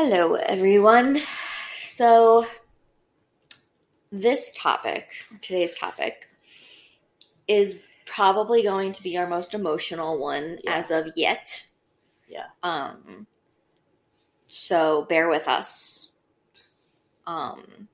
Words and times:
Hello, 0.00 0.34
everyone. 0.34 1.20
So, 1.82 2.46
this 4.12 4.54
topic, 4.56 5.08
today's 5.42 5.76
topic, 5.76 6.28
is 7.48 7.90
probably 8.06 8.62
going 8.62 8.92
to 8.92 9.02
be 9.02 9.18
our 9.18 9.26
most 9.26 9.54
emotional 9.54 10.20
one 10.20 10.60
Yeah. 10.62 10.76
as 10.76 10.92
of 10.92 11.08
yet. 11.16 11.66
Yeah. 12.28 12.46
Um. 12.62 13.26
So 14.46 15.02
bear 15.08 15.28
with 15.28 15.48
us. 15.48 16.12
Um. 17.26 17.88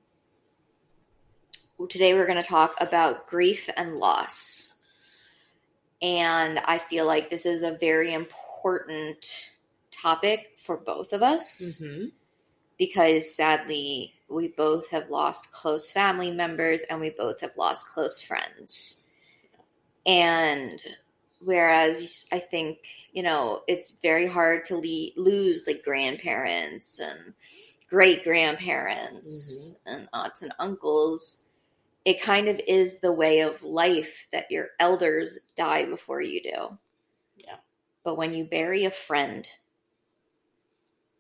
Today 1.89 2.13
we're 2.13 2.27
going 2.27 2.43
to 2.43 2.47
talk 2.47 2.75
about 2.81 3.27
grief 3.29 3.71
and 3.79 3.97
loss, 3.97 4.79
and 6.03 6.59
I 6.59 6.77
feel 6.77 7.07
like 7.07 7.31
this 7.31 7.47
is 7.47 7.63
a 7.63 7.79
very 7.79 8.13
important 8.13 9.53
topic 9.91 10.54
for 10.65 10.79
both 10.79 11.13
of 11.13 11.23
us 11.23 11.61
Mm-hmm. 11.63 12.07
because 12.79 13.35
sadly 13.37 14.15
we 14.29 14.49
both 14.49 14.89
have 14.89 15.11
lost 15.11 15.53
close 15.53 15.93
family 15.93 16.31
members 16.31 16.83
and 16.89 16.99
we 17.01 17.11
both 17.11 17.41
have 17.43 17.57
lost 17.57 17.91
close 17.91 18.21
friends. 18.23 19.07
And 20.07 20.81
whereas 21.41 22.27
I 22.33 22.39
think, 22.39 22.79
you 23.13 23.23
know, 23.23 23.63
it's 23.69 23.91
very 24.03 24.27
hard 24.27 24.65
to 24.67 24.77
le- 24.77 25.23
lose 25.23 25.67
like 25.67 25.85
grandparents 25.85 26.99
and 26.99 27.35
great 27.89 28.25
grandparents 28.25 29.81
and 29.87 30.09
aunts 30.13 30.43
and 30.43 30.53
uncles, 30.59 31.45
it 32.05 32.21
kind 32.23 32.49
of 32.49 32.61
is 32.67 33.01
the 33.01 33.13
way 33.13 33.41
of 33.41 33.63
life 33.63 34.27
that 34.33 34.51
your 34.51 34.69
elders 34.81 35.39
die 35.57 35.85
before 35.85 36.21
you 36.23 36.43
do. 36.43 36.79
Yeah. 37.37 37.57
But 38.05 38.17
when 38.17 38.35
you 38.35 38.45
bury 38.45 38.85
a 38.85 38.91
friend, 38.91 39.47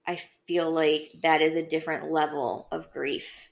I 0.06 0.16
feel 0.46 0.70
like 0.70 1.12
that 1.22 1.42
is 1.42 1.56
a 1.56 1.62
different 1.62 2.10
level 2.10 2.68
of 2.72 2.90
grief 2.90 3.50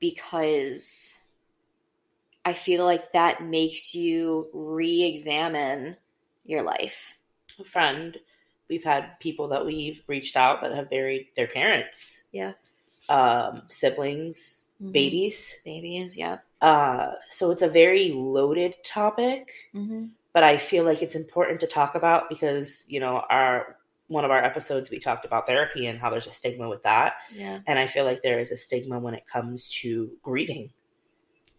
because 0.00 1.22
I 2.44 2.52
feel 2.54 2.84
like 2.84 3.12
that 3.12 3.42
makes 3.42 3.94
you 3.94 4.48
re 4.52 5.04
examine 5.04 5.96
your 6.44 6.62
life. 6.62 7.18
A 7.58 7.64
friend. 7.64 8.18
We've 8.68 8.84
had 8.84 9.18
people 9.20 9.48
that 9.48 9.66
we've 9.66 10.00
reached 10.06 10.36
out 10.36 10.60
that 10.62 10.72
have 10.72 10.90
buried 10.90 11.28
their 11.36 11.48
parents, 11.48 12.22
Yeah. 12.32 12.52
um, 13.08 13.62
siblings, 13.68 14.68
Mhm. 14.80 14.92
babies. 14.92 15.60
Babies, 15.64 16.16
yeah. 16.16 16.38
Uh, 16.60 17.14
so 17.30 17.50
it's 17.50 17.62
a 17.62 17.68
very 17.68 18.10
loaded 18.10 18.76
topic, 18.84 19.52
Mm-hmm. 19.74 20.06
but 20.32 20.44
I 20.44 20.58
feel 20.58 20.84
like 20.84 21.02
it's 21.02 21.16
important 21.16 21.60
to 21.60 21.66
talk 21.66 21.94
about 21.96 22.28
because 22.28 22.84
you 22.88 23.00
know 23.00 23.24
our 23.28 23.76
one 24.10 24.24
of 24.24 24.32
our 24.32 24.42
episodes 24.42 24.90
we 24.90 24.98
talked 24.98 25.24
about 25.24 25.46
therapy 25.46 25.86
and 25.86 25.96
how 25.98 26.10
there's 26.10 26.26
a 26.26 26.32
stigma 26.32 26.68
with 26.68 26.82
that, 26.82 27.14
Yeah. 27.32 27.60
and 27.66 27.78
I 27.78 27.86
feel 27.86 28.04
like 28.04 28.22
there 28.22 28.40
is 28.40 28.50
a 28.50 28.56
stigma 28.56 28.98
when 28.98 29.14
it 29.14 29.24
comes 29.26 29.70
to 29.82 30.10
grieving. 30.20 30.72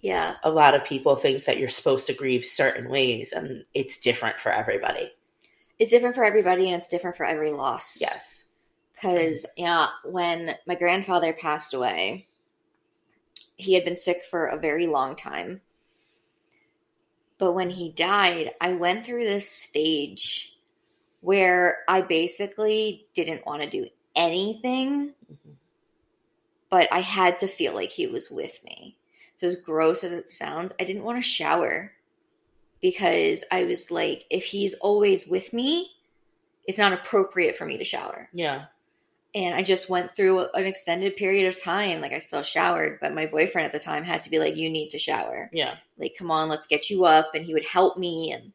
Yeah. 0.02 0.36
A 0.44 0.50
lot 0.50 0.76
of 0.76 0.84
people 0.84 1.16
think 1.16 1.46
that 1.46 1.58
you're 1.58 1.70
supposed 1.70 2.08
to 2.08 2.14
grieve 2.14 2.44
certain 2.44 2.90
ways, 2.90 3.32
and 3.32 3.64
it's 3.74 4.00
different 4.00 4.40
for 4.42 4.52
everybody. 4.52 5.14
It's 5.80 5.92
different 5.92 6.16
for 6.16 6.26
everybody 6.26 6.68
and 6.68 6.76
it's 6.76 6.90
different 6.90 7.18
for 7.18 7.26
every 7.26 7.52
loss. 7.52 8.00
Yes. 8.02 8.48
Because, 8.94 9.46
yeah, 9.56 9.88
when 10.04 10.56
my 10.68 10.76
grandfather 10.76 11.34
passed 11.34 11.74
away, 11.74 12.28
he 13.56 13.74
had 13.74 13.86
been 13.86 13.96
sick 13.96 14.18
for 14.30 14.46
a 14.46 14.60
very 14.60 14.88
long 14.88 15.16
time. 15.16 15.62
But 17.38 17.54
when 17.54 17.70
he 17.72 17.92
died, 17.92 18.52
I 18.60 18.74
went 18.74 19.06
through 19.06 19.24
this 19.26 19.50
stage 19.50 20.56
where 21.22 21.80
I 21.88 22.02
basically 22.02 23.08
didn't 23.14 23.46
want 23.46 23.62
to 23.64 23.70
do 23.70 23.88
anything, 24.16 25.14
Mhm. 25.32 25.56
but 26.70 26.92
I 26.92 27.00
had 27.02 27.40
to 27.40 27.48
feel 27.48 27.74
like 27.74 27.92
he 27.92 28.08
was 28.08 28.30
with 28.30 28.64
me. 28.64 28.98
So, 29.38 29.48
as 29.48 29.56
gross 29.56 30.04
as 30.04 30.12
it 30.12 30.30
sounds, 30.30 30.74
I 30.80 30.84
didn't 30.84 31.04
want 31.04 31.18
to 31.18 31.28
shower 31.28 31.94
because 32.82 33.44
I 33.52 33.64
was 33.66 33.90
like, 33.92 34.26
if 34.30 34.46
he's 34.46 34.74
always 34.76 35.28
with 35.28 35.54
me, 35.54 35.92
it's 36.68 36.78
not 36.78 36.94
appropriate 36.94 37.56
for 37.58 37.66
me 37.66 37.78
to 37.78 37.86
shower 37.86 38.30
Yeah. 38.34 38.66
and 39.34 39.56
I 39.56 39.64
just 39.64 39.90
went 39.90 40.16
through 40.16 40.48
an 40.50 40.66
extended 40.66 41.16
period 41.16 41.48
of 41.48 41.62
time. 41.62 42.02
Like 42.02 42.12
I 42.12 42.18
still 42.20 42.44
showered, 42.44 43.00
but 43.00 43.14
my 43.14 43.26
boyfriend 43.26 43.66
at 43.66 43.72
the 43.72 43.80
time 43.80 44.04
had 44.04 44.22
to 44.24 44.30
be 44.30 44.40
like, 44.40 44.56
"You 44.58 44.70
need 44.70 44.90
to 44.90 45.00
shower. 45.00 45.50
Yeah. 45.54 45.78
Like, 45.98 46.16
come 46.18 46.30
on, 46.32 46.50
let's 46.50 46.68
get 46.68 46.90
you 46.90 47.06
up." 47.06 47.34
And 47.34 47.46
he 47.46 47.54
would 47.54 47.66
help 47.66 47.98
me, 47.98 48.32
and 48.32 48.52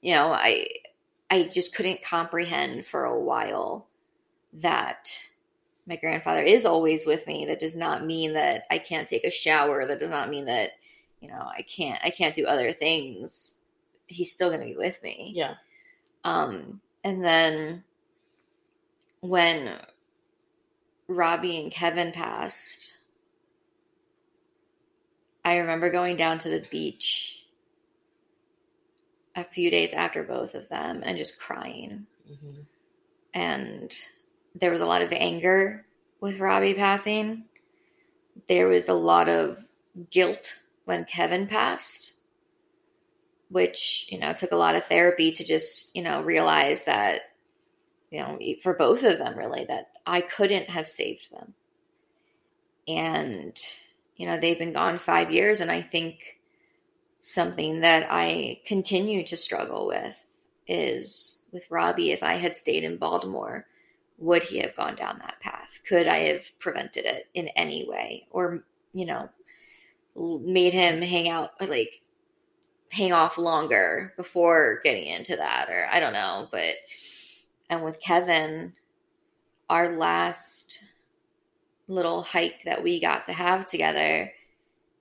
you 0.00 0.14
know, 0.14 0.28
I, 0.32 0.68
I 1.30 1.44
just 1.44 1.74
couldn't 1.74 2.02
comprehend 2.02 2.86
for 2.86 3.04
a 3.04 3.18
while 3.18 3.88
that 4.54 5.10
my 5.86 5.96
grandfather 5.96 6.42
is 6.42 6.64
always 6.64 7.06
with 7.06 7.26
me. 7.26 7.46
That 7.46 7.58
does 7.58 7.76
not 7.76 8.06
mean 8.06 8.34
that 8.34 8.64
I 8.70 8.78
can't 8.78 9.08
take 9.08 9.24
a 9.24 9.30
shower. 9.30 9.86
That 9.86 10.00
does 10.00 10.10
not 10.10 10.30
mean 10.30 10.46
that 10.46 10.72
you 11.20 11.28
know 11.28 11.48
I 11.56 11.62
can't 11.62 12.00
I 12.02 12.10
can't 12.10 12.34
do 12.34 12.46
other 12.46 12.72
things. 12.72 13.60
He's 14.06 14.32
still 14.32 14.48
going 14.48 14.60
to 14.60 14.66
be 14.66 14.76
with 14.76 15.02
me. 15.02 15.32
Yeah. 15.34 15.54
Um, 16.24 16.80
and 17.02 17.24
then 17.24 17.84
when 19.20 19.70
Robbie 21.08 21.60
and 21.60 21.72
Kevin 21.72 22.12
passed, 22.12 22.96
I 25.44 25.58
remember 25.58 25.90
going 25.90 26.16
down 26.16 26.38
to 26.38 26.48
the 26.48 26.64
beach 26.70 27.43
a 29.36 29.44
few 29.44 29.70
days 29.70 29.92
after 29.92 30.22
both 30.22 30.54
of 30.54 30.68
them 30.68 31.02
and 31.04 31.18
just 31.18 31.40
crying. 31.40 32.06
hmm 32.26 32.60
And 33.32 33.94
there 34.54 34.70
was 34.70 34.80
a 34.80 34.86
lot 34.86 35.02
of 35.02 35.12
anger 35.12 35.84
with 36.20 36.40
Robbie 36.40 36.74
passing. 36.74 37.44
There 38.48 38.68
was 38.68 38.88
a 38.88 38.94
lot 38.94 39.28
of 39.28 39.58
guilt 40.10 40.62
when 40.84 41.04
Kevin 41.04 41.46
passed, 41.46 42.14
which, 43.48 44.08
you 44.10 44.18
know, 44.18 44.32
took 44.32 44.52
a 44.52 44.56
lot 44.56 44.74
of 44.74 44.84
therapy 44.84 45.32
to 45.32 45.44
just, 45.44 45.94
you 45.96 46.02
know, 46.02 46.22
realize 46.22 46.84
that, 46.84 47.20
you 48.10 48.20
know, 48.20 48.38
for 48.62 48.74
both 48.74 49.02
of 49.02 49.18
them, 49.18 49.36
really, 49.36 49.64
that 49.64 49.92
I 50.06 50.20
couldn't 50.20 50.70
have 50.70 50.86
saved 50.86 51.30
them. 51.32 51.54
And, 52.86 53.58
you 54.16 54.26
know, 54.26 54.38
they've 54.38 54.58
been 54.58 54.72
gone 54.72 54.98
five 54.98 55.32
years. 55.32 55.60
And 55.60 55.70
I 55.70 55.82
think 55.82 56.40
something 57.26 57.80
that 57.80 58.06
I 58.10 58.60
continue 58.66 59.24
to 59.24 59.36
struggle 59.38 59.86
with 59.86 60.26
is 60.68 61.42
with 61.52 61.70
Robbie, 61.70 62.12
if 62.12 62.22
I 62.22 62.34
had 62.34 62.54
stayed 62.54 62.84
in 62.84 62.98
Baltimore, 62.98 63.64
would 64.18 64.42
he 64.42 64.58
have 64.58 64.76
gone 64.76 64.94
down 64.94 65.20
that 65.20 65.40
path? 65.40 65.80
Could 65.88 66.06
I 66.06 66.18
have 66.18 66.58
prevented 66.58 67.06
it 67.06 67.26
in 67.32 67.48
any 67.56 67.88
way? 67.88 68.26
Or, 68.30 68.62
you 68.92 69.06
know, 69.06 69.30
made 70.14 70.74
him 70.74 71.00
hang 71.00 71.30
out, 71.30 71.52
like, 71.66 72.02
hang 72.90 73.14
off 73.14 73.38
longer 73.38 74.12
before 74.18 74.82
getting 74.84 75.06
into 75.06 75.34
that? 75.34 75.70
Or 75.70 75.88
I 75.90 76.00
don't 76.00 76.12
know. 76.12 76.48
But, 76.52 76.74
and 77.70 77.82
with 77.82 78.02
Kevin, 78.02 78.74
our 79.70 79.96
last 79.96 80.78
little 81.88 82.22
hike 82.22 82.64
that 82.66 82.82
we 82.82 83.00
got 83.00 83.24
to 83.24 83.32
have 83.32 83.64
together, 83.64 84.30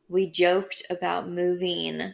we 0.09 0.29
joked 0.29 0.83
about 0.89 1.29
moving 1.29 2.13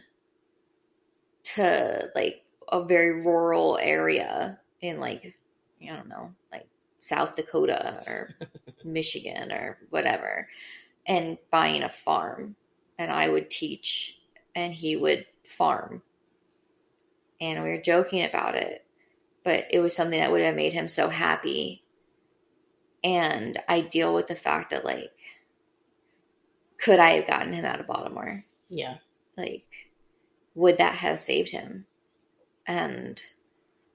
to 1.42 2.10
like 2.14 2.44
a 2.70 2.84
very 2.84 3.24
rural 3.24 3.78
area 3.80 4.58
in 4.80 5.00
like 5.00 5.34
I 5.82 5.96
don't 5.96 6.08
know, 6.08 6.34
like 6.52 6.66
South 6.98 7.36
Dakota 7.36 8.02
or 8.06 8.34
Michigan 8.84 9.50
or 9.50 9.78
whatever, 9.90 10.48
and 11.06 11.38
buying 11.50 11.82
a 11.82 11.88
farm. 11.88 12.56
And 12.98 13.10
I 13.10 13.28
would 13.28 13.48
teach 13.48 14.18
and 14.54 14.74
he 14.74 14.96
would 14.96 15.26
farm. 15.42 16.02
And 17.40 17.62
we 17.62 17.70
were 17.70 17.80
joking 17.80 18.24
about 18.24 18.56
it, 18.56 18.84
but 19.42 19.64
it 19.70 19.80
was 19.80 19.96
something 19.96 20.20
that 20.20 20.30
would 20.30 20.42
have 20.42 20.54
made 20.54 20.74
him 20.74 20.88
so 20.88 21.08
happy. 21.08 21.82
And 23.02 23.58
I 23.66 23.80
deal 23.80 24.14
with 24.14 24.26
the 24.26 24.34
fact 24.34 24.70
that, 24.70 24.84
like, 24.84 25.10
could 26.80 26.98
I 26.98 27.10
have 27.12 27.26
gotten 27.26 27.52
him 27.52 27.64
out 27.64 27.80
of 27.80 27.86
Baltimore? 27.86 28.44
Yeah. 28.68 28.96
like 29.36 29.64
would 30.54 30.78
that 30.78 30.94
have 30.94 31.18
saved 31.18 31.50
him 31.50 31.86
and 32.66 33.22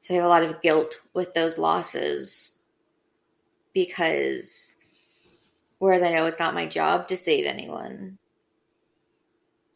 so 0.01 0.13
i 0.13 0.17
have 0.17 0.25
a 0.25 0.29
lot 0.29 0.43
of 0.43 0.61
guilt 0.61 1.01
with 1.13 1.33
those 1.33 1.57
losses 1.57 2.59
because 3.73 4.83
whereas 5.79 6.03
i 6.03 6.11
know 6.11 6.25
it's 6.25 6.39
not 6.39 6.53
my 6.53 6.65
job 6.65 7.07
to 7.07 7.15
save 7.15 7.45
anyone 7.45 8.17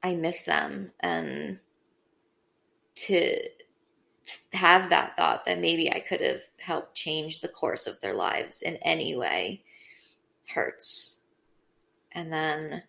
i 0.03 0.15
miss 0.15 0.44
them 0.44 0.91
and 1.00 1.59
to 2.95 3.38
have 4.53 4.89
that 4.89 5.15
thought 5.15 5.45
that 5.45 5.62
maybe 5.62 5.91
i 5.91 6.00
could 6.00 6.21
have 6.21 6.41
helped 6.57 6.95
change 6.95 7.39
the 7.41 7.47
course 7.47 7.88
of 7.88 8.00
their 8.01 8.13
lives 8.13 8.62
in 8.62 8.75
any 8.77 9.15
way 9.15 9.63
hurts 10.53 11.21
and 12.12 12.33
then 12.33 12.83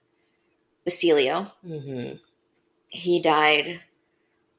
basilio 0.85 1.51
hmm 1.63 2.13
he 2.89 3.23
died 3.23 3.81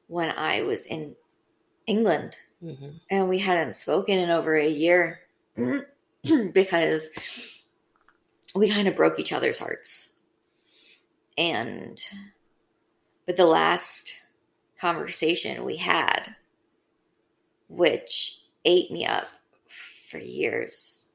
when 0.06 0.30
I 0.30 0.62
was 0.62 0.86
in 0.86 1.14
England 1.86 2.36
hmm 2.60 2.90
and 3.10 3.28
we 3.28 3.38
hadn't 3.38 3.76
spoken 3.76 4.18
in 4.18 4.30
over 4.30 4.54
a 4.54 4.68
year. 4.68 5.20
because 6.52 7.08
we 8.54 8.70
kind 8.70 8.88
of 8.88 8.96
broke 8.96 9.18
each 9.18 9.32
other's 9.32 9.58
hearts. 9.58 10.16
And, 11.36 12.00
but 13.26 13.36
the 13.36 13.46
last 13.46 14.12
conversation 14.78 15.64
we 15.64 15.76
had, 15.76 16.36
which 17.68 18.38
ate 18.64 18.90
me 18.90 19.06
up 19.06 19.28
for 20.10 20.18
years 20.18 21.10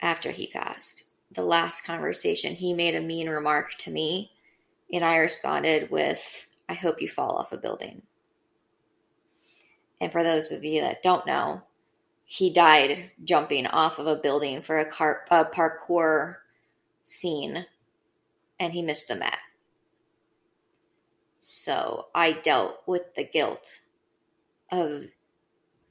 after 0.00 0.30
he 0.30 0.46
passed, 0.46 1.07
the 1.32 1.42
last 1.42 1.84
conversation, 1.84 2.54
he 2.54 2.74
made 2.74 2.94
a 2.94 3.00
mean 3.00 3.28
remark 3.28 3.74
to 3.78 3.90
me, 3.90 4.32
and 4.92 5.04
I 5.04 5.16
responded 5.16 5.90
with, 5.90 6.48
I 6.68 6.74
hope 6.74 7.00
you 7.02 7.08
fall 7.08 7.36
off 7.36 7.52
a 7.52 7.58
building. 7.58 8.02
And 10.00 10.12
for 10.12 10.22
those 10.22 10.52
of 10.52 10.64
you 10.64 10.80
that 10.82 11.02
don't 11.02 11.26
know, 11.26 11.62
he 12.24 12.52
died 12.52 13.10
jumping 13.24 13.66
off 13.66 13.98
of 13.98 14.06
a 14.06 14.16
building 14.16 14.62
for 14.62 14.78
a, 14.78 14.84
car- 14.84 15.24
a 15.30 15.44
parkour 15.44 16.36
scene 17.04 17.64
and 18.60 18.72
he 18.72 18.82
missed 18.82 19.08
the 19.08 19.16
mat. 19.16 19.38
So 21.38 22.08
I 22.14 22.32
dealt 22.32 22.82
with 22.86 23.14
the 23.14 23.24
guilt 23.24 23.80
of 24.70 25.06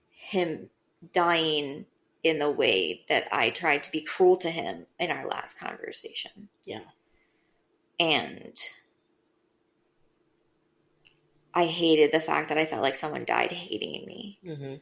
him 0.09 0.69
dying 1.13 1.85
in 2.27 2.39
the 2.39 2.51
way 2.51 3.03
that 3.09 3.27
I 3.31 3.49
tried 3.49 3.83
to 3.83 3.91
be 3.91 4.01
cruel 4.01 4.37
to 4.37 4.49
him 4.49 4.85
in 4.99 5.11
our 5.11 5.27
last 5.27 5.59
conversation. 5.59 6.49
Yeah. 6.65 6.81
And 7.99 8.55
I 11.53 11.65
hated 11.65 12.11
the 12.11 12.19
fact 12.19 12.49
that 12.49 12.57
I 12.57 12.65
felt 12.65 12.83
like 12.83 12.95
someone 12.95 13.25
died 13.25 13.51
hating 13.51 14.05
me. 14.05 14.39
Mm-hmm. 14.45 14.75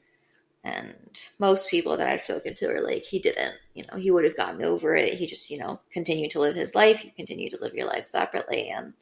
And 0.64 1.22
most 1.38 1.70
people 1.70 1.96
that 1.98 2.08
I've 2.08 2.22
spoken 2.22 2.56
to 2.56 2.70
are 2.70 2.82
like, 2.82 3.04
he 3.04 3.20
didn't, 3.20 3.54
you 3.76 3.86
know, 3.86 3.98
he 3.98 4.10
would 4.10 4.24
have 4.24 4.36
gotten 4.36 4.64
over 4.64 4.96
it. 4.96 5.14
He 5.14 5.28
just, 5.28 5.50
you 5.52 5.60
know, 5.60 5.80
continued 5.94 6.32
to 6.32 6.40
live 6.40 6.56
his 6.56 6.74
life. 6.74 7.06
You 7.06 7.12
continue 7.16 7.50
to 7.52 7.60
live 7.62 7.76
your 7.76 7.86
life 7.86 8.06
separately. 8.06 8.70
And, 8.70 8.94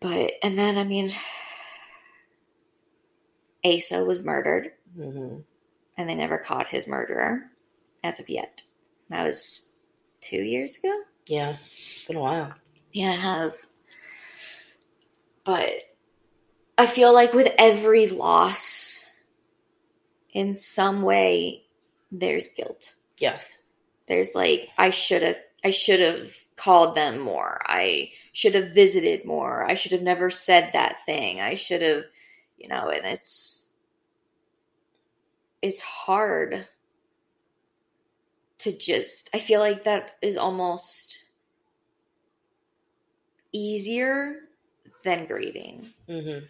but, 0.00 0.32
and 0.42 0.58
then, 0.58 0.76
I 0.76 0.84
mean, 0.84 1.14
Asa 3.64 4.04
was 4.04 4.24
murdered 4.24 4.72
Mm-hmm. 4.98 5.36
And 6.00 6.08
they 6.08 6.14
never 6.14 6.38
caught 6.38 6.66
his 6.66 6.88
murderer 6.88 7.42
as 8.02 8.20
of 8.20 8.30
yet. 8.30 8.62
That 9.10 9.26
was 9.26 9.76
two 10.22 10.40
years 10.40 10.78
ago. 10.78 11.02
Yeah. 11.26 11.56
It's 11.60 12.06
been 12.06 12.16
a 12.16 12.20
while. 12.20 12.54
Yeah, 12.90 13.12
it 13.12 13.20
has. 13.20 13.78
But 15.44 15.70
I 16.78 16.86
feel 16.86 17.12
like 17.12 17.34
with 17.34 17.52
every 17.58 18.06
loss, 18.06 19.12
in 20.32 20.54
some 20.54 21.02
way, 21.02 21.64
there's 22.10 22.48
guilt. 22.48 22.94
Yes. 23.18 23.62
There's 24.08 24.34
like, 24.34 24.70
I 24.78 24.88
should 24.88 25.20
have, 25.20 25.36
I 25.62 25.70
should 25.70 26.00
have 26.00 26.34
called 26.56 26.94
them 26.96 27.18
more. 27.18 27.60
I 27.66 28.12
should 28.32 28.54
have 28.54 28.72
visited 28.72 29.26
more. 29.26 29.68
I 29.68 29.74
should 29.74 29.92
have 29.92 30.02
never 30.02 30.30
said 30.30 30.70
that 30.72 31.04
thing. 31.04 31.42
I 31.42 31.54
should 31.54 31.82
have, 31.82 32.04
you 32.56 32.68
know, 32.68 32.88
and 32.88 33.04
it's, 33.04 33.59
it's 35.62 35.80
hard 35.80 36.66
to 38.58 38.72
just, 38.76 39.30
I 39.34 39.38
feel 39.38 39.60
like 39.60 39.84
that 39.84 40.16
is 40.22 40.36
almost 40.36 41.24
easier 43.52 44.36
than 45.04 45.26
grieving 45.26 45.86
Mm-hmm. 46.08 46.44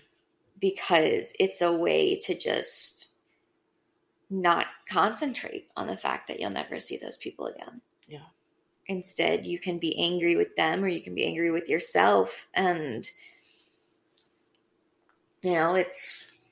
because 0.60 1.32
it's 1.38 1.62
a 1.62 1.72
way 1.72 2.16
to 2.20 2.36
just 2.36 3.08
not 4.28 4.66
concentrate 4.88 5.68
on 5.76 5.86
the 5.86 5.96
fact 5.96 6.28
that 6.28 6.40
you'll 6.40 6.50
never 6.50 6.78
see 6.78 6.96
those 6.96 7.16
people 7.16 7.46
again. 7.46 7.80
Yeah. 8.08 8.26
Instead, 8.86 9.46
you 9.46 9.58
can 9.58 9.78
be 9.78 9.96
angry 9.98 10.36
with 10.36 10.54
them 10.56 10.82
or 10.82 10.88
you 10.88 11.00
can 11.00 11.14
be 11.14 11.24
angry 11.24 11.50
with 11.50 11.68
yourself. 11.68 12.48
And, 12.54 13.08
you 15.42 15.52
know, 15.52 15.74
it's, 15.76 16.42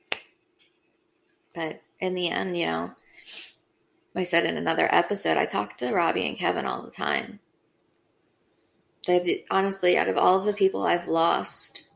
but 1.54 1.80
in 2.00 2.14
the 2.14 2.28
end, 2.28 2.56
you 2.56 2.66
know, 2.66 2.92
I 4.14 4.24
said 4.24 4.44
in 4.44 4.56
another 4.56 4.88
episode, 4.90 5.36
I 5.36 5.46
talk 5.46 5.76
to 5.78 5.92
Robbie 5.92 6.26
and 6.26 6.36
Kevin 6.36 6.66
all 6.66 6.82
the 6.82 6.90
time. 6.90 7.40
They 9.06 9.44
honestly, 9.50 9.96
out 9.96 10.08
of 10.08 10.16
all 10.16 10.38
of 10.38 10.44
the 10.44 10.52
people 10.52 10.84
I've 10.84 11.08
lost, 11.08 11.88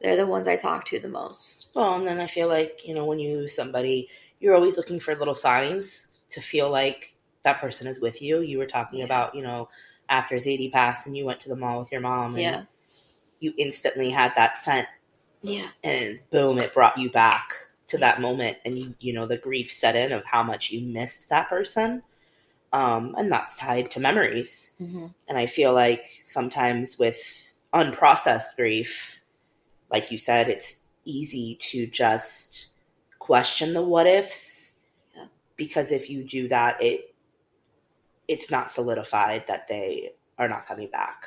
they're 0.00 0.16
the 0.16 0.26
ones 0.26 0.48
I 0.48 0.56
talk 0.56 0.86
to 0.86 0.98
the 0.98 1.08
most. 1.08 1.70
Well, 1.74 1.94
and 1.94 2.06
then 2.06 2.20
I 2.20 2.26
feel 2.26 2.48
like, 2.48 2.82
you 2.86 2.94
know, 2.94 3.04
when 3.04 3.18
you 3.18 3.36
lose 3.36 3.54
somebody, 3.54 4.08
you're 4.40 4.54
always 4.54 4.76
looking 4.76 4.98
for 4.98 5.14
little 5.14 5.34
signs 5.34 6.08
to 6.30 6.40
feel 6.40 6.70
like 6.70 7.14
that 7.44 7.60
person 7.60 7.86
is 7.86 8.00
with 8.00 8.20
you. 8.22 8.40
You 8.40 8.58
were 8.58 8.66
talking 8.66 9.00
Yeah. 9.00 9.04
about, 9.04 9.34
you 9.34 9.42
know, 9.42 9.68
after 10.08 10.36
Zadie 10.36 10.72
passed 10.72 11.06
and 11.06 11.16
you 11.16 11.24
went 11.24 11.40
to 11.40 11.48
the 11.48 11.56
mall 11.56 11.78
with 11.80 11.92
your 11.92 12.00
mom 12.00 12.34
and 12.34 12.42
Yeah. 12.42 12.64
you 13.40 13.54
instantly 13.56 14.10
had 14.10 14.34
that 14.36 14.58
scent 14.58 14.88
Yeah. 15.42 15.68
and 15.84 16.18
boom, 16.30 16.58
it 16.58 16.74
brought 16.74 16.98
you 16.98 17.10
back 17.10 17.52
to 17.92 17.98
that 17.98 18.20
moment 18.20 18.58
and 18.64 18.78
you, 18.78 18.94
you 19.00 19.12
know, 19.12 19.26
the 19.26 19.38
grief 19.38 19.72
set 19.72 19.96
in 19.96 20.12
of 20.12 20.24
how 20.24 20.42
much 20.42 20.70
you 20.70 20.82
missed 20.82 21.30
that 21.30 21.48
person. 21.48 22.02
Um, 22.72 23.14
and 23.16 23.30
that's 23.30 23.56
tied 23.56 23.90
to 23.92 24.00
memories. 24.00 24.70
hmm 24.78 25.06
And 25.28 25.38
I 25.38 25.46
feel 25.46 25.72
like 25.72 26.22
sometimes 26.24 26.98
with 26.98 27.54
unprocessed 27.72 28.56
grief, 28.56 29.22
like 29.90 30.10
you 30.10 30.18
said, 30.18 30.48
it's 30.48 30.76
easy 31.04 31.58
to 31.70 31.86
just 31.86 32.68
question 33.18 33.74
the 33.74 33.82
what 33.82 34.06
ifs. 34.06 34.72
Yeah. 35.14 35.26
Because 35.56 35.92
if 35.92 36.10
you 36.10 36.24
do 36.24 36.48
that, 36.48 36.82
it 36.82 37.14
it's 38.28 38.50
not 38.50 38.70
solidified 38.70 39.46
that 39.48 39.68
they 39.68 40.12
are 40.38 40.48
not 40.48 40.66
coming 40.66 40.88
back. 40.90 41.26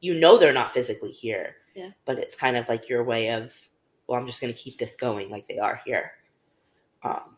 You 0.00 0.14
know 0.14 0.38
they're 0.38 0.52
not 0.52 0.72
physically 0.72 1.12
here. 1.12 1.56
Yeah. 1.74 1.90
But 2.06 2.18
it's 2.18 2.36
kind 2.36 2.56
of 2.56 2.68
like 2.68 2.88
your 2.88 3.04
way 3.04 3.32
of, 3.32 3.54
well, 4.10 4.20
I'm 4.20 4.26
just 4.26 4.40
gonna 4.40 4.52
keep 4.52 4.76
this 4.76 4.96
going 4.96 5.30
like 5.30 5.46
they 5.46 5.58
are 5.58 5.80
here. 5.86 6.10
Um 7.04 7.36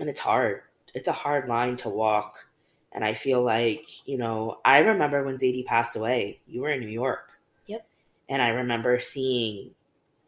and 0.00 0.10
it's 0.10 0.20
hard. 0.20 0.62
It's 0.94 1.06
a 1.06 1.12
hard 1.12 1.48
line 1.48 1.76
to 1.78 1.88
walk. 1.88 2.44
And 2.90 3.04
I 3.04 3.14
feel 3.14 3.40
like, 3.42 3.86
you 4.06 4.18
know, 4.18 4.58
I 4.64 4.80
remember 4.80 5.22
when 5.24 5.38
Zadie 5.38 5.64
passed 5.64 5.94
away, 5.94 6.40
you 6.48 6.62
were 6.62 6.70
in 6.70 6.80
New 6.80 6.88
York. 6.88 7.38
Yep. 7.66 7.86
And 8.28 8.42
I 8.42 8.48
remember 8.48 8.98
seeing, 8.98 9.70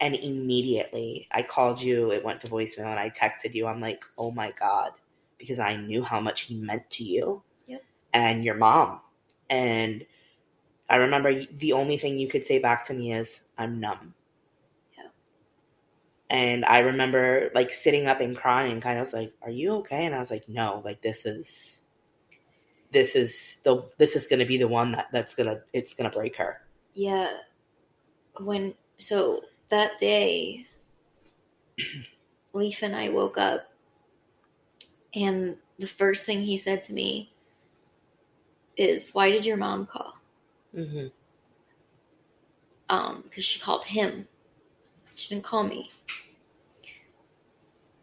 and 0.01 0.15
immediately 0.15 1.27
I 1.33 1.43
called 1.43 1.83
you, 1.83 2.13
it 2.13 2.25
went 2.25 2.41
to 2.43 2.47
voicemail, 2.47 2.87
and 2.87 3.01
I 3.01 3.11
texted 3.11 3.53
you. 3.53 3.67
I'm 3.67 3.81
like, 3.81 4.05
oh 4.17 4.31
my 4.31 4.53
God, 4.53 4.93
because 5.39 5.59
I 5.59 5.77
knew 5.77 6.05
how 6.05 6.21
much 6.21 6.43
he 6.43 6.55
meant 6.55 6.89
to 6.91 7.05
you 7.05 7.43
Yep. 7.67 7.83
and 8.13 8.45
your 8.45 8.55
mom. 8.55 9.01
And 9.51 10.07
I 10.89 10.97
remember 10.97 11.45
the 11.47 11.73
only 11.73 11.99
thing 11.99 12.19
you 12.19 12.29
could 12.29 12.47
say 12.47 12.61
back 12.61 12.87
to 12.87 12.95
me 12.95 13.13
is, 13.13 13.43
I'm 13.59 13.81
numb. 13.81 14.15
And 16.35 16.65
I 16.65 16.81
remember 16.81 17.53
like 17.55 17.71
sitting 17.71 18.09
up 18.09 18.21
and 18.21 18.37
crying, 18.37 18.81
kind 18.81 18.99
of 18.99 19.13
like, 19.13 19.33
"Are 19.41 19.53
you 19.53 19.75
okay?" 19.77 20.05
And 20.05 20.13
I 20.13 20.19
was 20.19 20.33
like, 20.33 20.49
"No, 20.49 20.83
like 20.85 21.01
this 21.01 21.27
is, 21.27 21.85
this 22.91 23.15
is 23.15 23.61
the 23.63 23.89
this 23.99 24.17
is 24.17 24.27
going 24.27 24.41
to 24.41 24.45
be 24.45 24.59
the 24.59 24.67
one 24.67 24.91
that 24.93 25.07
that's 25.13 25.37
gonna 25.37 25.61
it's 25.73 25.95
gonna 25.95 26.11
break 26.11 26.37
her." 26.39 26.61
Yeah. 26.93 27.31
When 28.41 28.75
so 28.99 29.43
that 29.69 30.01
day, 30.01 30.67
Leaf 32.53 32.83
and 32.83 32.97
I 32.97 33.11
woke 33.11 33.39
up, 33.39 33.71
and 35.15 35.57
the 35.79 35.87
first 35.87 36.25
thing 36.25 36.43
he 36.43 36.57
said 36.57 36.83
to 36.83 36.93
me 36.93 37.33
is, 38.77 39.15
"Why 39.15 39.31
did 39.31 39.47
your 39.47 39.57
mom 39.57 39.87
call?" 39.87 40.19
Mm-hmm. 40.75 41.07
Um, 42.91 43.23
because 43.23 43.45
she 43.45 43.61
called 43.61 43.85
him. 43.85 44.27
She 45.15 45.29
didn't 45.29 45.45
call 45.45 45.63
me. 45.63 45.93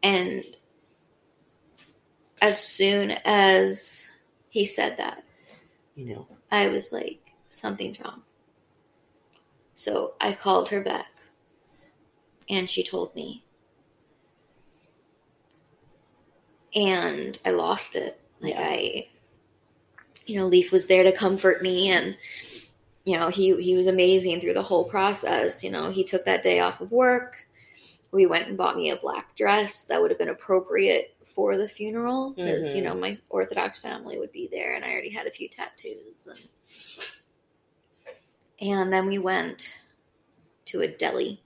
And 0.04 0.44
as 2.42 2.64
soon 2.64 3.12
as 3.26 4.20
he 4.50 4.66
said 4.66 4.98
that, 4.98 5.24
You 5.96 6.06
know, 6.16 6.28
I 6.52 6.68
was 6.70 6.92
like, 6.92 7.20
something's 7.50 8.00
wrong. 8.00 8.24
So 9.76 10.14
I 10.22 10.34
called 10.34 10.70
her 10.70 10.82
back 10.82 11.08
and 12.50 12.70
she 12.70 12.84
told 12.84 13.16
me. 13.16 13.44
And 16.74 17.38
I 17.46 17.52
lost 17.52 17.96
it. 17.96 18.20
Like 18.40 18.54
Yeah. 18.54 18.62
I 18.62 19.08
you 20.26 20.38
know, 20.38 20.48
Leaf 20.48 20.72
was 20.72 20.88
there 20.88 21.04
to 21.04 21.12
comfort 21.12 21.62
me 21.62 21.90
and 21.90 22.16
you 23.04 23.18
know, 23.18 23.30
he 23.30 23.60
he 23.62 23.76
was 23.76 23.88
amazing 23.88 24.40
through 24.40 24.54
the 24.54 24.62
whole 24.62 24.86
process. 24.86 25.64
You 25.64 25.72
know, 25.72 25.90
he 25.92 26.04
took 26.04 26.26
that 26.26 26.44
day 26.44 26.60
off 26.60 26.82
of 26.82 26.92
work. 26.92 27.36
We 28.12 28.26
went 28.26 28.50
and 28.50 28.58
bought 28.58 28.76
me 28.76 28.92
a 28.92 28.98
black 28.98 29.36
dress 29.36 29.88
that 29.88 30.02
would 30.02 30.12
have 30.12 30.20
been 30.20 30.30
appropriate 30.30 31.16
for 31.26 31.58
the 31.58 31.70
funeral 31.70 32.34
because 32.34 32.68
Mhm. 32.68 32.76
you 32.76 32.82
know 32.82 32.94
my 32.94 33.18
Orthodox 33.30 33.80
family 33.80 34.20
would 34.20 34.34
be 34.34 34.48
there, 34.48 34.76
and 34.76 34.84
I 34.84 34.92
already 34.92 35.10
had 35.10 35.28
a 35.28 35.32
few 35.32 35.48
tattoos. 35.48 36.28
And, 36.28 36.50
and 38.70 38.94
then 38.94 39.08
we 39.08 39.18
went 39.18 39.74
to 40.66 40.82
a 40.82 40.88
deli. 40.88 41.42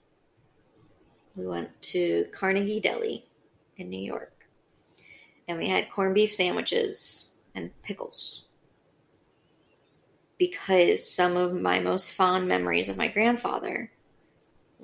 We 1.36 1.46
went 1.46 1.70
to 1.82 2.26
Carnegie 2.32 2.80
Deli 2.80 3.26
in 3.76 3.88
New 3.88 4.00
York, 4.00 4.46
and 5.46 5.58
we 5.58 5.68
had 5.68 5.90
corned 5.90 6.14
beef 6.14 6.32
sandwiches 6.32 7.34
and 7.54 7.70
pickles. 7.82 8.48
Because 10.38 11.08
some 11.08 11.36
of 11.36 11.54
my 11.54 11.80
most 11.80 12.12
fond 12.12 12.48
memories 12.48 12.88
of 12.88 12.96
my 12.96 13.08
grandfather 13.08 13.90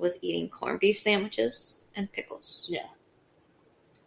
was 0.03 0.19
eating 0.21 0.49
corned 0.49 0.79
beef 0.79 0.99
sandwiches 0.99 1.85
and 1.95 2.11
pickles. 2.11 2.67
Yeah. 2.69 2.85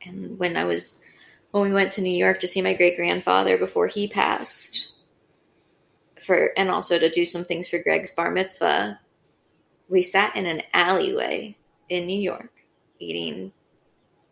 And 0.04 0.38
when 0.38 0.56
I 0.56 0.64
was 0.64 1.02
when 1.50 1.64
we 1.64 1.72
went 1.72 1.92
to 1.92 2.02
New 2.02 2.16
York 2.16 2.38
to 2.40 2.48
see 2.48 2.62
my 2.62 2.74
great 2.74 2.96
grandfather 2.96 3.58
before 3.58 3.88
he 3.88 4.06
passed, 4.06 4.92
for 6.22 6.52
and 6.56 6.70
also 6.70 6.98
to 6.98 7.10
do 7.10 7.26
some 7.26 7.44
things 7.44 7.68
for 7.68 7.78
Greg's 7.78 8.12
bar 8.12 8.30
mitzvah, 8.30 9.00
we 9.88 10.02
sat 10.02 10.36
in 10.36 10.46
an 10.46 10.62
alleyway 10.72 11.56
in 11.88 12.06
New 12.06 12.20
York 12.20 12.52
eating 12.98 13.52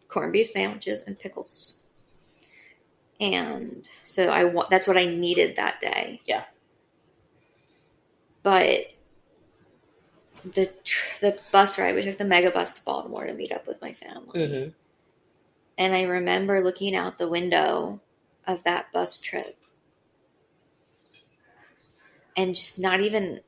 corned 0.08 0.32
beef 0.32 0.46
sandwiches 0.46 1.02
and 1.06 1.18
pickles. 1.18 1.80
And 3.20 3.88
so 4.04 4.30
I 4.30 4.52
that's 4.70 4.86
what 4.86 4.98
I 4.98 5.06
needed 5.06 5.56
that 5.56 5.80
day. 5.80 6.20
Yeah. 6.26 6.44
But 8.42 8.93
the 10.52 10.66
tr- 10.84 11.20
the 11.20 11.38
bus 11.52 11.78
ride, 11.78 11.94
we 11.94 12.02
took 12.02 12.18
the 12.18 12.24
mega 12.24 12.50
bus 12.50 12.74
to 12.74 12.84
Baltimore 12.84 13.26
to 13.26 13.32
meet 13.32 13.52
up 13.52 13.66
with 13.66 13.80
my 13.80 13.92
family. 13.92 14.40
Mm-hmm. 14.40 14.70
And 15.78 15.94
I 15.94 16.02
remember 16.02 16.60
looking 16.60 16.94
out 16.94 17.18
the 17.18 17.28
window 17.28 18.00
of 18.46 18.62
that 18.64 18.92
bus 18.92 19.20
trip 19.20 19.58
and 22.36 22.54
just 22.54 22.78
not 22.80 23.00
even 23.00 23.40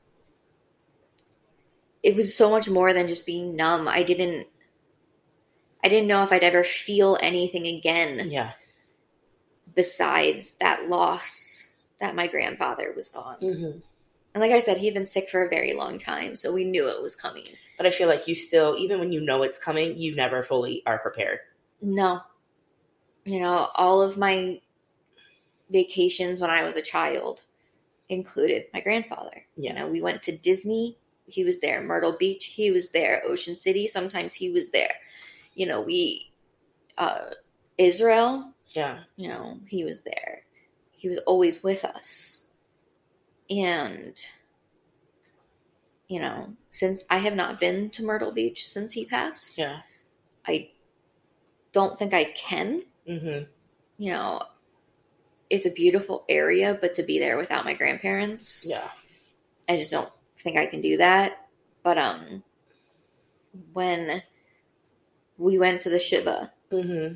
it 2.03 2.15
was 2.15 2.35
so 2.35 2.49
much 2.49 2.69
more 2.69 2.93
than 2.93 3.07
just 3.07 3.25
being 3.25 3.55
numb. 3.55 3.87
I 3.87 4.03
didn't 4.03 4.47
I 5.83 5.89
didn't 5.89 6.07
know 6.07 6.23
if 6.23 6.31
I'd 6.31 6.43
ever 6.43 6.63
feel 6.63 7.17
anything 7.21 7.67
again 7.67 8.29
Yeah. 8.29 8.51
besides 9.75 10.57
that 10.57 10.89
loss 10.89 11.75
that 11.99 12.15
my 12.15 12.27
grandfather 12.27 12.93
was 12.95 13.07
gone. 13.07 13.37
Mm-hmm. 13.41 13.79
And 14.37 14.41
like 14.43 14.51
I 14.55 14.59
said, 14.59 14.77
he'd 14.77 14.93
been 14.93 15.07
sick 15.07 15.31
for 15.31 15.43
a 15.43 15.49
very 15.49 15.73
long 15.73 15.97
time, 15.97 16.35
so 16.35 16.53
we 16.53 16.63
knew 16.63 16.87
it 16.87 17.01
was 17.01 17.15
coming. 17.15 17.47
But 17.75 17.87
I 17.87 17.89
feel 17.89 18.07
like 18.07 18.27
you 18.27 18.35
still, 18.35 18.75
even 18.77 18.99
when 18.99 19.11
you 19.11 19.19
know 19.19 19.41
it's 19.41 19.57
coming, 19.57 19.97
you 19.97 20.15
never 20.15 20.43
fully 20.43 20.83
are 20.85 20.99
prepared. 20.99 21.39
No. 21.81 22.21
You 23.25 23.39
know, 23.39 23.69
all 23.73 23.99
of 23.99 24.15
my 24.15 24.61
vacations 25.71 26.39
when 26.39 26.51
I 26.51 26.61
was 26.61 26.75
a 26.75 26.83
child 26.83 27.45
included 28.09 28.65
my 28.75 28.81
grandfather. 28.81 29.43
Yeah. 29.55 29.71
You 29.71 29.79
know, 29.79 29.87
we 29.87 30.03
went 30.03 30.21
to 30.23 30.37
Disney, 30.37 30.99
he 31.25 31.43
was 31.43 31.59
there. 31.59 31.81
Myrtle 31.81 32.15
Beach, 32.19 32.45
he 32.45 32.69
was 32.69 32.91
there. 32.91 33.23
Ocean 33.25 33.55
City, 33.55 33.87
sometimes 33.87 34.35
he 34.35 34.51
was 34.51 34.69
there. 34.69 34.93
You 35.55 35.65
know, 35.65 35.81
we 35.81 36.31
uh 36.99 37.31
Israel, 37.79 38.53
Yeah. 38.67 38.99
you 39.15 39.29
know, 39.29 39.59
he 39.65 39.83
was 39.83 40.03
there. 40.03 40.43
He 40.91 41.09
was 41.09 41.17
always 41.25 41.63
with 41.63 41.83
us. 41.83 42.43
And 43.49 44.19
you 46.07 46.21
know, 46.21 46.53
since 46.71 47.03
I 47.09 47.17
have 47.17 47.35
not 47.35 47.59
been 47.59 47.89
to 47.91 48.03
Myrtle 48.05 48.31
Beach 48.31 48.65
since 48.67 48.93
he 48.93 49.05
passed, 49.05 49.57
Yeah. 49.57 49.79
I 50.47 50.69
don't 51.73 51.99
think 51.99 52.13
I 52.13 52.23
can. 52.25 52.83
Mm-hmm. 53.07 53.43
You 53.97 54.11
know, 54.11 54.41
it's 55.49 55.65
a 55.65 55.69
beautiful 55.71 56.23
area, 56.29 56.77
but 56.79 56.93
to 56.95 57.03
be 57.03 57.19
there 57.19 57.35
without 57.37 57.65
my 57.65 57.73
grandparents, 57.73 58.67
Yeah. 58.69 58.87
I 59.67 59.75
just 59.77 59.91
don't 59.91 60.09
think 60.39 60.57
I 60.57 60.65
can 60.65 60.79
do 60.79 60.97
that. 60.97 61.47
But 61.83 61.97
um, 61.97 62.41
when 63.73 64.21
we 65.37 65.57
went 65.57 65.81
to 65.81 65.89
the 65.89 65.99
Shiva, 65.99 66.51
Mm-hmm. 66.71 67.15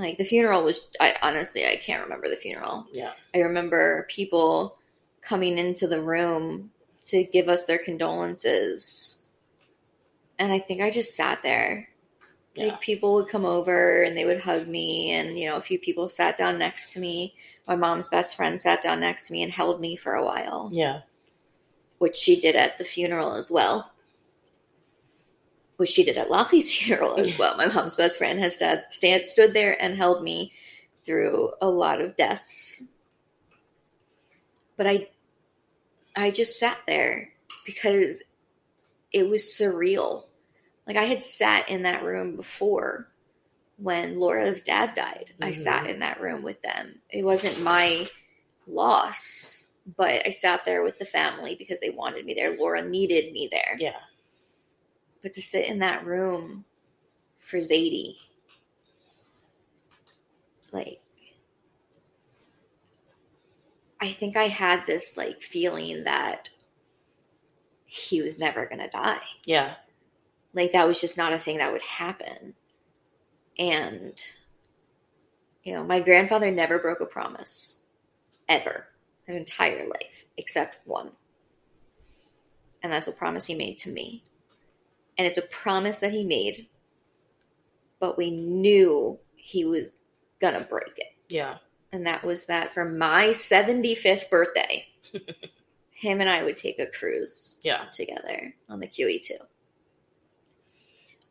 like 0.00 0.18
the 0.18 0.24
funeral 0.24 0.62
was, 0.64 0.90
I 1.00 1.14
honestly 1.22 1.66
I 1.66 1.76
can't 1.76 2.02
remember 2.04 2.28
the 2.30 2.36
funeral. 2.36 2.86
Yeah. 2.92 3.12
I 3.34 3.38
remember 3.40 4.06
people 4.10 4.78
coming 5.22 5.56
into 5.58 5.86
the 5.86 6.02
room 6.02 6.70
to 7.06 7.24
give 7.24 7.48
us 7.48 7.64
their 7.64 7.78
condolences, 7.78 9.22
and 10.38 10.52
I 10.52 10.58
think 10.58 10.80
I 10.82 10.90
just 10.90 11.14
sat 11.16 11.42
there 11.42 11.88
Yeah. 12.54 12.66
Like 12.66 12.80
people 12.80 13.14
would 13.14 13.28
come 13.28 13.44
over 13.46 14.02
and 14.02 14.16
they 14.16 14.24
would 14.26 14.40
hug 14.40 14.66
me, 14.66 15.12
and 15.12 15.38
you 15.38 15.48
know, 15.48 15.56
a 15.56 15.62
few 15.62 15.78
people 15.78 16.08
sat 16.08 16.36
down 16.36 16.58
next 16.58 16.92
to 16.92 17.00
me. 17.00 17.34
My 17.66 17.76
mom's 17.76 18.08
best 18.08 18.36
friend 18.36 18.60
sat 18.60 18.82
down 18.82 19.00
next 19.00 19.26
to 19.28 19.32
me 19.32 19.42
and 19.42 19.52
held 19.52 19.80
me 19.80 19.96
for 19.96 20.14
a 20.14 20.24
while, 20.24 20.68
Yeah. 20.72 21.00
which 21.98 22.16
she 22.16 22.40
did 22.40 22.54
at 22.56 22.76
the 22.78 22.84
funeral 22.84 23.34
as 23.34 23.50
well. 23.50 23.90
Which 25.78 25.90
she 25.90 26.04
did 26.04 26.16
at 26.18 26.30
Lockie's 26.30 26.72
funeral 26.76 27.18
as 27.18 27.38
well. 27.38 27.56
My 27.56 27.66
mom's 27.66 27.94
best 27.96 28.18
friend 28.18 28.38
has 28.40 28.54
stand, 28.90 29.24
stood 29.26 29.54
there 29.54 29.80
and 29.82 29.96
held 29.96 30.22
me 30.22 30.52
through 31.04 31.52
a 31.60 31.68
lot 31.70 32.00
of 32.00 32.16
deaths. 32.16 32.88
But 34.76 34.86
I, 34.86 35.08
I 36.14 36.30
just 36.30 36.58
sat 36.58 36.78
there 36.86 37.32
because 37.64 38.22
it 39.12 39.28
was 39.28 39.42
surreal. 39.42 40.24
Like 40.86 40.96
I 40.96 41.04
had 41.04 41.22
sat 41.22 41.68
in 41.68 41.82
that 41.82 42.02
room 42.02 42.36
before 42.36 43.08
when 43.76 44.18
Laura's 44.18 44.62
dad 44.62 44.94
died. 44.94 45.32
I 45.40 45.50
Mhm. 45.50 45.56
sat 45.56 45.90
in 45.90 46.00
that 46.00 46.20
room 46.20 46.42
with 46.42 46.60
them. 46.62 47.00
It 47.10 47.24
wasn't 47.24 47.60
my 47.60 48.08
loss, 48.66 49.74
but 49.96 50.26
I 50.26 50.30
sat 50.30 50.64
there 50.64 50.82
with 50.82 50.98
the 50.98 51.04
family 51.04 51.54
because 51.54 51.80
they 51.80 51.90
wanted 51.90 52.24
me 52.24 52.34
there. 52.34 52.56
Laura 52.56 52.82
needed 52.82 53.32
me 53.32 53.48
there. 53.50 53.76
Yeah. 53.78 54.00
But 55.22 55.34
to 55.34 55.42
sit 55.42 55.68
in 55.68 55.80
that 55.80 56.04
room 56.04 56.64
for 57.38 57.58
Zadie, 57.58 58.16
like, 60.72 61.01
I 64.02 64.08
think 64.08 64.36
I 64.36 64.48
had 64.48 64.84
this 64.84 65.16
like 65.16 65.40
feeling 65.40 66.02
that 66.04 66.50
he 67.86 68.20
was 68.20 68.40
never 68.40 68.66
going 68.66 68.80
to 68.80 68.88
die. 68.88 69.22
Yeah. 69.44 69.74
Like 70.52 70.72
that 70.72 70.88
was 70.88 71.00
just 71.00 71.16
not 71.16 71.32
a 71.32 71.38
thing 71.38 71.58
that 71.58 71.72
would 71.72 71.82
happen. 71.82 72.54
And 73.56 74.20
you 75.62 75.72
know, 75.72 75.84
my 75.84 76.00
grandfather 76.00 76.50
never 76.50 76.80
broke 76.80 77.00
a 77.00 77.06
promise 77.06 77.84
ever 78.48 78.88
his 79.24 79.36
entire 79.36 79.86
life 79.86 80.24
except 80.36 80.84
one. 80.84 81.12
And 82.82 82.92
that's 82.92 83.06
a 83.06 83.12
promise 83.12 83.46
he 83.46 83.54
made 83.54 83.78
to 83.78 83.90
me. 83.90 84.24
And 85.16 85.28
it's 85.28 85.38
a 85.38 85.42
promise 85.42 86.00
that 86.00 86.10
he 86.10 86.24
made, 86.24 86.66
but 88.00 88.18
we 88.18 88.32
knew 88.32 89.20
he 89.36 89.64
was 89.64 89.94
going 90.40 90.54
to 90.54 90.64
break 90.64 90.94
it. 90.96 91.14
Yeah. 91.28 91.58
And 91.92 92.06
that 92.06 92.24
was 92.24 92.46
that 92.46 92.72
for 92.72 92.84
my 92.88 93.28
75th 93.28 94.30
birthday, 94.30 94.86
him 95.92 96.20
and 96.20 96.30
I 96.30 96.42
would 96.42 96.56
take 96.56 96.78
a 96.78 96.86
cruise 96.86 97.60
Yeah. 97.62 97.84
together 97.92 98.54
on 98.68 98.80
the 98.80 98.86
QE2. 98.86 99.32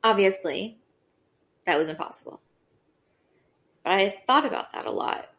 Obviously, 0.04 0.78
that 1.66 1.78
was 1.78 1.90
impossible. 1.90 2.42
But 3.84 3.94
I 3.94 4.22
thought 4.28 4.46
about 4.46 4.72
that 4.74 4.86
a 4.86 4.92
lot 4.92 5.30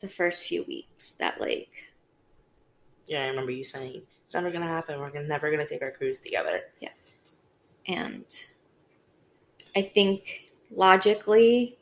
the 0.00 0.08
first 0.08 0.44
few 0.44 0.62
weeks. 0.64 1.14
That, 1.16 1.40
like, 1.40 1.70
Yeah. 3.06 3.24
I 3.24 3.28
remember 3.28 3.50
you 3.50 3.64
saying, 3.64 4.02
it's 4.26 4.34
never 4.34 4.50
going 4.50 4.62
to 4.62 4.68
happen. 4.68 5.00
We're 5.00 5.10
never 5.22 5.50
going 5.50 5.64
to 5.64 5.72
take 5.72 5.82
our 5.82 5.90
cruise 5.90 6.20
together. 6.20 6.60
Yeah 6.80 6.90
and 7.88 8.24
I 9.74 9.82
think 9.82 10.52
logically, 10.70 11.78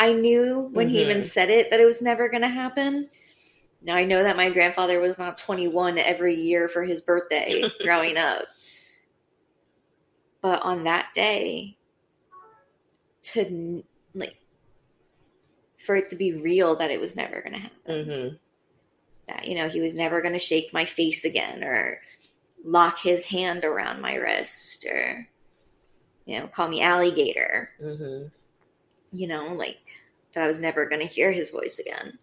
I 0.00 0.14
knew 0.14 0.70
when 0.72 0.88
he 0.88 1.02
even 1.02 1.18
Mhm. 1.18 1.24
said 1.24 1.50
it 1.50 1.70
that 1.70 1.78
it 1.78 1.84
was 1.84 2.00
never 2.00 2.30
going 2.30 2.40
to 2.40 2.48
happen. 2.48 3.10
Now 3.82 3.96
I 3.96 4.04
know 4.04 4.22
that 4.22 4.36
my 4.36 4.48
grandfather 4.50 4.98
was 4.98 5.18
not 5.18 5.36
21 5.36 5.98
every 5.98 6.34
year 6.34 6.68
for 6.68 6.82
his 6.82 7.02
birthday 7.02 7.62
growing 7.82 8.16
up. 8.16 8.46
But 10.40 10.62
on 10.62 10.84
that 10.84 11.12
day, 11.14 11.76
to 13.22 13.84
like, 14.14 14.36
for 15.84 15.96
it 15.96 16.08
to 16.08 16.16
be 16.16 16.32
real 16.32 16.76
that 16.76 16.90
it 16.90 17.00
was 17.00 17.14
never 17.14 17.42
going 17.42 17.52
to 17.52 17.58
happen. 17.58 17.78
Mm-hmm. 17.86 18.36
That, 19.28 19.46
you 19.46 19.54
know, 19.54 19.68
he 19.68 19.82
was 19.82 19.94
never 19.94 20.22
going 20.22 20.32
to 20.32 20.38
shake 20.38 20.72
my 20.72 20.86
face 20.86 21.26
again 21.26 21.62
or 21.62 22.00
lock 22.64 22.98
his 22.98 23.22
hand 23.24 23.66
around 23.66 24.00
my 24.00 24.14
wrist 24.14 24.86
or, 24.86 25.28
you 26.24 26.38
know, 26.38 26.46
call 26.46 26.68
me 26.68 26.80
alligator 26.80 27.70
Mm-hmm. 27.82 28.28
You 29.12 29.26
know, 29.26 29.54
like 29.54 29.78
that 30.34 30.44
I 30.44 30.46
was 30.46 30.60
never 30.60 30.86
going 30.86 31.00
to 31.00 31.12
hear 31.12 31.32
his 31.32 31.50
voice 31.50 31.78
again. 31.78 32.18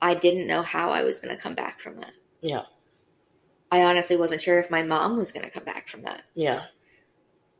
I 0.00 0.14
didn't 0.14 0.46
know 0.46 0.62
how 0.62 0.90
I 0.90 1.04
was 1.04 1.20
going 1.20 1.34
to 1.34 1.40
come 1.40 1.54
back 1.54 1.80
from 1.80 1.96
that. 1.96 2.12
Yeah. 2.40 2.62
I 3.70 3.84
honestly 3.84 4.16
wasn't 4.16 4.42
sure 4.42 4.58
if 4.58 4.70
my 4.70 4.82
mom 4.82 5.16
was 5.16 5.32
going 5.32 5.44
to 5.44 5.50
come 5.50 5.64
back 5.64 5.88
from 5.88 6.02
that. 6.02 6.22
Yeah. 6.34 6.64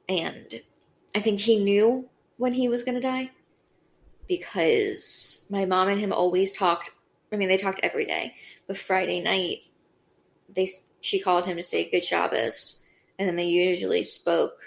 And 0.09 0.61
I 1.15 1.21
think 1.21 1.41
he 1.41 1.63
knew 1.63 2.09
when 2.37 2.53
he 2.53 2.69
was 2.69 2.83
going 2.83 2.97
to 2.97 3.01
die 3.01 3.31
because 4.29 5.47
my 5.51 5.65
mom 5.65 5.89
and 5.89 6.01
him 6.01 6.13
always 6.13 6.53
talked. 6.53 6.91
I 7.33 7.37
mean, 7.37 7.49
they 7.49 7.57
talked 7.57 7.81
every 7.83 8.05
day, 8.05 8.35
but 8.67 8.77
Friday 8.77 9.21
night, 9.21 9.61
they 10.55 10.69
she 11.01 11.21
called 11.21 11.47
him 11.47 11.57
to 11.57 11.63
say 11.63 11.91
good 11.91 12.05
Shabbos, 12.05 12.83
and 13.19 13.27
then 13.27 13.37
they 13.37 13.47
usually 13.47 14.03
spoke 14.03 14.59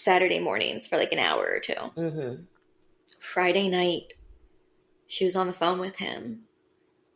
Saturday 0.00 0.38
mornings 0.38 0.86
for 0.86 0.96
like 0.96 1.12
an 1.12 1.18
hour 1.18 1.44
or 1.44 1.60
two. 1.60 1.72
Mm-hmm. 1.72 2.42
Friday 3.18 3.68
night, 3.68 4.14
she 5.06 5.24
was 5.24 5.36
on 5.36 5.46
the 5.46 5.52
phone 5.52 5.78
with 5.78 5.96
him 5.96 6.42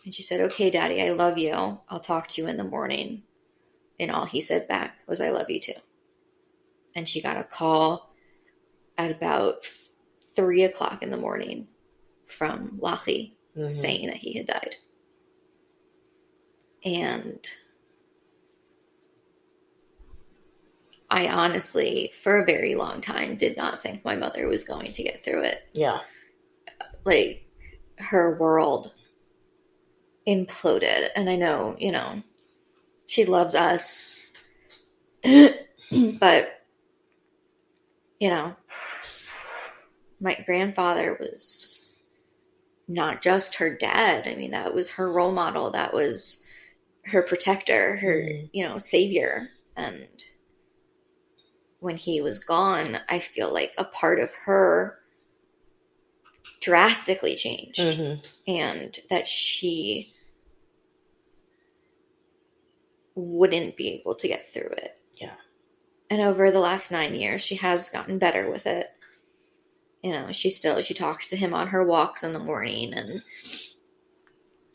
and 0.05 0.15
she 0.15 0.23
said, 0.23 0.41
Okay, 0.41 0.71
daddy, 0.71 1.03
I 1.03 1.11
love 1.11 1.39
you. 1.39 1.53
I'll 1.53 2.01
talk 2.01 2.29
to 2.29 2.43
you 2.43 2.49
in 2.49 2.57
the 2.57 2.65
morning. 2.65 3.23
And 3.99 4.11
all 4.11 4.27
he 4.27 4.41
said 4.41 4.69
back 4.69 4.97
was, 5.07 5.21
I 5.21 5.31
love 5.31 5.49
you 5.49 5.61
too. 5.61 5.73
And 6.95 7.09
she 7.09 7.23
got 7.23 7.39
a 7.39 7.45
call 7.45 8.13
at 8.99 9.11
about 9.11 9.65
three 10.37 10.65
o'clock 10.65 11.03
in 11.03 11.11
the 11.11 11.17
morning 11.17 11.69
from 12.27 12.79
Lachi 12.83 13.33
Mhm. 13.57 13.73
saying 13.73 14.07
that 14.09 14.17
he 14.17 14.35
had 14.37 14.47
died. 14.47 14.77
And 16.85 17.49
I 21.15 21.29
honestly, 21.29 22.13
for 22.25 22.43
a 22.43 22.45
very 22.45 22.75
long 22.75 23.01
time, 23.01 23.37
did 23.37 23.57
not 23.57 23.81
think 23.81 24.05
my 24.05 24.17
mother 24.17 24.49
was 24.49 24.65
going 24.65 24.93
to 24.93 25.03
get 25.05 25.23
through 25.23 25.43
it. 25.43 25.63
Yeah. 25.73 26.01
Like, 27.05 27.47
her 27.99 28.37
world 28.37 28.93
imploded. 30.27 31.11
And 31.15 31.31
I 31.31 31.37
know, 31.37 31.77
you 31.79 31.93
know, 31.93 32.21
she 33.07 33.27
loves 33.27 33.55
us. 33.55 34.27
but, 35.23 35.55
you 38.19 38.29
know, 38.29 38.57
my 40.21 40.35
grandfather 40.45 41.17
was 41.21 41.95
not 42.89 43.23
just 43.23 43.55
her 43.55 43.73
dad. 43.73 44.27
I 44.27 44.35
mean, 44.35 44.51
that 44.51 44.75
was 44.75 44.91
her 44.91 45.13
role 45.13 45.31
model. 45.31 45.71
That 45.71 45.95
was 45.95 46.45
her 47.05 47.23
protector, 47.23 47.99
her, 47.99 48.21
Mhm. 48.21 48.51
you 48.53 48.67
know, 48.67 48.79
savior. 48.79 49.51
And 49.77 50.09
when 51.85 51.99
he 51.99 52.23
was 52.23 52.43
gone, 52.43 52.99
I 53.11 53.19
feel 53.19 53.53
like 53.53 53.75
a 53.77 53.85
part 53.85 54.19
of 54.19 54.33
her 54.47 54.99
drastically 56.63 57.37
changed 57.37 57.79
Mhm. 57.79 58.27
and 58.49 58.99
that 59.11 59.29
she 59.29 60.15
wouldn't 63.15 63.77
be 63.77 63.89
able 63.91 64.15
to 64.15 64.27
get 64.27 64.51
through 64.51 64.71
it. 64.79 64.99
Yeah. 65.21 65.37
And 66.09 66.23
over 66.23 66.51
the 66.51 66.59
last 66.59 66.91
nine 66.91 67.15
years, 67.15 67.43
she 67.43 67.57
has 67.57 67.91
gotten 67.91 68.19
better 68.19 68.51
with 68.51 68.67
it. 68.67 68.91
You 70.03 70.13
know, 70.13 70.33
she 70.33 70.51
still 70.51 70.81
she 70.81 70.95
talks 70.95 71.29
to 71.31 71.37
him 71.37 71.53
on 71.53 71.69
her 71.69 71.85
walks 71.85 72.23
in 72.23 72.33
the 72.33 72.39
morning, 72.39 72.95
and 72.95 73.23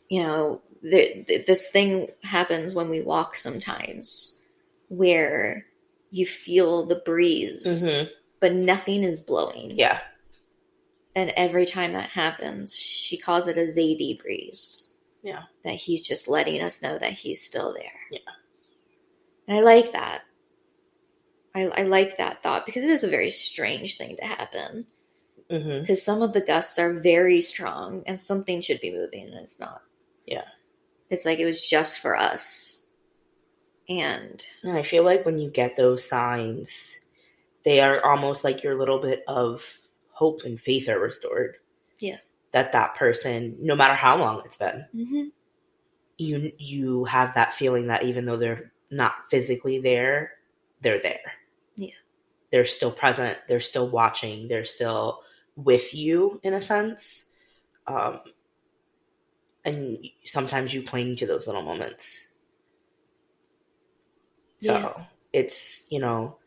you 0.08 0.22
know, 0.22 0.62
the, 0.80 1.24
the, 1.26 1.44
this 1.44 1.72
thing 1.72 2.08
happens 2.22 2.72
when 2.72 2.88
we 2.88 3.00
walk 3.00 3.36
sometimes, 3.36 4.44
where 4.88 5.66
you 6.10 6.26
feel 6.26 6.86
the 6.86 6.96
breeze, 6.96 7.84
Mhm. 7.84 8.10
but 8.40 8.52
nothing 8.52 9.04
is 9.04 9.20
blowing. 9.20 9.78
Yeah. 9.78 10.00
And 11.14 11.30
every 11.30 11.66
time 11.66 11.92
that 11.94 12.10
happens, 12.10 12.76
she 12.76 13.16
calls 13.16 13.48
it 13.48 13.56
a 13.56 13.62
Zadie 13.62 14.18
breeze. 14.20 14.98
Yeah. 15.22 15.42
That 15.64 15.74
he's 15.74 16.06
just 16.06 16.28
letting 16.28 16.62
us 16.62 16.82
know 16.82 16.98
that 16.98 17.12
he's 17.12 17.44
still 17.44 17.72
there. 17.74 18.00
Yeah. 18.10 18.18
And 19.46 19.58
I 19.58 19.60
like 19.60 19.92
that. 19.92 20.22
I, 21.54 21.66
I 21.66 21.82
like 21.82 22.18
that 22.18 22.42
thought 22.42 22.64
because 22.64 22.84
it 22.84 22.90
is 22.90 23.02
a 23.04 23.08
very 23.08 23.30
strange 23.30 23.98
thing 23.98 24.16
to 24.16 24.24
happen. 24.24 24.86
Mhm. 25.50 25.80
Because 25.80 26.02
some 26.02 26.22
of 26.22 26.32
the 26.32 26.40
gusts 26.40 26.78
are 26.78 27.00
very 27.00 27.42
strong 27.42 28.04
and 28.06 28.20
something 28.20 28.60
should 28.60 28.80
be 28.80 28.92
moving 28.92 29.26
and 29.26 29.34
it's 29.34 29.58
not. 29.58 29.82
Yeah. 30.26 30.46
It's 31.10 31.24
like 31.24 31.40
it 31.40 31.44
was 31.46 31.66
just 31.66 31.98
for 31.98 32.16
us. 32.16 32.79
And 33.90 34.46
And 34.62 34.78
I 34.78 34.84
feel 34.84 35.02
like 35.02 35.26
when 35.26 35.38
you 35.38 35.50
get 35.50 35.74
those 35.74 36.08
signs, 36.08 37.00
they 37.64 37.80
are 37.80 38.02
almost 38.04 38.44
like 38.44 38.62
your 38.62 38.78
little 38.78 39.00
bit 39.00 39.24
of 39.26 39.80
hope 40.12 40.44
and 40.44 40.60
faith 40.60 40.88
are 40.88 41.00
restored. 41.00 41.56
Yeah. 41.98 42.18
That 42.52 42.72
that 42.72 42.94
person, 42.94 43.56
no 43.60 43.74
matter 43.74 43.94
how 43.94 44.16
long 44.16 44.42
it's 44.44 44.56
been, 44.56 44.86
mm-hmm. 44.94 45.22
you 46.18 46.52
you 46.56 47.04
have 47.04 47.34
that 47.34 47.52
feeling 47.52 47.88
that 47.88 48.04
even 48.04 48.26
though 48.26 48.36
they're 48.36 48.72
not 48.92 49.24
physically 49.28 49.80
there, 49.80 50.34
they're 50.80 51.00
there. 51.00 51.32
Yeah. 51.74 51.90
They're 52.52 52.64
still 52.64 52.92
present. 52.92 53.38
They're 53.48 53.58
still 53.58 53.88
watching. 53.88 54.46
They're 54.46 54.64
still 54.64 55.22
with 55.56 55.94
you 55.94 56.40
in 56.44 56.54
a 56.54 56.62
sense. 56.62 57.26
Um, 57.88 58.20
and 59.64 59.98
sometimes 60.24 60.72
you 60.72 60.84
cling 60.84 61.16
to 61.16 61.26
those 61.26 61.48
little 61.48 61.62
moments. 61.62 62.28
So 64.60 64.74
Yeah. 64.74 65.04
it's, 65.32 65.86
you 65.90 66.00
know, 66.00 66.38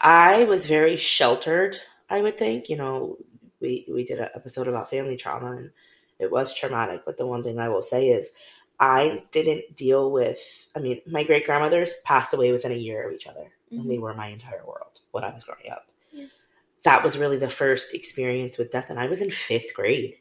I 0.00 0.44
was 0.44 0.66
very 0.66 0.96
sheltered, 0.96 1.76
I 2.10 2.22
would 2.22 2.38
think. 2.38 2.68
You 2.68 2.76
know, 2.76 3.18
we, 3.60 3.86
we 3.92 4.04
did 4.04 4.18
an 4.20 4.30
episode 4.34 4.68
about 4.68 4.90
family 4.90 5.16
trauma 5.16 5.52
and 5.52 5.70
it 6.18 6.30
was 6.30 6.54
traumatic. 6.54 7.02
But 7.06 7.16
the 7.16 7.26
one 7.26 7.42
thing 7.44 7.58
I 7.58 7.68
will 7.68 7.82
say 7.82 8.08
is 8.08 8.32
I 8.80 9.24
didn't 9.32 9.76
deal 9.76 10.10
with, 10.10 10.40
I 10.76 10.80
mean, 10.80 11.00
my 11.06 11.24
great 11.24 11.46
grandmothers 11.46 11.94
passed 12.04 12.34
away 12.34 12.52
within 12.52 12.72
a 12.72 12.76
year 12.76 13.06
of 13.06 13.14
each 13.14 13.26
other 13.28 13.52
and 13.76 13.90
they 13.90 13.98
were 13.98 14.14
my 14.14 14.28
entire 14.28 14.64
world 14.66 15.00
when 15.12 15.24
I 15.24 15.32
was 15.32 15.44
growing 15.44 15.70
up. 15.70 15.86
Yeah. 16.12 16.26
That 16.84 17.04
was 17.04 17.18
really 17.18 17.38
the 17.38 17.50
first 17.50 17.94
experience 17.94 18.58
with 18.58 18.72
death. 18.72 18.90
And 18.90 18.98
I 18.98 19.06
was 19.06 19.22
in 19.22 19.30
fifth 19.30 19.74
grade. 19.74 20.16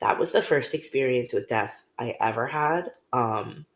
That 0.00 0.18
was 0.18 0.32
the 0.32 0.42
first 0.42 0.74
experience 0.74 1.32
with 1.32 1.48
death 1.48 1.74
I 1.98 2.16
ever 2.20 2.46
had. 2.46 2.92
Um, 3.12 3.66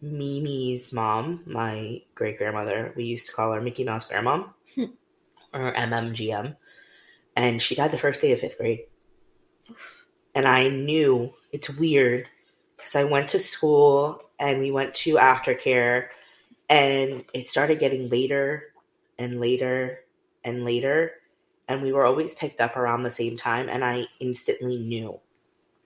Mimi's 0.00 0.92
mom, 0.92 1.42
my 1.46 2.02
great 2.14 2.38
grandmother, 2.38 2.92
we 2.96 3.04
used 3.04 3.26
to 3.28 3.32
call 3.32 3.52
her 3.52 3.60
Mickey 3.60 3.84
Mouse 3.84 4.08
Grandmom 4.10 4.52
Hmm. 4.74 4.84
or 5.54 5.72
MMGM. 5.72 6.56
And 7.34 7.60
she 7.60 7.74
died 7.74 7.92
the 7.92 7.98
first 7.98 8.20
day 8.20 8.32
of 8.32 8.40
fifth 8.40 8.58
grade. 8.58 8.80
And 10.34 10.46
I 10.46 10.68
knew 10.68 11.32
it's 11.52 11.70
weird 11.70 12.28
because 12.76 12.94
I 12.94 13.04
went 13.04 13.30
to 13.30 13.38
school 13.38 14.20
and 14.38 14.60
we 14.60 14.70
went 14.70 14.94
to 14.96 15.14
aftercare 15.14 16.08
and 16.68 17.24
it 17.32 17.48
started 17.48 17.78
getting 17.78 18.08
later 18.10 18.64
and 19.18 19.40
later 19.40 20.00
and 20.44 20.64
later. 20.64 21.12
And 21.68 21.82
we 21.82 21.92
were 21.92 22.04
always 22.04 22.34
picked 22.34 22.60
up 22.60 22.76
around 22.76 23.02
the 23.02 23.10
same 23.10 23.36
time. 23.36 23.68
And 23.68 23.84
I 23.84 24.06
instantly 24.20 24.78
knew 24.78 25.20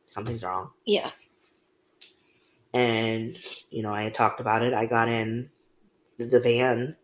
something's 0.08 0.42
wrong 0.42 0.70
Yeah. 0.84 1.10
And 2.72 3.36
you 3.70 3.82
know 3.82 3.92
i 3.92 4.02
had 4.02 4.14
talked 4.14 4.40
about 4.40 4.62
it. 4.62 4.72
I 4.74 4.86
got 4.86 5.08
in 5.08 5.50
the 6.18 6.40
van 6.40 6.96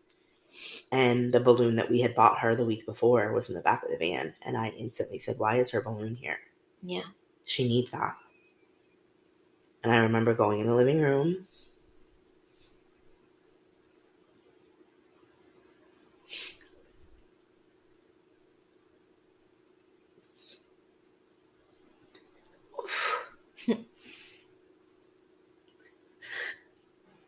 and 0.91 1.33
the 1.33 1.39
balloon 1.39 1.75
that 1.75 1.89
we 1.89 2.01
had 2.01 2.15
bought 2.15 2.39
her 2.39 2.55
the 2.55 2.65
week 2.65 2.85
before 2.85 3.33
was 3.33 3.49
in 3.49 3.55
the 3.55 3.61
back 3.61 3.83
of 3.83 3.91
the 3.91 3.97
van 3.97 4.33
and 4.41 4.55
i 4.57 4.69
instantly 4.69 5.19
said 5.19 5.37
why 5.39 5.57
is 5.57 5.71
her 5.71 5.81
balloon 5.81 6.15
here? 6.15 6.39
Yeah. 6.81 7.01
she 7.45 7.67
needs 7.67 7.91
that. 7.91 8.15
And 9.83 9.93
i 9.93 9.97
remember 9.97 10.33
going 10.33 10.59
in 10.59 10.67
the 10.67 10.75
living 10.75 11.01
room 11.01 11.47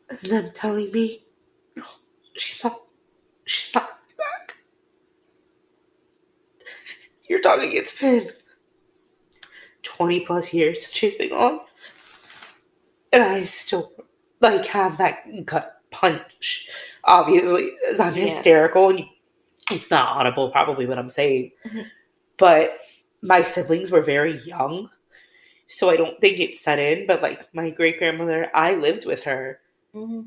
and 0.09 0.19
them 0.19 0.51
telling 0.53 0.91
me 0.91 1.23
she's 2.37 2.63
not 2.63 2.81
she's 3.45 3.73
not 3.75 3.99
back. 4.17 4.57
You're 7.27 7.41
talking 7.41 7.71
it's 7.73 7.99
been 7.99 8.29
twenty 9.83 10.21
plus 10.21 10.53
years 10.53 10.81
since 10.83 10.93
she's 10.93 11.15
been 11.15 11.29
gone. 11.29 11.61
And 13.11 13.23
I 13.23 13.43
still 13.43 13.91
like 14.41 14.65
have 14.67 14.97
that 14.97 15.45
gut 15.45 15.81
punch. 15.91 16.69
Obviously, 17.03 17.71
as 17.89 17.99
I'm 17.99 18.13
Yeah. 18.15 18.27
hysterical 18.27 18.89
and 18.89 19.05
it's 19.71 19.91
not 19.91 20.17
audible 20.17 20.51
probably 20.51 20.85
what 20.85 20.97
I'm 20.97 21.09
saying. 21.09 21.51
Mhm. 21.65 21.85
But 22.37 22.79
my 23.21 23.41
siblings 23.41 23.91
were 23.91 24.01
very 24.01 24.37
young. 24.39 24.89
So 25.67 25.89
I 25.89 25.97
don't 25.97 26.19
think 26.19 26.39
it 26.39 26.57
set 26.57 26.79
in, 26.79 27.05
but 27.05 27.21
like 27.21 27.53
my 27.53 27.69
great 27.69 27.99
grandmother, 27.99 28.49
I 28.55 28.73
lived 28.73 29.05
with 29.05 29.23
her 29.25 29.59
Mm-hmm. 29.95 30.21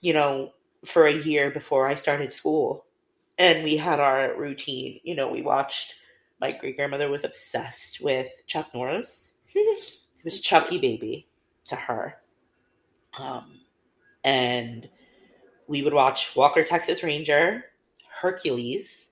you 0.00 0.12
know, 0.12 0.52
for 0.84 1.06
a 1.06 1.12
year 1.12 1.50
before 1.50 1.86
I 1.86 1.94
started 1.94 2.32
school. 2.32 2.84
And 3.38 3.64
we 3.64 3.76
had 3.76 4.00
our 4.00 4.36
routine. 4.36 5.00
You 5.02 5.14
know, 5.14 5.28
we 5.28 5.42
watched, 5.42 5.94
my 6.40 6.52
great 6.52 6.76
grandmother 6.76 7.08
was 7.08 7.24
obsessed 7.24 8.00
with 8.00 8.30
Chuck 8.46 8.72
Norris. 8.74 9.34
it 9.54 10.24
was 10.24 10.40
Chucky 10.40 10.78
Baby 10.78 11.28
to 11.68 11.76
her. 11.76 12.16
Um, 13.18 13.60
and 14.22 14.88
we 15.66 15.82
would 15.82 15.94
watch 15.94 16.34
Walker, 16.36 16.64
Texas 16.64 17.02
Ranger, 17.02 17.64
Hercules, 18.08 19.10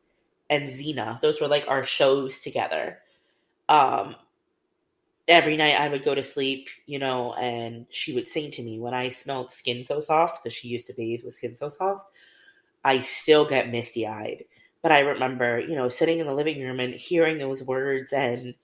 and 0.50 0.68
Xena. 0.68 1.20
Those 1.20 1.40
were 1.40 1.48
like 1.48 1.64
our 1.68 1.84
shows 1.84 2.40
together. 2.40 2.98
Um, 3.68 4.16
every 5.28 5.56
night 5.56 5.80
I 5.80 5.88
would 5.88 6.04
go 6.04 6.14
to 6.14 6.22
sleep, 6.22 6.68
you 6.86 6.98
know, 6.98 7.34
and 7.34 7.86
she 7.90 8.14
would 8.14 8.28
sing 8.28 8.50
to 8.52 8.62
me 8.62 8.78
when 8.78 8.94
I 8.94 9.08
smelled 9.10 9.50
skin 9.50 9.84
so 9.84 10.00
soft 10.00 10.42
because 10.42 10.54
she 10.56 10.68
used 10.68 10.86
to 10.88 10.94
bathe 10.94 11.22
with 11.24 11.34
skin 11.34 11.56
so 11.56 11.68
soft. 11.68 12.06
I 12.84 13.00
still 13.00 13.46
get 13.46 13.70
misty 13.70 14.06
eyed 14.06 14.44
But 14.82 14.92
I 14.92 15.00
remember, 15.00 15.60
you 15.60 15.76
know, 15.76 15.88
sitting 15.90 16.20
in 16.20 16.26
the 16.28 16.34
living 16.34 16.62
room 16.62 16.80
and 16.80 16.94
hearing 16.94 17.38
those 17.38 17.62
words 17.64 18.12
and 18.12 18.54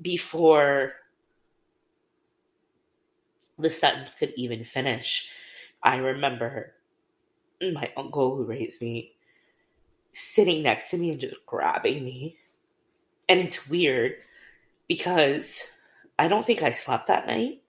before 0.00 0.94
the 3.58 3.68
sentence 3.70 4.14
could 4.14 4.32
even 4.36 4.64
finish, 4.64 5.30
I 5.82 5.96
remember 5.98 6.74
my 7.62 7.92
uncle 7.96 8.36
who 8.36 8.44
raised 8.44 8.82
me 8.82 9.14
sitting 10.12 10.62
next 10.62 10.90
to 10.90 10.98
me 10.98 11.10
and 11.10 11.20
just 11.20 11.44
grabbing 11.46 12.04
me. 12.04 12.38
And 13.28 13.40
it's 13.40 13.68
weird 13.68 14.16
because 14.88 15.62
I 16.18 16.28
don't 16.28 16.46
think 16.46 16.62
I 16.62 16.72
slept 16.72 17.08
that 17.08 17.26
night. 17.26 17.62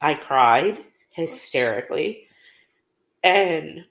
I 0.00 0.14
cried 0.14 0.78
hysterically. 1.14 2.28
And 3.22 3.84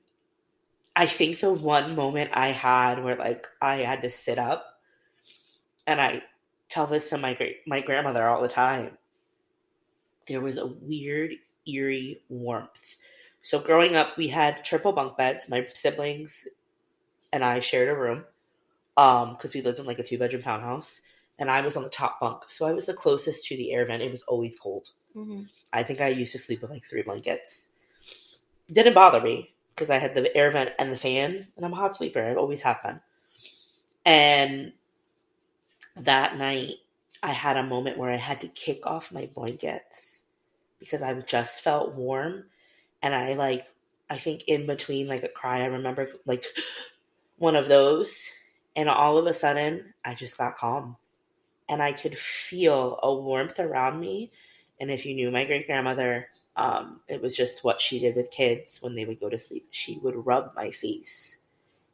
I 0.96 1.06
think 1.08 1.40
the 1.40 1.52
one 1.52 1.96
moment 1.96 2.32
I 2.34 2.52
had 2.52 3.04
where 3.04 3.16
like 3.16 3.46
I 3.62 3.78
had 3.78 4.02
to 4.02 4.10
sit 4.10 4.40
up 4.40 4.80
and 5.86 6.02
I 6.02 6.24
tell 6.70 6.88
this 6.88 7.10
to 7.10 7.18
my 7.18 7.34
great 7.34 7.68
my 7.68 7.82
grandmother 7.82 8.28
all 8.28 8.42
the 8.42 8.48
time 8.48 8.98
there 10.28 10.42
was 10.42 10.58
a 10.58 10.68
weird, 10.68 11.32
eerie 11.66 12.22
warmth. 12.30 12.98
So 13.42 13.60
growing 13.60 13.96
up, 13.96 14.18
we 14.18 14.28
had 14.28 14.64
triple 14.64 14.92
bunk 14.92 15.18
beds. 15.18 15.50
My 15.50 15.66
siblings 15.74 16.48
and 17.32 17.44
I 17.44 17.62
shared 17.62 17.90
a 17.90 18.00
room 18.00 18.26
because 18.96 19.46
um, 19.46 19.52
we 19.54 19.62
lived 19.62 19.80
in 19.80 19.86
like 19.86 20.00
a 20.00 20.04
two 20.04 20.18
bedroom 20.18 20.44
townhouse, 20.44 21.02
and 21.40 21.52
I 21.52 21.62
was 21.62 21.78
on 21.78 21.84
the 21.84 21.90
top 21.90 22.20
bunk, 22.20 22.44
so 22.50 22.66
I 22.66 22.74
was 22.74 22.88
the 22.88 22.94
closest 22.94 23.46
to 23.48 23.58
the 23.58 23.72
air 23.72 23.86
vent. 23.86 24.02
It 24.02 24.12
was 24.12 24.24
always 24.24 24.58
cold. 24.58 24.90
Mm-hmm. 25.16 25.44
I 25.72 25.84
think 25.84 26.02
I 26.02 26.10
used 26.10 26.32
to 26.32 26.40
sleep 26.40 26.62
with 26.62 26.72
like 26.72 26.84
three 26.90 27.04
blankets. 27.04 27.70
Didn't 28.72 28.94
bother 28.94 29.22
me 29.22 29.54
because 29.74 29.90
I 29.90 29.98
had 30.00 30.16
the 30.16 30.36
air 30.36 30.52
vent 30.52 30.72
and 30.80 30.92
the 30.92 30.98
fan, 30.98 31.48
and 31.56 31.66
I'm 31.66 31.74
a 31.74 31.76
hot 31.76 31.96
sleeper. 31.96 32.24
I've 32.24 32.38
always 32.38 32.64
have 32.64 32.82
been. 32.84 33.00
And 34.06 34.74
that 35.98 36.38
night, 36.38 36.76
I 37.22 37.32
had 37.32 37.58
a 37.58 37.64
moment 37.64 37.98
where 37.98 38.12
I 38.12 38.18
had 38.18 38.42
to 38.42 38.48
kick 38.48 38.86
off 38.86 39.12
my 39.12 39.30
blankets 39.34 40.22
because 40.80 41.02
I 41.02 41.14
just 41.22 41.64
felt 41.64 41.96
warm. 41.96 42.46
And 43.02 43.14
I 43.14 43.34
like, 43.34 43.66
I 44.10 44.18
think 44.18 44.46
in 44.48 44.66
between 44.66 45.08
like 45.08 45.24
a 45.24 45.30
cry, 45.30 45.62
I 45.62 45.66
remember 45.66 46.10
like 46.26 46.46
one 47.38 47.56
of 47.56 47.68
those. 47.68 48.30
And 48.76 48.90
all 48.90 49.18
of 49.18 49.26
a 49.26 49.34
sudden, 49.34 49.94
I 50.06 50.14
just 50.14 50.38
got 50.38 50.58
calm. 50.58 50.98
And 51.70 51.82
I 51.82 51.94
could 51.94 52.18
feel 52.18 53.00
a 53.02 53.14
warmth 53.14 53.60
around 53.60 54.00
me. 54.00 54.32
And 54.80 54.92
if 54.92 55.06
you 55.06 55.16
knew 55.16 55.32
my 55.32 55.46
great 55.46 55.66
grandmother, 55.66 56.28
um, 56.56 57.02
it 57.08 57.22
was 57.22 57.36
just 57.36 57.64
what 57.64 57.82
she 57.82 58.00
did 58.00 58.16
with 58.16 58.32
kids 58.32 58.80
when 58.82 58.96
they 58.96 59.06
would 59.06 59.20
go 59.20 59.30
to 59.30 59.40
sleep. 59.40 59.68
She 59.72 60.00
would 60.02 60.26
rub 60.26 60.54
my 60.56 60.72
face. 60.72 61.38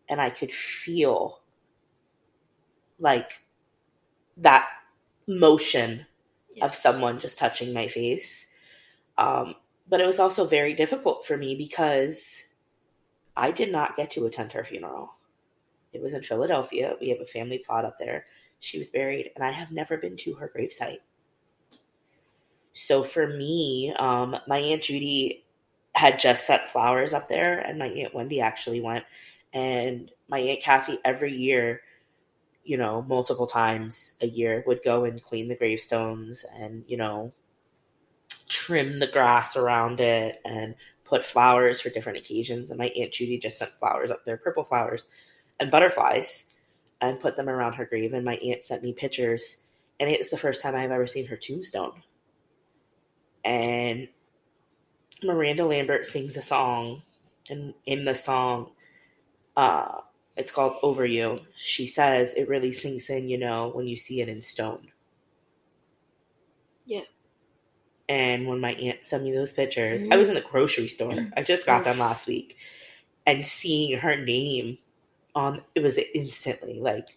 And 0.10 0.20
I 0.20 0.30
could 0.30 0.52
feel 0.52 1.42
like 3.00 3.32
that 4.38 4.68
motion 5.28 6.06
yeah. 6.54 6.66
of 6.66 6.76
someone 6.76 7.20
just 7.20 7.38
touching 7.38 7.74
my 7.74 7.88
face. 7.88 8.48
Um, 9.18 9.56
but 9.88 10.02
it 10.02 10.06
was 10.06 10.20
also 10.20 10.46
very 10.46 10.74
difficult 10.74 11.26
for 11.26 11.38
me 11.38 11.56
because 11.56 12.44
I 13.36 13.52
did 13.52 13.72
not 13.72 13.96
get 13.96 14.12
to 14.12 14.26
attend 14.26 14.54
her 14.54 14.64
funeral. 14.64 15.14
It 15.92 16.02
was 16.02 16.14
in 16.14 16.24
Philadelphia. 16.24 16.96
We 17.00 17.10
have 17.10 17.22
a 17.22 17.26
family 17.26 17.62
plot 17.66 17.86
up 17.86 17.98
there. 18.00 18.26
She 18.64 18.80
was 18.80 18.90
buried, 18.90 19.32
and 19.36 19.44
I 19.44 19.52
have 19.52 19.72
never 19.72 19.98
been 19.98 20.16
to 20.18 20.36
her 20.36 20.50
gravesite. 20.56 21.00
So 22.72 23.04
for 23.04 23.28
me, 23.28 23.94
um, 24.00 24.38
my 24.48 24.58
Aunt 24.58 24.84
Judy 24.84 25.44
had 25.94 26.18
just 26.18 26.48
set 26.48 26.70
flowers 26.70 27.14
up 27.14 27.28
there, 27.28 27.60
and 27.60 27.78
my 27.78 27.88
Aunt 27.88 28.14
Wendy 28.14 28.40
actually 28.40 28.80
went. 28.80 29.04
And 29.52 30.10
my 30.30 30.40
Aunt 30.40 30.62
Kathy, 30.62 30.98
every 31.04 31.36
year, 31.36 31.82
you 32.64 32.78
know, 32.78 33.02
multiple 33.02 33.48
times 33.48 34.16
a 34.22 34.28
year, 34.28 34.64
would 34.66 34.82
go 34.82 35.04
and 35.04 35.22
clean 35.22 35.50
the 35.50 35.58
gravestones 35.58 36.46
and, 36.56 36.86
you 36.88 36.96
know, 36.96 37.34
trim 38.48 39.00
the 39.00 39.08
grass 39.08 39.58
around 39.58 40.00
it 40.00 40.40
and 40.46 40.74
put 41.04 41.26
flowers 41.26 41.82
for 41.82 41.90
different 41.90 42.18
occasions. 42.18 42.70
And 42.70 42.80
my 42.80 42.88
Aunt 42.88 43.12
Judy 43.12 43.38
just 43.38 43.60
sent 43.60 43.72
flowers 43.72 44.10
up 44.10 44.24
there, 44.24 44.38
purple 44.38 44.64
flowers 44.64 45.08
and 45.60 45.70
butterflies, 45.70 46.46
and 47.10 47.20
put 47.20 47.36
them 47.36 47.50
around 47.50 47.74
her 47.76 47.86
grave. 47.86 48.14
And 48.14 48.26
my 48.26 48.36
aunt 48.36 48.64
sent 48.64 48.82
me 48.82 48.94
pictures, 48.94 49.58
and 50.00 50.10
it's 50.10 50.30
the 50.30 50.38
first 50.38 50.62
time 50.62 50.76
I've 50.76 50.92
ever 50.92 51.08
seen 51.08 51.28
her 51.28 51.38
tombstone. 51.38 52.02
And 53.44 54.08
Miranda 55.22 55.66
Lambert 55.66 56.06
sings 56.06 56.38
a 56.38 56.42
song, 56.42 57.02
and 57.50 57.74
in 57.86 58.06
the 58.06 58.16
song, 58.16 58.72
uh, 59.58 60.00
it's 60.38 60.52
called 60.52 60.78
Over 60.82 61.06
You. 61.06 61.42
She 61.58 61.88
says 61.88 62.34
it 62.34 62.48
really 62.48 62.72
sinks 62.74 63.10
in, 63.10 63.28
you 63.28 63.38
know, 63.38 63.72
when 63.74 63.86
you 63.86 63.98
see 63.98 64.22
it 64.22 64.30
in 64.30 64.42
stone. 64.42 64.88
Yeah. 66.86 67.02
And 68.08 68.48
when 68.48 68.60
my 68.60 68.74
aunt 68.74 69.04
sent 69.04 69.24
me 69.24 69.34
those 69.34 69.54
pictures, 69.54 70.04
mm-hmm. 70.04 70.14
I 70.14 70.18
was 70.18 70.30
in 70.30 70.36
the 70.36 70.42
grocery 70.42 70.88
store. 70.88 71.28
I 71.36 71.44
just 71.44 71.66
got 71.66 71.84
them 71.84 72.00
last 72.00 72.28
week. 72.28 72.58
And 73.26 73.46
seeing 73.46 74.00
her 74.00 74.16
name 74.18 74.78
on 75.36 75.62
it 75.76 75.82
was 75.82 76.00
instantly 76.14 76.80
like, 76.80 77.08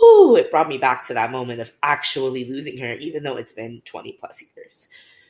whoo, 0.00 0.36
it 0.36 0.50
brought 0.50 0.68
me 0.68 0.78
back 0.78 1.06
to 1.06 1.14
that 1.14 1.32
moment 1.32 1.60
of 1.60 1.72
actually 1.82 2.48
losing 2.48 2.78
her, 2.78 2.94
even 2.94 3.22
though 3.22 3.36
it's 3.36 3.52
been 3.52 3.82
20 3.84 4.18
plus 4.20 4.42
years. 4.56 4.88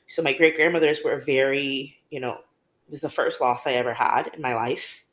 So 0.09 0.23
my 0.23 0.33
great 0.33 0.57
grandmothers 0.57 1.01
were 1.05 1.18
very, 1.18 1.96
you 2.11 2.20
know, 2.20 2.33
it 2.33 2.90
was 2.90 3.01
the 3.01 3.09
first 3.09 3.40
loss 3.40 3.66
I 3.66 3.73
ever 3.75 3.94
had 3.94 4.31
in 4.35 4.42
my 4.42 4.55
life. 4.55 5.05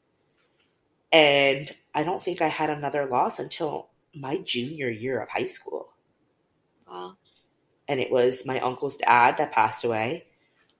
And 1.11 1.71
I 1.93 2.03
don't 2.03 2.23
think 2.23 2.41
I 2.41 2.47
had 2.47 2.69
another 2.69 3.05
loss 3.05 3.39
until 3.39 3.89
my 4.13 4.37
junior 4.37 4.89
year 4.89 5.21
of 5.21 5.29
high 5.29 5.45
school. 5.45 5.89
Wow 6.89 7.17
and 7.87 7.99
it 7.99 8.11
was 8.11 8.45
my 8.45 8.59
uncle's 8.59 8.97
dad 8.97 9.37
that 9.37 9.51
passed 9.51 9.83
away. 9.83 10.25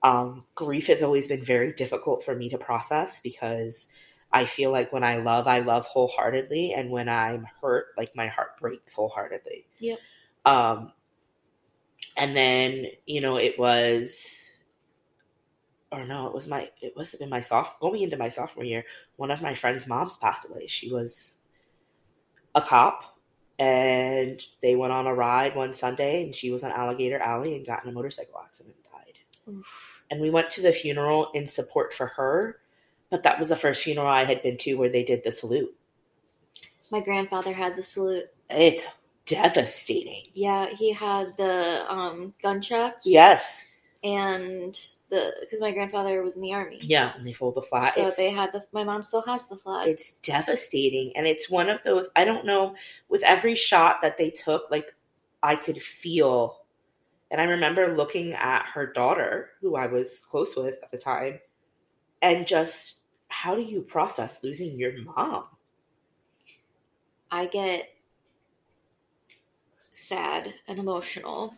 Um, 0.04 0.44
grief 0.56 0.88
has 0.88 1.02
always 1.02 1.28
been 1.28 1.44
very 1.44 1.74
difficult 1.74 2.24
for 2.24 2.36
me 2.36 2.50
to 2.50 2.58
process 2.58 3.20
because 3.22 3.88
I 4.32 4.46
feel 4.46 4.72
like 4.72 4.92
when 4.92 5.04
I 5.04 5.18
love, 5.18 5.48
I 5.48 5.60
love 5.60 5.86
wholeheartedly, 5.86 6.74
and 6.74 6.90
when 6.90 7.08
I'm 7.10 7.48
hurt, 7.62 7.88
like 7.98 8.16
my 8.16 8.28
heart 8.28 8.60
breaks 8.60 8.94
wholeheartedly. 8.94 9.68
Yep. 9.80 10.00
Um, 10.46 10.92
and 12.16 12.36
then 12.36 12.88
you 13.06 13.22
know 13.22 13.38
it 13.38 13.58
was, 13.58 14.64
or 15.92 16.06
no, 16.06 16.28
it 16.28 16.34
was 16.34 16.48
my 16.48 16.70
it 16.82 16.96
was 16.96 17.14
in 17.14 17.30
my 17.30 17.42
soft 17.42 17.80
going 17.80 18.02
into 18.02 18.18
my 18.18 18.30
sophomore 18.30 18.66
year. 18.66 18.84
One 19.16 19.32
of 19.32 19.42
my 19.42 19.56
friend's 19.56 19.88
moms 19.88 20.18
passed 20.18 20.50
away. 20.50 20.68
She 20.68 20.92
was 20.92 21.38
a 22.54 22.62
cop 22.62 23.18
and 23.60 24.44
they 24.62 24.76
went 24.76 24.94
on 24.94 25.08
a 25.08 25.14
ride 25.14 25.56
one 25.56 25.74
Sunday, 25.74 26.24
and 26.24 26.36
she 26.36 26.52
was 26.52 26.64
on 26.64 26.72
Alligator 26.72 27.20
Alley 27.20 27.56
and 27.56 27.66
got 27.66 27.84
in 27.84 27.90
a 27.90 27.94
motorcycle 27.94 28.40
accident 28.44 28.76
and 28.76 28.94
died. 28.94 29.58
Oof. 29.60 30.04
And 30.12 30.22
we 30.22 30.30
went 30.30 30.50
to 30.52 30.62
the 30.62 30.72
funeral 30.72 31.32
in 31.34 31.48
support 31.48 31.94
for 31.94 32.08
her, 32.08 32.60
but 33.10 33.24
that 33.24 33.40
was 33.40 33.50
the 33.50 33.56
first 33.56 33.84
funeral 33.84 34.08
I 34.08 34.26
had 34.26 34.44
been 34.44 34.58
to 34.58 34.76
where 34.76 34.90
they 34.90 35.04
did 35.04 35.24
the 35.24 35.32
salute. 35.32 35.76
My 36.92 37.02
grandfather 37.02 37.54
had 37.54 37.76
the 37.76 37.84
salute. 37.84 38.26
It's 38.50 38.88
devastating. 39.26 40.24
Yeah, 40.34 40.68
he 40.68 40.94
had 40.94 41.36
the 41.38 41.86
um, 41.92 42.34
gunshots. 42.42 43.06
Yes. 43.06 43.66
And 44.04 44.80
the 45.10 45.34
because 45.40 45.62
my 45.62 45.72
grandfather 45.72 46.22
was 46.24 46.36
in 46.36 46.42
the 46.42 46.54
army. 46.54 46.80
Yeah, 46.82 47.14
and 47.16 47.26
they 47.26 47.34
fold 47.34 47.56
the 47.56 47.62
flag. 47.62 47.94
So 47.94 48.08
it's, 48.08 48.18
they 48.18 48.30
had 48.30 48.52
the. 48.52 48.66
My 48.72 48.84
mom 48.84 49.04
still 49.04 49.24
has 49.24 49.48
the 49.48 49.56
flag. 49.56 49.88
It's 49.88 50.14
devastating, 50.20 51.16
and 51.16 51.26
it's 51.26 51.50
one 51.50 51.70
of 51.70 51.82
those. 51.84 52.10
I 52.16 52.26
don't 52.26 52.46
know. 52.46 52.76
With 53.10 53.24
every 53.24 53.56
shot 53.56 54.02
that 54.02 54.18
they 54.18 54.30
took, 54.30 54.70
like 54.70 54.94
I 55.42 55.56
could 55.56 55.82
feel, 55.82 56.62
and 57.32 57.40
I 57.40 57.46
remember 57.46 57.96
looking 57.96 58.34
at 58.34 58.66
her 58.66 58.86
daughter, 58.86 59.52
who 59.62 59.76
I 59.76 59.88
was 59.88 60.26
close 60.30 60.56
with 60.56 60.76
at 60.84 60.92
the 60.92 60.98
time, 60.98 61.40
and 62.22 62.46
just 62.46 62.97
how 63.28 63.56
do 63.56 63.62
you 63.62 63.82
process 63.82 64.44
losing 64.44 64.80
your 64.80 64.94
mom? 65.04 65.46
I 67.30 67.46
get 67.46 67.90
sad 69.92 70.54
and 70.68 70.80
emotional 70.80 71.54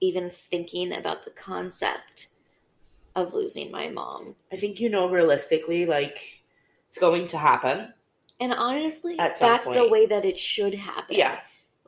even 0.00 0.30
thinking 0.30 0.92
about 0.92 1.24
the 1.24 1.30
concept 1.30 2.28
of 3.16 3.32
losing 3.32 3.70
my 3.70 3.88
mom. 3.88 4.34
I 4.52 4.56
think 4.56 4.80
you 4.80 4.88
know 4.88 5.08
realistically, 5.08 5.86
like 5.86 6.42
it's 6.88 6.98
going 6.98 7.28
to 7.28 7.38
happen. 7.38 7.92
And 8.40 8.52
honestly, 8.52 9.16
that's 9.16 9.38
point. 9.38 9.74
the 9.74 9.88
way 9.88 10.06
that 10.06 10.24
it 10.24 10.38
should 10.38 10.74
happen. 10.74 11.16
Yeah. 11.16 11.38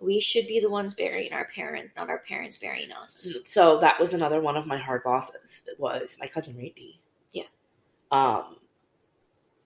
We 0.01 0.21
should 0.21 0.47
be 0.47 0.61
the 0.61 0.71
ones 0.71 0.95
burying 0.95 1.33
our 1.33 1.47
parents, 1.55 1.95
not 1.97 2.11
our 2.11 2.19
parents 2.19 2.57
burying 2.57 2.93
us. 2.93 3.39
So 3.49 3.81
that 3.81 3.99
was 3.99 4.13
another 4.13 4.41
one 4.41 4.57
of 4.57 4.67
my 4.67 4.79
hard 4.79 5.03
losses. 5.07 5.63
It 5.67 5.81
was 5.81 6.17
my 6.21 6.27
cousin 6.27 6.57
Randy. 6.57 7.01
Um 8.11 8.57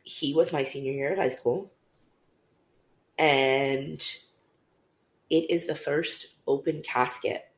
he 0.02 0.34
was 0.34 0.52
my 0.52 0.64
senior 0.64 0.92
year 0.92 1.12
at 1.12 1.18
high 1.18 1.30
school. 1.30 1.70
And 3.18 4.02
it 5.28 5.50
is 5.50 5.66
the 5.66 5.74
first 5.74 6.28
open 6.46 6.82
casket 6.82 7.48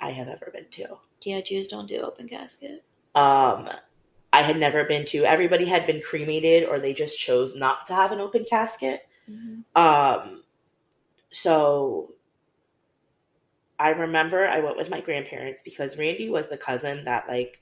I 0.00 0.10
have 0.10 0.28
ever 0.28 0.50
been 0.52 0.68
to. 0.72 0.98
Yeah, 1.22 1.40
Jews 1.40 1.68
don't 1.68 1.88
do 1.88 2.00
open 2.00 2.28
casket. 2.28 2.84
Um, 3.14 3.68
I 4.32 4.42
had 4.42 4.58
never 4.58 4.84
been 4.84 5.06
to. 5.06 5.24
Everybody 5.24 5.64
had 5.64 5.86
been 5.86 6.00
cremated 6.00 6.68
or 6.68 6.78
they 6.78 6.94
just 6.94 7.18
chose 7.18 7.54
not 7.54 7.86
to 7.86 7.94
have 7.94 8.12
an 8.12 8.20
open 8.20 8.44
casket. 8.48 9.06
Mhm. 9.28 9.64
Um, 9.74 10.44
so 11.30 12.14
I 13.78 13.90
remember 13.90 14.46
I 14.46 14.60
went 14.60 14.76
with 14.76 14.90
my 14.90 15.00
grandparents 15.00 15.62
because 15.62 15.98
Randy 15.98 16.30
was 16.30 16.48
the 16.48 16.56
cousin 16.56 17.04
that 17.04 17.28
like 17.28 17.60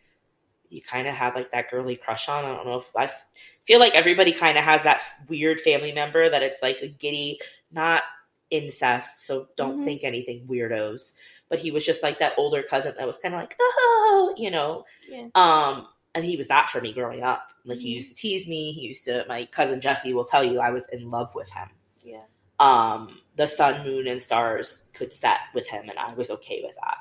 you 0.72 0.80
kind 0.82 1.06
of 1.06 1.14
have 1.14 1.35
like 1.35 1.50
that 1.52 1.70
girly 1.70 1.96
crush 1.96 2.28
on. 2.28 2.44
I 2.44 2.48
don't 2.54 2.66
know 2.66 2.78
if 2.78 2.90
I 2.96 3.04
f- 3.04 3.26
feel 3.64 3.78
like 3.78 3.94
everybody 3.94 4.32
kind 4.32 4.56
of 4.58 4.64
has 4.64 4.82
that 4.85 5.02
weird 5.28 5.61
family 5.61 5.92
member 5.92 6.28
that 6.28 6.42
it's 6.42 6.62
like 6.62 6.78
a 6.82 6.88
giddy, 6.88 7.38
not 7.70 8.02
incest, 8.50 9.26
so 9.26 9.48
don't 9.56 9.80
Mhm. 9.80 9.85
think 9.85 10.04
anything 10.04 10.46
weirdos. 10.46 11.12
But 11.48 11.58
he 11.58 11.70
was 11.70 11.85
just 11.85 12.02
like 12.02 12.18
that 12.18 12.35
older 12.38 12.62
cousin 12.62 12.94
that 12.96 13.06
was 13.06 13.18
kind 13.18 13.35
of 13.35 13.40
like, 13.40 13.56
oh, 13.61 14.35
you 14.38 14.50
know. 14.50 14.85
Yeah. 15.08 15.28
Um, 15.35 15.88
and 16.14 16.24
he 16.24 16.37
was 16.37 16.48
that 16.48 16.70
for 16.70 16.80
me 16.80 16.92
growing 16.92 17.22
up. 17.22 17.46
Like 17.64 17.78
he 17.78 17.92
Mhm. 17.92 17.96
used 17.96 18.08
to 18.11 18.14
tease 18.14 18.48
me. 18.48 18.72
He 18.72 18.80
used 18.88 19.04
to. 19.04 19.24
My 19.28 19.46
cousin 19.46 19.80
Jesse 19.80 20.14
will 20.14 20.24
tell 20.24 20.42
you 20.44 20.61
I 20.61 20.70
was 20.70 20.88
in 20.88 21.11
love 21.11 21.35
with 21.35 21.50
him 21.50 21.68
Yeah. 22.02 22.24
um, 22.58 23.20
the 23.37 23.46
sun, 23.46 23.85
moon, 23.85 24.06
and 24.08 24.20
stars 24.20 24.85
could 24.94 25.12
set 25.12 25.38
with 25.54 25.66
him, 25.68 25.88
and 25.88 25.98
I 25.98 26.12
was 26.14 26.30
okay 26.30 26.62
with 26.62 26.74
that. 26.76 26.96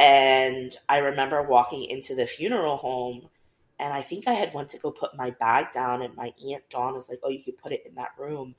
And 0.00 0.74
I 0.88 0.96
remember 0.98 1.42
walking 1.42 1.84
into 1.84 2.14
the 2.14 2.26
funeral 2.26 2.78
home, 2.78 3.28
and 3.78 3.92
I 3.92 4.00
think 4.00 4.26
I 4.26 4.32
had 4.32 4.54
went 4.54 4.70
to 4.70 4.78
go 4.78 4.90
put 4.90 5.14
my 5.14 5.32
bag 5.32 5.72
down, 5.72 6.00
and 6.00 6.16
my 6.16 6.32
aunt 6.48 6.64
Dawn 6.70 6.94
was 6.94 7.10
like, 7.10 7.20
"Oh, 7.22 7.28
you 7.28 7.42
could 7.42 7.58
put 7.58 7.72
it 7.72 7.84
in 7.84 7.94
that 7.96 8.12
room." 8.18 8.54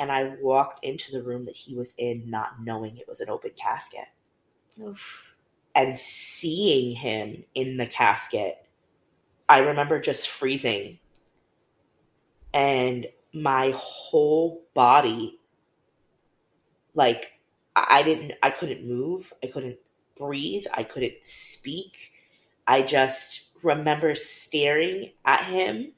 And 0.00 0.10
I 0.10 0.34
walked 0.42 0.84
into 0.84 1.12
the 1.12 1.22
room 1.22 1.44
that 1.44 1.54
he 1.54 1.76
was 1.76 1.94
in, 1.96 2.28
not 2.28 2.60
knowing 2.60 2.96
it 2.96 3.06
was 3.06 3.20
an 3.20 3.30
open 3.30 3.52
casket, 3.54 4.08
Oof. 4.82 5.32
and 5.76 5.96
seeing 5.96 6.96
him 6.96 7.44
in 7.54 7.76
the 7.76 7.86
casket. 7.86 8.58
I 9.48 9.58
remember 9.58 10.00
just 10.00 10.28
freezing, 10.28 10.98
and 12.52 13.06
my 13.32 13.72
whole 13.76 14.64
body 14.74 15.38
like 16.94 17.32
I 17.76 18.02
didn't 18.02 18.32
I 18.42 18.50
couldn't 18.50 18.84
move, 18.84 19.32
I 19.44 19.46
couldn't 19.46 19.78
breathe, 20.20 20.66
I 20.72 20.84
couldn't 20.84 21.14
speak. 21.24 22.12
I 22.66 22.82
just 22.82 23.48
remember 23.64 24.14
staring 24.14 25.10
at 25.24 25.44
him 25.44 25.92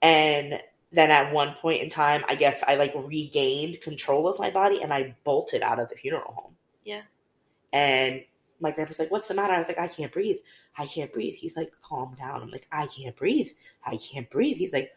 and 0.00 0.60
then 0.92 1.10
at 1.10 1.32
one 1.32 1.54
point 1.60 1.82
in 1.82 1.90
time, 1.90 2.24
I 2.28 2.34
guess 2.34 2.62
I 2.66 2.76
like 2.76 2.92
regained 2.96 3.80
control 3.80 4.26
of 4.26 4.38
my 4.38 4.50
body 4.50 4.82
and 4.82 4.92
I 4.92 5.14
bolted 5.24 5.62
out 5.62 5.78
of 5.78 5.88
the 5.88 5.94
funeral 5.94 6.32
home. 6.32 6.56
Yeah. 6.84 7.02
And 7.72 8.24
my 8.60 8.70
grandpa's 8.72 8.98
like, 8.98 9.10
What's 9.10 9.28
the 9.28 9.34
matter? 9.34 9.52
I 9.52 9.58
was 9.58 9.68
like, 9.68 9.78
I 9.78 9.88
can't 9.88 10.12
breathe. 10.12 10.38
I 10.76 10.86
can't 10.86 11.12
breathe. 11.12 11.34
He's 11.34 11.56
like, 11.56 11.72
Calm 11.82 12.16
down. 12.18 12.42
I'm 12.42 12.50
like, 12.50 12.66
I 12.72 12.86
can't 12.86 13.14
breathe. 13.14 13.50
I 13.84 13.98
can't 13.98 14.28
breathe. 14.30 14.56
He's 14.56 14.72
like, 14.72 14.92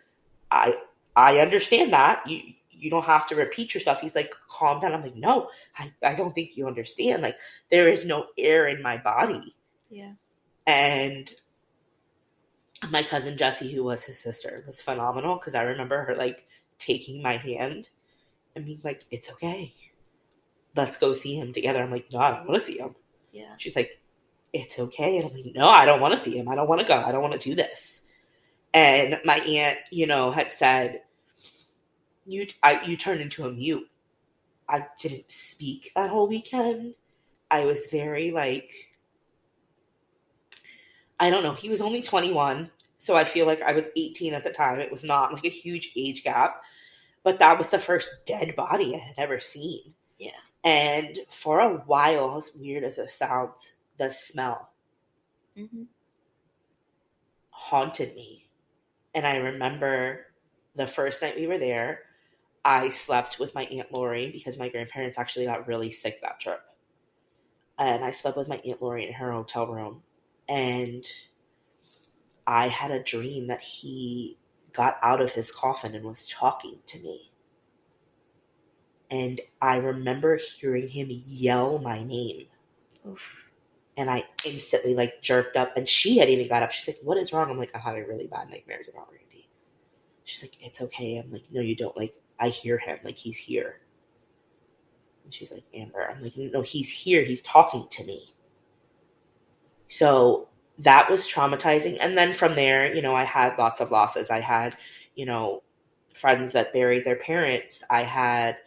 I 0.49 0.77
I 1.15 1.39
understand 1.39 1.93
that. 1.93 2.27
You 2.27 2.53
you 2.83 2.89
don't 2.89 3.05
have 3.05 3.27
to 3.29 3.35
repeat 3.35 3.73
yourself. 3.73 4.01
He's 4.01 4.15
like, 4.15 4.33
calm 4.49 4.79
down. 4.79 4.93
I'm 4.93 5.01
like, 5.01 5.15
no, 5.15 5.49
I, 5.77 5.91
I 6.03 6.13
don't 6.13 6.35
think 6.35 6.57
you 6.57 6.67
understand. 6.67 7.21
Like, 7.21 7.37
there 7.71 7.87
is 7.87 8.05
no 8.05 8.27
air 8.37 8.67
in 8.67 8.81
my 8.81 8.97
body. 8.97 9.55
Yeah. 9.89 10.13
And 10.67 11.29
my 12.89 13.03
cousin 13.03 13.37
Jessie, 13.37 13.71
who 13.71 13.83
was 13.83 14.03
his 14.03 14.19
sister, 14.19 14.63
was 14.67 14.81
phenomenal 14.81 15.35
because 15.35 15.55
I 15.55 15.63
remember 15.63 16.03
her 16.03 16.15
like 16.15 16.45
taking 16.79 17.21
my 17.21 17.37
hand 17.37 17.87
and 18.55 18.65
being 18.65 18.81
like, 18.83 19.05
it's 19.09 19.31
okay. 19.31 19.73
Let's 20.75 20.97
go 20.97 21.13
see 21.13 21.35
him 21.35 21.53
together. 21.53 21.81
I'm 21.81 21.91
like, 21.91 22.11
no, 22.11 22.19
I 22.19 22.31
don't 22.31 22.47
want 22.47 22.61
to 22.61 22.65
see 22.65 22.79
him. 22.79 22.95
Yeah. 23.31 23.53
She's 23.57 23.75
like, 23.75 23.99
it's 24.51 24.79
okay. 24.79 25.17
And 25.17 25.29
I'm 25.29 25.33
like, 25.33 25.55
no, 25.55 25.67
I 25.67 25.85
don't 25.85 26.01
want 26.01 26.15
to 26.15 26.21
see 26.21 26.37
him. 26.37 26.49
I 26.49 26.55
don't 26.55 26.67
want 26.67 26.81
to 26.81 26.87
go. 26.87 26.95
I 26.95 27.11
don't 27.11 27.21
want 27.21 27.39
to 27.39 27.49
do 27.49 27.55
this. 27.55 28.01
And 28.73 29.19
my 29.23 29.37
aunt, 29.37 29.77
you 29.91 30.07
know, 30.07 30.31
had 30.31 30.51
said, 30.51 31.01
you, 32.25 32.47
I, 32.61 32.83
you 32.83 32.97
turned 32.97 33.21
into 33.21 33.45
a 33.45 33.51
mute. 33.51 33.89
I 34.69 34.87
didn't 34.99 35.31
speak 35.31 35.91
that 35.95 36.09
whole 36.09 36.27
weekend. 36.27 36.95
I 37.51 37.65
was 37.65 37.87
very 37.91 38.31
like, 38.31 38.71
I 41.19 41.29
don't 41.29 41.43
know. 41.43 41.53
He 41.53 41.69
was 41.69 41.81
only 41.81 42.01
21. 42.01 42.71
So 42.97 43.15
I 43.15 43.25
feel 43.25 43.45
like 43.45 43.61
I 43.61 43.73
was 43.73 43.87
18 43.95 44.33
at 44.33 44.43
the 44.43 44.51
time. 44.51 44.79
It 44.79 44.91
was 44.91 45.03
not 45.03 45.33
like 45.33 45.45
a 45.45 45.49
huge 45.49 45.91
age 45.95 46.23
gap. 46.23 46.61
But 47.23 47.39
that 47.39 47.57
was 47.57 47.69
the 47.69 47.79
first 47.79 48.25
dead 48.25 48.55
body 48.55 48.95
I 48.95 48.99
had 48.99 49.15
ever 49.17 49.39
seen. 49.39 49.93
Yeah. 50.19 50.31
And 50.63 51.19
for 51.29 51.59
a 51.59 51.77
while, 51.85 52.37
as 52.37 52.51
weird 52.55 52.83
as 52.83 52.97
it 52.97 53.09
sounds, 53.09 53.73
the 53.97 54.09
smell 54.09 54.69
hmm 55.55 55.83
haunted 57.51 58.13
me. 58.15 58.49
And 59.13 59.25
I 59.25 59.37
remember 59.37 60.27
the 60.75 60.87
first 60.87 61.21
night 61.21 61.35
we 61.37 61.47
were 61.47 61.57
there, 61.59 62.01
I 62.65 62.89
slept 62.89 63.39
with 63.39 63.53
my 63.53 63.65
Aunt 63.65 63.91
Lori 63.91 64.31
because 64.31 64.57
my 64.57 64.69
grandparents 64.69 65.17
actually 65.17 65.45
got 65.45 65.67
really 65.67 65.91
sick 65.91 66.21
that 66.21 66.39
trip. 66.39 66.61
And 67.77 68.03
I 68.03 68.11
slept 68.11 68.37
with 68.37 68.47
my 68.47 68.61
Aunt 68.65 68.81
Lori 68.81 69.07
in 69.07 69.13
her 69.13 69.31
hotel 69.31 69.67
room. 69.67 70.01
And 70.47 71.05
I 72.47 72.67
had 72.67 72.91
a 72.91 73.03
dream 73.03 73.47
that 73.47 73.61
he 73.61 74.37
got 74.71 74.97
out 75.01 75.21
of 75.21 75.31
his 75.31 75.51
coffin 75.51 75.95
and 75.95 76.05
was 76.05 76.27
talking 76.27 76.77
to 76.87 76.99
me. 76.99 77.31
And 79.11 79.41
I 79.61 79.77
remember 79.77 80.37
hearing 80.37 80.87
him 80.87 81.07
yell 81.09 81.79
my 81.79 82.03
name. 82.03 82.47
Oof. 83.05 83.43
And 83.95 84.09
I 84.09 84.23
instantly 84.45 84.95
like 84.95 85.21
jerked 85.21 85.55
up. 85.55 85.77
And 85.77 85.87
she 85.87 86.17
had 86.17 86.29
even 86.29 86.47
got 86.47 86.63
up. 86.63 86.71
She's 86.71 86.95
like, 86.95 87.03
What 87.03 87.17
is 87.17 87.31
wrong? 87.31 87.49
I'm 87.49 87.57
like, 87.57 87.71
I'm 87.75 87.81
having 87.81 88.07
really 88.07 88.27
bad 88.27 88.49
nightmares 88.49 88.89
about 88.89 89.11
Randy. 89.11 89.49
She's 90.23 90.41
like, 90.41 90.57
It's 90.61 90.81
okay. 90.81 91.17
I'm 91.17 91.31
like, 91.31 91.43
No, 91.51 91.61
you 91.61 91.75
don't. 91.75 91.95
Like, 91.95 92.15
I 92.39 92.49
hear 92.49 92.77
him. 92.77 92.99
Like, 93.03 93.17
he's 93.17 93.37
here. 93.37 93.79
And 95.23 95.33
she's 95.33 95.51
like, 95.51 95.63
Amber. 95.73 96.09
I'm 96.09 96.21
like, 96.21 96.33
No, 96.35 96.61
he's 96.61 96.89
here. 96.89 97.23
He's 97.23 97.41
talking 97.41 97.87
to 97.91 98.03
me. 98.03 98.33
So 99.87 100.49
that 100.79 101.09
was 101.09 101.27
traumatizing. 101.27 101.97
And 102.01 102.17
then 102.17 102.33
from 102.33 102.55
there, 102.55 102.93
you 102.93 103.01
know, 103.01 103.15
I 103.15 103.23
had 103.23 103.57
lots 103.57 103.79
of 103.79 103.91
losses. 103.91 104.29
I 104.29 104.39
had, 104.39 104.73
you 105.15 105.25
know, 105.25 105.63
friends 106.13 106.53
that 106.53 106.73
buried 106.73 107.05
their 107.05 107.15
parents. 107.15 107.83
I 107.89 108.03
had, 108.03 108.57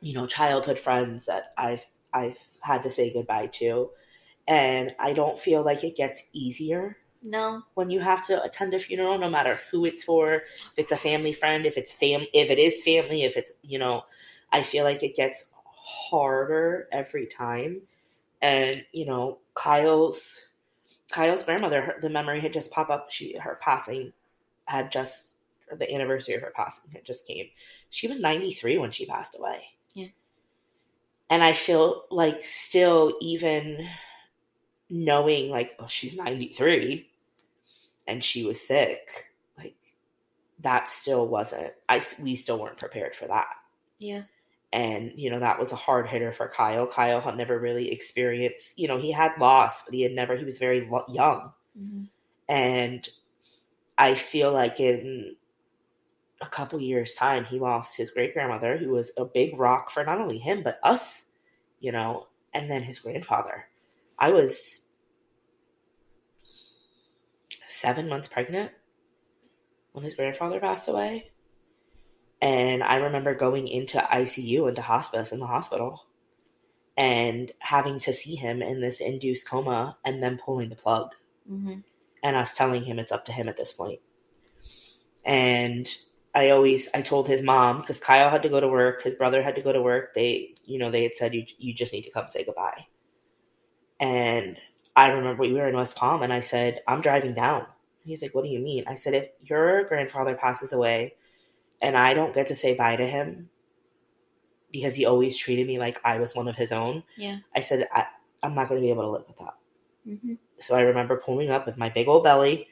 you 0.00 0.14
know, 0.14 0.26
childhood 0.26 0.78
friends 0.78 1.26
that 1.26 1.52
I've 1.56 1.86
I've 2.12 2.38
had 2.60 2.82
to 2.84 2.90
say 2.90 3.12
goodbye 3.12 3.48
to. 3.54 3.90
And 4.46 4.94
I 4.98 5.12
don't 5.12 5.38
feel 5.38 5.62
like 5.62 5.84
it 5.84 5.96
gets 5.96 6.24
easier 6.32 6.96
No. 7.22 7.62
when 7.74 7.90
you 7.90 8.00
have 8.00 8.24
to 8.26 8.42
attend 8.42 8.74
a 8.74 8.78
funeral, 8.78 9.18
no 9.18 9.28
matter 9.28 9.58
who 9.70 9.84
it's 9.84 10.04
for, 10.04 10.34
if 10.34 10.72
it's 10.76 10.92
a 10.92 10.96
family 10.96 11.32
friend, 11.32 11.66
if 11.66 11.76
it's 11.76 11.92
fam 11.92 12.24
if 12.32 12.50
it 12.50 12.58
is 12.58 12.82
family, 12.82 13.24
if 13.24 13.36
it's 13.36 13.52
you 13.62 13.78
know, 13.78 14.04
I 14.52 14.62
feel 14.62 14.84
like 14.84 15.02
it 15.02 15.16
gets 15.16 15.46
harder 15.64 16.88
every 16.92 17.26
time. 17.26 17.82
And, 18.40 18.84
you 18.92 19.06
know, 19.06 19.38
Kyle's 19.54 20.40
Kyle's 21.10 21.42
grandmother, 21.42 21.80
her, 21.80 21.96
the 22.00 22.10
memory 22.10 22.40
had 22.40 22.52
just 22.52 22.70
popped 22.70 22.90
up. 22.90 23.10
She 23.10 23.36
her 23.36 23.58
passing 23.62 24.12
had 24.66 24.92
just 24.92 25.34
the 25.70 25.92
anniversary 25.92 26.34
of 26.34 26.42
her 26.42 26.52
passing 26.54 26.90
had 26.92 27.04
just 27.04 27.26
came. 27.26 27.46
She 27.90 28.06
was 28.06 28.20
93 28.20 28.78
when 28.78 28.90
she 28.90 29.06
passed 29.06 29.36
away. 29.38 29.60
Yeah. 29.94 30.08
And 31.30 31.42
I 31.42 31.52
feel 31.52 32.04
like 32.10 32.42
still 32.42 33.16
even 33.20 33.88
knowing 34.90 35.50
like 35.50 35.76
oh 35.78 35.86
she's 35.86 36.16
93 36.16 37.10
and 38.06 38.24
she 38.24 38.44
was 38.46 38.60
sick 38.60 39.32
like 39.58 39.76
that 40.60 40.88
still 40.88 41.26
wasn't 41.28 41.72
i 41.88 42.02
we 42.22 42.36
still 42.36 42.58
weren't 42.58 42.78
prepared 42.78 43.14
for 43.14 43.26
that. 43.26 43.48
Yeah. 43.98 44.22
and 44.72 45.12
you 45.16 45.30
know 45.30 45.40
that 45.40 45.58
was 45.58 45.72
a 45.72 45.76
hard 45.76 46.06
hitter 46.08 46.32
for 46.32 46.48
kyle. 46.48 46.86
Kyle 46.86 47.20
had 47.20 47.36
never 47.36 47.58
really 47.58 47.90
experienced 47.92 48.78
you 48.78 48.88
know 48.88 48.98
he 48.98 49.12
had 49.12 49.32
lost, 49.38 49.86
but 49.86 49.94
he 49.94 50.02
had 50.02 50.12
never 50.12 50.36
he 50.36 50.44
was 50.44 50.58
very 50.58 50.88
lo- 50.88 51.04
young. 51.08 51.52
Hmm 51.76 52.04
and 52.48 53.08
i 53.96 54.14
feel 54.14 54.52
like 54.52 54.80
in 54.80 55.36
a 56.40 56.46
couple 56.46 56.80
years 56.80 57.14
time 57.14 57.44
he 57.44 57.58
lost 57.58 57.96
his 57.96 58.10
great 58.12 58.32
grandmother 58.32 58.76
who 58.76 58.90
was 58.90 59.12
a 59.16 59.24
big 59.24 59.58
rock 59.58 59.90
for 59.90 60.04
not 60.04 60.20
only 60.20 60.38
him 60.38 60.62
but 60.62 60.78
us 60.82 61.24
you 61.80 61.92
know 61.92 62.26
and 62.54 62.70
then 62.70 62.82
his 62.82 62.98
grandfather 63.00 63.67
i 64.18 64.30
was 64.30 64.80
seven 67.68 68.08
months 68.08 68.28
pregnant 68.28 68.70
when 69.92 70.04
his 70.04 70.14
grandfather 70.14 70.60
passed 70.60 70.88
away 70.88 71.30
and 72.40 72.82
i 72.82 72.96
remember 72.96 73.34
going 73.34 73.68
into 73.68 73.98
icu 73.98 74.68
into 74.68 74.82
hospice 74.82 75.32
in 75.32 75.40
the 75.40 75.46
hospital 75.46 76.04
and 76.96 77.52
having 77.60 78.00
to 78.00 78.12
see 78.12 78.34
him 78.34 78.60
in 78.60 78.80
this 78.80 79.00
induced 79.00 79.48
coma 79.48 79.96
and 80.04 80.22
then 80.22 80.38
pulling 80.44 80.68
the 80.68 80.76
plug 80.76 81.14
hmm 81.46 81.78
and 82.22 82.36
us 82.36 82.54
telling 82.54 82.84
him 82.84 82.98
it's 82.98 83.12
up 83.12 83.26
to 83.26 83.32
him 83.32 83.48
at 83.48 83.56
this 83.56 83.72
point. 83.72 84.00
And 85.24 85.88
I 86.34 86.50
always 86.50 86.88
I 86.94 87.02
told 87.02 87.28
his 87.28 87.42
mom 87.42 87.80
because 87.80 88.00
Kyle 88.00 88.30
had 88.30 88.42
to 88.42 88.48
go 88.48 88.60
to 88.60 88.68
work, 88.68 89.02
his 89.02 89.14
brother 89.14 89.42
had 89.42 89.56
to 89.56 89.62
go 89.62 89.72
to 89.72 89.82
work. 89.82 90.14
They 90.14 90.54
you 90.64 90.78
know 90.78 90.90
they 90.90 91.02
had 91.02 91.16
said 91.16 91.34
you 91.34 91.44
you 91.58 91.74
just 91.74 91.92
need 91.92 92.02
to 92.02 92.10
come 92.10 92.28
say 92.28 92.44
goodbye. 92.44 92.86
And 94.00 94.56
I 94.94 95.12
remember 95.12 95.42
we 95.42 95.52
were 95.52 95.68
in 95.68 95.76
West 95.76 95.96
Palm 95.96 96.22
and 96.22 96.32
I 96.32 96.40
said, 96.40 96.80
I'm 96.86 97.00
driving 97.00 97.34
down. 97.34 97.66
He's 98.04 98.22
like, 98.22 98.34
What 98.34 98.44
do 98.44 98.50
you 98.50 98.60
mean? 98.60 98.84
I 98.86 98.94
said, 98.94 99.14
If 99.14 99.28
your 99.42 99.84
grandfather 99.84 100.34
passes 100.34 100.72
away 100.72 101.14
and 101.80 101.96
I 101.96 102.14
don't 102.14 102.34
get 102.34 102.48
to 102.48 102.56
say 102.56 102.74
bye 102.74 102.96
to 102.96 103.06
him 103.06 103.50
because 104.70 104.94
he 104.94 105.04
always 105.04 105.36
treated 105.36 105.66
me 105.66 105.78
like 105.78 106.00
I 106.04 106.18
was 106.18 106.34
one 106.34 106.48
of 106.48 106.56
his 106.56 106.72
own, 106.72 107.02
Yeah. 107.16 107.38
I 107.54 107.60
said, 107.60 107.88
I, 107.92 108.06
I'm 108.42 108.54
not 108.54 108.68
going 108.68 108.80
to 108.80 108.84
be 108.84 108.90
able 108.90 109.02
to 109.02 109.10
live 109.10 109.24
with 109.26 109.38
that. 109.38 109.54
Mm-hmm. 110.06 110.34
So 110.58 110.76
I 110.76 110.82
remember 110.82 111.16
pulling 111.16 111.50
up 111.50 111.66
with 111.66 111.76
my 111.76 111.90
big 111.90 112.08
old 112.08 112.24
belly, 112.24 112.68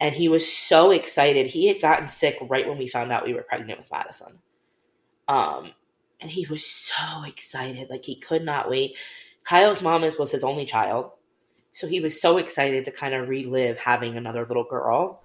and 0.00 0.14
he 0.14 0.28
was 0.28 0.50
so 0.50 0.90
excited. 0.90 1.46
He 1.46 1.68
had 1.68 1.80
gotten 1.80 2.08
sick 2.08 2.38
right 2.42 2.66
when 2.66 2.78
we 2.78 2.88
found 2.88 3.12
out 3.12 3.24
we 3.24 3.34
were 3.34 3.42
pregnant 3.42 3.78
with 3.78 3.90
Madison. 3.90 4.38
Um, 5.28 5.72
and 6.20 6.30
he 6.30 6.46
was 6.46 6.64
so 6.64 7.24
excited, 7.24 7.88
like 7.90 8.04
he 8.04 8.16
could 8.16 8.44
not 8.44 8.70
wait. 8.70 8.96
Kyle's 9.44 9.82
mom 9.82 10.04
is, 10.04 10.18
was 10.18 10.30
his 10.30 10.44
only 10.44 10.64
child, 10.64 11.12
so 11.72 11.86
he 11.86 12.00
was 12.00 12.20
so 12.20 12.38
excited 12.38 12.84
to 12.84 12.92
kind 12.92 13.14
of 13.14 13.28
relive 13.28 13.78
having 13.78 14.16
another 14.16 14.46
little 14.46 14.64
girl. 14.64 15.22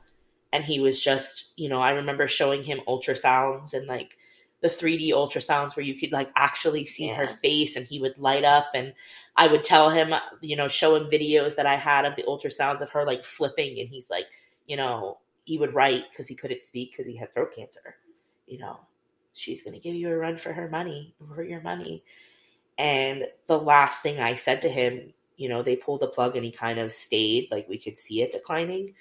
And 0.53 0.63
he 0.63 0.79
was 0.79 1.01
just, 1.01 1.53
you 1.57 1.69
know, 1.69 1.81
I 1.81 1.91
remember 1.91 2.27
showing 2.27 2.63
him 2.63 2.79
ultrasounds 2.87 3.73
and 3.73 3.85
like 3.85 4.17
the 4.61 4.69
3D 4.69 5.09
ultrasounds 5.09 5.75
where 5.75 5.85
you 5.85 5.95
could 5.95 6.11
like 6.11 6.29
actually 6.35 6.85
see 6.85 7.07
her 7.09 7.27
face 7.27 7.75
and 7.75 7.85
he 7.85 7.99
would 7.99 8.17
light 8.17 8.43
up 8.43 8.67
and 8.73 8.93
I 9.35 9.47
would 9.47 9.63
tell 9.63 9.89
him, 9.89 10.13
you 10.41 10.55
know, 10.55 10.67
show 10.67 10.95
him 10.95 11.11
videos 11.11 11.55
that 11.57 11.67
I 11.67 11.75
had 11.75 12.05
of 12.05 12.15
the 12.15 12.23
ultrasounds 12.23 12.81
of 12.81 12.89
her 12.91 13.05
like 13.05 13.23
flipping 13.23 13.79
and 13.79 13.89
he's 13.89 14.09
like, 14.09 14.25
you 14.65 14.77
know, 14.77 15.19
he 15.43 15.57
would 15.57 15.73
write 15.73 16.05
because 16.09 16.27
he 16.27 16.35
couldn't 16.35 16.65
speak 16.65 16.91
because 16.91 17.05
he 17.05 17.17
had 17.17 17.33
throat 17.33 17.53
cancer. 17.55 17.95
You 18.47 18.59
know, 18.59 18.79
she's 19.33 19.61
going 19.61 19.75
to 19.75 19.79
give 19.79 19.95
you 19.95 20.09
a 20.09 20.17
run 20.17 20.37
for 20.37 20.53
her 20.53 20.69
money, 20.69 21.13
for 21.35 21.43
your 21.43 21.61
money. 21.61 22.03
And 22.77 23.25
the 23.47 23.57
last 23.57 24.03
thing 24.03 24.19
I 24.19 24.35
said 24.35 24.61
to 24.61 24.69
him, 24.69 25.13
you 25.35 25.49
know, 25.49 25.63
they 25.63 25.75
pulled 25.75 26.01
the 26.01 26.07
plug 26.07 26.35
and 26.35 26.45
he 26.45 26.51
kind 26.51 26.79
of 26.79 26.93
stayed, 26.93 27.49
like 27.51 27.67
we 27.67 27.77
could 27.77 27.97
see 27.97 28.21
it 28.21 28.31
declining. 28.31 28.93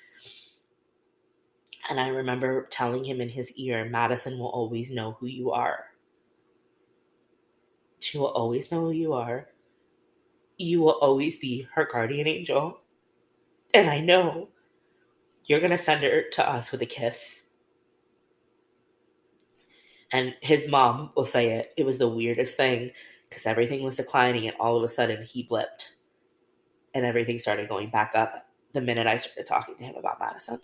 And 1.89 2.01
I 2.01 2.09
remember 2.09 2.67
telling 2.71 3.05
him 3.05 3.21
in 3.21 3.29
his 3.29 3.53
ear, 3.53 3.85
Madison 3.85 4.39
will 4.39 4.49
always 4.49 4.91
know 4.91 5.17
who 5.19 5.27
you 5.27 5.53
are. 5.53 5.85
She 8.01 8.19
will 8.19 8.33
always 8.33 8.71
know 8.71 8.81
who 8.81 8.91
you 8.91 9.13
are. 9.13 9.49
You 10.59 10.81
will 10.81 10.99
always 11.01 11.39
be 11.39 11.69
her 11.75 11.89
guardian 11.91 12.27
angel. 12.27 12.81
And 13.75 13.89
I 13.89 14.01
know 14.01 14.49
you're 15.45 15.61
going 15.61 15.71
to 15.71 15.79
send 15.79 16.03
her 16.03 16.25
to 16.33 16.49
us 16.49 16.73
with 16.73 16.83
a 16.83 16.87
kiss. 16.87 17.45
And 20.13 20.35
his 20.41 20.69
mom 20.69 21.11
will 21.17 21.25
say 21.25 21.51
it. 21.51 21.73
It 21.77 21.85
was 21.85 21.99
the 21.99 22.09
weirdest 22.09 22.57
thing 22.57 22.91
because 23.29 23.47
everything 23.47 23.83
was 23.83 23.97
declining, 23.97 24.47
and 24.47 24.57
all 24.59 24.77
of 24.77 24.83
a 24.83 24.89
sudden 24.89 25.23
he 25.25 25.47
blipped. 25.47 25.93
And 26.95 27.05
everything 27.05 27.39
started 27.39 27.69
going 27.69 27.91
back 27.91 28.13
up 28.15 28.47
the 28.73 28.81
minute 28.81 29.07
I 29.07 29.19
started 29.19 29.47
talking 29.47 29.77
to 29.77 29.85
him 29.85 29.97
about 29.97 30.19
Madison. 30.19 30.61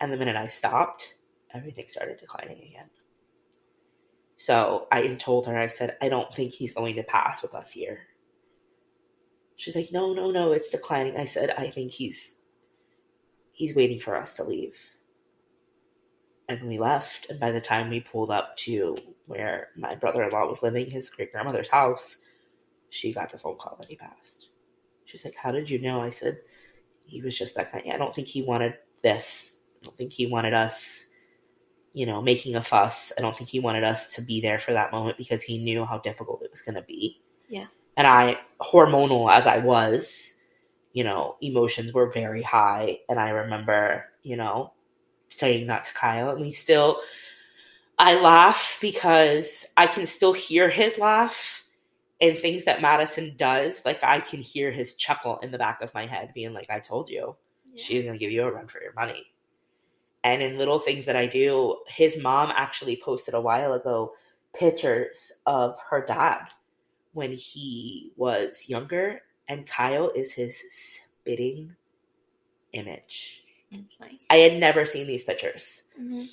And 0.00 0.12
the 0.12 0.16
minute 0.16 0.36
I 0.36 0.46
stopped, 0.46 1.14
everything 1.52 1.86
started 1.88 2.18
declining 2.18 2.58
again. 2.58 2.88
So 4.36 4.86
I 4.92 5.14
told 5.14 5.46
her, 5.46 5.56
I 5.56 5.68
said, 5.68 5.96
I 6.00 6.08
don't 6.08 6.32
think 6.34 6.52
he's 6.52 6.74
going 6.74 6.96
to 6.96 7.02
pass 7.02 7.42
with 7.42 7.54
us 7.54 7.70
here. 7.70 8.00
She's 9.56 9.74
like, 9.74 9.90
no, 9.92 10.12
no, 10.12 10.30
no, 10.30 10.52
it's 10.52 10.68
declining. 10.68 11.16
I 11.16 11.24
said, 11.24 11.50
I 11.50 11.70
think 11.70 11.92
he's 11.92 12.36
he's 13.52 13.74
waiting 13.74 13.98
for 13.98 14.14
us 14.16 14.36
to 14.36 14.44
leave. 14.44 14.76
And 16.48 16.68
we 16.68 16.78
left. 16.78 17.28
And 17.30 17.40
by 17.40 17.50
the 17.50 17.60
time 17.60 17.90
we 17.90 18.00
pulled 18.00 18.30
up 18.30 18.56
to 18.58 18.96
where 19.26 19.68
my 19.76 19.94
brother 19.94 20.22
in 20.22 20.30
law 20.30 20.46
was 20.46 20.62
living, 20.62 20.90
his 20.90 21.10
great 21.10 21.32
grandmother's 21.32 21.68
house, 21.68 22.16
she 22.90 23.12
got 23.12 23.30
the 23.30 23.38
phone 23.38 23.56
call 23.56 23.76
that 23.80 23.88
he 23.88 23.96
passed. 23.96 24.48
She's 25.04 25.24
like, 25.24 25.34
How 25.34 25.52
did 25.52 25.68
you 25.68 25.80
know? 25.80 26.00
I 26.00 26.10
said, 26.10 26.38
He 27.04 27.22
was 27.22 27.36
just 27.36 27.56
that 27.56 27.72
kind. 27.72 27.84
I 27.92 27.96
don't 27.96 28.14
think 28.14 28.28
he 28.28 28.42
wanted 28.42 28.74
this. 29.02 29.58
I 29.80 29.86
don't 29.86 29.96
think 29.96 30.12
he 30.12 30.26
wanted 30.26 30.54
us, 30.54 31.06
you 31.92 32.06
know, 32.06 32.22
making 32.22 32.56
a 32.56 32.62
fuss. 32.62 33.12
I 33.16 33.22
don't 33.22 33.36
think 33.36 33.50
he 33.50 33.60
wanted 33.60 33.84
us 33.84 34.14
to 34.14 34.22
be 34.22 34.40
there 34.40 34.58
for 34.58 34.72
that 34.72 34.92
moment 34.92 35.18
because 35.18 35.42
he 35.42 35.58
knew 35.58 35.84
how 35.84 35.98
difficult 35.98 36.42
it 36.42 36.50
was 36.50 36.62
going 36.62 36.76
to 36.76 36.82
be. 36.82 37.20
Yeah. 37.48 37.66
And 37.96 38.06
I, 38.06 38.38
hormonal 38.60 39.32
as 39.32 39.46
I 39.46 39.58
was, 39.58 40.34
you 40.92 41.04
know, 41.04 41.36
emotions 41.40 41.92
were 41.92 42.10
very 42.10 42.42
high. 42.42 42.98
And 43.08 43.18
I 43.18 43.30
remember, 43.30 44.06
you 44.22 44.36
know, 44.36 44.72
saying 45.28 45.66
that 45.68 45.84
to 45.86 45.94
Kyle. 45.94 46.30
And 46.30 46.40
we 46.40 46.50
still, 46.50 47.00
I 47.98 48.20
laugh 48.20 48.78
because 48.80 49.66
I 49.76 49.86
can 49.86 50.06
still 50.06 50.32
hear 50.32 50.68
his 50.68 50.98
laugh 50.98 51.64
and 52.20 52.38
things 52.38 52.64
that 52.64 52.80
Madison 52.80 53.34
does. 53.36 53.84
Like 53.84 54.02
I 54.02 54.20
can 54.20 54.40
hear 54.40 54.70
his 54.70 54.94
chuckle 54.94 55.38
in 55.38 55.50
the 55.50 55.58
back 55.58 55.82
of 55.82 55.94
my 55.94 56.06
head, 56.06 56.32
being 56.34 56.52
like, 56.52 56.70
I 56.70 56.80
told 56.80 57.08
you, 57.08 57.36
she's 57.74 58.04
going 58.04 58.18
to 58.18 58.24
give 58.24 58.32
you 58.32 58.42
a 58.42 58.52
run 58.52 58.68
for 58.68 58.82
your 58.82 58.94
money. 58.94 59.26
And 60.24 60.42
in 60.42 60.58
little 60.58 60.80
things 60.80 61.06
that 61.06 61.14
I 61.16 61.26
do, 61.26 61.76
his 61.86 62.20
mom 62.20 62.52
actually 62.54 63.00
posted 63.04 63.34
a 63.34 63.40
while 63.40 63.74
ago 63.74 64.12
pictures 64.54 65.32
of 65.46 65.76
her 65.88 66.04
dad 66.04 66.48
when 67.12 67.32
he 67.32 68.12
was 68.16 68.68
younger, 68.68 69.20
and 69.48 69.66
Kyle 69.66 70.10
is 70.10 70.32
his 70.32 70.56
spitting 70.70 71.74
image. 72.72 73.45
That's 73.82 74.00
nice. 74.00 74.26
I 74.30 74.36
had 74.36 74.58
never 74.58 74.86
seen 74.86 75.06
these 75.06 75.24
pictures. 75.24 75.82
hmm 75.96 76.24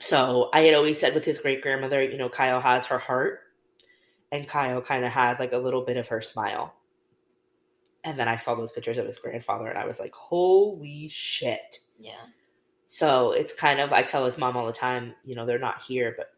So 0.00 0.50
I 0.52 0.62
had 0.62 0.74
always 0.74 0.98
said 0.98 1.14
with 1.14 1.24
his 1.24 1.40
great 1.40 1.62
grandmother, 1.62 2.02
you 2.02 2.18
know, 2.18 2.28
Kyle 2.28 2.60
has 2.60 2.86
her 2.86 2.98
heart, 2.98 3.40
and 4.32 4.48
Kyle 4.48 4.80
kind 4.82 5.04
of 5.04 5.12
had 5.12 5.38
like 5.38 5.52
a 5.52 5.58
little 5.58 5.84
bit 5.84 5.96
of 5.96 6.08
her 6.08 6.20
smile. 6.20 6.74
And 8.04 8.18
then 8.18 8.28
I 8.28 8.36
saw 8.36 8.54
those 8.54 8.72
pictures 8.72 8.98
of 8.98 9.06
his 9.06 9.18
grandfather, 9.18 9.66
and 9.66 9.78
I 9.78 9.86
was 9.86 9.98
like, 9.98 10.14
holy 10.14 11.08
shit. 11.08 11.78
Yeah. 11.98 12.12
So 12.88 13.32
it's 13.32 13.54
kind 13.54 13.80
of, 13.80 13.92
I 13.92 14.02
tell 14.02 14.26
his 14.26 14.38
mom 14.38 14.56
all 14.56 14.66
the 14.66 14.72
time, 14.72 15.14
you 15.24 15.34
know, 15.34 15.46
they're 15.46 15.58
not 15.58 15.82
here, 15.82 16.14
but 16.16 16.28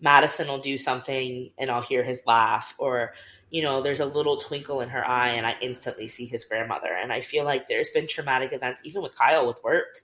Madison 0.00 0.48
will 0.48 0.58
do 0.58 0.78
something 0.78 1.52
and 1.58 1.70
I'll 1.70 1.82
hear 1.82 2.02
his 2.02 2.22
laugh, 2.26 2.74
or, 2.78 3.12
you 3.52 3.60
know, 3.60 3.82
there's 3.82 4.00
a 4.00 4.06
little 4.06 4.38
twinkle 4.38 4.80
in 4.80 4.88
her 4.88 5.06
eye 5.06 5.34
and 5.34 5.46
I 5.46 5.54
instantly 5.60 6.08
see 6.08 6.24
his 6.24 6.46
grandmother. 6.46 6.88
And 6.90 7.12
I 7.12 7.20
feel 7.20 7.44
like 7.44 7.68
there's 7.68 7.90
been 7.90 8.08
traumatic 8.08 8.54
events, 8.54 8.80
even 8.82 9.02
with 9.02 9.14
Kyle 9.14 9.46
with 9.46 9.62
work. 9.62 10.00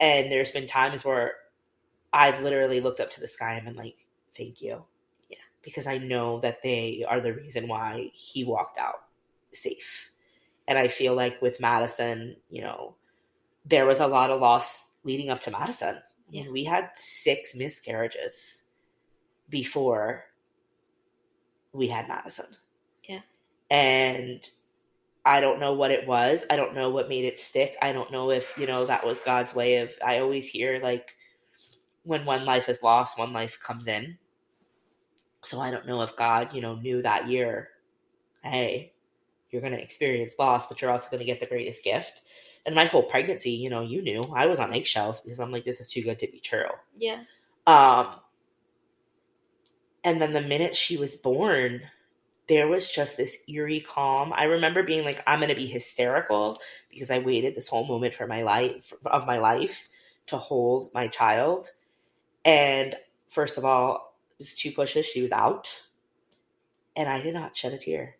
And 0.00 0.32
there's 0.32 0.50
been 0.50 0.66
times 0.66 1.04
where 1.04 1.34
I've 2.10 2.42
literally 2.42 2.80
looked 2.80 3.00
up 3.00 3.10
to 3.10 3.20
the 3.20 3.28
sky 3.28 3.52
and 3.52 3.66
been 3.66 3.76
like, 3.76 4.06
thank 4.34 4.62
you. 4.62 4.82
Yeah. 5.28 5.36
Because 5.62 5.86
I 5.86 5.98
know 5.98 6.40
that 6.40 6.62
they 6.62 7.04
are 7.06 7.20
the 7.20 7.34
reason 7.34 7.68
why 7.68 8.10
he 8.14 8.44
walked 8.44 8.78
out 8.78 9.04
safe. 9.52 10.10
And 10.66 10.78
I 10.78 10.88
feel 10.88 11.14
like 11.14 11.42
with 11.42 11.60
Madison, 11.60 12.34
you 12.48 12.62
know, 12.62 12.94
there 13.66 13.84
was 13.84 14.00
a 14.00 14.06
lot 14.06 14.30
of 14.30 14.40
loss 14.40 14.86
leading 15.04 15.28
up 15.28 15.42
to 15.42 15.50
Madison. 15.50 15.96
I 15.96 16.30
mean, 16.30 16.50
we 16.50 16.64
had 16.64 16.88
six 16.94 17.54
miscarriages 17.54 18.64
before 19.50 20.24
we 21.74 21.86
had 21.86 22.08
Madison. 22.08 22.46
And 23.70 24.48
I 25.24 25.40
don't 25.40 25.60
know 25.60 25.74
what 25.74 25.90
it 25.90 26.06
was. 26.06 26.44
I 26.50 26.56
don't 26.56 26.74
know 26.74 26.90
what 26.90 27.08
made 27.08 27.24
it 27.24 27.38
stick. 27.38 27.76
I 27.80 27.92
don't 27.92 28.10
know 28.10 28.30
if, 28.30 28.56
you 28.58 28.66
know, 28.66 28.86
that 28.86 29.04
was 29.04 29.20
God's 29.20 29.54
way 29.54 29.76
of 29.76 29.92
I 30.04 30.18
always 30.18 30.48
hear 30.48 30.80
like 30.82 31.14
when 32.02 32.24
one 32.24 32.44
life 32.44 32.68
is 32.68 32.82
lost, 32.82 33.18
one 33.18 33.32
life 33.32 33.60
comes 33.62 33.86
in. 33.86 34.18
So 35.42 35.60
I 35.60 35.70
don't 35.70 35.86
know 35.86 36.02
if 36.02 36.16
God, 36.16 36.54
you 36.54 36.60
know, 36.60 36.74
knew 36.74 37.02
that 37.02 37.28
year, 37.28 37.68
hey, 38.42 38.92
you're 39.50 39.62
going 39.62 39.74
to 39.74 39.82
experience 39.82 40.34
loss, 40.38 40.66
but 40.66 40.80
you're 40.80 40.90
also 40.90 41.10
going 41.10 41.20
to 41.20 41.26
get 41.26 41.40
the 41.40 41.46
greatest 41.46 41.84
gift. 41.84 42.22
And 42.66 42.74
my 42.74 42.86
whole 42.86 43.02
pregnancy, 43.02 43.52
you 43.52 43.70
know, 43.70 43.80
you 43.82 44.02
knew 44.02 44.22
I 44.34 44.46
was 44.46 44.60
on 44.60 44.74
eggshells 44.74 45.20
because 45.20 45.40
I'm 45.40 45.50
like, 45.50 45.64
this 45.64 45.80
is 45.80 45.90
too 45.90 46.02
good 46.02 46.18
to 46.20 46.26
be 46.26 46.40
true. 46.40 46.68
Yeah. 46.96 47.22
Um, 47.66 48.16
and 50.04 50.20
then 50.20 50.32
the 50.32 50.42
minute 50.42 50.74
she 50.76 50.96
was 50.96 51.16
born, 51.16 51.82
there 52.50 52.66
was 52.66 52.90
just 52.90 53.16
this 53.16 53.36
eerie 53.48 53.80
calm. 53.80 54.32
I 54.34 54.44
remember 54.44 54.82
being 54.82 55.04
like, 55.04 55.22
I'm 55.24 55.38
gonna 55.38 55.54
be 55.54 55.66
hysterical 55.66 56.58
because 56.90 57.08
I 57.08 57.20
waited 57.20 57.54
this 57.54 57.68
whole 57.68 57.86
moment 57.86 58.12
for 58.12 58.26
my 58.26 58.42
life 58.42 58.92
of 59.06 59.24
my 59.24 59.38
life 59.38 59.88
to 60.26 60.36
hold 60.36 60.90
my 60.92 61.06
child. 61.06 61.70
And 62.44 62.96
first 63.28 63.56
of 63.56 63.64
all, 63.64 64.16
it 64.32 64.38
was 64.40 64.56
two 64.56 64.72
pushes, 64.72 65.06
she 65.06 65.22
was 65.22 65.30
out, 65.30 65.68
and 66.96 67.08
I 67.08 67.20
did 67.20 67.34
not 67.34 67.56
shed 67.56 67.72
a 67.72 67.78
tear. 67.78 68.16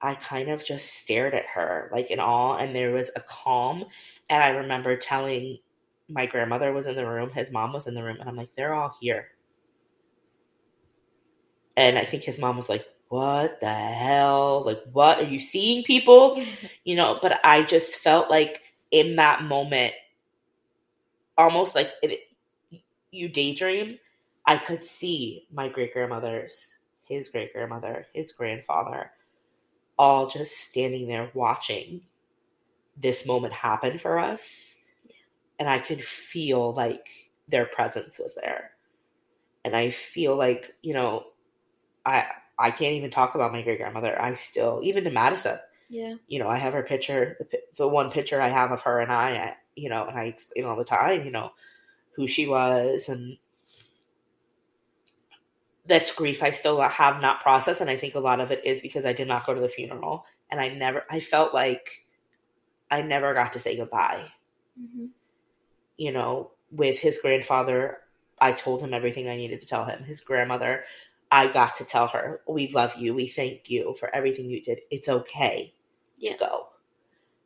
I 0.00 0.14
kind 0.14 0.48
of 0.48 0.64
just 0.64 0.86
stared 0.86 1.34
at 1.34 1.46
her 1.46 1.90
like 1.92 2.12
in 2.12 2.20
awe, 2.20 2.56
and 2.56 2.74
there 2.74 2.92
was 2.92 3.10
a 3.16 3.20
calm. 3.20 3.84
And 4.30 4.44
I 4.44 4.50
remember 4.50 4.96
telling 4.96 5.58
my 6.08 6.26
grandmother 6.26 6.72
was 6.72 6.86
in 6.86 6.94
the 6.94 7.04
room, 7.04 7.30
his 7.32 7.50
mom 7.50 7.72
was 7.72 7.88
in 7.88 7.94
the 7.94 8.04
room, 8.04 8.18
and 8.20 8.28
I'm 8.28 8.36
like, 8.36 8.54
they're 8.56 8.74
all 8.74 8.96
here. 9.00 9.30
And 11.76 11.98
I 11.98 12.04
think 12.04 12.24
his 12.24 12.38
mom 12.38 12.56
was 12.56 12.68
like, 12.68 12.86
what 13.08 13.60
the 13.60 13.72
hell? 13.72 14.62
Like, 14.64 14.82
what? 14.92 15.18
Are 15.18 15.28
you 15.28 15.38
seeing 15.38 15.84
people? 15.84 16.42
You 16.84 16.94
know, 16.94 17.18
but 17.20 17.40
I 17.42 17.64
just 17.64 17.96
felt 17.96 18.30
like 18.30 18.62
in 18.92 19.16
that 19.16 19.42
moment, 19.42 19.92
almost 21.36 21.74
like 21.74 21.90
it, 22.00 22.20
you 23.10 23.28
daydream, 23.28 23.98
I 24.46 24.56
could 24.56 24.84
see 24.84 25.48
my 25.52 25.68
great 25.68 25.92
grandmother's, 25.92 26.76
his 27.08 27.28
great 27.28 27.52
grandmother, 27.52 28.06
his 28.12 28.30
grandfather, 28.32 29.10
all 29.98 30.28
just 30.28 30.56
standing 30.56 31.08
there 31.08 31.30
watching 31.34 32.02
this 32.96 33.26
moment 33.26 33.52
happen 33.52 33.98
for 33.98 34.18
us. 34.18 34.76
And 35.58 35.68
I 35.68 35.80
could 35.80 36.04
feel 36.04 36.72
like 36.72 37.08
their 37.48 37.66
presence 37.66 38.20
was 38.20 38.36
there. 38.36 38.70
And 39.64 39.74
I 39.74 39.90
feel 39.90 40.36
like, 40.36 40.70
you 40.82 40.94
know, 40.94 41.24
I 42.06 42.24
I 42.58 42.70
can't 42.70 42.94
even 42.94 43.10
talk 43.10 43.34
about 43.34 43.52
my 43.52 43.62
great 43.62 43.78
grandmother. 43.78 44.20
I 44.20 44.34
still, 44.34 44.80
even 44.82 45.04
to 45.04 45.10
Madison, 45.10 45.58
Yeah. 45.90 46.14
you 46.26 46.38
know, 46.38 46.48
I 46.48 46.56
have 46.56 46.72
her 46.72 46.82
picture, 46.82 47.36
the, 47.50 47.58
the 47.76 47.88
one 47.88 48.10
picture 48.10 48.40
I 48.40 48.48
have 48.48 48.72
of 48.72 48.80
her 48.82 49.00
and 49.00 49.12
I, 49.12 49.30
I, 49.36 49.56
you 49.74 49.90
know, 49.90 50.06
and 50.06 50.18
I 50.18 50.24
explain 50.24 50.64
all 50.64 50.76
the 50.76 50.84
time, 50.84 51.24
you 51.26 51.30
know, 51.30 51.50
who 52.12 52.26
she 52.26 52.46
was. 52.46 53.10
And 53.10 53.36
that's 55.86 56.14
grief 56.14 56.42
I 56.42 56.52
still 56.52 56.80
have 56.80 57.20
not 57.20 57.42
processed. 57.42 57.82
And 57.82 57.90
I 57.90 57.98
think 57.98 58.14
a 58.14 58.20
lot 58.20 58.40
of 58.40 58.50
it 58.50 58.64
is 58.64 58.80
because 58.80 59.04
I 59.04 59.12
did 59.12 59.28
not 59.28 59.44
go 59.44 59.52
to 59.52 59.60
the 59.60 59.68
funeral. 59.68 60.24
And 60.50 60.58
I 60.58 60.70
never, 60.70 61.04
I 61.10 61.20
felt 61.20 61.52
like 61.52 62.06
I 62.90 63.02
never 63.02 63.34
got 63.34 63.52
to 63.52 63.60
say 63.60 63.76
goodbye. 63.76 64.28
Mm-hmm. 64.80 65.06
You 65.98 66.12
know, 66.12 66.52
with 66.70 66.98
his 66.98 67.18
grandfather, 67.18 67.98
I 68.38 68.52
told 68.52 68.80
him 68.80 68.94
everything 68.94 69.28
I 69.28 69.36
needed 69.36 69.60
to 69.60 69.66
tell 69.66 69.84
him. 69.84 70.04
His 70.04 70.20
grandmother, 70.20 70.84
I 71.30 71.48
got 71.48 71.76
to 71.76 71.84
tell 71.84 72.08
her, 72.08 72.40
we 72.48 72.68
love 72.68 72.94
you. 72.96 73.14
We 73.14 73.28
thank 73.28 73.70
you 73.70 73.94
for 73.98 74.14
everything 74.14 74.48
you 74.50 74.62
did. 74.62 74.80
It's 74.90 75.08
okay 75.08 75.74
Yeah. 76.18 76.36
go. 76.36 76.68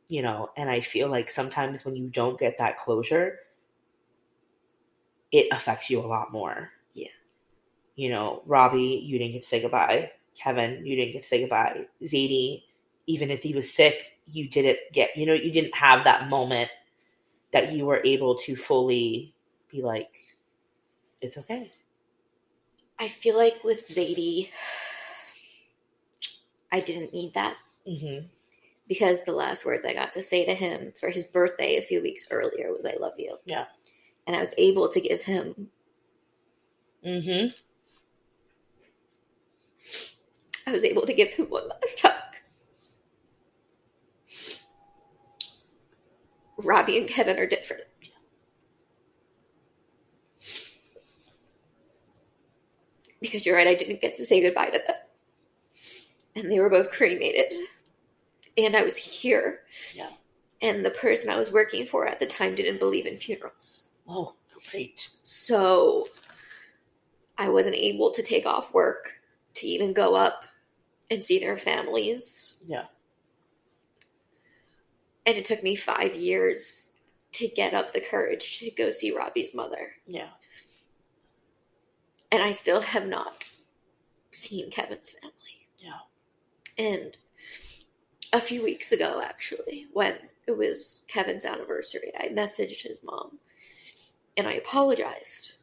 You 0.07 0.21
know, 0.21 0.49
and 0.57 0.69
I 0.69 0.81
feel 0.81 1.09
like 1.09 1.29
sometimes 1.29 1.85
when 1.85 1.95
you 1.95 2.09
don't 2.09 2.39
get 2.39 2.57
that 2.57 2.77
closure, 2.77 3.39
it 5.31 5.47
affects 5.51 5.89
you 5.89 5.99
a 5.99 6.07
lot 6.07 6.31
more. 6.31 6.71
Yeah. 6.93 7.07
You 7.95 8.09
know, 8.09 8.43
Robbie, 8.45 9.01
you 9.03 9.17
didn't 9.17 9.33
get 9.33 9.41
to 9.43 9.47
say 9.47 9.61
goodbye. 9.61 10.11
Kevin, 10.35 10.85
you 10.85 10.95
didn't 10.95 11.13
get 11.13 11.23
to 11.23 11.27
say 11.27 11.41
goodbye. 11.41 11.87
Zadie, 12.03 12.63
even 13.07 13.31
if 13.31 13.41
he 13.41 13.53
was 13.53 13.73
sick, 13.73 14.17
you 14.25 14.49
didn't 14.49 14.79
get, 14.91 15.15
you 15.15 15.25
know, 15.25 15.33
you 15.33 15.51
didn't 15.51 15.75
have 15.75 16.03
that 16.03 16.29
moment 16.29 16.69
that 17.51 17.73
you 17.73 17.85
were 17.85 18.01
able 18.03 18.35
to 18.39 18.55
fully 18.55 19.33
be 19.69 19.81
like, 19.81 20.13
it's 21.21 21.37
okay. 21.37 21.71
I 23.01 23.07
feel 23.07 23.35
like 23.35 23.63
with 23.63 23.87
Zadie, 23.87 24.49
I 26.71 26.79
didn't 26.79 27.13
need 27.13 27.33
that 27.33 27.57
Mm-hmm. 27.87 28.27
because 28.87 29.23
the 29.23 29.31
last 29.31 29.65
words 29.65 29.83
I 29.85 29.95
got 29.95 30.11
to 30.11 30.21
say 30.21 30.45
to 30.45 30.53
him 30.53 30.93
for 30.99 31.09
his 31.09 31.25
birthday 31.25 31.77
a 31.77 31.81
few 31.81 31.99
weeks 31.99 32.27
earlier 32.29 32.71
was 32.71 32.85
"I 32.85 32.93
love 32.99 33.13
you." 33.17 33.37
Yeah. 33.43 33.65
and 34.27 34.35
I 34.35 34.39
was 34.39 34.53
able 34.55 34.87
to 34.89 35.01
give 35.01 35.23
him. 35.23 35.67
Mm-hmm. 37.03 37.47
I 40.67 40.71
was 40.71 40.83
able 40.85 41.07
to 41.07 41.13
give 41.13 41.29
him 41.33 41.47
one 41.47 41.69
last 41.69 42.01
hug. 42.01 42.13
Robbie 46.59 46.99
and 46.99 47.09
Kevin 47.09 47.39
are 47.39 47.47
different. 47.47 47.85
Because 53.21 53.45
you're 53.45 53.55
right, 53.55 53.67
I 53.67 53.75
didn't 53.75 54.01
get 54.01 54.15
to 54.15 54.25
say 54.25 54.41
goodbye 54.41 54.71
to 54.71 54.81
them. 54.85 54.95
And 56.35 56.51
they 56.51 56.59
were 56.59 56.69
both 56.69 56.91
cremated. 56.91 57.53
And 58.57 58.75
I 58.75 58.81
was 58.81 58.97
here. 58.97 59.61
Yeah. 59.93 60.09
And 60.61 60.83
the 60.83 60.91
person 60.91 61.29
I 61.29 61.37
was 61.37 61.51
working 61.51 61.85
for 61.85 62.07
at 62.07 62.19
the 62.19 62.25
time 62.25 62.55
didn't 62.55 62.79
believe 62.79 63.05
in 63.05 63.17
funerals. 63.17 63.91
Oh, 64.07 64.35
great. 64.71 65.09
So 65.23 66.07
I 67.37 67.49
wasn't 67.49 67.75
able 67.75 68.11
to 68.11 68.23
take 68.23 68.45
off 68.45 68.73
work 68.73 69.13
to 69.55 69.67
even 69.67 69.93
go 69.93 70.15
up 70.15 70.43
and 71.09 71.23
see 71.23 71.39
their 71.39 71.57
families. 71.57 72.63
Yeah. 72.67 72.85
And 75.25 75.37
it 75.37 75.45
took 75.45 75.61
me 75.61 75.75
five 75.75 76.15
years 76.15 76.95
to 77.33 77.47
get 77.47 77.73
up 77.73 77.93
the 77.93 78.01
courage 78.01 78.59
to 78.59 78.71
go 78.71 78.89
see 78.89 79.15
Robbie's 79.15 79.53
mother. 79.53 79.93
Yeah. 80.07 80.29
And 82.31 82.41
I 82.41 82.51
still 82.51 82.81
have 82.81 83.07
not 83.07 83.45
seen 84.31 84.71
Kevin's 84.71 85.11
family. 85.11 85.67
Yeah. 85.79 85.99
And 86.77 87.17
a 88.33 88.39
few 88.39 88.63
weeks 88.63 88.91
ago, 88.91 89.21
actually, 89.23 89.87
when 89.91 90.15
it 90.47 90.57
was 90.57 91.03
Kevin's 91.07 91.45
anniversary, 91.45 92.13
I 92.17 92.29
messaged 92.29 92.81
his 92.81 93.03
mom 93.03 93.39
and 94.37 94.47
I 94.47 94.53
apologized 94.53 95.55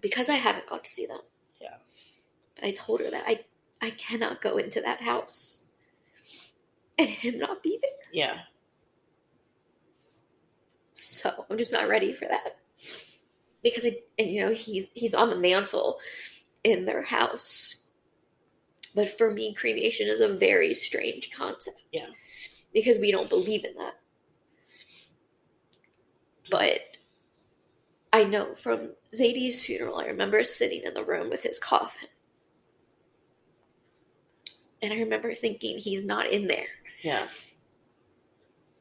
because 0.00 0.28
I 0.28 0.34
haven't 0.34 0.68
got 0.68 0.84
to 0.84 0.90
see 0.90 1.06
them. 1.06 1.20
Yeah. 1.60 1.76
But 2.56 2.64
I 2.64 2.72
told 2.72 3.00
her 3.00 3.10
that 3.10 3.24
I, 3.26 3.44
I 3.80 3.90
cannot 3.90 4.40
go 4.40 4.56
into 4.56 4.80
that 4.80 5.00
house 5.00 5.70
and 6.98 7.08
him 7.08 7.38
not 7.38 7.62
be 7.62 7.78
there. 7.80 7.90
Yeah. 8.12 8.38
So 10.92 11.46
I'm 11.48 11.58
just 11.58 11.72
not 11.72 11.88
ready 11.88 12.12
for 12.12 12.26
that. 12.26 12.56
Because 13.62 13.84
I 13.84 13.98
and 14.18 14.30
you 14.30 14.44
know, 14.44 14.52
he's 14.52 14.90
he's 14.94 15.14
on 15.14 15.30
the 15.30 15.36
mantle 15.36 15.98
in 16.64 16.84
their 16.84 17.02
house. 17.02 17.86
But 18.94 19.16
for 19.16 19.30
me, 19.30 19.54
cremation 19.54 20.08
is 20.08 20.20
a 20.20 20.36
very 20.36 20.74
strange 20.74 21.30
concept. 21.30 21.80
Yeah. 21.92 22.08
Because 22.72 22.98
we 22.98 23.12
don't 23.12 23.28
believe 23.28 23.64
in 23.64 23.74
that. 23.74 23.94
But 26.50 26.80
I 28.12 28.24
know 28.24 28.54
from 28.54 28.90
Zadie's 29.14 29.64
funeral, 29.64 29.98
I 29.98 30.06
remember 30.06 30.42
sitting 30.42 30.82
in 30.84 30.94
the 30.94 31.04
room 31.04 31.30
with 31.30 31.42
his 31.42 31.58
coffin. 31.58 32.08
And 34.82 34.92
I 34.92 34.98
remember 34.98 35.34
thinking, 35.34 35.78
he's 35.78 36.04
not 36.04 36.30
in 36.30 36.48
there. 36.48 36.66
Yeah. 37.02 37.28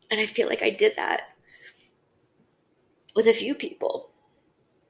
And 0.09 0.19
I 0.19 0.25
feel 0.25 0.47
like 0.47 0.63
I 0.63 0.71
did 0.71 0.95
that 0.95 1.21
with 3.15 3.27
a 3.27 3.33
few 3.33 3.53
people. 3.53 4.08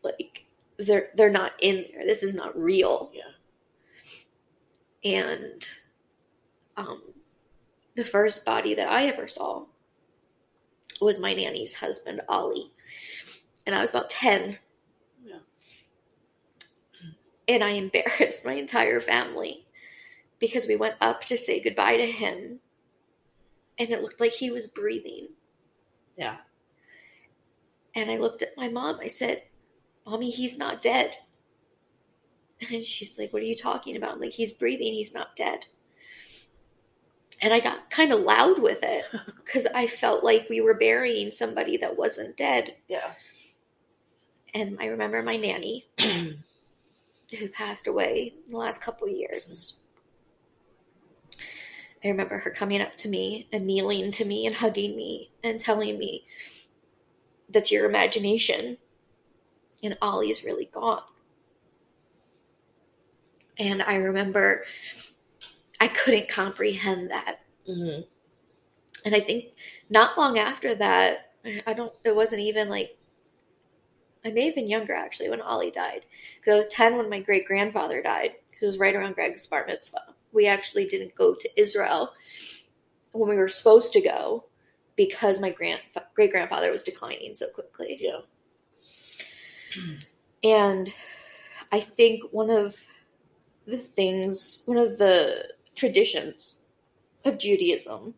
Like 0.04 0.46
they're 0.78 1.10
they're 1.16 1.30
not 1.30 1.54
in 1.62 1.86
there. 1.92 2.06
This 2.06 2.24
is 2.24 2.34
not 2.34 2.58
real. 2.58 3.12
Yeah. 3.14 3.24
And 5.12 5.68
um 6.78 7.02
the 7.96 8.06
first 8.06 8.46
body 8.46 8.76
that 8.76 8.90
I 8.90 9.08
ever 9.08 9.28
saw 9.28 9.66
was 11.02 11.20
my 11.20 11.34
nanny's 11.34 11.74
husband, 11.74 12.22
Ollie. 12.28 12.72
And 13.66 13.76
I 13.76 13.82
was 13.82 13.90
about 13.90 14.10
10. 14.10 14.58
Yeah. 15.24 15.36
And 17.48 17.64
I 17.64 17.72
embarrassed 17.72 18.46
my 18.46 18.54
entire 18.54 19.02
family 19.02 19.66
because 20.40 20.66
we 20.66 20.76
went 20.76 20.96
up 21.02 21.26
to 21.26 21.38
say 21.38 21.62
goodbye 21.62 21.98
to 21.98 22.06
him 22.06 22.60
and 23.78 23.90
it 23.90 24.02
looked 24.02 24.20
like 24.20 24.34
he 24.34 24.52
was 24.52 24.68
breathing. 24.68 25.30
Yeah. 26.18 26.38
And 27.96 28.12
I 28.12 28.18
looked 28.18 28.42
at 28.42 28.58
my 28.58 28.68
mom. 28.68 29.00
I 29.02 29.08
said, 29.08 29.44
Mommy, 30.10 30.32
he's 30.32 30.58
not 30.58 30.82
dead. 30.82 31.12
And 32.72 32.84
she's 32.84 33.18
like, 33.20 33.32
What 33.32 33.44
are 33.44 33.46
you 33.46 33.56
talking 33.56 33.96
about? 33.96 34.14
I'm 34.14 34.20
like, 34.20 34.34
He's 34.34 34.52
breathing. 34.52 34.94
He's 34.94 35.14
not 35.14 35.36
dead. 35.36 35.60
And 37.42 37.54
I 37.54 37.60
got 37.60 37.90
kind 37.92 38.12
of 38.12 38.20
loud 38.20 38.60
with 38.60 38.80
it 38.82 39.06
because 39.46 39.68
I 39.68 39.86
felt 39.88 40.24
like 40.24 40.50
we 40.50 40.62
were 40.62 40.74
burying 40.74 41.32
somebody 41.32 41.78
that 41.78 41.96
wasn't 41.96 42.36
dead. 42.38 42.76
Yeah. 42.88 43.12
And 44.54 44.78
I 44.82 44.88
remember 44.88 45.22
my 45.22 45.36
nanny, 45.36 45.88
who 46.00 47.50
passed 47.54 47.86
away 47.86 48.34
in 48.46 48.52
the 48.52 48.58
last 48.58 48.82
couple 48.82 49.08
of 49.08 49.14
years. 49.14 49.84
I 52.04 52.08
remember 52.08 52.40
her 52.40 52.50
coming 52.50 52.82
up 52.82 52.98
to 52.98 53.10
me 53.10 53.48
and 53.54 53.66
kneeling 53.66 54.12
to 54.14 54.26
me 54.26 54.48
and 54.48 54.56
hugging 54.56 54.96
me 54.96 55.30
and 55.44 55.60
telling 55.60 56.00
me, 56.00 56.26
That's 57.48 57.72
your 57.72 57.86
imagination. 57.86 58.80
And 59.84 59.98
Ollie's 60.02 60.44
really 60.44 60.70
gone. 60.74 61.04
And 63.58 63.82
I 63.82 63.96
remember 63.96 64.66
I 65.80 65.88
couldn't 65.88 66.30
comprehend 66.30 67.12
that. 67.12 67.40
Mm-hmm. 67.68 68.02
And 69.06 69.16
I 69.16 69.20
think 69.20 69.54
not 69.90 70.18
long 70.18 70.40
after 70.40 70.76
that, 70.76 71.34
I 71.66 71.74
don't, 71.74 71.94
it 72.04 72.16
wasn't 72.16 72.42
even 72.42 72.70
like, 72.70 72.98
I 74.26 74.32
may 74.32 74.46
have 74.46 74.56
been 74.56 74.68
younger 74.68 74.94
actually 74.94 75.30
when 75.30 75.42
Ollie 75.42 75.72
died. 75.72 76.06
Because 76.40 76.54
I 76.54 76.58
was 76.58 76.68
10 76.68 76.98
when 76.98 77.10
my 77.10 77.22
great 77.22 77.48
grandfather 77.48 78.02
died. 78.02 78.34
Because 78.50 78.64
it 78.64 78.68
was 78.68 78.80
right 78.80 78.96
around 78.96 79.16
Greg's 79.16 79.48
bar 79.48 79.66
mitzvah. 79.66 80.14
We 80.34 80.48
actually 80.48 80.86
didn't 80.86 81.16
go 81.16 81.34
to 81.34 81.50
Israel 81.56 82.12
when 83.14 83.30
we 83.30 83.38
were 83.38 83.48
supposed 83.48 83.94
to 83.94 84.02
go 84.02 84.46
because 84.96 85.40
my 85.40 85.50
grand 85.50 85.82
great 86.14 86.32
grandfather 86.32 86.72
was 86.72 86.82
declining 86.82 87.34
so 87.34 87.48
quickly. 87.50 87.98
Yeah. 88.00 88.20
And 90.44 90.92
I 91.72 91.80
think 91.80 92.24
one 92.32 92.50
of 92.50 92.76
the 93.66 93.78
things, 93.78 94.64
one 94.66 94.78
of 94.78 94.98
the 94.98 95.50
traditions 95.76 96.66
of 97.26 97.38
Judaism 97.38 98.14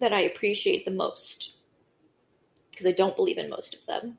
that 0.00 0.12
I 0.12 0.20
appreciate 0.20 0.84
the 0.84 0.90
most, 0.90 1.58
because 2.70 2.86
I 2.86 2.92
don't 2.92 3.16
believe 3.16 3.38
in 3.38 3.50
most 3.50 3.74
of 3.74 3.80
them, 3.86 4.18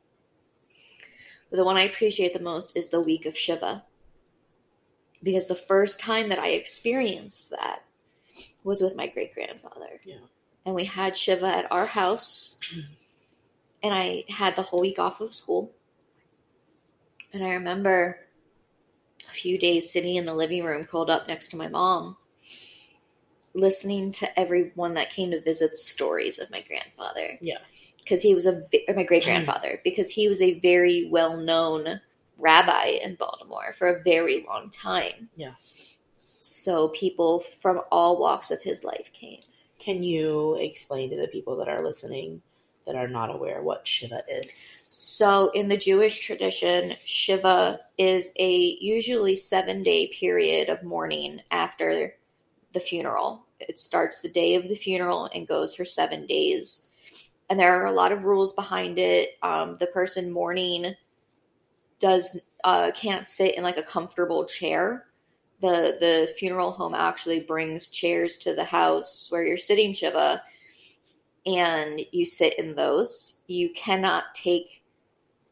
but 1.50 1.58
the 1.58 1.64
one 1.64 1.78
I 1.78 1.84
appreciate 1.84 2.34
the 2.34 2.40
most 2.40 2.76
is 2.76 2.90
the 2.90 3.02
week 3.02 3.26
of 3.26 3.38
Shiva. 3.38 3.84
Because 5.24 5.48
the 5.48 5.56
first 5.56 6.00
time 6.00 6.30
that 6.30 6.40
I 6.40 6.50
experienced 6.50 7.52
that 7.52 7.84
was 8.64 8.82
with 8.82 8.96
my 8.96 9.08
great 9.08 9.34
grandfather. 9.34 10.00
Yeah. 10.04 10.18
And 10.66 10.76
we 10.76 10.86
had 10.86 11.18
Shiva 11.18 11.48
at 11.48 11.72
our 11.72 11.86
house. 11.86 12.60
and 13.84 13.94
I 13.94 14.26
had 14.30 14.56
the 14.56 14.62
whole 14.62 14.82
week 14.82 15.00
off 15.00 15.22
of 15.22 15.34
school. 15.34 15.74
And 17.38 17.46
I 17.46 17.54
remember 17.54 18.18
a 19.30 19.32
few 19.32 19.60
days 19.60 19.92
sitting 19.92 20.16
in 20.16 20.26
the 20.26 20.34
living 20.34 20.64
room, 20.64 20.86
curled 20.86 21.12
up 21.12 21.28
next 21.28 21.50
to 21.50 21.56
my 21.56 21.68
mom, 21.68 22.18
listening 23.54 24.12
to 24.14 24.40
everyone 24.40 24.96
that 24.96 25.12
came 25.12 25.30
to 25.30 25.42
visit 25.42 25.78
stories 25.78 26.40
of 26.40 26.50
my 26.50 26.62
grandfather. 26.62 27.38
Yeah. 27.40 27.60
Because 28.00 28.24
he 28.24 28.34
was 28.34 28.48
a, 28.48 28.64
or 28.88 28.96
my 28.96 29.04
great 29.04 29.24
grandfather, 29.24 29.74
mm. 29.74 29.84
because 29.84 30.10
he 30.10 30.28
was 30.28 30.42
a 30.42 30.60
very 30.62 31.10
well 31.12 31.38
known 31.38 32.02
rabbi 32.40 32.98
in 33.04 33.14
Baltimore 33.14 33.72
for 33.78 33.88
a 33.90 34.02
very 34.02 34.44
long 34.48 34.72
time. 34.72 35.30
Yeah. 35.36 35.54
So 36.42 36.88
people 36.88 37.42
from 37.42 37.82
all 37.92 38.20
walks 38.20 38.50
of 38.50 38.64
his 38.64 38.84
life 38.84 39.12
came. 39.14 39.42
Can 39.78 40.02
you 40.02 40.56
explain 40.56 41.12
to 41.12 41.18
the 41.18 41.28
people 41.28 41.56
that 41.58 41.68
are 41.68 41.86
listening 41.86 42.42
that 42.88 42.96
are 42.96 43.08
not 43.08 43.30
aware 43.30 43.62
what 43.62 43.86
Shiva 43.86 44.24
is? 44.28 44.87
So, 45.00 45.52
in 45.52 45.68
the 45.68 45.78
Jewish 45.78 46.22
tradition, 46.22 46.96
Shiva 47.06 47.82
is 48.00 48.34
a 48.40 48.80
usually 48.82 49.36
seven 49.36 49.84
day 49.84 50.08
period 50.08 50.70
of 50.70 50.82
mourning 50.82 51.40
after 51.52 52.16
the 52.74 52.80
funeral. 52.80 53.46
It 53.60 53.80
starts 53.80 54.22
the 54.22 54.30
day 54.30 54.56
of 54.56 54.68
the 54.68 54.76
funeral 54.76 55.30
and 55.36 55.48
goes 55.48 55.76
for 55.76 55.86
seven 55.86 56.26
days. 56.26 56.90
And 57.48 57.60
there 57.60 57.80
are 57.80 57.86
a 57.86 57.92
lot 57.92 58.12
of 58.12 58.26
rules 58.26 58.54
behind 58.54 58.98
it. 58.98 59.38
Um, 59.44 59.78
the 59.80 59.86
person 59.86 60.32
mourning 60.32 60.96
does 62.00 62.42
uh, 62.64 62.90
can't 62.96 63.28
sit 63.28 63.56
in 63.56 63.62
like 63.62 63.78
a 63.78 63.84
comfortable 63.84 64.46
chair. 64.46 65.06
The 65.60 65.98
the 66.00 66.34
funeral 66.40 66.72
home 66.72 66.96
actually 66.96 67.42
brings 67.42 67.90
chairs 67.90 68.40
to 68.40 68.56
the 68.56 68.66
house 68.66 69.28
where 69.30 69.46
you're 69.46 69.58
sitting 69.58 69.94
Shiva, 69.94 70.42
and 71.46 72.02
you 72.12 72.26
sit 72.26 72.58
in 72.58 72.74
those. 72.74 73.42
You 73.46 73.70
cannot 73.76 74.34
take 74.34 74.82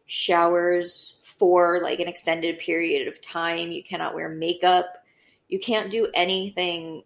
showers 0.06 1.24
for 1.38 1.80
like 1.82 1.99
an 1.99 2.08
extended 2.08 2.60
period 2.60 3.08
of 3.08 3.22
time. 3.22 3.72
You 3.72 3.84
cannot 3.84 4.16
wear 4.16 4.30
makeup. 4.30 5.03
You 5.49 5.60
can't 5.60 5.91
do 5.91 6.10
anything 6.14 7.03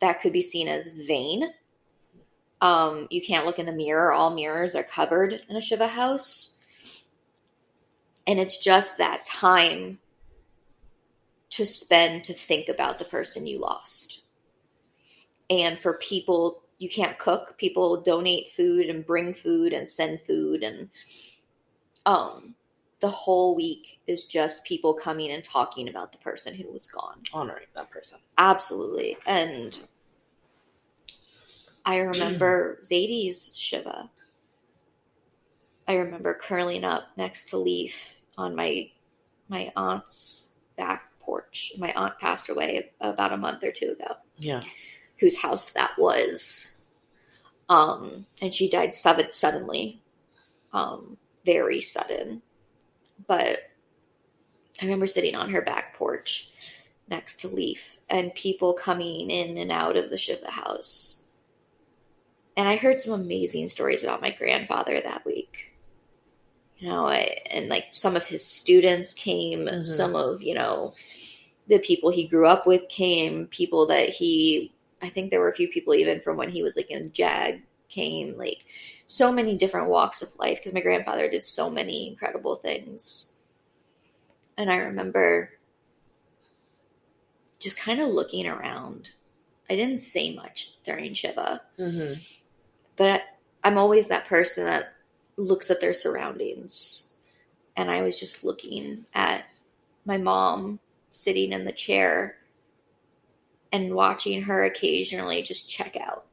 that 0.00 0.20
could 0.20 0.32
be 0.32 0.42
seen 0.42 0.68
as 0.68 0.94
vain. 0.94 1.52
Um, 2.60 3.08
you 3.10 3.20
can't 3.20 3.44
look 3.44 3.58
in 3.58 3.66
the 3.66 3.72
mirror. 3.72 4.12
All 4.12 4.34
mirrors 4.34 4.74
are 4.74 4.84
covered 4.84 5.40
in 5.48 5.56
a 5.56 5.60
Shiva 5.60 5.88
house. 5.88 6.60
And 8.26 8.38
it's 8.38 8.58
just 8.58 8.98
that 8.98 9.26
time 9.26 9.98
to 11.50 11.66
spend 11.66 12.24
to 12.24 12.32
think 12.32 12.68
about 12.68 12.98
the 12.98 13.04
person 13.04 13.46
you 13.46 13.58
lost. 13.58 14.22
And 15.50 15.78
for 15.78 15.94
people, 15.94 16.62
you 16.78 16.88
can't 16.88 17.18
cook. 17.18 17.58
People 17.58 18.00
donate 18.00 18.50
food 18.50 18.86
and 18.86 19.04
bring 19.04 19.34
food 19.34 19.72
and 19.72 19.88
send 19.88 20.20
food 20.20 20.62
and 20.62 20.88
um 22.06 22.54
the 23.00 23.08
whole 23.08 23.56
week 23.56 23.98
is 24.06 24.26
just 24.26 24.64
people 24.64 24.94
coming 24.94 25.32
and 25.32 25.42
talking 25.42 25.88
about 25.88 26.12
the 26.12 26.18
person 26.18 26.54
who 26.54 26.70
was 26.72 26.86
gone. 26.86 27.20
Honoring 27.32 27.66
that 27.74 27.90
person. 27.90 28.18
Absolutely. 28.38 29.16
And 29.26 29.76
I 31.84 31.98
remember 31.98 32.78
Zadie's 32.82 33.58
Shiva. 33.58 34.08
I 35.88 35.96
remember 35.96 36.32
curling 36.34 36.84
up 36.84 37.02
next 37.16 37.46
to 37.50 37.58
Leaf 37.58 38.20
on 38.38 38.54
my 38.54 38.90
my 39.48 39.72
aunt's 39.76 40.52
back 40.76 41.10
porch. 41.20 41.72
My 41.78 41.92
aunt 41.94 42.18
passed 42.20 42.48
away 42.48 42.92
about 43.00 43.32
a 43.32 43.36
month 43.36 43.64
or 43.64 43.72
two 43.72 43.90
ago, 43.90 44.14
Yeah. 44.38 44.62
whose 45.18 45.36
house 45.36 45.72
that 45.72 45.98
was. 45.98 46.86
Um, 47.68 48.26
and 48.40 48.54
she 48.54 48.70
died 48.70 48.92
sudden, 48.92 49.32
suddenly, 49.32 50.00
um, 50.72 51.16
very 51.44 51.80
sudden. 51.80 52.42
But 53.26 53.58
I 54.80 54.84
remember 54.84 55.06
sitting 55.06 55.34
on 55.34 55.50
her 55.50 55.62
back 55.62 55.96
porch 55.96 56.50
next 57.08 57.40
to 57.40 57.48
Leaf 57.48 57.98
and 58.08 58.34
people 58.34 58.72
coming 58.74 59.30
in 59.30 59.58
and 59.58 59.70
out 59.70 59.96
of 59.96 60.10
the 60.10 60.18
Shiva 60.18 60.50
house. 60.50 61.30
And 62.56 62.68
I 62.68 62.76
heard 62.76 63.00
some 63.00 63.14
amazing 63.14 63.68
stories 63.68 64.04
about 64.04 64.20
my 64.20 64.30
grandfather 64.30 65.00
that 65.00 65.24
week. 65.24 65.72
You 66.78 66.88
know, 66.88 67.06
I, 67.06 67.38
and 67.46 67.68
like 67.68 67.86
some 67.92 68.16
of 68.16 68.24
his 68.24 68.44
students 68.44 69.14
came, 69.14 69.66
Mhm. 69.66 69.84
some 69.84 70.16
of, 70.16 70.42
you 70.42 70.54
know, 70.54 70.94
the 71.68 71.78
people 71.78 72.10
he 72.10 72.26
grew 72.26 72.46
up 72.46 72.66
with 72.66 72.88
came, 72.88 73.46
people 73.46 73.86
that 73.86 74.08
he, 74.08 74.72
I 75.00 75.08
think 75.08 75.30
there 75.30 75.40
were 75.40 75.48
a 75.48 75.54
few 75.54 75.68
people 75.68 75.94
even 75.94 76.20
from 76.20 76.36
when 76.36 76.50
he 76.50 76.62
was 76.62 76.76
like 76.76 76.90
in 76.90 77.12
JAG 77.12 77.62
came, 77.88 78.36
like 78.36 78.64
so 79.12 79.32
many 79.32 79.56
different 79.56 79.88
walks 79.88 80.22
of 80.22 80.34
life 80.38 80.58
because 80.58 80.72
my 80.72 80.80
grandfather 80.80 81.28
did 81.28 81.44
so 81.44 81.68
many 81.70 82.08
incredible 82.08 82.56
things. 82.56 83.36
And 84.56 84.70
I 84.70 84.76
remember 84.78 85.50
just 87.58 87.76
kind 87.76 88.00
of 88.00 88.08
looking 88.08 88.46
around. 88.46 89.10
I 89.70 89.76
didn't 89.76 89.98
say 90.00 90.34
much 90.34 90.82
during 90.84 91.14
Shiva, 91.14 91.62
Mm-hmm. 91.78 92.20
but 92.96 93.22
I'm 93.64 93.78
always 93.78 94.08
that 94.08 94.26
person 94.26 94.64
that 94.64 94.92
looks 95.36 95.70
at 95.70 95.80
their 95.80 95.94
surroundings. 95.94 97.14
And 97.76 97.90
I 97.90 98.02
was 98.02 98.18
just 98.20 98.44
looking 98.44 99.06
at 99.14 99.44
my 100.04 100.18
mom 100.18 100.78
sitting 101.12 101.52
in 101.52 101.64
the 101.64 101.72
chair 101.72 102.36
and 103.70 103.94
watching 103.94 104.42
her 104.42 104.64
occasionally 104.64 105.42
just 105.42 105.70
check 105.70 105.96
out. 105.96 106.26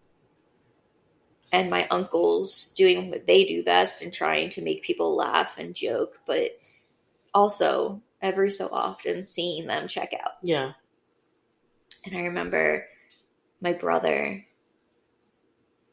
And 1.51 1.69
my 1.69 1.87
uncles 1.89 2.75
doing 2.77 3.09
what 3.09 3.25
they 3.25 3.45
do 3.45 3.63
best 3.63 4.01
and 4.01 4.13
trying 4.13 4.49
to 4.51 4.61
make 4.61 4.83
people 4.83 5.15
laugh 5.15 5.57
and 5.57 5.73
joke, 5.73 6.19
but 6.27 6.59
also 7.33 8.01
every 8.21 8.51
so 8.51 8.69
often 8.71 9.23
seeing 9.23 9.65
them 9.65 9.87
check 9.87 10.13
out. 10.13 10.33
Yeah. 10.43 10.73
And 12.05 12.15
I 12.15 12.25
remember 12.25 12.87
my 13.61 13.73
brother. 13.73 14.45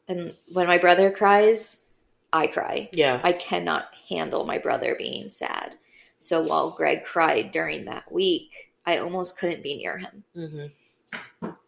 And 0.09 0.33
when 0.53 0.67
my 0.67 0.79
brother 0.79 1.11
cries, 1.11 1.87
I 2.33 2.49
cry. 2.49 2.91
Yeah. 2.93 3.21
I 3.25 3.33
cannot 3.33 3.87
handle 4.09 4.45
my 4.45 4.59
brother 4.59 4.95
being 4.97 5.31
sad. 5.31 5.75
So 6.19 6.47
while 6.47 6.71
Greg 6.71 7.05
cried 7.05 7.51
during 7.51 7.87
that 7.87 8.11
week, 8.13 8.53
I 8.85 8.99
almost 8.99 9.39
couldn't 9.39 9.63
be 9.63 9.77
near 9.77 9.99
him 9.99 10.25
Mm-hmm. 10.37 10.67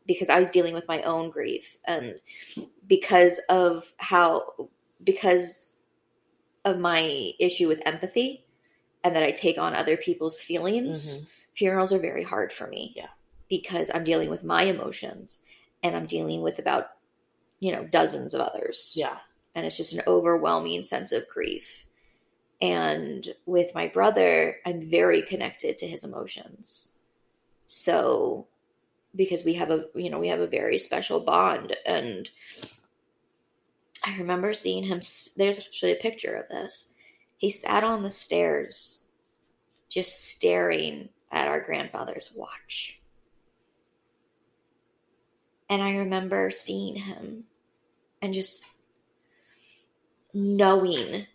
Because 0.07 0.31
I 0.31 0.41
was 0.41 0.51
dealing 0.51 0.75
with 0.75 0.89
my 0.89 1.03
own 1.03 1.31
grief 1.31 1.77
and 1.85 2.17
because 2.87 3.39
of 3.49 3.93
how 3.99 4.69
because 5.05 5.83
of 6.65 6.79
my 6.79 7.33
issue 7.39 7.69
with 7.69 7.83
empathy 7.87 8.45
and 9.05 9.15
that 9.15 9.23
I 9.23 9.31
take 9.31 9.59
on 9.59 9.75
other 9.75 9.97
people's 9.97 10.41
feelings, 10.41 11.29
mm-hmm. 11.29 11.45
funerals 11.55 11.93
are 11.93 11.99
very 11.99 12.25
hard 12.25 12.53
for 12.53 12.67
me. 12.67 12.93
Yeah. 12.97 13.09
Because 13.49 13.91
I'm 13.93 14.05
dealing 14.05 14.31
with 14.31 14.43
my 14.43 14.65
emotions 14.65 15.41
and 15.83 15.95
I'm 15.95 16.07
dealing 16.07 16.43
with 16.43 16.59
about 16.59 16.89
you 17.61 17.73
know 17.73 17.85
dozens 17.85 18.35
of 18.35 18.41
others. 18.41 18.95
Yeah. 18.97 19.19
And 19.55 19.67
it's 19.67 19.77
just 19.77 19.93
an 19.93 20.03
overwhelming 20.07 20.83
sense 20.83 21.13
of 21.13 21.29
grief. 21.29 21.85
And 22.61 23.27
with 23.47 23.75
my 23.75 23.89
brother, 23.89 24.57
I'm 24.67 24.83
very 24.83 25.23
connected 25.23 25.79
to 25.79 25.87
his 25.87 26.03
emotions. 26.03 26.99
So 27.67 28.49
because 29.19 29.45
we 29.45 29.55
have 29.55 29.71
a 29.71 29.85
you 29.95 30.09
know 30.09 30.19
we 30.19 30.29
have 30.29 30.41
a 30.41 30.47
very 30.47 30.79
special 30.79 31.21
bond. 31.21 31.77
And 31.85 32.31
i 34.05 34.17
remember 34.19 34.55
seeing 34.55 34.85
him 34.85 35.01
there's 35.37 35.59
actually 35.59 35.93
a 35.93 35.97
picture 35.97 36.35
of 36.37 36.49
this. 36.49 36.95
He 37.37 37.51
sat 37.51 37.85
on 37.85 38.03
the 38.03 38.11
stairs 38.11 39.07
just 39.91 40.31
staring 40.31 41.09
at 41.31 41.49
our 41.49 41.61
grandfather's 41.61 42.33
watch. 42.35 43.01
And 45.69 45.83
i 45.83 45.99
remember 45.99 46.51
seeing 46.51 46.95
him 46.97 47.45
and 48.23 48.33
just 48.33 48.67
knowing 50.33 51.27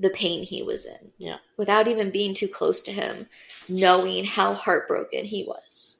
the 0.00 0.10
pain 0.10 0.42
he 0.42 0.62
was 0.62 0.84
in 0.86 1.12
Yeah. 1.18 1.38
without 1.56 1.88
even 1.88 2.10
being 2.10 2.34
too 2.34 2.48
close 2.48 2.82
to 2.84 2.92
him 2.92 3.26
knowing 3.68 4.24
how 4.24 4.54
heartbroken 4.54 5.24
he 5.24 5.44
was 5.44 5.97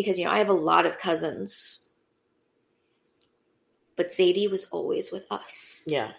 because 0.00 0.18
you 0.18 0.24
know 0.24 0.30
I 0.30 0.38
have 0.38 0.48
a 0.48 0.52
lot 0.52 0.86
of 0.86 0.98
cousins, 0.98 1.94
but 3.96 4.08
Zadie 4.08 4.50
was 4.50 4.64
always 4.66 5.10
with 5.12 5.26
us. 5.30 5.84
Yeah. 5.86 6.12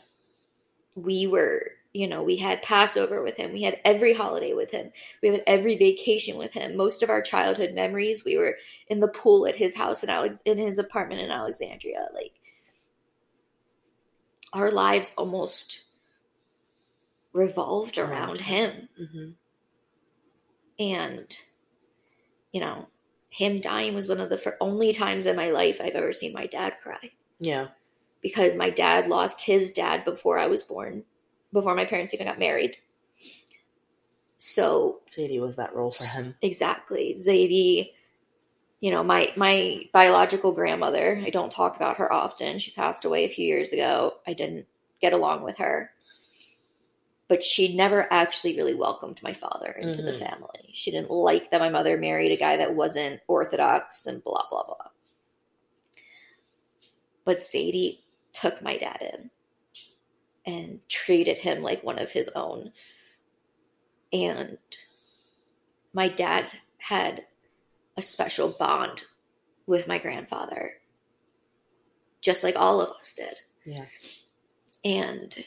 We 0.96 1.28
were, 1.28 1.72
you 1.94 2.08
know, 2.08 2.24
we 2.24 2.36
had 2.36 2.62
Passover 2.62 3.22
with 3.24 3.38
him. 3.38 3.54
We 3.54 3.62
had 3.62 3.80
every 3.86 4.14
holiday 4.14 4.54
with 4.54 4.70
him. 4.72 4.92
We 5.22 5.30
had 5.30 5.44
every 5.48 5.78
vacation 5.78 6.38
with 6.38 6.52
him. 6.52 6.76
Most 6.76 7.04
of 7.04 7.10
our 7.10 7.22
childhood 7.22 7.74
memories, 7.74 8.26
we 8.26 8.38
were 8.38 8.58
in 8.88 9.00
the 9.00 9.08
pool 9.08 9.48
at 9.48 9.56
his 9.56 9.76
house 9.76 10.04
in 10.04 10.10
Alex 10.10 10.40
in 10.46 10.58
his 10.58 10.78
apartment 10.80 11.22
in 11.22 11.32
Alexandria. 11.32 12.08
Like 12.14 12.34
our 14.52 14.72
lives 14.72 15.14
almost 15.18 15.84
revolved 17.34 17.98
around 17.98 18.40
him 18.40 18.90
Mm-hmm. 19.00 19.30
and 20.80 21.38
you 22.52 22.60
know 22.60 22.88
him 23.40 23.62
dying 23.62 23.96
was 23.96 24.10
one 24.10 24.20
of 24.20 24.30
the 24.30 24.38
fir- 24.38 24.58
only 24.60 24.92
times 24.92 25.26
in 25.26 25.38
my 25.38 25.50
life 25.50 25.80
I've 25.82 25.96
ever 25.96 26.12
seen 26.12 26.34
my 26.34 26.46
dad 26.46 26.74
cry 26.84 27.12
Yeah. 27.40 27.68
because 28.22 28.54
my 28.54 28.70
dad 28.70 29.08
lost 29.08 29.40
his 29.42 29.72
dad 29.72 30.04
before 30.04 30.38
I 30.38 30.48
was 30.48 30.62
born, 30.64 31.06
before 31.54 31.74
my 31.74 31.86
parents 31.86 32.14
even 32.14 32.28
got 32.28 32.38
married. 32.38 32.76
So 34.38 35.00
Zadie 35.10 35.40
was 35.40 35.56
that 35.56 35.74
role 35.74 35.92
for 35.92 36.06
him. 36.06 36.36
exactly, 36.42 37.14
Zadie, 37.18 37.92
you 38.82 38.92
know, 38.92 39.04
my 39.04 39.32
my 39.38 39.84
biological 39.94 40.52
grandmother, 40.52 41.22
I 41.26 41.30
don't 41.30 41.52
talk 41.52 41.76
about 41.78 41.98
her 41.98 42.12
often. 42.12 42.60
She 42.60 42.72
passed 42.72 43.06
away 43.06 43.24
a 43.26 43.30
few 43.30 43.46
years 43.46 43.72
ago. 43.74 44.16
I 44.28 44.34
didn't 44.34 44.66
get 45.02 45.14
along 45.14 45.44
with 45.44 45.58
her. 45.60 45.92
But 47.30 47.44
she 47.44 47.76
never 47.76 48.12
actually 48.12 48.58
really 48.58 48.74
welcomed 48.74 49.22
my 49.24 49.34
father 49.34 49.72
into 49.72 50.02
the 50.02 50.12
Mhm. 50.14 50.20
family. 50.20 50.72
She 50.74 50.92
didn't 50.92 51.12
like 51.12 51.52
that 51.52 51.62
my 51.62 51.70
mother 51.70 51.96
married 51.96 52.32
a 52.34 52.36
guy 52.38 52.58
that 52.58 52.76
wasn't 52.76 53.22
orthodox 53.28 54.06
and 54.08 54.22
blah 54.24 54.50
blah 54.50 54.64
blah. 54.64 54.90
But 57.24 57.38
Zadie 57.38 58.00
took 58.34 58.62
my 58.62 58.78
dad 58.78 59.02
in 59.02 59.32
and 60.46 60.90
treated 60.90 61.38
him 61.38 61.62
like 61.62 61.84
one 61.84 62.00
of 62.00 62.12
his 62.12 62.30
own. 62.30 62.74
And 64.12 64.58
my 65.94 66.08
dad 66.10 66.52
had 66.80 67.28
a 67.96 68.02
special 68.02 68.50
bond 68.50 69.04
with 69.68 69.88
my 69.88 70.00
grandfather, 70.00 70.82
just 72.22 72.44
like 72.44 72.56
all 72.56 72.82
of 72.82 72.90
us 72.98 73.14
did. 73.14 73.40
Yeah. 73.66 73.86
And 74.84 75.46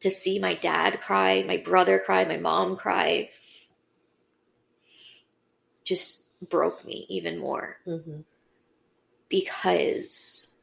to 0.00 0.10
see 0.10 0.38
my 0.38 0.54
dad 0.54 1.00
cry, 1.00 1.44
my 1.46 1.56
brother 1.56 1.98
cry, 1.98 2.24
my 2.24 2.36
mom 2.36 2.76
cry, 2.76 3.30
just 5.84 6.22
broke 6.48 6.84
me 6.84 7.06
even 7.08 7.38
more 7.38 7.78
Mm-hmm. 7.86 8.20
because 9.28 10.56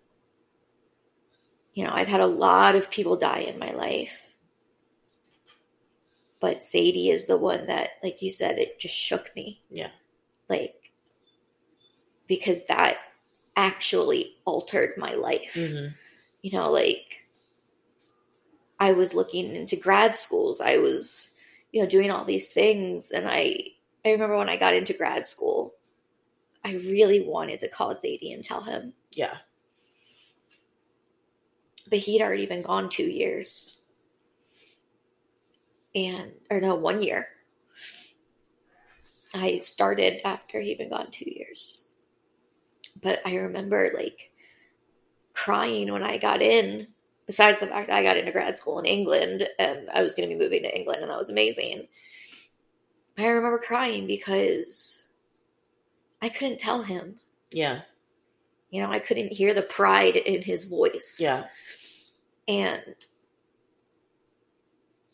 you 1.73 1.83
know 1.83 1.91
i've 1.93 2.07
had 2.07 2.21
a 2.21 2.27
lot 2.27 2.75
of 2.75 2.89
people 2.89 3.17
die 3.17 3.39
in 3.39 3.59
my 3.59 3.71
life 3.71 4.33
but 6.39 6.61
zadie 6.61 7.11
is 7.11 7.25
the 7.27 7.37
one 7.37 7.67
that 7.67 7.89
like 8.03 8.21
you 8.21 8.31
said 8.31 8.57
it 8.59 8.79
just 8.79 8.95
shook 8.95 9.35
me 9.35 9.59
Yeah. 9.69 9.89
like 10.47 10.75
because 12.27 12.65
that 12.67 12.97
actually 13.57 14.35
altered 14.45 14.93
my 14.97 15.13
life 15.15 15.55
Mm-hmm. 15.55 15.93
you 16.41 16.51
know 16.51 16.71
like 16.71 17.24
i 18.79 18.91
was 18.91 19.13
looking 19.13 19.55
into 19.55 19.75
grad 19.75 20.15
schools. 20.15 20.61
I 20.61 20.77
was 20.77 21.35
you 21.71 21.81
know 21.81 21.87
doing 21.89 22.11
all 22.11 22.25
these 22.25 22.51
things. 22.51 23.11
And 23.11 23.27
i 23.27 23.57
i 24.05 24.11
remember 24.11 24.37
when 24.37 24.49
i 24.49 24.55
got 24.57 24.73
into 24.75 24.93
grad 24.93 25.27
school 25.27 25.73
i 26.63 26.73
really 26.75 27.21
wanted 27.21 27.59
to 27.61 27.69
call 27.69 27.95
zadie 27.95 28.33
and 28.33 28.43
tell 28.43 28.61
him. 28.61 28.93
Yeah. 29.11 29.37
but 31.89 31.99
he'd 31.99 32.21
already 32.21 32.45
been 32.47 32.61
gone 32.63 32.89
two 32.89 33.05
years. 33.05 33.81
And 35.93 36.33
or 36.51 36.59
no 36.59 36.75
one 36.75 37.01
year. 37.01 37.27
I 39.33 39.57
started 39.59 40.21
after 40.25 40.59
he'd 40.59 40.77
been 40.77 40.89
gone 40.89 41.11
two 41.11 41.29
years. 41.29 41.87
But 43.01 43.21
i 43.25 43.37
remember 43.37 43.91
like 43.93 44.31
crying 45.33 45.91
when 45.91 46.03
i 46.03 46.17
got 46.17 46.41
in 46.41 46.87
besides 47.25 47.59
the 47.59 47.67
fact 47.67 47.87
that 47.87 47.95
i 47.97 48.03
got 48.03 48.17
into 48.17 48.31
grad 48.31 48.57
school 48.57 48.79
in 48.79 48.85
england 48.85 49.47
and 49.59 49.89
i 49.89 50.01
was 50.01 50.15
going 50.15 50.27
to 50.29 50.35
be 50.35 50.41
moving 50.41 50.63
to 50.63 50.77
england 50.77 51.01
and 51.01 51.09
that 51.09 51.17
was 51.17 51.29
amazing 51.29 51.87
i 53.17 53.27
remember 53.27 53.57
crying 53.57 54.07
because 54.07 55.03
i 56.21 56.29
couldn't 56.29 56.59
tell 56.59 56.83
him 56.83 57.15
Yeah. 57.51 57.81
you 58.69 58.81
know 58.81 58.89
i 58.89 58.99
couldn't 58.99 59.31
hear 59.33 59.53
the 59.53 59.61
pride 59.61 60.15
in 60.15 60.41
his 60.41 60.65
voice 60.65 61.17
Yeah. 61.21 61.43
and 62.47 62.95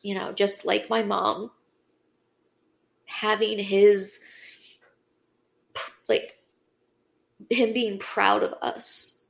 you 0.01 0.16
know 0.16 0.32
just 0.34 0.66
like 0.66 0.89
my 0.89 1.03
mom 1.03 1.51
having 3.05 3.59
his 3.59 4.20
like 6.09 6.38
him 7.49 7.74
being 7.74 7.99
proud 7.99 8.43
of 8.43 8.53
us 8.62 9.20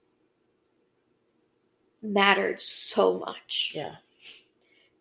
mattered 2.01 2.59
so 2.59 3.19
much 3.19 3.73
Yeah. 3.75 3.95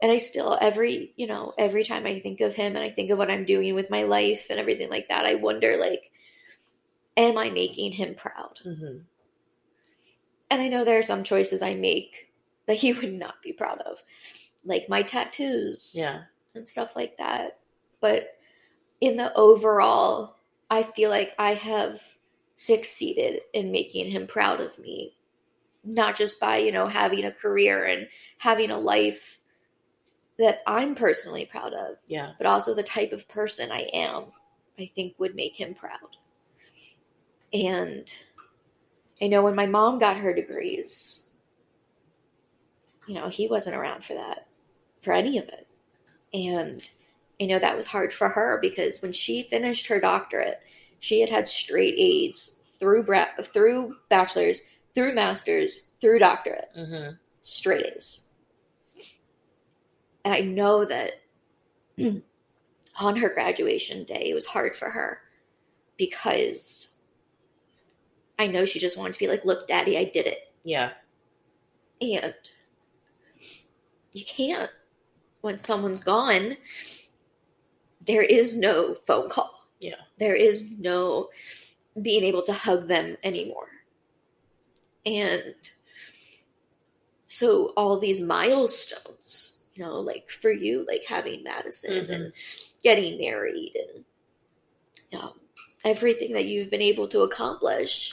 and 0.03 0.13
i 0.13 0.19
still 0.19 0.57
every 0.61 1.13
you 1.17 1.27
know 1.27 1.53
every 1.59 1.85
time 1.85 2.07
i 2.07 2.21
think 2.21 2.41
of 2.41 2.55
him 2.55 2.77
and 2.77 2.85
i 2.85 2.91
think 2.91 3.11
of 3.11 3.19
what 3.19 3.31
i'm 3.31 3.45
doing 3.47 3.75
with 3.75 3.91
my 3.91 4.03
life 4.03 4.47
and 4.51 4.59
everything 4.59 4.91
like 4.91 5.09
that 5.09 5.25
i 5.27 5.35
wonder 5.35 5.77
like 5.79 6.11
am 7.17 7.39
i 7.39 7.51
making 7.51 7.93
him 7.93 8.15
proud 8.15 8.59
Mm-hmm. 8.67 8.99
and 10.51 10.61
I 10.63 10.69
know 10.69 10.85
there 10.85 10.99
are 10.99 11.03
some 11.03 11.23
choices 11.25 11.63
I 11.63 11.75
make 11.75 12.29
that 12.67 12.77
he 12.77 12.93
would 12.93 13.13
not 13.13 13.43
be 13.43 13.53
proud 13.53 13.81
of, 13.81 13.97
like 14.65 14.89
my 14.89 15.03
tattoos 15.03 15.95
Yeah. 15.97 16.23
and 16.55 16.69
stuff 16.69 16.95
like 16.97 17.17
that. 17.19 17.59
But 18.01 18.37
in 19.01 19.17
the 19.17 19.33
overall, 19.35 20.37
I 20.71 20.83
feel 20.83 21.11
like 21.11 21.33
I 21.39 21.55
have 21.55 22.01
succeeded 22.55 23.41
in 23.55 23.73
making 23.73 24.11
him 24.11 24.27
proud 24.27 24.61
of 24.61 24.79
me, 24.79 25.15
not 25.85 26.17
just 26.17 26.41
by, 26.41 26.59
you 26.59 26.73
know, 26.73 26.87
having 26.87 27.25
a 27.25 27.33
career 27.33 27.85
and 27.85 28.09
having 28.39 28.71
a 28.71 28.79
life 28.79 29.39
that 30.39 30.61
I'm 30.67 30.95
personally 30.95 31.47
proud 31.47 31.73
of, 31.75 31.97
Yeah. 32.07 32.33
but 32.39 32.47
also 32.47 32.75
the 32.75 32.83
type 32.83 33.13
of 33.13 33.29
person 33.29 33.71
I 33.71 33.89
am, 33.93 34.27
I 34.79 34.87
think 34.87 35.15
would 35.19 35.35
make 35.35 35.57
him 35.57 35.75
proud. 35.75 36.17
And 37.53 38.13
I 39.21 39.27
know 39.27 39.43
when 39.43 39.55
my 39.55 39.67
mom 39.67 39.99
got 39.99 40.17
her 40.17 40.33
degrees, 40.33 41.31
you 43.07 43.15
know, 43.15 43.29
he 43.29 43.49
wasn't 43.49 43.77
around 43.77 44.05
for 44.05 44.15
that, 44.15 44.47
for 45.03 45.13
any 45.13 45.39
of 45.39 45.49
it. 45.49 45.67
And 46.33 46.89
I 47.41 47.47
know 47.47 47.59
that 47.59 47.77
was 47.77 47.87
hard 47.87 48.13
for 48.13 48.29
her 48.29 48.59
because 48.63 49.03
when 49.03 49.13
she 49.13 49.43
finished 49.43 49.89
her 49.89 50.01
doctorate, 50.01 50.61
she 51.01 51.21
had 51.21 51.31
had 51.31 51.49
straight 51.49 51.95
A's 51.99 52.67
through 52.79 53.03
bra- 53.03 53.43
through 53.43 53.97
bachelor's, 54.09 54.63
through 55.01 55.15
master's, 55.15 55.91
through 56.01 56.19
doctorate 56.19 56.69
Mm-hmm. 56.77 57.15
straight 57.41 57.87
A's. 57.97 58.29
And 60.27 60.35
I 60.35 60.41
know 60.41 60.85
that 60.85 61.13
on 63.01 63.17
her 63.17 63.31
graduation 63.31 64.05
day, 64.05 64.29
it 64.31 64.35
was 64.35 64.45
hard 64.45 64.77
for 64.77 64.91
her 64.91 65.21
because 65.97 66.99
I 68.39 68.47
know 68.47 68.67
she 68.67 68.79
just 68.79 68.99
wanted 68.99 69.15
to 69.15 69.19
be 69.19 69.27
like, 69.29 69.45
look, 69.47 69.67
daddy, 69.67 69.97
I 69.97 70.05
did 70.05 70.27
it. 70.27 70.53
Yeah. 70.65 70.91
And 72.03 72.35
you 74.13 74.25
can't, 74.27 74.71
when 75.41 75.59
someone's 75.59 76.05
gone, 76.05 76.59
there 78.07 78.23
is 78.23 78.59
no 78.59 78.95
phone 79.07 79.31
call. 79.31 79.67
Yeah. 79.81 79.95
There 80.19 80.35
is 80.35 80.79
no 80.79 81.31
being 82.03 82.25
able 82.25 82.43
to 82.43 82.53
hug 82.53 82.87
them 82.87 83.17
anymore. 83.23 83.69
And 85.07 85.55
so 87.27 87.73
all 87.77 87.99
these 87.99 88.21
milestones, 88.21 89.65
you 89.75 89.85
know, 89.85 90.01
like 90.01 90.31
for 90.31 90.51
you, 90.51 90.85
like 90.87 91.05
having 91.05 91.43
Madison 91.43 92.07
Mhm. 92.07 92.15
and 92.15 92.33
getting 92.83 93.19
married 93.19 93.77
and 93.77 94.05
um, 95.21 95.41
everything 95.85 96.33
that 96.33 96.45
you've 96.45 96.71
been 96.71 96.83
able 96.83 97.09
to 97.09 97.23
accomplish, 97.23 98.13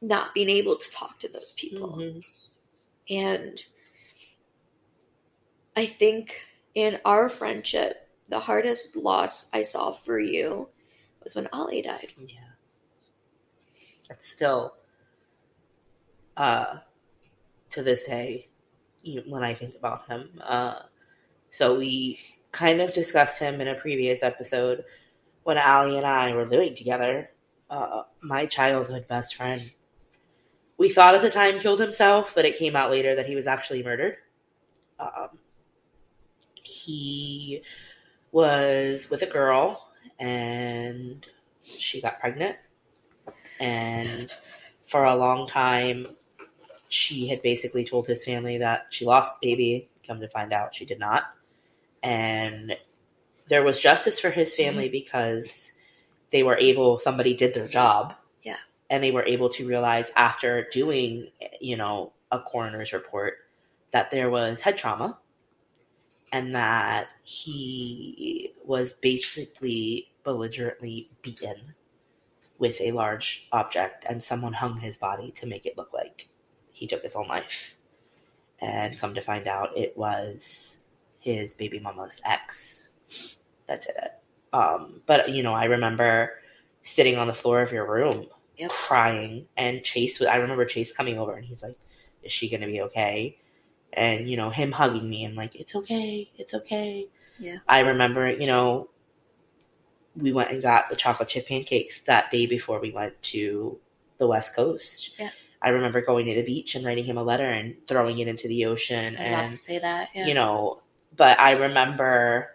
not 0.00 0.34
being 0.34 0.48
able 0.48 0.76
to 0.76 0.90
talk 0.90 1.18
to 1.20 1.28
those 1.28 1.52
people. 1.52 1.90
Mhm. 1.96 2.24
And 3.08 3.64
I 5.76 5.86
think 5.86 6.40
in 6.74 7.00
our 7.04 7.28
friendship, 7.28 8.08
the 8.28 8.40
hardest 8.40 8.96
loss 8.96 9.52
I 9.52 9.62
saw 9.62 9.92
for 9.92 10.18
you 10.18 10.68
was 11.22 11.34
when 11.34 11.48
Ollie 11.52 11.82
died. 11.82 12.12
Yeah. 12.16 12.49
It's 14.10 14.28
still, 14.28 14.74
uh, 16.36 16.78
to 17.70 17.82
this 17.82 18.04
day, 18.04 18.48
when 19.26 19.42
I 19.42 19.54
think 19.54 19.74
about 19.76 20.08
him. 20.08 20.40
Uh, 20.42 20.80
so 21.50 21.78
we 21.78 22.18
kind 22.52 22.80
of 22.80 22.92
discussed 22.92 23.38
him 23.38 23.60
in 23.60 23.68
a 23.68 23.74
previous 23.76 24.22
episode 24.22 24.84
when 25.44 25.58
Ali 25.58 25.96
and 25.96 26.06
I 26.06 26.34
were 26.34 26.46
living 26.46 26.74
together. 26.74 27.30
Uh, 27.68 28.02
my 28.20 28.46
childhood 28.46 29.06
best 29.08 29.36
friend. 29.36 29.62
We 30.76 30.90
thought 30.90 31.14
at 31.14 31.22
the 31.22 31.30
time 31.30 31.60
killed 31.60 31.80
himself, 31.80 32.32
but 32.34 32.44
it 32.44 32.58
came 32.58 32.74
out 32.74 32.90
later 32.90 33.14
that 33.14 33.26
he 33.26 33.36
was 33.36 33.46
actually 33.46 33.82
murdered. 33.82 34.16
Um, 34.98 35.38
he 36.62 37.62
was 38.32 39.08
with 39.10 39.22
a 39.22 39.26
girl 39.26 39.88
and 40.18 41.26
she 41.64 42.00
got 42.00 42.20
pregnant. 42.20 42.56
And 43.60 44.32
for 44.86 45.04
a 45.04 45.14
long 45.14 45.46
time, 45.46 46.08
she 46.88 47.28
had 47.28 47.42
basically 47.42 47.84
told 47.84 48.06
his 48.06 48.24
family 48.24 48.58
that 48.58 48.86
she 48.90 49.04
lost 49.04 49.40
the 49.40 49.50
baby. 49.50 49.88
Come 50.06 50.20
to 50.20 50.28
find 50.28 50.52
out, 50.52 50.74
she 50.74 50.84
did 50.86 50.98
not. 50.98 51.24
And 52.02 52.76
there 53.50 53.62
was 53.62 53.78
justice 53.78 54.18
for 54.18 54.30
his 54.30 54.50
mm-hmm. 54.50 54.62
family 54.62 54.88
because 54.88 55.74
they 56.30 56.42
were 56.42 56.56
able 56.56 56.98
somebody 56.98 57.34
did 57.34 57.52
their 57.52 57.68
job 57.68 58.14
Yeah. 58.42 58.56
and 58.88 59.04
they 59.04 59.10
were 59.10 59.24
able 59.24 59.50
to 59.50 59.66
realize 59.66 60.10
after 60.16 60.66
doing 60.72 61.28
you 61.60 61.76
know 61.76 62.12
a 62.30 62.38
coroner's 62.40 62.92
report 62.92 63.34
that 63.90 64.10
there 64.10 64.30
was 64.30 64.60
head 64.60 64.78
trauma 64.78 65.18
and 66.32 66.54
that 66.54 67.08
he 67.24 68.54
was 68.64 68.92
basically 68.94 70.12
belligerently 70.22 71.10
beaten 71.22 71.74
with 72.60 72.80
a 72.80 72.92
large 72.92 73.48
object 73.50 74.04
and 74.08 74.22
someone 74.22 74.52
hung 74.52 74.78
his 74.78 74.96
body 74.98 75.32
to 75.32 75.46
make 75.46 75.66
it 75.66 75.76
look 75.76 75.92
like 75.92 76.28
he 76.70 76.86
took 76.86 77.02
his 77.02 77.16
own 77.16 77.26
life 77.26 77.76
and 78.60 78.98
come 78.98 79.14
to 79.14 79.20
find 79.22 79.48
out 79.48 79.76
it 79.76 79.96
was 79.96 80.78
his 81.18 81.54
baby 81.54 81.80
mama's 81.80 82.20
ex 82.24 82.88
that 83.66 83.80
did 83.82 83.96
it 83.96 84.12
um, 84.52 85.02
but 85.06 85.30
you 85.30 85.42
know 85.42 85.54
i 85.54 85.64
remember 85.64 86.32
sitting 86.82 87.16
on 87.16 87.26
the 87.26 87.34
floor 87.34 87.60
of 87.62 87.72
your 87.72 87.90
room 87.90 88.26
Yep. 88.56 88.70
crying 88.70 89.46
and 89.56 89.82
chase 89.82 90.20
i 90.20 90.36
remember 90.36 90.66
chase 90.66 90.92
coming 90.92 91.18
over 91.18 91.32
and 91.32 91.46
he's 91.46 91.62
like 91.62 91.76
is 92.22 92.30
she 92.30 92.50
gonna 92.50 92.66
be 92.66 92.82
okay 92.82 93.38
and 93.94 94.28
you 94.28 94.36
know 94.36 94.50
him 94.50 94.70
hugging 94.70 95.08
me 95.08 95.24
and 95.24 95.34
like 95.34 95.54
it's 95.54 95.74
okay 95.74 96.30
it's 96.36 96.52
okay 96.52 97.08
Yeah. 97.38 97.56
i 97.66 97.80
remember 97.80 98.30
you 98.30 98.46
know 98.46 98.90
we 100.16 100.32
went 100.32 100.50
and 100.50 100.62
got 100.62 100.88
the 100.90 100.96
chocolate 100.96 101.28
chip 101.28 101.46
pancakes 101.48 102.00
that 102.02 102.30
day 102.30 102.46
before 102.46 102.80
we 102.80 102.90
went 102.90 103.20
to 103.22 103.78
the 104.18 104.26
west 104.26 104.54
coast 104.56 105.14
Yeah. 105.18 105.30
i 105.62 105.68
remember 105.70 106.00
going 106.02 106.26
to 106.26 106.34
the 106.34 106.44
beach 106.44 106.74
and 106.74 106.84
writing 106.84 107.04
him 107.04 107.16
a 107.16 107.22
letter 107.22 107.48
and 107.48 107.76
throwing 107.86 108.18
it 108.18 108.28
into 108.28 108.48
the 108.48 108.66
ocean 108.66 109.16
I'm 109.16 109.22
and 109.22 109.48
to 109.48 109.56
say 109.56 109.78
that. 109.78 110.10
Yeah. 110.14 110.26
you 110.26 110.34
know 110.34 110.82
but 111.16 111.38
i 111.40 111.52
remember 111.58 112.48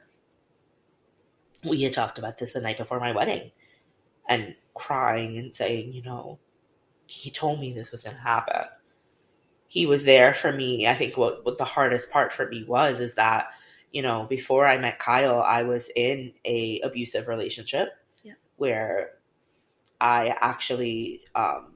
we 1.67 1.81
had 1.81 1.93
talked 1.93 2.19
about 2.19 2.37
this 2.37 2.53
the 2.53 2.61
night 2.61 2.77
before 2.77 2.99
my 2.99 3.11
wedding 3.13 3.51
and 4.29 4.55
crying 4.75 5.37
and 5.37 5.53
saying 5.53 5.93
you 5.93 6.03
know 6.03 6.37
he 7.07 7.29
told 7.31 7.59
me 7.59 7.71
this 7.73 7.91
was 7.91 8.03
going 8.03 8.15
to 8.15 8.21
happen 8.21 8.65
he 9.67 9.85
was 9.85 10.03
there 10.03 10.33
for 10.33 10.51
me 10.51 10.87
i 10.87 10.93
think 10.95 11.17
what, 11.17 11.43
what 11.45 11.57
the 11.57 11.63
hardest 11.65 12.11
part 12.11 12.31
for 12.33 12.47
me 12.49 12.63
was 12.65 12.99
is 12.99 13.15
that 13.15 13.47
you 13.95 14.01
know 14.01 14.25
before 14.29 14.67
i 14.67 14.77
met 14.77 14.99
kyle 14.99 15.41
i 15.41 15.63
was 15.63 15.89
in 15.95 16.33
a 16.43 16.81
abusive 16.81 17.29
relationship 17.29 17.87
Yeah. 18.23 18.33
where 18.57 19.11
i 20.01 20.35
actually 20.41 21.21
um, 21.33 21.75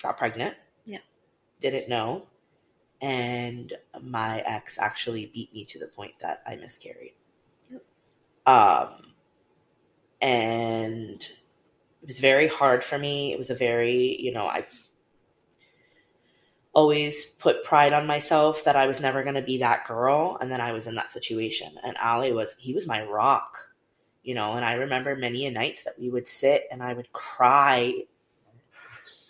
got 0.00 0.16
pregnant 0.16 0.54
Yeah. 0.84 0.98
didn't 1.60 1.88
know 1.88 2.28
and 3.02 3.72
my 4.00 4.40
ex 4.46 4.78
actually 4.78 5.26
beat 5.34 5.52
me 5.52 5.64
to 5.64 5.80
the 5.80 5.88
point 5.88 6.14
that 6.20 6.42
i 6.46 6.54
miscarried 6.54 7.14
Yep. 7.68 7.82
um 8.46 9.12
and 10.22 11.20
it 12.02 12.06
was 12.06 12.20
very 12.20 12.46
hard 12.46 12.84
for 12.84 12.96
me 12.96 13.32
it 13.32 13.38
was 13.38 13.50
a 13.50 13.56
very 13.56 14.20
you 14.20 14.32
know 14.32 14.46
i 14.46 14.64
always 16.72 17.26
put 17.26 17.64
pride 17.64 17.92
on 17.92 18.06
myself 18.06 18.64
that 18.64 18.76
I 18.76 18.86
was 18.86 19.00
never 19.00 19.22
going 19.22 19.34
to 19.34 19.42
be 19.42 19.58
that 19.58 19.86
girl. 19.86 20.38
And 20.40 20.50
then 20.50 20.60
I 20.60 20.72
was 20.72 20.86
in 20.86 20.94
that 20.94 21.10
situation. 21.10 21.72
And 21.82 21.96
Ali 21.96 22.32
was, 22.32 22.54
he 22.58 22.74
was 22.74 22.86
my 22.86 23.04
rock, 23.04 23.58
you 24.22 24.34
know. 24.34 24.52
And 24.52 24.64
I 24.64 24.74
remember 24.74 25.16
many 25.16 25.46
a 25.46 25.50
nights 25.50 25.84
that 25.84 25.98
we 25.98 26.10
would 26.10 26.28
sit 26.28 26.64
and 26.70 26.82
I 26.82 26.92
would 26.92 27.12
cry 27.12 28.04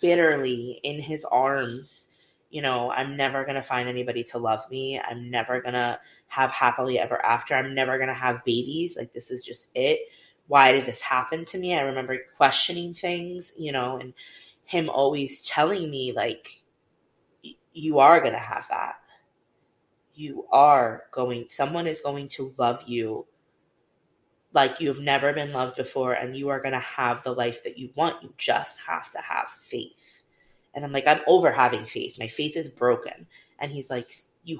bitterly 0.01 0.79
in 0.83 0.99
his 0.99 1.25
arms. 1.25 2.09
You 2.51 2.61
know, 2.61 2.91
I'm 2.91 3.17
never 3.17 3.43
going 3.43 3.55
to 3.55 3.61
find 3.61 3.89
anybody 3.89 4.23
to 4.25 4.37
love 4.37 4.69
me. 4.69 4.99
I'm 4.99 5.31
never 5.31 5.61
going 5.61 5.73
to 5.73 5.99
have 6.27 6.51
happily 6.51 6.99
ever 6.99 7.23
after. 7.25 7.55
I'm 7.55 7.73
never 7.73 7.97
going 7.97 8.09
to 8.09 8.13
have 8.13 8.45
babies. 8.45 8.97
Like, 8.97 9.13
this 9.13 9.31
is 9.31 9.43
just 9.43 9.67
it. 9.73 10.01
Why 10.47 10.73
did 10.73 10.85
this 10.85 11.01
happen 11.01 11.45
to 11.45 11.57
me? 11.57 11.73
I 11.73 11.81
remember 11.81 12.17
questioning 12.35 12.93
things, 12.93 13.53
you 13.57 13.71
know, 13.71 13.97
and 13.97 14.13
him 14.65 14.89
always 14.89 15.45
telling 15.45 15.89
me, 15.89 16.11
like, 16.11 16.60
you 17.73 17.99
are 17.99 18.19
going 18.19 18.33
to 18.33 18.39
have 18.39 18.67
that. 18.69 18.95
You 20.13 20.45
are 20.51 21.03
going, 21.11 21.45
someone 21.49 21.87
is 21.87 22.01
going 22.01 22.27
to 22.29 22.53
love 22.57 22.83
you 22.87 23.25
like 24.53 24.81
you've 24.81 24.99
never 24.99 25.31
been 25.31 25.53
loved 25.53 25.77
before, 25.77 26.13
and 26.13 26.35
you 26.35 26.49
are 26.49 26.59
going 26.59 26.73
to 26.73 26.79
have 26.79 27.23
the 27.23 27.31
life 27.31 27.63
that 27.63 27.77
you 27.77 27.89
want. 27.95 28.21
You 28.21 28.33
just 28.37 28.79
have 28.85 29.09
to 29.11 29.19
have 29.19 29.49
faith. 29.49 30.21
And 30.73 30.83
I'm 30.83 30.91
like, 30.91 31.07
I'm 31.07 31.21
over 31.25 31.51
having 31.51 31.85
faith. 31.85 32.17
My 32.19 32.27
faith 32.27 32.57
is 32.57 32.69
broken. 32.69 33.27
And 33.59 33.71
he's 33.71 33.89
like, 33.89 34.09
you, 34.43 34.59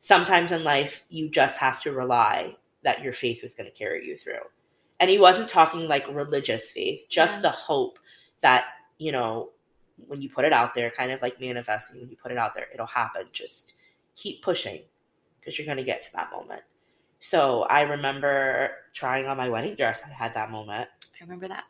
sometimes 0.00 0.52
in 0.52 0.62
life, 0.62 1.04
you 1.08 1.28
just 1.28 1.58
have 1.58 1.82
to 1.82 1.92
rely 1.92 2.56
that 2.84 3.02
your 3.02 3.12
faith 3.12 3.42
was 3.42 3.54
going 3.54 3.70
to 3.70 3.76
carry 3.76 4.06
you 4.06 4.16
through. 4.16 4.34
And 5.00 5.10
he 5.10 5.18
wasn't 5.18 5.48
talking 5.48 5.88
like 5.88 6.06
religious 6.08 6.70
faith, 6.70 7.06
just 7.08 7.36
Yeah. 7.36 7.42
the 7.42 7.50
hope 7.50 7.98
that, 8.40 8.66
you 8.98 9.12
know, 9.12 9.50
when 10.06 10.22
you 10.22 10.30
put 10.30 10.44
it 10.44 10.52
out 10.52 10.74
there, 10.74 10.90
kind 10.90 11.10
of 11.12 11.20
like 11.22 11.40
manifesting, 11.40 12.00
when 12.00 12.10
you 12.10 12.16
put 12.16 12.32
it 12.32 12.38
out 12.38 12.54
there, 12.54 12.66
it'll 12.72 12.86
happen. 12.86 13.22
Just 13.32 13.74
keep 14.16 14.42
pushing 14.42 14.82
because 15.40 15.58
you're 15.58 15.66
going 15.66 15.78
to 15.78 15.84
get 15.84 16.02
to 16.02 16.12
that 16.14 16.30
moment. 16.30 16.62
So 17.20 17.62
I 17.62 17.82
remember 17.82 18.70
trying 18.94 19.26
on 19.26 19.36
my 19.36 19.48
wedding 19.48 19.74
dress. 19.74 20.02
I 20.06 20.12
had 20.12 20.34
that 20.34 20.50
moment 20.50 20.88
I 21.20 21.24
remember 21.24 21.48
that. 21.48 21.64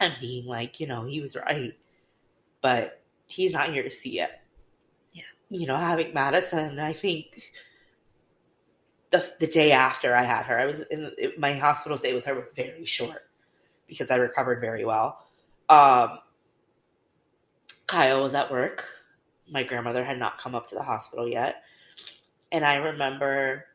and 0.00 0.14
being 0.20 0.46
like, 0.46 0.80
you 0.80 0.86
know, 0.86 1.04
he 1.04 1.20
was 1.20 1.36
right, 1.36 1.74
but 2.62 3.02
he's 3.26 3.52
not 3.52 3.70
here 3.72 3.82
to 3.82 3.90
see 3.90 4.20
it. 4.20 4.30
Yeah. 5.12 5.22
You 5.50 5.66
know, 5.66 5.76
having 5.76 6.14
Madison, 6.14 6.78
I 6.78 6.92
think 6.94 7.52
the 9.10 9.30
the 9.38 9.46
day 9.46 9.72
after 9.72 10.14
I 10.14 10.22
had 10.24 10.44
her, 10.46 10.58
I 10.58 10.66
was 10.66 10.80
in 10.80 11.12
it, 11.18 11.38
my 11.38 11.52
hospital 11.54 11.98
stay 11.98 12.14
with 12.14 12.24
her 12.24 12.34
was 12.34 12.52
very 12.52 12.84
short 12.84 13.28
because 13.86 14.10
I 14.10 14.16
recovered 14.16 14.60
very 14.60 14.84
well. 14.84 15.26
Um, 15.68 16.18
Kyle 17.90 18.22
was 18.22 18.36
at 18.36 18.52
work. 18.52 18.86
My 19.48 19.64
grandmother 19.64 20.04
had 20.04 20.16
not 20.16 20.38
come 20.38 20.54
up 20.54 20.68
to 20.68 20.76
the 20.76 20.82
hospital 20.82 21.28
yet. 21.28 21.64
And 22.52 22.64
I 22.64 22.76
remember 22.76 23.66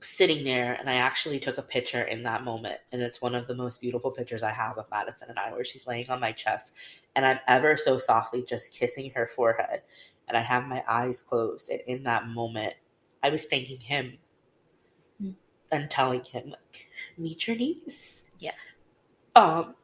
sitting 0.00 0.42
there 0.44 0.74
and 0.74 0.90
I 0.90 0.94
actually 0.94 1.38
took 1.38 1.58
a 1.58 1.62
picture 1.62 2.02
in 2.02 2.24
that 2.24 2.42
moment. 2.42 2.80
And 2.90 3.00
it's 3.00 3.22
one 3.22 3.36
of 3.36 3.46
the 3.46 3.54
most 3.54 3.80
beautiful 3.80 4.10
pictures 4.10 4.42
I 4.42 4.50
have 4.50 4.78
of 4.78 4.90
Madison 4.90 5.28
and 5.30 5.38
I, 5.38 5.52
where 5.52 5.64
she's 5.64 5.86
laying 5.86 6.10
on 6.10 6.18
my 6.18 6.32
chest 6.32 6.72
and 7.14 7.24
I'm 7.24 7.38
ever 7.46 7.76
so 7.76 7.98
softly 7.98 8.42
just 8.42 8.72
kissing 8.72 9.12
her 9.14 9.28
forehead. 9.28 9.82
And 10.26 10.36
I 10.36 10.40
have 10.40 10.64
my 10.64 10.82
eyes 10.88 11.22
closed. 11.22 11.70
And 11.70 11.82
in 11.86 12.02
that 12.02 12.26
moment, 12.26 12.74
I 13.22 13.30
was 13.30 13.44
thanking 13.44 13.78
him 13.78 14.18
Mm. 15.22 15.34
and 15.70 15.88
telling 15.88 16.24
him, 16.24 16.50
like, 16.50 16.88
meet 17.16 17.46
your 17.46 17.56
niece. 17.56 18.22
Yeah. 18.40 18.54
Um, 19.36 19.76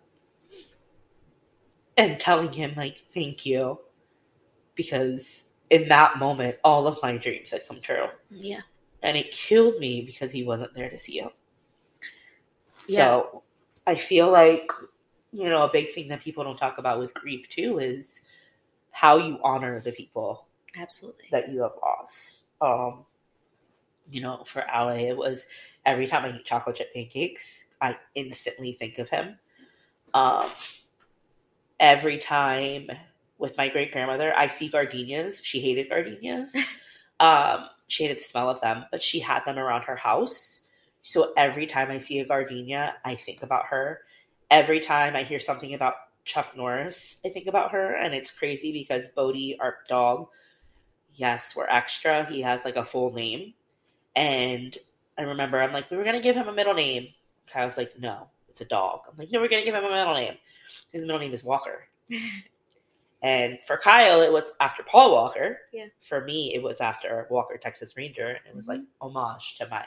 and 1.99 2.19
telling 2.19 2.53
him, 2.53 2.73
like, 2.77 3.05
thank 3.13 3.45
you. 3.45 3.79
Because 4.75 5.49
in 5.71 5.89
that 5.89 6.19
moment, 6.19 6.57
all 6.65 6.87
of 6.87 6.99
my 7.03 7.19
dreams 7.19 7.51
had 7.51 7.67
come 7.67 7.81
true 7.81 8.07
Yeah. 8.31 8.61
and 9.03 9.17
it 9.17 9.33
killed 9.33 9.79
me 9.79 10.03
because 10.03 10.33
he 10.33 10.45
wasn't 10.45 10.73
there 10.75 10.89
to 10.89 10.99
see 10.99 11.19
him. 11.19 11.31
Yeah. 12.89 12.99
So 12.99 13.43
I 13.87 13.97
feel 13.97 14.31
like 14.31 14.71
you 15.33 15.49
know 15.49 15.63
a 15.65 15.71
big 15.71 15.93
thing 15.93 16.09
that 16.09 16.23
people 16.23 16.45
don't 16.45 16.57
talk 16.57 16.79
about 16.79 16.99
with 17.01 17.13
grief 17.13 17.49
too 17.51 17.79
is 17.79 18.23
how 18.93 19.19
you 19.19 19.39
honor 19.45 19.81
the 19.81 19.93
people 19.93 20.47
Absolutely. 20.77 21.27
that 21.31 21.51
you 21.51 21.63
have 21.63 21.73
lost. 21.83 22.41
Um, 22.61 23.05
you 24.11 24.21
know, 24.23 24.43
for 24.47 24.65
Ale, 24.75 24.91
it 24.91 25.17
was 25.17 25.47
every 25.85 26.07
time 26.07 26.25
I 26.25 26.37
eat 26.37 26.45
chocolate 26.45 26.77
chip 26.77 26.95
pancakes, 26.95 27.67
I 27.81 27.97
instantly 28.15 28.73
think 28.73 28.99
of 28.99 29.09
him. 29.09 29.39
Um, 30.15 30.47
every 31.79 32.19
time 32.19 32.91
with 33.39 33.57
my 33.57 33.69
great 33.69 33.93
grandmother, 33.93 34.33
I 34.37 34.49
see 34.49 34.69
gardenias. 34.69 35.41
She 35.43 35.61
hated 35.61 35.89
gardenias. 35.89 36.55
um, 37.21 37.69
she 37.87 38.05
hated 38.05 38.19
the 38.19 38.25
smell 38.25 38.51
of 38.51 38.61
them, 38.61 38.85
but 38.91 39.03
she 39.03 39.21
had 39.21 39.45
them 39.45 39.59
around 39.59 39.83
her 39.83 39.97
house. 39.97 40.63
So 41.03 41.33
every 41.37 41.67
time 41.67 41.91
I 41.91 41.99
see 41.99 42.19
a 42.19 42.27
gardenia, 42.27 42.97
I 43.05 43.15
think 43.15 43.43
about 43.43 43.67
her. 43.67 44.01
Every 44.51 44.81
time 44.81 45.17
I 45.17 45.23
hear 45.23 45.41
something 45.41 45.73
about 45.75 45.95
Chuck 46.25 46.57
Norris, 46.57 47.19
I 47.25 47.31
think 47.31 47.47
about 47.47 47.73
her. 47.73 47.95
And 47.95 48.15
it's 48.15 48.31
crazy 48.31 48.73
because 48.73 49.09
Bodie, 49.09 49.59
our 49.61 49.77
dog, 49.89 50.29
yes, 51.15 51.55
we're 51.57 51.69
extra. 51.69 52.27
He 52.27 52.43
has 52.43 52.65
like 52.65 52.77
a 52.77 52.85
full 52.85 53.13
name. 53.13 53.55
And 54.15 54.77
I 55.17 55.23
remember 55.23 55.61
I'm 55.61 55.73
like, 55.73 55.91
we 55.91 55.97
were 55.97 56.05
going 56.05 56.17
to 56.17 56.23
give 56.23 56.37
him 56.37 56.49
a 56.49 56.53
middle 56.53 56.75
name. 56.75 57.09
Kyle's 57.47 57.77
like, 57.77 57.99
no, 57.99 58.29
it's 58.49 58.61
a 58.61 58.67
dog. 58.67 59.01
I'm 59.09 59.17
like, 59.17 59.31
no, 59.31 59.41
we're 59.41 59.49
going 59.49 59.63
to 59.63 59.67
give 59.71 59.75
him 59.75 59.85
a 59.85 59.91
middle 59.91 60.15
name. 60.15 60.37
His 60.91 61.05
middle 61.05 61.21
name 61.21 61.35
is 61.35 61.45
Walker. 61.45 61.89
And 63.21 63.61
for 63.63 63.77
Kyle, 63.77 64.23
it 64.23 64.33
was 64.33 64.53
after 64.61 64.85
Paul 64.85 65.11
Walker. 65.11 65.59
Yeah. 65.73 65.87
For 66.01 66.25
me, 66.25 66.55
it 66.55 66.63
was 66.63 66.81
after 66.81 67.27
Walker, 67.31 67.57
Texas 67.57 67.97
Ranger. 67.97 68.39
It 68.49 68.55
was 68.55 68.69
like 68.69 68.79
mm-hmm. 68.79 69.09
homage 69.09 69.57
to 69.59 69.67
my 69.69 69.85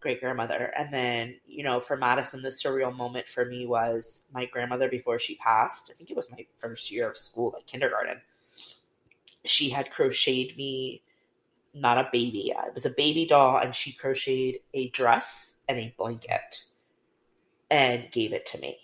great 0.00 0.20
grandmother. 0.20 0.72
And 0.76 0.92
then, 0.92 1.36
you 1.46 1.62
know, 1.62 1.80
for 1.80 1.96
Madison, 1.96 2.40
the 2.40 2.48
surreal 2.48 2.94
moment 2.96 3.26
for 3.28 3.44
me 3.44 3.66
was 3.66 4.22
my 4.32 4.46
grandmother 4.46 4.88
before 4.88 5.18
she 5.18 5.34
passed. 5.36 5.90
I 5.90 5.94
think 5.94 6.10
it 6.10 6.16
was 6.16 6.30
my 6.30 6.46
first 6.56 6.90
year 6.90 7.10
of 7.10 7.16
school, 7.16 7.52
like 7.54 7.66
kindergarten. 7.66 8.20
She 9.44 9.68
had 9.68 9.90
crocheted 9.90 10.56
me 10.56 11.02
not 11.74 11.98
a 11.98 12.08
baby. 12.12 12.52
Uh, 12.56 12.66
it 12.66 12.74
was 12.74 12.86
a 12.86 12.90
baby 12.90 13.26
doll, 13.26 13.58
and 13.58 13.74
she 13.74 13.92
crocheted 13.92 14.60
a 14.72 14.88
dress 14.90 15.54
and 15.68 15.78
a 15.78 15.94
blanket 15.98 16.64
and 17.70 18.10
gave 18.10 18.32
it 18.32 18.46
to 18.46 18.58
me. 18.58 18.78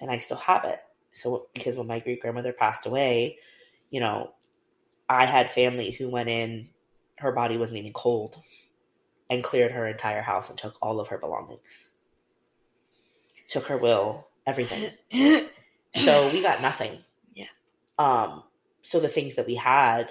And 0.00 0.10
I 0.10 0.18
still 0.18 0.38
have 0.38 0.64
it. 0.64 0.80
So, 1.12 1.48
because 1.54 1.76
when 1.76 1.86
my 1.86 1.98
great 2.00 2.20
grandmother 2.20 2.52
passed 2.52 2.86
away, 2.86 3.38
you 3.90 4.00
know, 4.00 4.32
I 5.08 5.26
had 5.26 5.50
family 5.50 5.90
who 5.90 6.08
went 6.08 6.28
in, 6.28 6.68
her 7.18 7.32
body 7.32 7.56
wasn't 7.56 7.80
even 7.80 7.92
cold, 7.92 8.40
and 9.28 9.42
cleared 9.44 9.72
her 9.72 9.86
entire 9.86 10.22
house 10.22 10.48
and 10.48 10.58
took 10.58 10.76
all 10.80 11.00
of 11.00 11.08
her 11.08 11.18
belongings. 11.18 11.94
Took 13.48 13.66
her 13.66 13.76
will, 13.76 14.28
everything. 14.46 14.90
so 15.96 16.30
we 16.32 16.42
got 16.42 16.62
nothing. 16.62 16.98
Yeah. 17.34 17.46
Um, 17.98 18.44
so 18.82 19.00
the 19.00 19.08
things 19.08 19.34
that 19.36 19.46
we 19.46 19.56
had, 19.56 20.08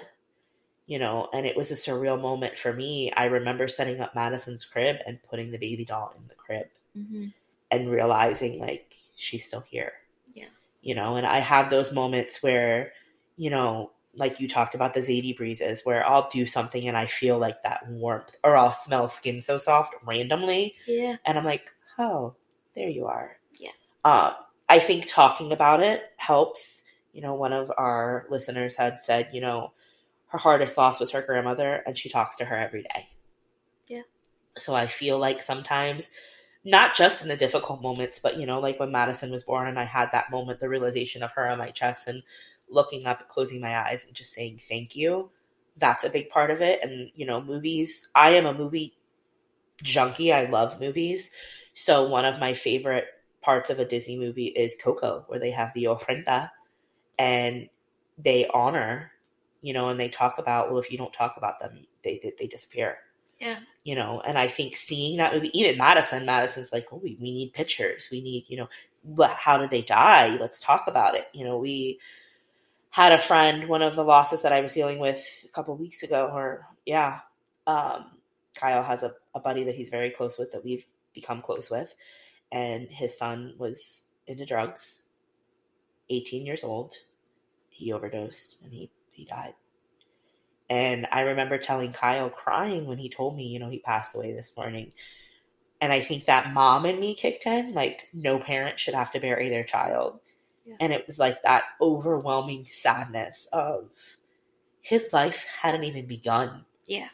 you 0.86 0.98
know, 0.98 1.28
and 1.32 1.46
it 1.46 1.56
was 1.56 1.70
a 1.70 1.74
surreal 1.74 2.20
moment 2.20 2.58
for 2.58 2.72
me. 2.72 3.10
I 3.16 3.24
remember 3.26 3.68
setting 3.68 4.00
up 4.00 4.14
Madison's 4.14 4.64
crib 4.64 4.96
and 5.06 5.18
putting 5.28 5.50
the 5.50 5.58
baby 5.58 5.84
doll 5.84 6.14
in 6.16 6.28
the 6.28 6.34
crib 6.34 6.66
Mm-hmm. 6.98 7.26
and 7.70 7.88
realizing 7.88 8.58
like 8.58 8.92
she's 9.20 9.44
still 9.44 9.64
here. 9.68 9.92
Yeah. 10.34 10.46
You 10.82 10.94
know, 10.94 11.16
and 11.16 11.26
I 11.26 11.40
have 11.40 11.70
those 11.70 11.92
moments 11.92 12.42
where, 12.42 12.92
you 13.36 13.50
know, 13.50 13.92
like 14.14 14.40
you 14.40 14.48
talked 14.48 14.74
about 14.74 14.94
the 14.94 15.00
Zadie 15.00 15.36
breezes, 15.36 15.82
where 15.84 16.06
I'll 16.06 16.28
do 16.30 16.46
something 16.46 16.88
and 16.88 16.96
I 16.96 17.06
feel 17.06 17.38
like 17.38 17.62
that 17.62 17.88
warmth, 17.88 18.36
or 18.42 18.56
I'll 18.56 18.72
smell 18.72 19.08
skin 19.08 19.42
so 19.42 19.58
soft 19.58 19.94
randomly, 20.04 20.74
Yeah. 20.86 21.16
and 21.24 21.38
I'm 21.38 21.44
like, 21.44 21.70
oh, 21.98 22.34
there 22.74 22.88
you 22.88 23.06
are. 23.06 23.36
Yeah. 23.58 23.70
Um, 24.04 24.32
I 24.68 24.78
think 24.78 25.06
talking 25.06 25.52
about 25.52 25.80
it 25.80 26.02
helps. 26.16 26.82
You 27.12 27.22
know, 27.22 27.34
one 27.34 27.52
of 27.52 27.70
our 27.76 28.26
listeners 28.30 28.76
had 28.76 29.00
said, 29.00 29.30
you 29.32 29.40
know, 29.40 29.72
her 30.28 30.38
hardest 30.38 30.76
loss 30.78 30.98
was 31.00 31.10
her 31.10 31.22
grandmother, 31.22 31.82
and 31.86 31.98
she 31.98 32.08
talks 32.08 32.36
to 32.36 32.44
her 32.44 32.56
every 32.56 32.82
day. 32.82 33.08
Yeah. 33.86 34.02
So 34.58 34.74
I 34.74 34.86
feel 34.86 35.18
like 35.18 35.42
sometimes, 35.42 36.08
not 36.64 36.94
just 36.94 37.22
in 37.22 37.28
the 37.28 37.36
difficult 37.36 37.82
moments, 37.82 38.18
but 38.18 38.38
you 38.38 38.46
know, 38.46 38.60
like 38.60 38.78
when 38.80 38.92
Madison 38.92 39.30
was 39.30 39.44
born, 39.44 39.68
and 39.68 39.78
I 39.78 39.84
had 39.84 40.10
that 40.12 40.30
moment, 40.30 40.60
the 40.60 40.68
realization 40.68 41.22
of 41.22 41.32
her 41.32 41.48
on 41.48 41.58
my 41.58 41.70
chest, 41.70 42.08
and 42.08 42.22
looking 42.68 43.06
up, 43.06 43.28
closing 43.28 43.60
my 43.60 43.76
eyes, 43.78 44.04
and 44.06 44.14
just 44.14 44.32
saying 44.32 44.60
thank 44.68 44.96
you. 44.96 45.30
That's 45.76 46.04
a 46.04 46.10
big 46.10 46.30
part 46.30 46.50
of 46.50 46.60
it. 46.60 46.80
And 46.82 47.10
you 47.14 47.26
know, 47.26 47.40
movies. 47.42 48.08
I 48.14 48.32
am 48.32 48.46
a 48.46 48.54
movie 48.54 48.94
junkie. 49.82 50.32
I 50.32 50.44
love 50.46 50.80
movies. 50.80 51.30
So 51.74 52.08
one 52.08 52.24
of 52.24 52.40
my 52.40 52.54
favorite 52.54 53.06
parts 53.42 53.70
of 53.70 53.78
a 53.78 53.84
Disney 53.84 54.18
movie 54.18 54.46
is 54.46 54.76
Coco, 54.82 55.24
where 55.28 55.40
they 55.40 55.50
have 55.52 55.72
the 55.74 55.84
ofrenda 55.84 56.50
and 57.18 57.68
they 58.18 58.46
honor, 58.48 59.12
you 59.62 59.72
know, 59.72 59.88
and 59.88 60.00
they 60.00 60.08
talk 60.08 60.38
about, 60.38 60.70
well, 60.70 60.80
if 60.80 60.90
you 60.92 60.98
don't 60.98 61.12
talk 61.12 61.36
about 61.36 61.60
them, 61.60 61.86
they 62.04 62.20
they, 62.22 62.32
they 62.38 62.46
disappear. 62.46 62.98
Yeah. 63.40 63.58
You 63.84 63.94
know, 63.96 64.20
and 64.20 64.36
I 64.38 64.48
think 64.48 64.76
seeing 64.76 65.16
that 65.16 65.32
movie, 65.34 65.58
even 65.58 65.78
Madison, 65.78 66.26
Madison's 66.26 66.72
like, 66.72 66.86
oh, 66.92 67.00
we, 67.02 67.16
we 67.20 67.32
need 67.32 67.54
pictures. 67.54 68.08
We 68.12 68.20
need, 68.20 68.44
you 68.48 68.58
know, 68.58 68.68
what, 69.02 69.30
how 69.30 69.56
did 69.56 69.70
they 69.70 69.82
die? 69.82 70.36
Let's 70.38 70.60
talk 70.62 70.86
about 70.86 71.14
it. 71.14 71.24
You 71.32 71.44
know, 71.44 71.58
we 71.58 71.98
had 72.90 73.12
a 73.12 73.18
friend, 73.18 73.68
one 73.68 73.82
of 73.82 73.96
the 73.96 74.04
losses 74.04 74.42
that 74.42 74.52
I 74.52 74.60
was 74.60 74.74
dealing 74.74 74.98
with 74.98 75.24
a 75.44 75.48
couple 75.48 75.76
weeks 75.76 76.02
ago, 76.02 76.30
or 76.32 76.66
yeah, 76.84 77.20
um, 77.66 78.10
Kyle 78.54 78.82
has 78.82 79.02
a, 79.02 79.14
a 79.34 79.40
buddy 79.40 79.64
that 79.64 79.74
he's 79.74 79.88
very 79.90 80.10
close 80.10 80.38
with 80.38 80.50
that 80.52 80.64
we've 80.64 80.84
become 81.14 81.40
close 81.40 81.70
with, 81.70 81.94
and 82.52 82.88
his 82.88 83.16
son 83.16 83.54
was 83.58 84.06
into 84.26 84.44
drugs, 84.44 85.04
18 86.10 86.44
years 86.44 86.64
old. 86.64 86.94
He 87.70 87.92
overdosed 87.92 88.58
and 88.62 88.72
he, 88.72 88.90
he 89.12 89.24
died. 89.24 89.54
And 90.70 91.06
I 91.12 91.22
remember 91.22 91.58
telling 91.58 91.92
Kyle 91.92 92.30
crying 92.30 92.86
when 92.86 92.98
he 92.98 93.10
told 93.10 93.36
me, 93.36 93.48
you 93.48 93.60
know, 93.60 93.70
he 93.70 93.80
passed 93.80 94.16
away 94.16 94.32
this 94.32 94.52
morning. 94.56 94.92
And 95.82 95.92
I 95.92 96.02
think 96.02 96.26
that 96.26 96.52
mom 96.54 96.86
and 96.86 97.00
me 97.00 97.14
kicked 97.14 97.46
in, 97.46 97.74
like, 97.74 98.08
no 98.14 98.38
parent 98.38 98.80
should 98.80 98.94
have 98.94 99.12
to 99.12 99.20
bury 99.20 99.50
their 99.50 99.64
child. 99.64 100.20
Yeah. 100.66 100.76
And 100.80 100.92
it 100.94 101.06
was 101.06 101.18
like 101.18 101.42
that 101.42 101.64
overwhelming 101.82 102.66
sadness 102.66 103.48
of 103.52 103.90
his 104.82 105.12
life 105.12 105.44
hadn't 105.62 105.84
even 105.84 106.06
begun 106.06 106.64
Yeah. 106.86 107.08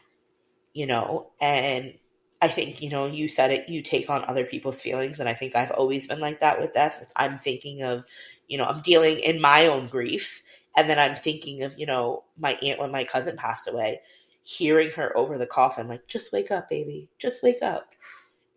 you 0.74 0.86
know 0.86 1.32
and 1.40 1.94
i 2.42 2.48
think 2.48 2.82
you 2.82 2.90
know 2.90 3.06
you 3.06 3.28
said 3.28 3.50
it 3.52 3.68
you 3.68 3.82
take 3.82 4.10
on 4.10 4.24
other 4.24 4.44
people's 4.44 4.82
feelings 4.82 5.20
and 5.20 5.28
i 5.28 5.34
think 5.34 5.56
i've 5.56 5.70
always 5.72 6.06
been 6.08 6.20
like 6.20 6.40
that 6.40 6.60
with 6.60 6.72
death 6.74 7.12
i'm 7.16 7.38
thinking 7.38 7.82
of 7.82 8.06
you 8.48 8.58
know 8.58 8.64
i'm 8.64 8.82
dealing 8.82 9.18
in 9.18 9.40
my 9.40 9.66
own 9.66 9.88
grief 9.88 10.42
and 10.76 10.88
then 10.88 10.98
i'm 10.98 11.16
thinking 11.16 11.62
of 11.62 11.78
you 11.78 11.86
know 11.86 12.24
my 12.38 12.52
aunt 12.62 12.78
when 12.78 12.90
my 12.92 13.04
cousin 13.04 13.36
passed 13.36 13.68
away 13.68 14.00
hearing 14.46 14.92
her 14.92 15.16
over 15.16 15.38
the 15.38 15.46
coffin 15.46 15.88
like 15.88 16.06
just 16.06 16.32
wake 16.32 16.52
up 16.52 16.70
baby. 16.70 17.10
Just 17.18 17.42
wake 17.42 17.62
up 17.62 17.96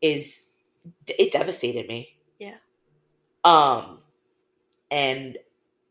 is 0.04 0.52
it 1.08 1.32
devastated 1.32 1.88
me. 1.88 2.16
Yeah. 2.38 2.58
um 3.44 3.98
and 4.92 5.40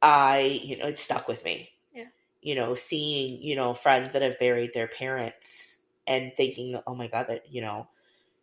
i 0.00 0.60
you 0.62 0.78
know 0.78 0.86
it 0.86 1.00
stuck 1.00 1.26
with 1.26 1.44
me. 1.44 1.68
Yeah. 1.92 2.04
you 2.40 2.54
know 2.54 2.76
seeing 2.76 3.42
you 3.42 3.56
know 3.56 3.74
friends 3.74 4.12
that 4.12 4.22
have 4.22 4.38
buried 4.38 4.72
their 4.72 4.86
parents 4.86 5.80
and 6.06 6.32
thinking 6.36 6.80
oh 6.86 6.94
my 6.94 7.08
god 7.08 7.26
that 7.28 7.52
you 7.52 7.60
know 7.60 7.88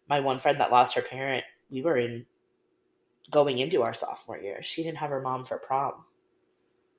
my 0.10 0.20
one 0.20 0.40
friend 0.40 0.60
that 0.60 0.72
lost 0.72 0.96
her 0.96 1.02
parent 1.02 1.46
we 1.70 1.82
were 1.82 1.98
in 1.98 2.26
going 3.32 3.60
into 3.60 3.82
our 3.82 3.94
sophomore 3.94 4.38
year. 4.38 4.62
She 4.62 4.84
didn't 4.84 4.98
have 4.98 5.10
her 5.10 5.22
mom 5.22 5.46
for 5.46 5.58
prom 5.58 6.04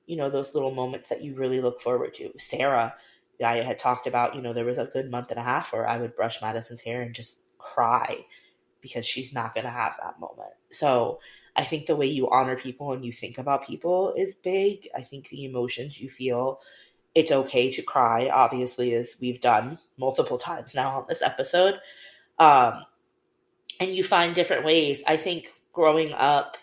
you 0.07 0.17
know 0.17 0.29
those 0.29 0.55
little 0.55 0.71
moments 0.71 1.09
that 1.09 1.21
you 1.21 1.35
really 1.35 1.61
look 1.61 1.81
forward 1.81 2.15
to. 2.15 2.31
Sarah 2.39 2.95
i 3.43 3.57
had 3.57 3.77
talked 3.77 4.07
about 4.07 4.35
you 4.35 4.41
know 4.41 4.53
there 4.53 4.65
was 4.65 4.77
a 4.77 4.85
good 4.85 5.11
month 5.11 5.29
and 5.29 5.39
a 5.39 5.43
half 5.43 5.71
where 5.71 5.87
i 5.87 5.97
would 5.97 6.15
brush 6.15 6.41
madison's 6.41 6.81
hair 6.81 7.01
and 7.01 7.13
just 7.13 7.39
cry 7.57 8.25
because 8.81 9.05
she's 9.05 9.33
not 9.33 9.53
going 9.53 9.65
to 9.65 9.71
have 9.71 9.97
that 9.97 10.19
moment. 10.19 10.53
So 10.71 11.19
i 11.55 11.63
think 11.63 11.85
the 11.85 11.95
way 11.95 12.07
you 12.07 12.29
honor 12.29 12.55
people 12.55 12.93
and 12.93 13.03
you 13.03 13.11
think 13.11 13.37
about 13.37 13.67
people 13.67 14.13
is 14.15 14.35
big. 14.35 14.87
I 14.95 15.01
think 15.01 15.29
the 15.29 15.45
emotions 15.45 15.99
you 15.99 16.09
feel 16.09 16.61
it's 17.15 17.31
okay 17.31 17.71
to 17.71 17.81
cry 17.81 18.29
obviously 18.29 18.93
as 18.93 19.15
we've 19.19 19.41
done 19.41 19.79
multiple 19.97 20.37
times 20.37 20.75
now 20.75 20.99
on 20.99 21.05
this 21.09 21.21
episode. 21.21 21.75
Um, 22.37 22.85
and 23.79 23.91
you 23.91 24.03
find 24.03 24.35
different 24.35 24.65
ways. 24.65 25.01
I 25.07 25.17
think 25.17 25.47
growing 25.73 26.11
up 26.13 26.57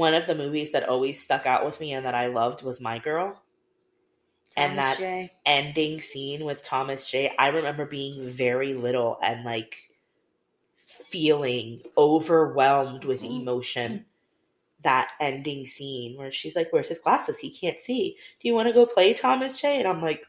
one 0.00 0.14
of 0.14 0.26
the 0.26 0.34
movies 0.34 0.72
that 0.72 0.88
always 0.88 1.22
stuck 1.22 1.44
out 1.52 1.64
with 1.66 1.78
me 1.80 1.92
and 1.92 2.06
that 2.06 2.14
i 2.14 2.26
loved 2.28 2.62
was 2.62 2.80
my 2.80 2.98
girl. 2.98 3.28
And 4.56 4.78
that 4.78 4.98
ending 5.46 6.00
scene 6.00 6.44
with 6.44 6.62
thomas 6.62 7.10
j 7.10 7.32
i 7.38 7.48
remember 7.48 7.86
being 7.86 8.16
very 8.28 8.72
little 8.74 9.18
and 9.22 9.44
like 9.44 9.74
feeling 11.12 11.82
overwhelmed 11.96 13.04
with 13.04 13.22
Mhm. 13.22 13.40
emotion. 13.42 14.06
That 14.82 15.10
ending 15.20 15.66
scene 15.66 16.16
where 16.18 16.30
she's 16.30 16.56
like 16.56 16.68
where's 16.72 16.88
his 16.88 16.98
glasses? 17.00 17.38
He 17.38 17.50
can't 17.50 17.80
see. 17.80 18.16
Do 18.40 18.48
you 18.48 18.54
want 18.54 18.68
to 18.68 18.74
go 18.74 18.86
play 18.86 19.12
thomas 19.14 19.60
j? 19.60 19.78
And 19.78 19.86
i'm 19.88 20.02
like 20.02 20.24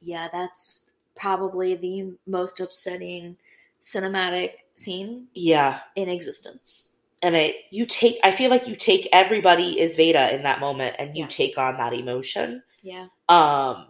Yeah, 0.00 0.28
that's 0.32 0.92
probably 1.14 1.74
the 1.76 2.14
most 2.26 2.60
upsetting 2.60 3.36
cinematic 3.80 4.54
scene 4.74 5.28
yeah. 5.34 5.80
in 5.94 6.08
existence. 6.08 6.91
And 7.22 7.36
it 7.36 7.54
you 7.70 7.86
take 7.86 8.18
i 8.24 8.32
feel 8.32 8.50
like 8.50 8.66
you 8.68 8.76
take 8.76 9.08
everybody 9.12 9.78
is 9.80 9.96
vada 9.96 10.34
in 10.34 10.42
that 10.42 10.60
moment 10.60 10.96
and 10.98 11.16
you 11.16 11.24
Yeah. 11.24 11.28
take 11.28 11.56
on 11.58 11.76
that 11.78 11.92
emotion. 11.94 12.62
Yeah. 12.82 13.06
um 13.28 13.86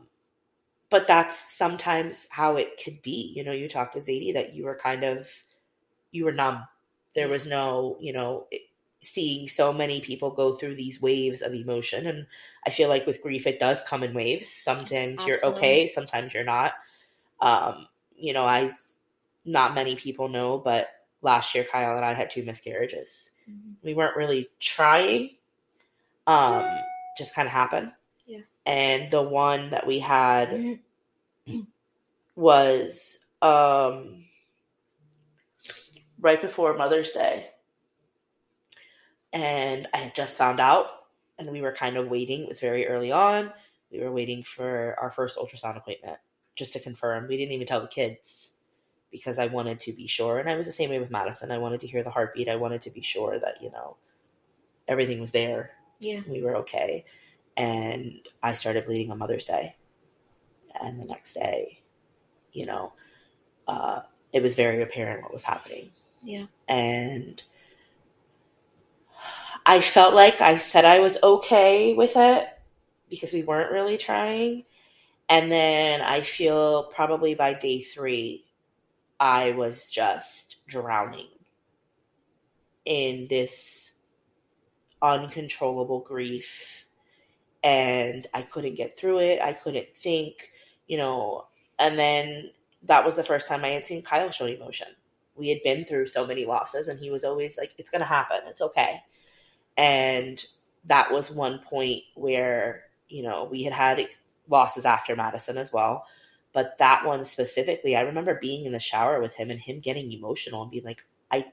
but 0.90 1.06
that's 1.06 1.56
sometimes 1.56 2.26
how 2.30 2.56
it 2.56 2.78
could 2.84 3.00
be 3.02 3.32
you 3.34 3.42
know 3.44 3.52
you 3.52 3.68
talked 3.68 3.94
to 3.94 4.00
zadie 4.00 4.34
that 4.34 4.52
you 4.54 4.64
were 4.64 4.76
kind 4.82 5.04
of 5.04 5.28
you 6.10 6.24
were 6.26 6.32
numb. 6.32 6.64
There 7.14 7.28
was 7.28 7.46
no 7.46 7.96
you 8.00 8.12
know 8.12 8.46
it- 8.50 8.62
seeing 9.00 9.48
so 9.48 9.72
many 9.72 10.00
people 10.00 10.30
go 10.30 10.52
through 10.52 10.76
these 10.76 11.02
waves 11.02 11.42
of 11.42 11.52
emotion 11.54 12.06
and 12.06 12.26
i 12.66 12.70
feel 12.70 12.88
like 12.88 13.04
with 13.06 13.20
grief 13.22 13.46
it 13.46 13.58
does 13.58 13.82
come 13.84 14.02
in 14.04 14.14
waves. 14.14 14.48
Sometimes 14.48 15.26
you're 15.26 15.44
okay 15.44 15.88
sometimes 15.88 16.34
you're 16.34 16.44
not. 16.44 16.72
Um 17.40 17.88
you 18.16 18.32
know 18.32 18.44
i 18.44 18.70
not 19.44 19.74
many 19.74 19.96
people 19.96 20.28
know 20.28 20.58
but 20.58 20.86
last 21.22 21.54
year 21.54 21.64
kyle 21.64 21.96
and 21.96 22.04
i 22.04 22.12
had 22.12 22.30
two 22.30 22.42
miscarriages. 22.42 23.30
Mhm. 23.48 23.74
we 23.82 23.94
weren't 23.94 24.16
really 24.16 24.48
trying 24.60 25.30
um 26.26 26.64
just 27.18 27.34
kind 27.34 27.46
of 27.46 27.52
happened. 27.52 27.92
Yeah. 28.26 28.40
and 28.66 29.10
the 29.10 29.22
one 29.22 29.70
that 29.70 29.86
we 29.86 29.98
had 29.98 30.78
was 32.36 33.18
um 33.40 34.24
right 36.20 36.40
before 36.40 36.76
mother's 36.76 37.10
day. 37.10 37.48
And 39.32 39.88
i 39.92 39.96
had 39.98 40.14
just 40.14 40.36
found 40.36 40.60
out 40.60 40.86
and 41.38 41.50
we 41.50 41.62
were 41.62 41.72
kind 41.72 41.96
of 41.96 42.08
waiting. 42.08 42.42
It 42.42 42.48
was 42.48 42.60
very 42.60 42.86
early 42.86 43.10
on. 43.12 43.52
We 43.90 44.00
were 44.00 44.12
waiting 44.12 44.42
for 44.44 44.96
our 45.00 45.10
first 45.10 45.36
ultrasound 45.36 45.76
appointment 45.76 46.18
just 46.54 46.74
to 46.74 46.80
confirm. 46.80 47.26
We 47.26 47.36
didn't 47.36 47.52
even 47.52 47.66
tell 47.66 47.80
the 47.80 47.88
kids 47.88 48.51
because 49.12 49.38
i 49.38 49.46
wanted 49.46 49.78
to 49.78 49.92
be 49.92 50.06
sure 50.08 50.38
and 50.40 50.48
i 50.50 50.56
was 50.56 50.66
the 50.66 50.72
same 50.72 50.90
way 50.90 50.98
with 50.98 51.10
madison 51.10 51.50
i 51.52 51.58
wanted 51.58 51.80
to 51.80 51.86
hear 51.86 52.02
the 52.02 52.10
heartbeat 52.10 52.48
i 52.48 52.56
wanted 52.56 52.82
to 52.82 52.90
be 52.90 53.02
sure 53.02 53.38
that 53.38 53.62
you 53.62 53.70
know 53.70 53.96
everything 54.88 55.20
was 55.20 55.30
there 55.30 55.70
Yeah. 56.00 56.22
we 56.26 56.42
were 56.42 56.56
okay 56.56 57.04
and 57.56 58.26
i 58.42 58.54
started 58.54 58.86
bleeding 58.86 59.12
on 59.12 59.18
mother's 59.18 59.44
day 59.44 59.76
and 60.80 60.98
the 60.98 61.04
next 61.04 61.34
day 61.34 61.82
you 62.52 62.66
know, 62.66 62.92
uh, 63.66 64.00
it 64.32 64.42
was 64.42 64.54
very 64.54 64.82
apparent 64.82 65.22
what 65.22 65.32
was 65.32 65.42
happening. 65.42 65.90
Yeah. 66.22 66.46
And 66.68 67.42
I 69.66 69.80
felt 69.80 70.14
like 70.14 70.40
I 70.40 70.58
said 70.58 70.84
I 70.84 71.00
was 71.00 71.18
okay 71.22 71.94
with 71.94 72.12
it 72.16 72.46
because 73.10 73.32
we 73.32 73.42
weren't 73.42 73.72
really 73.72 73.98
trying. 73.98 74.64
And 75.28 75.50
then 75.50 76.00
I 76.00 76.20
feel 76.20 76.84
probably 76.94 77.34
by 77.34 77.54
day 77.54 77.82
three, 77.82 78.44
I 79.22 79.52
was 79.52 79.88
just 79.88 80.56
drowning 80.66 81.28
in 82.84 83.28
this 83.30 83.92
uncontrollable 85.00 86.00
grief. 86.00 86.86
And 87.62 88.26
I 88.34 88.42
couldn't 88.42 88.74
get 88.74 88.98
through 88.98 89.20
it. 89.20 89.40
I 89.40 89.52
couldn't 89.52 89.96
think, 89.96 90.50
you 90.88 90.98
know. 90.98 91.46
And 91.78 91.96
then 91.96 92.50
that 92.82 93.04
was 93.04 93.14
the 93.14 93.22
first 93.22 93.46
time 93.46 93.64
I 93.64 93.68
had 93.68 93.86
seen 93.86 94.02
Kyle 94.02 94.32
show 94.32 94.46
emotion. 94.46 94.88
We 95.36 95.50
had 95.50 95.62
been 95.62 95.84
through 95.84 96.08
so 96.08 96.26
many 96.26 96.44
losses, 96.44 96.88
and 96.88 96.98
he 96.98 97.12
was 97.12 97.22
always 97.22 97.56
like, 97.56 97.74
It's 97.78 97.90
going 97.90 98.00
to 98.00 98.06
happen. 98.06 98.38
It's 98.48 98.60
okay. 98.60 99.00
And 99.76 100.44
that 100.86 101.12
was 101.12 101.30
one 101.30 101.60
point 101.60 102.02
where, 102.16 102.86
you 103.08 103.22
know, 103.22 103.44
we 103.48 103.62
had 103.62 103.72
had 103.72 104.04
losses 104.48 104.84
after 104.84 105.14
Madison 105.14 105.58
as 105.58 105.72
well. 105.72 106.06
But 106.52 106.78
that 106.78 107.04
one 107.06 107.24
specifically, 107.24 107.96
I 107.96 108.02
remember 108.02 108.38
being 108.40 108.66
in 108.66 108.72
the 108.72 108.80
shower 108.80 109.20
with 109.20 109.34
him 109.34 109.50
and 109.50 109.60
him 109.60 109.80
getting 109.80 110.12
emotional 110.12 110.62
and 110.62 110.70
being 110.70 110.84
like, 110.84 111.04
I 111.30 111.46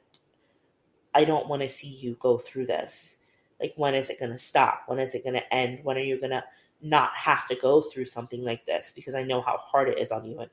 I 1.13 1.25
don't 1.25 1.47
want 1.47 1.61
to 1.61 1.69
see 1.69 1.87
you 1.87 2.15
go 2.19 2.37
through 2.37 2.67
this. 2.67 3.17
Like 3.59 3.73
when 3.75 3.95
is 3.95 4.09
it 4.09 4.19
gonna 4.19 4.37
stop? 4.37 4.83
When 4.87 4.99
is 4.99 5.15
it 5.15 5.23
gonna 5.25 5.43
end? 5.51 5.79
When 5.83 5.97
are 5.97 6.01
you 6.01 6.19
gonna 6.19 6.43
not 6.81 7.11
have 7.15 7.45
to 7.47 7.55
go 7.55 7.81
through 7.81 8.05
something 8.05 8.43
like 8.43 8.65
this? 8.65 8.91
Because 8.95 9.15
I 9.15 9.23
know 9.23 9.41
how 9.41 9.57
hard 9.57 9.89
it 9.89 9.99
is 9.99 10.11
on 10.11 10.25
you. 10.25 10.39
And 10.39 10.49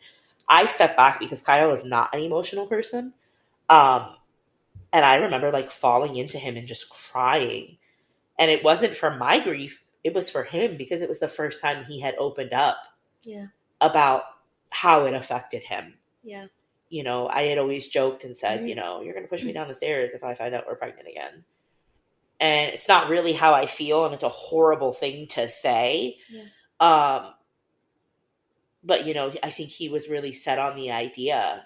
I 0.49 0.67
stepped 0.67 0.97
back 0.97 1.19
because 1.21 1.43
Kyle 1.43 1.73
is 1.73 1.85
not 1.85 2.15
an 2.15 2.23
emotional 2.23 2.67
person. 2.67 3.13
Um 3.69 4.17
and 4.93 5.05
I 5.05 5.17
remember 5.17 5.51
like 5.53 5.71
falling 5.71 6.17
into 6.17 6.39
him 6.39 6.57
and 6.57 6.69
just 6.69 6.91
crying. 6.91 7.79
And 8.39 8.51
it 8.51 8.65
wasn't 8.65 8.97
for 8.97 9.11
my 9.17 9.41
grief, 9.41 9.83
it 10.05 10.15
was 10.15 10.31
for 10.31 10.45
him 10.45 10.77
because 10.77 11.03
it 11.03 11.09
was 11.09 11.21
the 11.21 11.29
first 11.29 11.61
time 11.61 11.85
he 11.85 12.01
had 12.01 12.17
opened 12.19 12.53
up 12.55 12.77
Yeah. 13.25 13.49
about 13.81 14.23
how 14.71 15.05
it 15.07 15.15
affected 15.15 15.63
him. 15.63 15.95
Yeah. 16.23 16.47
You 16.89 17.03
know, 17.03 17.29
I 17.29 17.43
had 17.45 17.59
always 17.59 17.89
joked 17.89 18.25
and 18.25 18.37
said, 18.37 18.61
Mhm. 18.61 18.69
you 18.69 18.75
know, 18.75 19.01
you're 19.03 19.13
going 19.15 19.25
to 19.25 19.31
push 19.31 19.43
me 19.43 19.53
down 19.53 19.69
the 19.69 19.75
stairs 19.75 20.13
if 20.13 20.23
I 20.23 20.35
find 20.35 20.55
out 20.55 20.67
we're 20.67 20.77
pregnant 20.77 21.09
again. 21.09 21.45
And 22.39 22.75
it's 22.75 22.87
not 22.89 23.09
really 23.09 23.33
how 23.33 23.55
I 23.55 23.67
feel, 23.67 24.05
and 24.05 24.15
it's 24.15 24.23
a 24.23 24.29
horrible 24.29 24.93
thing 24.93 25.27
to 25.29 25.49
say. 25.49 26.19
Yeah. 26.31 26.45
Um, 26.81 27.35
but 28.85 29.07
you 29.07 29.15
know, 29.15 29.33
I 29.43 29.51
think 29.51 29.71
he 29.71 29.89
was 29.89 30.09
really 30.09 30.33
set 30.33 30.59
on 30.59 30.77
the 30.77 30.93
idea. 30.93 31.65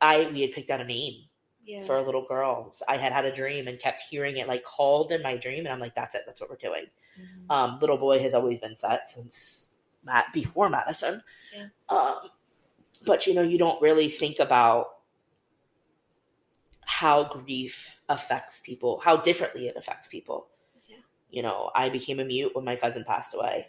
I 0.00 0.28
we 0.32 0.40
had 0.40 0.52
picked 0.52 0.70
out 0.70 0.80
a 0.80 0.84
name 0.84 1.24
Yeah. 1.64 1.82
for 1.82 1.96
a 1.96 2.02
little 2.02 2.24
girl. 2.24 2.74
I 2.88 2.96
had 2.96 3.12
had 3.12 3.24
a 3.26 3.32
dream 3.32 3.68
and 3.68 3.78
kept 3.78 4.00
hearing 4.00 4.36
it 4.38 4.48
like 4.48 4.64
called 4.64 5.12
in 5.12 5.22
my 5.22 5.36
dream, 5.36 5.60
and 5.60 5.68
I'm 5.68 5.80
like, 5.80 5.94
that's 5.94 6.14
it. 6.14 6.22
That's 6.26 6.40
what 6.40 6.50
we're 6.50 6.56
doing. 6.56 6.86
Mhm. 7.20 7.50
Um, 7.50 7.78
little 7.80 7.98
boy 7.98 8.20
has 8.20 8.32
always 8.34 8.60
been 8.60 8.76
set 8.76 9.10
since 9.10 9.68
Matt 10.02 10.32
before 10.32 10.68
Madison. 10.70 11.22
Yeah. 11.54 11.66
Um, 11.88 12.30
but 13.04 13.26
you 13.26 13.34
know, 13.34 13.42
you 13.42 13.58
don't 13.58 13.80
really 13.80 14.08
think 14.08 14.38
about 14.38 14.88
how 16.84 17.24
grief 17.24 18.00
affects 18.08 18.60
people, 18.60 19.00
how 19.00 19.18
differently 19.18 19.68
it 19.68 19.76
affects 19.76 20.08
people. 20.08 20.48
Yeah. 20.88 20.96
You 21.30 21.42
know, 21.42 21.70
I 21.74 21.90
became 21.90 22.18
a 22.18 22.24
mute 22.24 22.54
when 22.54 22.64
my 22.64 22.76
cousin 22.76 23.04
passed 23.04 23.34
away. 23.34 23.68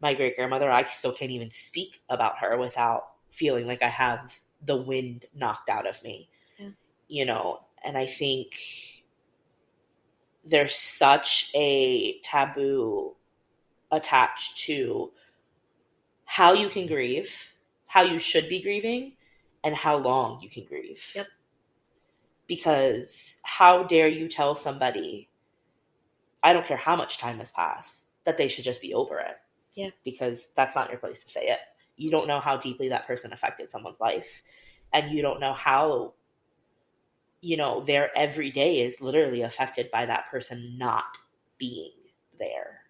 My 0.00 0.14
great 0.14 0.36
grandmother, 0.36 0.70
I 0.70 0.84
still 0.84 1.12
can't 1.12 1.30
even 1.30 1.50
speak 1.50 2.00
about 2.08 2.38
her 2.38 2.58
without 2.58 3.04
feeling 3.30 3.66
like 3.66 3.82
I 3.82 3.88
have 3.88 4.34
the 4.64 4.76
wind 4.76 5.26
knocked 5.34 5.68
out 5.68 5.86
of 5.86 6.02
me. 6.02 6.30
Yeah. 6.58 6.70
You 7.08 7.26
know, 7.26 7.60
and 7.84 7.96
I 7.98 8.06
think 8.06 8.56
there's 10.44 10.74
such 10.74 11.50
a 11.54 12.18
taboo 12.20 13.14
attached 13.90 14.58
to 14.64 15.12
how 16.24 16.52
you 16.52 16.68
can 16.68 16.86
grieve, 16.86 17.52
how 17.86 18.02
you 18.02 18.18
should 18.18 18.48
be 18.48 18.62
grieving, 18.62 19.16
and 19.62 19.74
how 19.74 19.96
long 19.96 20.40
you 20.42 20.48
can 20.48 20.64
grieve. 20.64 21.02
Yep. 21.14 21.26
Because 22.46 23.36
how 23.42 23.84
dare 23.84 24.08
you 24.08 24.28
tell 24.28 24.54
somebody, 24.54 25.30
I 26.42 26.52
don't 26.52 26.66
care 26.66 26.76
how 26.76 26.96
much 26.96 27.18
time 27.18 27.38
has 27.38 27.50
passed, 27.50 28.06
that 28.24 28.36
they 28.36 28.48
should 28.48 28.64
just 28.64 28.82
be 28.82 28.94
over 28.94 29.18
it? 29.18 29.36
Yeah. 29.74 29.90
Because 30.04 30.48
that's 30.54 30.74
not 30.74 30.90
your 30.90 30.98
place 30.98 31.24
to 31.24 31.30
say 31.30 31.46
it. 31.46 31.60
You 31.96 32.10
don't 32.10 32.28
know 32.28 32.40
how 32.40 32.56
deeply 32.56 32.88
that 32.88 33.06
person 33.06 33.32
affected 33.32 33.70
someone's 33.70 34.00
life. 34.00 34.42
And 34.92 35.12
you 35.12 35.22
don't 35.22 35.40
know 35.40 35.52
how, 35.52 36.14
you 37.40 37.56
know, 37.56 37.84
their 37.84 38.16
every 38.16 38.50
day 38.50 38.80
is 38.80 39.00
literally 39.00 39.42
affected 39.42 39.90
by 39.90 40.06
that 40.06 40.30
person 40.30 40.76
not 40.78 41.04
being 41.58 41.92
there. 42.38 42.83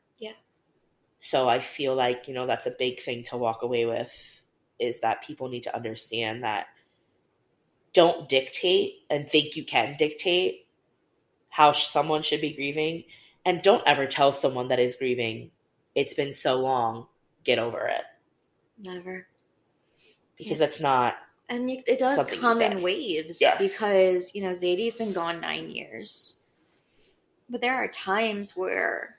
So 1.25 1.49
I 1.49 1.59
feel 1.61 1.95
like, 1.95 2.29
you 2.29 2.35
know, 2.35 2.47
that's 2.47 2.67
a 2.67 2.71
big 2.79 3.01
thing 3.01 3.25
to 3.25 3.39
walk 3.39 3.63
away 3.63 3.87
with 3.87 4.43
is 4.79 5.01
that 5.01 5.25
people 5.25 5.49
need 5.49 5.63
to 5.63 5.75
understand 5.75 6.45
that 6.45 6.67
don't 7.95 8.29
dictate 8.29 8.97
and 9.09 9.27
think 9.27 9.57
you 9.57 9.65
can 9.65 9.97
dictate 9.99 10.67
how 11.49 11.73
someone 11.73 12.23
should 12.23 12.43
be 12.43 12.53
grieving 12.53 13.05
and 13.47 13.63
don't 13.63 13.83
ever 13.87 14.07
tell 14.07 14.33
someone 14.33 14.69
that 14.69 14.81
is 14.81 14.97
grieving 14.97 15.51
it's 15.95 16.13
been 16.13 16.33
so 16.33 16.57
long 16.57 17.07
get 17.45 17.59
over 17.59 17.87
it 17.87 18.03
Never. 18.85 19.27
because 20.37 20.59
Yeah. 20.59 20.59
that's 20.59 20.81
not 20.81 21.15
And 21.49 21.71
you, 21.71 21.83
it 21.87 22.01
does 22.01 22.23
come 22.33 22.61
in 22.61 22.83
waves 22.83 23.41
Yes. 23.41 23.63
because, 23.63 24.35
you 24.35 24.43
know, 24.43 24.51
Zadie's 24.51 24.97
been 24.97 25.13
gone 25.13 25.41
nine 25.41 25.71
years. 25.71 26.41
But 27.49 27.61
there 27.61 27.77
are 27.77 27.89
times 27.89 28.57
where, 28.57 29.17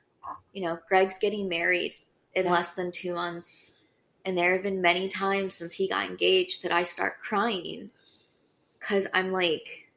you 0.54 0.62
know, 0.64 0.80
Greg's 0.88 1.18
getting 1.20 1.48
married 1.50 1.96
in 2.34 2.46
Yeah. 2.46 2.52
less 2.52 2.76
than 2.76 2.92
two 2.92 3.14
months. 3.14 3.84
And 4.26 4.38
there 4.38 4.54
have 4.54 4.64
been 4.64 4.82
many 4.82 5.08
times 5.08 5.56
since 5.56 5.74
he 5.74 5.88
got 5.88 6.10
engaged 6.10 6.64
that 6.64 6.72
I 6.72 6.84
start 6.84 7.20
crying 7.20 7.92
because 8.80 9.08
I'm 9.14 9.32
like, 9.32 9.88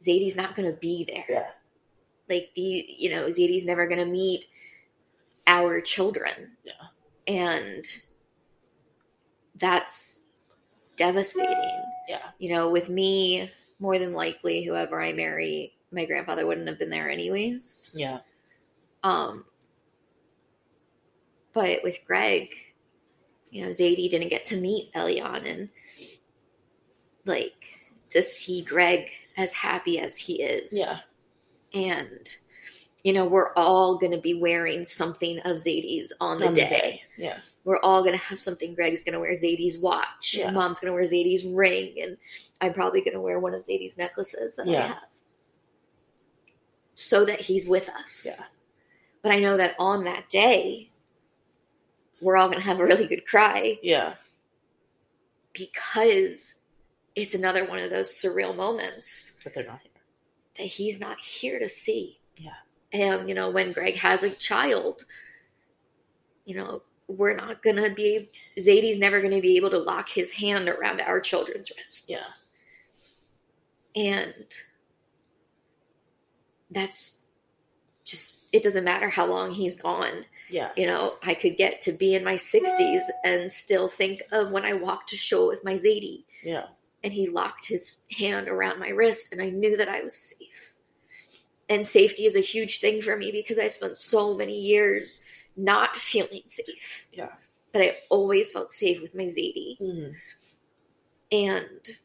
Zadie's 0.00 0.36
not 0.36 0.56
going 0.56 0.70
to 0.70 0.76
be 0.78 1.04
there. 1.04 1.24
yeah 1.28 1.50
Like, 2.28 2.50
the, 2.54 2.62
you 2.98 3.10
know, 3.10 3.26
Zadie's 3.26 3.66
never 3.66 3.86
going 3.86 4.00
to 4.00 4.06
meet 4.06 4.44
our 5.46 5.80
children. 5.80 6.56
Yeah. 6.64 6.72
And 7.26 7.84
that's 9.56 10.22
devastating 10.96 11.82
yeah 12.08 12.30
you 12.38 12.52
know, 12.52 12.70
with 12.70 12.88
me, 12.88 13.50
more 13.78 13.98
than 13.98 14.12
likely, 14.12 14.64
whoever 14.64 15.00
I 15.00 15.12
marry, 15.12 15.72
my 15.92 16.04
grandfather 16.06 16.46
wouldn't 16.46 16.68
have 16.68 16.78
been 16.78 16.90
there 16.90 17.08
anyways. 17.10 17.94
yeah 17.98 18.20
Um, 19.02 19.44
but 21.52 21.80
with 21.82 21.98
Greg, 22.06 22.54
you 23.50 23.62
know, 23.64 23.70
Zadie 23.70 24.10
didn't 24.10 24.28
get 24.28 24.44
to 24.46 24.56
meet 24.56 24.92
Elion, 24.94 25.50
and 25.50 25.68
like 27.24 27.64
to 28.10 28.22
see 28.22 28.62
Greg 28.62 29.08
as 29.36 29.52
happy 29.52 29.98
as 29.98 30.16
he 30.16 30.42
is, 30.42 30.72
Yeah. 30.72 30.96
and 31.80 32.34
you 33.02 33.14
know, 33.14 33.24
we're 33.24 33.54
all 33.54 33.96
going 33.96 34.12
to 34.12 34.18
be 34.20 34.34
wearing 34.34 34.84
something 34.84 35.38
of 35.40 35.56
Zadie's 35.56 36.12
on 36.20 36.36
the 36.36 36.48
On 36.48 36.52
day. 36.54 37.00
yeah 37.16 37.38
We're 37.64 37.80
all 37.80 38.02
going 38.02 38.12
to 38.18 38.22
have 38.22 38.38
something. 38.38 38.74
Greg's 38.74 39.02
going 39.02 39.14
to 39.14 39.20
wear 39.20 39.32
Zadie's 39.32 39.78
watch. 39.78 40.34
Yeah. 40.36 40.48
And 40.48 40.54
Mom's 40.54 40.80
going 40.80 40.90
to 40.90 40.94
wear 40.94 41.04
Zadie's 41.04 41.46
ring. 41.46 41.94
And 42.02 42.18
I'm 42.60 42.74
probably 42.74 43.00
going 43.00 43.14
to 43.14 43.20
wear 43.22 43.38
one 43.40 43.54
of 43.54 43.62
Zadie's 43.64 43.96
necklaces 43.96 44.56
that 44.56 44.68
I 44.68 44.70
Yeah. 44.70 44.86
have. 44.88 45.02
So 46.94 47.24
that 47.24 47.40
he's 47.40 47.66
with 47.66 47.88
us. 47.88 48.26
Yeah. 48.26 48.46
But 49.22 49.32
I 49.32 49.40
know 49.40 49.56
that 49.56 49.74
on 49.78 50.04
that 50.04 50.28
day, 50.28 50.90
we're 52.20 52.36
all 52.36 52.48
going 52.48 52.60
to 52.60 52.66
have 52.66 52.80
a 52.80 52.84
really 52.84 53.06
good 53.06 53.26
cry 53.26 53.78
yeah 53.82 54.12
because 55.54 56.56
it's 57.16 57.34
another 57.34 57.64
one 57.64 57.78
of 57.78 57.88
those 57.88 58.10
surreal 58.10 58.54
moments 58.54 59.40
but 59.42 59.54
they're 59.54 59.64
not 59.64 59.80
here 59.80 59.90
that 60.60 60.66
he's 60.66 61.00
not 61.00 61.18
here 61.18 61.58
to 61.58 61.68
see. 61.68 62.18
Yeah. 62.36 62.50
And, 62.92 63.28
you 63.28 63.34
know, 63.34 63.50
when 63.50 63.72
Greg 63.72 63.96
has 63.96 64.22
a 64.22 64.30
child, 64.30 65.04
you 66.44 66.56
know, 66.56 66.82
we're 67.08 67.34
not 67.34 67.62
going 67.62 67.76
to 67.76 67.90
be, 67.90 68.30
Zadie's 68.58 68.98
never 68.98 69.20
going 69.20 69.34
to 69.34 69.40
be 69.40 69.56
able 69.56 69.70
to 69.70 69.78
lock 69.78 70.08
his 70.08 70.30
hand 70.30 70.68
around 70.68 71.00
our 71.00 71.20
children's 71.20 71.70
wrists. 71.76 72.08
Yeah. 72.08 72.18
And 74.02 74.34
that's 76.70 77.26
just, 78.04 78.39
it 78.52 78.62
doesn't 78.62 78.84
matter 78.84 79.08
how 79.08 79.26
long 79.26 79.50
he's 79.52 79.80
gone. 79.80 80.24
yeah 80.48 80.70
You 80.76 80.86
know, 80.86 81.16
I 81.22 81.34
could 81.34 81.56
get 81.56 81.80
to 81.82 81.92
be 81.92 82.14
in 82.14 82.24
my 82.24 82.34
60s 82.34 83.02
and 83.24 83.50
still 83.50 83.88
think 83.88 84.22
of 84.32 84.50
when 84.50 84.64
I 84.64 84.72
walked 84.74 85.10
to 85.10 85.16
shul 85.16 85.46
with 85.48 85.64
my 85.64 85.74
Zadie 85.74 86.24
yeah 86.42 86.66
and 87.04 87.12
he 87.12 87.28
locked 87.28 87.66
his 87.66 88.00
hand 88.18 88.48
around 88.48 88.78
my 88.78 88.88
wrist 88.88 89.32
and 89.32 89.40
I 89.40 89.50
knew 89.50 89.76
that 89.76 89.88
I 89.88 90.02
was 90.02 90.14
safe. 90.14 90.74
And 91.68 91.86
safety 91.86 92.26
is 92.26 92.34
a 92.36 92.40
huge 92.40 92.80
thing 92.80 93.00
for 93.00 93.16
me 93.16 93.30
because 93.32 93.58
I've 93.58 93.72
spent 93.72 93.96
so 93.96 94.34
many 94.36 94.58
years 94.58 95.24
not 95.56 95.96
feeling 95.96 96.42
safe. 96.46 97.06
Yeah. 97.12 97.28
But 97.72 97.82
I 97.82 97.98
always 98.10 98.50
felt 98.50 98.70
safe 98.72 99.00
with 99.00 99.14
my 99.14 99.24
Zadie. 99.24 99.80
Mhm. 99.80 100.14
And 101.32 101.98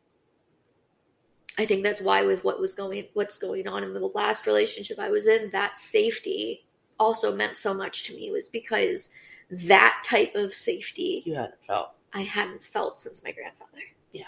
I 1.58 1.66
think 1.66 1.84
that's 1.84 2.02
why 2.02 2.24
with 2.24 2.44
what 2.44 2.60
was 2.60 2.74
going 2.74 3.06
what's 3.14 3.38
going 3.38 3.68
on 3.68 3.84
in 3.84 3.94
the 3.94 4.00
last 4.14 4.46
relationship 4.48 5.00
I 5.00 5.10
was 5.10 5.28
in, 5.28 5.50
that 5.52 5.78
safety 5.78 6.66
also 7.00 7.36
meant 7.36 7.58
so 7.58 7.74
much 7.74 8.04
to 8.06 8.16
me 8.16 8.32
was 8.32 8.48
because 8.48 9.12
that 9.52 10.04
type 10.06 10.36
of 10.36 10.54
safety 10.54 11.24
You 11.26 11.36
hadn't 11.36 11.64
felt. 11.66 11.92
I 12.14 12.22
hadn't 12.22 12.64
felt 12.64 13.00
since 13.00 13.24
my 13.24 13.32
grandfather. 13.32 13.82
Yeah. 14.12 14.24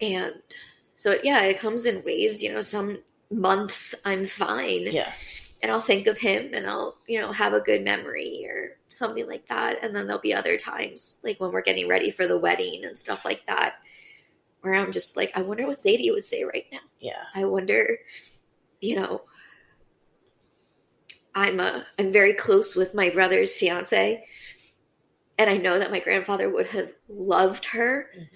And 0.00 0.34
so 0.96 1.16
yeah, 1.22 1.42
it 1.42 1.58
comes 1.58 1.86
in 1.86 2.04
waves, 2.04 2.42
you 2.42 2.52
know, 2.52 2.62
some 2.62 2.98
months 3.30 3.94
I'm 4.04 4.26
fine 4.26 4.86
Yeah. 4.90 5.12
and 5.62 5.70
I'll 5.70 5.80
think 5.80 6.06
of 6.06 6.18
him 6.18 6.50
and 6.52 6.66
I'll, 6.66 6.96
you 7.06 7.20
know, 7.20 7.32
have 7.32 7.52
a 7.52 7.60
good 7.60 7.82
memory 7.84 8.46
or 8.48 8.76
something 8.94 9.26
like 9.26 9.46
that. 9.48 9.78
And 9.82 9.94
then 9.94 10.06
there'll 10.06 10.20
be 10.20 10.34
other 10.34 10.56
times, 10.58 11.18
like 11.22 11.40
when 11.40 11.52
we're 11.52 11.62
getting 11.62 11.88
ready 11.88 12.10
for 12.10 12.26
the 12.26 12.38
wedding 12.38 12.84
and 12.84 12.98
stuff 12.98 13.24
like 13.24 13.46
that, 13.46 13.76
where 14.62 14.74
I'm 14.74 14.92
just 14.92 15.16
like, 15.16 15.32
I 15.34 15.42
wonder 15.42 15.66
what 15.66 15.78
Zadie 15.78 16.12
would 16.12 16.24
say 16.24 16.44
right 16.44 16.66
now. 16.70 16.78
Yeah. 17.00 17.22
I 17.34 17.44
wonder, 17.44 17.98
you 18.80 18.96
know, 18.96 19.22
I'm 21.34 21.60
uh, 21.60 21.82
I'm 21.98 22.12
very 22.12 22.34
close 22.34 22.74
with 22.74 22.94
my 22.94 23.10
brother's 23.10 23.56
fiance, 23.56 24.24
and 25.38 25.48
I 25.50 25.56
know 25.56 25.78
that 25.78 25.92
my 25.92 26.00
grandfather 26.00 26.50
would 26.50 26.66
have 26.68 26.92
loved 27.08 27.64
her, 27.66 28.10
Mhm. 28.16 28.28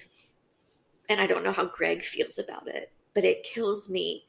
and 1.08 1.20
I 1.20 1.26
don't 1.26 1.42
know 1.42 1.52
how 1.52 1.66
Greg 1.66 2.04
feels 2.04 2.38
about 2.38 2.68
it, 2.68 2.92
but 3.12 3.24
it 3.24 3.42
kills 3.42 3.90
me 3.90 4.26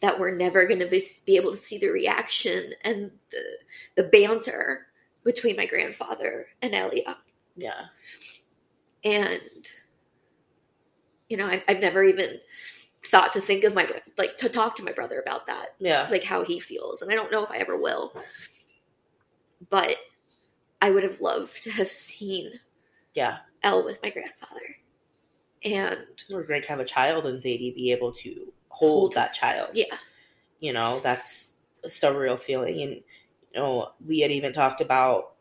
that 0.00 0.18
we're 0.18 0.34
never 0.34 0.66
going 0.66 0.80
to 0.80 0.86
be, 0.86 1.02
be 1.26 1.36
able 1.36 1.50
to 1.50 1.56
see 1.56 1.78
the 1.78 1.88
reaction 1.88 2.72
and 2.82 3.10
the 3.30 3.58
the 3.96 4.04
banter 4.04 4.86
between 5.24 5.56
my 5.56 5.66
grandfather 5.66 6.46
and 6.62 6.72
Elia, 6.74 7.16
Yeah. 7.56 7.86
and 9.02 9.72
you 11.34 11.38
know, 11.38 11.48
I, 11.48 11.64
I've 11.66 11.80
never 11.80 12.04
even 12.04 12.38
thought 13.06 13.32
to 13.32 13.40
think 13.40 13.64
of 13.64 13.74
my 13.74 13.88
like 14.16 14.36
to 14.38 14.48
talk 14.48 14.76
to 14.76 14.84
my 14.84 14.92
brother 14.92 15.20
about 15.20 15.48
that 15.48 15.74
Yeah. 15.80 16.06
like 16.12 16.22
how 16.22 16.44
he 16.44 16.60
feels 16.60 17.02
and 17.02 17.10
i 17.10 17.14
don't 17.16 17.32
know 17.32 17.44
if 17.44 17.50
i 17.50 17.56
ever 17.58 17.76
will 17.76 18.14
but 19.68 19.96
i 20.80 20.90
would 20.90 21.02
have 21.02 21.20
loved 21.20 21.64
to 21.64 21.70
have 21.72 21.88
seen 21.88 22.52
Yeah. 23.14 23.38
L 23.64 23.84
with 23.84 23.98
my 24.02 24.10
grandfather 24.10 24.60
and 25.64 25.98
Or 26.32 26.44
great 26.44 26.62
to 26.64 26.68
have 26.70 26.80
a 26.80 26.84
child 26.84 27.26
and 27.26 27.42
Zadie 27.42 27.74
be 27.74 27.90
able 27.92 28.12
to 28.12 28.52
hold, 28.68 29.00
Hold. 29.00 29.12
that 29.14 29.32
child. 29.34 29.70
yeah 29.74 29.96
You 30.60 30.72
know, 30.72 31.00
that's 31.00 31.54
a 31.82 31.88
surreal 31.88 32.38
feeling. 32.38 32.80
And, 32.80 32.92
you 32.92 33.60
know, 33.60 33.90
we 34.06 34.20
had 34.20 34.30
even 34.30 34.52
talked 34.54 34.80
about 34.80 35.33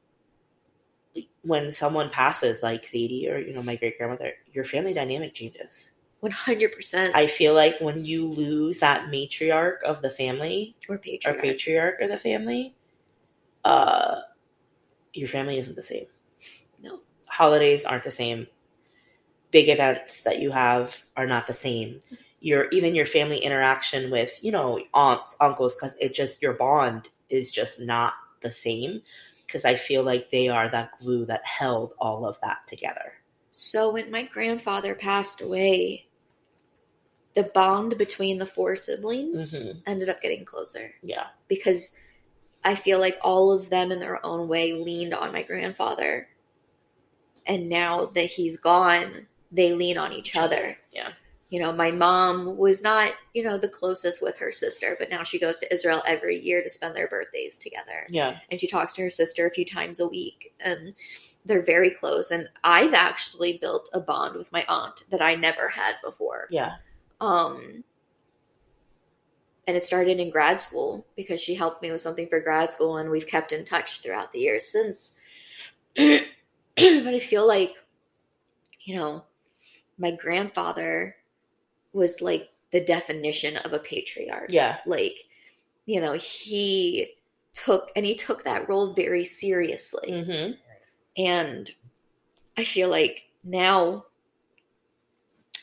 when 1.44 1.72
someone 1.72 2.10
passes, 2.10 2.64
like 2.64 2.84
Zadie 2.84 3.30
or, 3.30 3.38
you 3.38 3.54
know, 3.54 3.64
my 3.64 3.76
great 3.76 3.98
grandmother, 3.98 4.34
your 4.52 4.66
family 4.66 4.94
dynamic 4.94 5.34
changes. 5.34 5.92
100% 6.22 7.12
I 7.14 7.28
feel 7.28 7.54
like 7.54 7.82
when 7.82 8.06
you 8.06 8.28
lose 8.28 8.80
that 8.80 9.10
matriarch 9.12 9.82
of 9.84 10.02
the 10.02 10.10
family 10.10 10.76
or 10.88 10.98
patriarch, 10.98 11.38
or 11.38 11.42
patriarch 11.42 11.98
patriarch 11.98 12.02
of 12.02 12.10
the 12.10 12.18
family, 12.18 12.76
uh, 13.66 14.22
your 15.14 15.28
family 15.28 15.60
isn't 15.60 15.76
the 15.76 15.84
same. 15.84 16.06
no 16.82 17.00
Holidays 17.26 17.84
aren't 17.84 18.04
the 18.04 18.12
same. 18.12 18.48
Big 19.52 19.68
events 19.70 20.24
that 20.24 20.40
you 20.40 20.52
have 20.52 21.04
are 21.18 21.28
not 21.28 21.46
the 21.46 21.54
same. 21.54 22.02
Your 22.40 22.70
even 22.70 22.96
your 22.96 23.06
family 23.06 23.40
interaction 23.40 24.10
with 24.10 24.44
you 24.44 24.52
know 24.52 24.80
aunts, 24.94 25.36
uncles, 25.42 25.76
because 25.76 25.96
it 26.00 26.14
just 26.14 26.42
your 26.42 26.54
bond 26.54 27.10
is 27.30 27.52
just 27.52 27.82
not 27.82 28.14
the 28.42 28.52
same. 28.52 29.02
Because 29.54 29.66
I 29.66 29.76
feel 29.76 30.02
like 30.02 30.32
they 30.32 30.48
are 30.50 30.68
that 30.70 30.98
glue 31.00 31.28
that 31.28 31.46
held 31.46 31.94
all 32.00 32.26
of 32.26 32.40
that 32.42 32.66
together. 32.66 33.14
so 33.52 33.92
when 33.94 34.10
my 34.10 34.24
grandfather 34.24 34.96
passed 34.96 35.40
away 35.42 36.08
the 37.36 37.44
bond 37.44 37.96
between 38.00 38.40
the 38.40 38.48
four 38.48 38.76
siblings 38.76 39.54
Mhm. 39.54 39.84
ended 39.86 40.10
up 40.10 40.24
getting 40.24 40.44
closer 40.44 40.96
Yeah, 41.04 41.28
because 41.48 41.96
i 42.64 42.74
feel 42.74 42.98
like 43.00 43.20
all 43.22 43.52
of 43.52 43.70
them 43.70 43.92
in 43.92 44.00
their 44.00 44.26
own 44.26 44.48
way 44.48 44.74
leaned 44.74 45.14
on 45.14 45.32
my 45.32 45.44
grandfather 45.44 46.28
and 47.46 47.70
now 47.70 48.08
that 48.08 48.26
he's 48.26 48.60
gone 48.60 49.28
they 49.52 49.72
lean 49.74 50.00
on 50.00 50.14
each 50.14 50.36
other 50.36 50.80
Yeah. 50.92 51.14
You 51.54 51.60
know 51.60 51.72
my 51.72 51.92
mom 51.92 52.58
was 52.58 52.82
not 52.82 53.14
you 53.36 53.44
know 53.44 53.60
the 53.60 53.70
closest 53.70 54.24
with 54.24 54.40
her 54.40 54.52
sister 54.52 54.96
but 54.98 55.12
now 55.12 55.22
she 55.22 55.38
goes 55.38 55.60
to 55.60 55.72
israel 55.72 56.02
every 56.08 56.40
year 56.40 56.64
to 56.64 56.70
spend 56.70 56.96
their 56.96 57.08
birthdays 57.08 57.58
together. 57.58 58.08
Yeah, 58.10 58.40
and 58.50 58.60
she 58.60 58.66
talks 58.66 58.96
to 58.96 59.04
her 59.04 59.12
sister 59.12 59.46
a 59.46 59.52
few 59.52 59.64
times 59.64 60.00
a 60.00 60.08
week 60.08 60.56
and 60.60 60.96
they're 61.46 61.62
very 61.62 61.92
close. 61.92 62.32
And 62.32 62.50
i've 62.64 62.96
actually 62.96 63.60
built 63.60 63.88
a 63.94 64.00
bond 64.00 64.36
with 64.36 64.52
my 64.52 64.66
aunt 64.68 65.04
that 65.12 65.22
i 65.22 65.36
never 65.36 65.68
had 65.68 65.94
before. 66.04 66.48
Yeah, 66.50 66.78
um 67.22 67.84
and 69.68 69.78
it 69.78 69.84
started 69.84 70.20
in 70.20 70.32
grad 70.32 70.60
school 70.60 71.06
because 71.16 71.40
she 71.40 71.54
helped 71.54 71.84
me 71.84 71.92
with 71.92 72.02
something 72.02 72.28
for 72.30 72.40
grad 72.40 72.72
school 72.72 72.98
and 72.98 73.12
we've 73.12 73.28
kept 73.28 73.52
in 73.52 73.64
touch 73.64 74.02
throughout 74.02 74.32
the 74.32 74.40
years 74.40 74.66
since. 74.66 75.14
But 76.76 77.14
i 77.14 77.20
feel 77.20 77.48
like 77.48 77.76
you 78.82 78.96
know 78.96 79.24
my 80.00 80.10
grandfather 80.10 81.16
was 81.94 82.22
like 82.22 82.50
the 82.72 82.82
definition 82.82 83.58
of 83.58 83.74
a 83.74 83.80
patriarch. 83.80 84.50
Yeah, 84.50 84.78
like 84.86 85.16
you 85.86 86.02
know 86.02 86.14
he 86.14 87.14
took 87.54 87.92
and 87.96 88.06
he 88.06 88.16
took 88.16 88.44
that 88.44 88.68
role 88.68 88.94
very 88.94 89.26
seriously. 89.26 90.24
Hmm 90.24 90.52
and 91.18 91.72
i 92.58 92.64
feel 92.64 92.90
like 92.90 93.24
now 93.44 94.06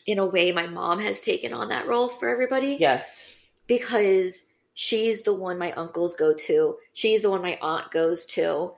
in 0.06 0.18
a 0.18 0.26
way 0.26 0.52
my 0.52 0.66
mom 0.66 0.98
has 0.98 1.20
taken 1.20 1.52
on 1.52 1.68
that 1.68 1.86
role 1.86 2.08
for 2.08 2.28
everybody. 2.28 2.76
Yes, 2.80 3.24
because 3.66 4.50
she's 4.74 5.22
the 5.22 5.34
one 5.34 5.58
my 5.58 5.72
uncles 5.72 6.14
go 6.14 6.34
to. 6.34 6.76
She's 6.94 7.22
the 7.22 7.30
one 7.30 7.42
my 7.42 7.58
aunt 7.60 7.90
goes 7.90 8.26
to. 8.26 8.72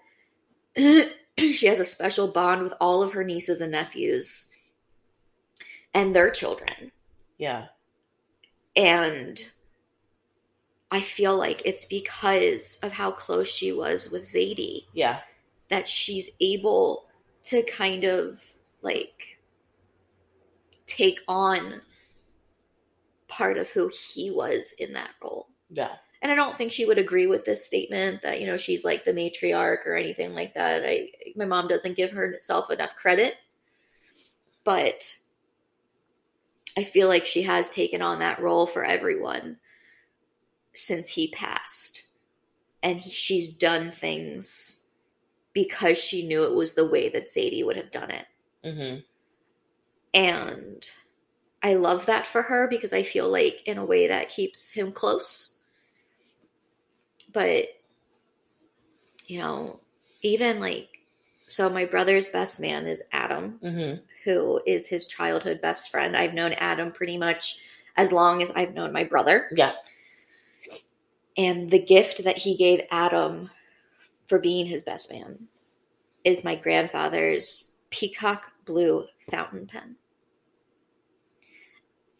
She 1.39 1.67
has 1.67 1.81
a 1.81 1.85
special 1.87 2.29
bond 2.29 2.63
with 2.63 2.75
all 2.79 3.03
of 3.03 3.15
her 3.15 3.25
nieces 3.25 3.63
and 3.63 3.73
nephews 3.73 4.55
and 5.95 6.15
their 6.15 6.31
children 6.31 6.93
yeah, 7.43 7.67
and 8.77 9.43
I 10.93 11.01
feel 11.01 11.37
like 11.37 11.63
it's 11.65 11.87
because 11.87 12.79
of 12.85 12.93
how 12.93 13.11
close 13.11 13.49
she 13.49 13.73
was 13.73 14.13
with 14.13 14.27
Zadie 14.27 14.85
yeah, 14.93 15.21
that 15.69 15.89
she's 15.89 16.31
able 16.41 17.07
to 17.45 17.65
kind 17.65 18.05
of 18.05 18.41
like 18.83 19.39
take 20.87 21.19
on 21.27 21.81
part 23.27 23.59
of 23.59 23.69
who 23.71 23.89
he 23.89 24.31
was 24.31 24.75
in 24.79 24.93
that 24.93 25.11
role. 25.21 25.49
yeah, 25.71 25.97
And 26.21 26.31
I 26.31 26.37
don't 26.37 26.57
think 26.57 26.71
she 26.71 26.85
would 26.85 26.99
agree 26.99 27.27
with 27.27 27.45
this 27.45 27.67
statement 27.67 28.23
that, 28.23 28.41
you 28.41 28.47
know, 28.47 28.57
she's 28.57 28.85
like 28.85 29.05
the 29.05 29.13
matriarch 29.13 29.85
or 29.85 29.97
anything 29.97 30.33
like 30.33 30.55
that. 30.55 30.85
I 30.85 31.09
my 31.35 31.47
mom 31.47 31.67
doesn't 31.67 31.97
give 31.97 32.13
herself 32.13 32.71
enough 32.71 32.95
credit. 32.95 33.35
But 34.63 35.17
I 36.77 36.85
feel 36.85 37.09
like 37.09 37.25
she 37.25 37.43
has 37.43 37.71
taken 37.71 38.03
on 38.03 38.21
that 38.21 38.41
role 38.41 38.67
for 38.67 38.85
everyone 38.85 39.59
since 40.75 41.09
he 41.09 41.29
passed. 41.29 42.03
And 42.83 42.99
he, 42.99 43.11
she's 43.11 43.55
done 43.57 43.91
things 43.93 44.87
because 45.53 45.99
she 45.99 46.27
knew 46.27 46.45
it 46.45 46.55
was 46.55 46.75
the 46.75 46.89
way 46.89 47.09
that 47.11 47.29
Zadie 47.29 47.65
would 47.65 47.77
have 47.77 47.91
done 47.91 48.11
it. 48.11 48.27
hmm 48.65 49.01
And 50.15 50.89
I 51.63 51.75
love 51.75 52.07
that 52.07 52.27
for 52.27 52.43
her 52.43 52.67
because 52.69 52.93
I 52.93 53.03
feel 53.03 53.29
like 53.31 53.63
in 53.67 53.79
a 53.79 53.85
way 53.85 54.09
that 54.09 54.31
keeps 54.31 54.73
him 54.73 54.93
close. 54.93 55.61
But, 57.33 57.67
you 59.27 59.39
know, 59.39 59.81
even 60.23 60.61
like, 60.61 60.89
so 61.47 61.69
my 61.69 61.85
brother's 61.85 62.27
best 62.27 62.61
man 62.61 62.87
is 62.87 63.03
Adam, 63.13 63.59
hmm 63.63 63.95
who 64.25 64.61
is 64.67 64.87
his 64.87 65.07
childhood 65.07 65.61
best 65.61 65.91
friend. 65.91 66.17
I've 66.17 66.35
known 66.35 66.53
Adam 66.55 66.93
pretty 66.93 67.19
much 67.19 67.59
as 67.97 68.13
long 68.13 68.43
as 68.43 68.51
I've 68.53 68.75
known 68.75 68.93
my 68.93 69.05
brother. 69.05 69.49
yeah, 69.55 69.73
And 71.37 71.71
the 71.71 71.83
gift 71.83 72.25
that 72.25 72.37
he 72.39 72.57
gave 72.57 72.83
Adam 72.91 73.51
for 74.27 74.39
being 74.39 74.67
his 74.67 74.83
best 74.83 75.11
man 75.13 75.49
is 76.25 76.45
my 76.45 76.55
grandfather's 76.55 77.75
peacock 77.91 78.53
blue 78.65 79.07
fountain 79.31 79.67
pen. 79.67 79.97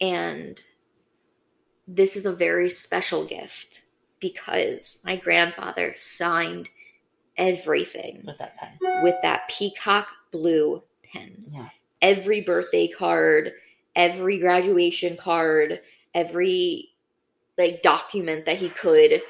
And 0.01 0.61
this 1.87 2.15
is 2.15 2.25
a 2.25 2.33
very 2.33 2.69
special 2.69 3.25
gift 3.25 3.83
because 4.19 5.01
my 5.05 5.15
grandfather 5.15 5.93
signed 5.95 6.69
everything 7.37 8.23
with 8.25 8.37
that 8.37 8.55
pen. 8.57 8.77
with 9.03 9.15
that 9.21 9.49
peacock 9.49 10.07
blue 10.31 10.83
pen. 11.11 11.45
Yeah. 11.47 11.69
Every 12.03 12.41
birthday 12.41 12.87
card, 12.87 13.53
every 13.95 14.37
graduation 14.37 15.17
card, 15.17 15.81
every 16.13 16.89
like 17.57 17.81
document 17.81 18.45
that 18.45 18.57
he 18.57 18.69
could, 18.69 19.21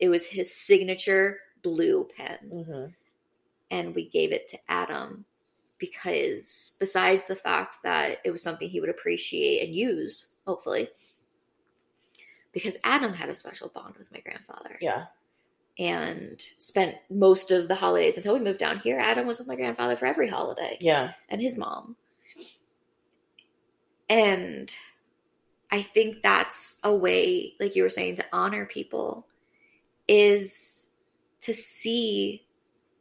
it 0.00 0.08
was 0.08 0.26
his 0.26 0.54
signature 0.54 1.38
blue 1.62 2.08
pen. 2.16 2.38
hmm 2.64 2.84
And 3.70 3.94
we 3.94 4.08
gave 4.08 4.32
it 4.32 4.48
to 4.50 4.58
Adam 4.68 5.24
because 5.78 6.76
besides 6.80 7.26
the 7.26 7.36
fact 7.36 7.78
that 7.82 8.18
it 8.24 8.30
was 8.30 8.42
something 8.42 8.68
he 8.68 8.80
would 8.80 8.88
appreciate 8.90 9.66
and 9.66 9.74
use, 9.74 10.28
hopefully, 10.46 10.88
because 12.52 12.76
Adam 12.84 13.12
had 13.12 13.28
a 13.28 13.34
special 13.34 13.68
bond 13.68 13.96
with 13.98 14.12
my 14.12 14.20
grandfather 14.20 14.78
Yeah. 14.80 15.06
and 15.78 16.40
spent 16.58 16.96
most 17.10 17.50
of 17.50 17.66
the 17.66 17.74
holidays 17.74 18.16
until 18.16 18.34
we 18.34 18.40
moved 18.40 18.60
down 18.60 18.78
here. 18.78 18.98
Adam 19.00 19.26
was 19.26 19.38
with 19.40 19.48
my 19.48 19.56
grandfather 19.56 19.96
for 19.96 20.06
every 20.06 20.28
holiday 20.28 20.78
Yeah. 20.80 21.12
and 21.28 21.40
his 21.40 21.58
mom. 21.58 21.96
And 24.08 24.74
I 25.70 25.82
think 25.82 26.22
that's 26.22 26.80
a 26.84 26.94
way, 26.94 27.54
like 27.58 27.74
you 27.74 27.82
were 27.82 27.90
saying, 27.90 28.16
to 28.16 28.24
honor 28.32 28.66
people 28.66 29.26
is 30.06 30.90
to 31.40 31.54
see 31.54 32.46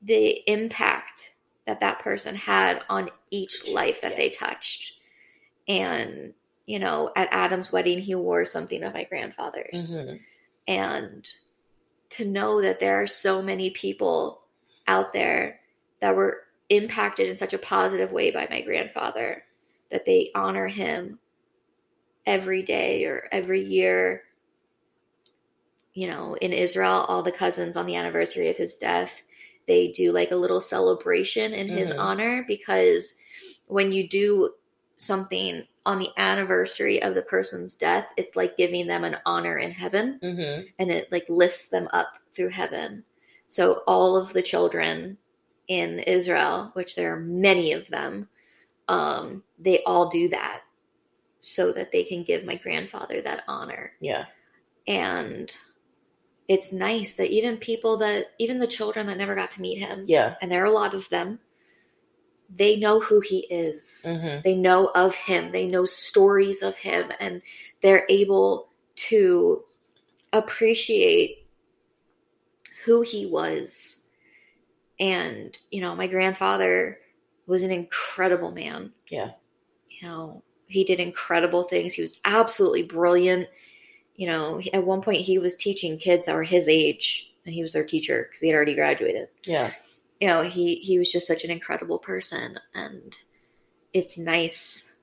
the 0.01 0.49
impact 0.51 1.35
that 1.65 1.79
that 1.81 1.99
person 1.99 2.35
had 2.35 2.81
on 2.89 3.09
each 3.31 3.67
life 3.67 4.01
that 4.01 4.11
Yeah. 4.11 4.17
they 4.17 4.29
touched. 4.29 4.99
And, 5.67 6.33
you 6.65 6.79
know, 6.79 7.11
at 7.15 7.29
Adam's 7.31 7.71
wedding, 7.71 7.99
he 7.99 8.15
wore 8.15 8.43
something 8.45 8.83
of 8.83 8.93
my 8.93 9.03
grandfather's 9.05 9.99
Mhm. 10.05 10.19
and 10.67 11.33
to 12.09 12.25
know 12.25 12.61
that 12.61 12.79
there 12.79 13.01
are 13.01 13.07
so 13.07 13.41
many 13.41 13.69
people 13.71 14.43
out 14.87 15.13
there 15.13 15.61
that 15.99 16.15
were 16.15 16.43
impacted 16.69 17.27
in 17.27 17.35
such 17.35 17.53
a 17.53 17.57
positive 17.57 18.11
way 18.11 18.31
by 18.31 18.47
my 18.49 18.61
grandfather 18.61 19.43
that 19.93 20.05
they 20.05 20.31
honor 20.35 20.67
him 20.67 21.19
every 22.25 22.63
day 22.63 23.05
or 23.05 23.29
every 23.31 23.61
year 23.61 24.23
you 25.93 26.07
know 26.07 26.33
in 26.35 26.51
israel 26.51 27.05
all 27.07 27.21
the 27.23 27.31
cousins 27.31 27.77
on 27.77 27.85
the 27.85 27.95
anniversary 27.95 28.49
of 28.49 28.57
his 28.57 28.75
death 28.75 29.21
they 29.67 29.91
do 29.91 30.11
like 30.11 30.31
a 30.31 30.35
little 30.35 30.61
celebration 30.61 31.53
in 31.53 31.67
his 31.69 31.91
Mhm. 31.91 31.99
honor 31.99 32.43
because 32.47 33.21
when 33.67 33.91
you 33.93 34.07
do 34.09 34.53
something 34.97 35.65
on 35.85 35.99
the 35.99 36.09
anniversary 36.17 37.01
of 37.01 37.13
the 37.13 37.21
person's 37.21 37.75
death 37.75 38.07
it's 38.17 38.35
like 38.35 38.57
giving 38.57 38.87
them 38.87 39.03
an 39.03 39.17
honor 39.25 39.57
in 39.57 39.71
heaven 39.71 40.19
Mhm. 40.23 40.67
and 40.79 40.91
it 40.91 41.11
like 41.11 41.25
lifts 41.29 41.69
them 41.69 41.87
up 41.93 42.17
through 42.31 42.49
heaven. 42.49 43.03
So 43.47 43.83
all 43.85 44.15
of 44.15 44.33
the 44.33 44.41
children 44.41 45.17
in 45.67 45.99
Israel, 45.99 46.71
which 46.73 46.95
there 46.95 47.13
are 47.13 47.19
many 47.19 47.73
of 47.73 47.87
them, 47.87 48.27
um, 48.87 49.43
they 49.59 49.81
all 49.83 50.09
do 50.09 50.29
that 50.29 50.61
so 51.39 51.71
that 51.71 51.91
they 51.91 52.03
can 52.03 52.23
give 52.23 52.45
my 52.45 52.55
grandfather 52.55 53.21
that 53.21 53.43
honor. 53.47 53.93
Yeah. 53.99 54.25
And 54.87 55.55
it's 56.47 56.73
nice 56.73 57.13
that 57.15 57.29
even 57.31 57.57
people 57.57 57.97
that 57.97 58.27
even 58.37 58.59
the 58.59 58.67
children 58.67 59.07
that 59.07 59.17
never 59.17 59.35
got 59.35 59.51
to 59.51 59.61
meet 59.61 59.79
him, 59.79 60.03
Yeah. 60.07 60.35
and 60.41 60.51
there 60.51 60.61
are 60.61 60.67
a 60.67 60.71
lot 60.71 60.93
of 60.93 61.07
them, 61.09 61.39
they 62.55 62.77
know 62.77 62.99
who 62.99 63.19
he 63.19 63.39
is 63.49 64.05
Mhm. 64.05 64.43
they 64.43 64.55
know 64.55 64.87
of 64.87 65.15
him 65.15 65.51
they 65.51 65.67
know 65.67 65.85
stories 65.85 66.61
of 66.61 66.75
him 66.75 67.11
and 67.19 67.41
they're 67.81 68.05
able 68.09 68.69
to 68.95 69.63
appreciate 70.31 71.47
who 72.83 73.01
he 73.01 73.25
was 73.25 74.11
and 74.99 75.57
you 75.71 75.81
know 75.81 75.95
my 75.95 76.07
grandfather 76.07 76.99
was 77.47 77.63
an 77.63 77.71
incredible 77.71 78.51
man. 78.51 78.91
Yeah. 79.09 79.31
you 79.89 80.07
know 80.07 80.43
he 80.67 80.83
did 80.83 80.99
incredible 80.99 81.63
things. 81.63 81.93
He 81.93 82.01
was 82.01 82.19
absolutely 82.25 82.83
brilliant. 82.83 83.47
You 84.15 84.27
know 84.27 84.61
at 84.73 84.85
one 84.85 85.01
point 85.01 85.21
he 85.21 85.37
was 85.39 85.55
teaching 85.55 85.97
kids 85.97 86.25
that 86.25 86.35
were 86.35 86.43
his 86.43 86.67
age 86.67 87.33
and 87.45 87.53
he 87.53 87.61
was 87.61 87.73
their 87.73 87.85
teacher 87.85 88.27
because 88.27 88.41
he 88.41 88.47
had 88.47 88.55
already 88.55 88.75
graduated. 88.75 89.27
Yeah. 89.43 89.73
you 90.19 90.27
know 90.27 90.43
he 90.43 90.75
he 90.75 90.97
was 90.99 91.11
just 91.11 91.27
such 91.27 91.43
an 91.43 91.51
incredible 91.51 91.99
person 91.99 92.57
and 92.73 93.15
it's 93.93 94.17
nice 94.17 94.99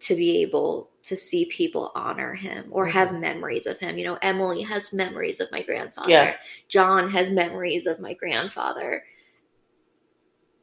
to 0.00 0.14
be 0.14 0.42
able 0.42 0.90
to 1.02 1.16
see 1.16 1.44
people 1.46 1.92
honor 1.94 2.34
him 2.34 2.66
or 2.70 2.84
mm-hmm. 2.84 2.92
have 2.92 3.14
memories 3.14 3.66
of 3.66 3.78
him. 3.78 3.98
You 3.98 4.04
know 4.04 4.18
emily 4.20 4.62
has 4.62 4.92
memories 4.92 5.40
of 5.40 5.52
my 5.52 5.62
grandfather. 5.62 6.10
Yeah. 6.10 6.36
john 6.68 7.10
has 7.10 7.30
memories 7.30 7.86
of 7.86 8.00
my 8.00 8.14
grandfather 8.14 9.04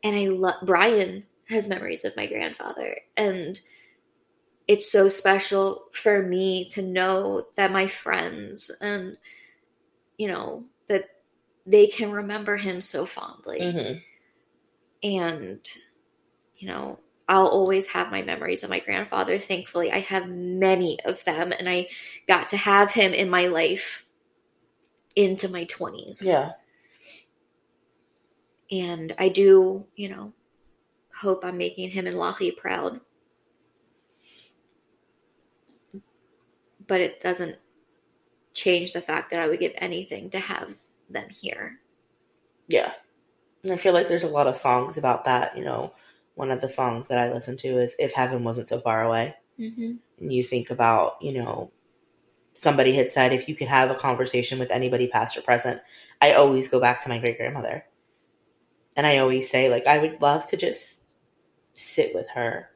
and 0.04 0.16
i 0.16 0.28
love 0.28 0.56
brian 0.64 1.24
has 1.50 1.68
memories 1.68 2.06
of 2.06 2.16
my 2.16 2.26
grandfather 2.28 2.98
and 3.16 3.60
it's 4.68 4.92
so 4.92 5.08
special 5.08 5.86
for 5.94 6.22
me 6.22 6.66
to 6.66 6.82
know 6.82 7.46
that 7.56 7.72
my 7.72 7.88
friends 7.88 8.70
and 8.82 9.18
you 10.18 10.28
know 10.28 10.66
that 10.88 11.06
they 11.66 11.88
can 11.88 12.12
remember 12.12 12.58
him 12.58 12.82
so 12.82 13.06
fondly 13.06 13.60
Mhm. 13.62 14.02
and 15.04 15.70
you 16.58 16.68
know 16.68 17.00
i'll 17.30 17.48
always 17.48 17.88
have 17.90 18.12
my 18.12 18.22
memories 18.22 18.64
of 18.64 18.70
my 18.70 18.80
grandfather 18.80 19.38
thankfully 19.38 19.92
i 19.92 20.00
have 20.00 20.28
many 20.30 21.00
of 21.06 21.24
them 21.24 21.52
and 21.52 21.70
i 21.70 21.88
got 22.28 22.50
to 22.50 22.58
have 22.58 22.92
him 22.92 23.14
in 23.14 23.30
my 23.30 23.48
life 23.48 24.06
into 25.16 25.50
my 25.50 25.66
20s 25.66 26.26
Yeah. 26.26 26.52
And 28.72 29.14
i 29.18 29.30
do 29.30 29.86
you 29.96 30.10
know 30.10 30.32
hope 31.16 31.44
i'm 31.44 31.58
making 31.58 31.90
him 31.90 32.08
and 32.08 32.16
Lahi 32.16 32.56
proud 32.56 33.00
but 36.86 37.02
it 37.02 37.20
doesn't 37.22 37.58
change 38.54 38.94
the 38.94 39.02
fact 39.02 39.32
that 39.32 39.40
i 39.40 39.48
would 39.48 39.60
give 39.60 39.74
anything 39.78 40.30
to 40.30 40.40
have 40.40 40.76
them 41.10 41.30
here 41.30 41.80
Yeah. 42.68 42.92
And 43.64 43.72
I 43.72 43.78
feel 43.78 43.94
like 43.94 44.08
there's 44.08 44.24
a 44.24 44.30
lot 44.30 44.48
of 44.48 44.56
songs 44.56 44.98
about 44.98 45.26
that. 45.26 45.58
You 45.58 45.64
know, 45.64 45.94
one 46.36 46.52
of 46.52 46.62
the 46.62 46.70
songs 46.70 47.08
that 47.08 47.18
I 47.18 47.32
listen 47.32 47.58
to 47.58 47.80
is 47.80 47.96
If 48.00 48.14
Heaven 48.14 48.44
Wasn't 48.44 48.68
So 48.68 48.80
Far 48.80 49.04
Away. 49.04 49.36
mm-hmm. 49.60 49.94
And 50.20 50.34
you 50.34 50.44
think 50.44 50.70
about, 50.70 51.18
you 51.22 51.34
know, 51.42 51.72
somebody 52.54 52.94
had 52.94 53.10
said 53.10 53.34
if 53.34 53.48
you 53.48 53.56
could 53.56 53.68
have 53.68 53.90
a 53.92 53.96
conversation 53.96 54.60
with 54.60 54.72
anybody 54.72 55.08
past 55.08 55.38
or 55.38 55.42
present, 55.42 55.82
I 56.22 56.34
always 56.34 56.70
go 56.70 56.80
back 56.80 57.04
to 57.04 57.10
my 57.10 57.20
great 57.20 57.38
grandmother. 57.38 57.86
And 58.98 59.08
I 59.08 59.20
always 59.20 59.50
say, 59.52 59.70
like, 59.70 59.88
I 59.88 60.00
would 60.00 60.22
love 60.22 60.46
to 60.48 60.58
just 60.58 61.04
sit 61.76 62.16
with 62.16 62.30
her 62.32 62.70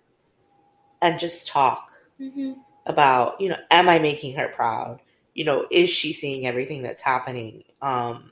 and 1.01 1.19
just 1.19 1.47
talk 1.47 1.91
Mm-hmm. 2.21 2.53
about 2.85 3.39
you 3.41 3.49
know 3.49 3.57
am 3.71 3.89
i 3.89 3.99
making 3.99 4.35
her 4.35 4.47
proud 4.49 4.99
you 5.33 5.45
know 5.45 5.65
is 5.71 5.89
she 5.89 6.13
seeing 6.13 6.47
everything 6.47 6.81
that's 6.83 7.01
happening 7.01 7.63
um 7.81 8.31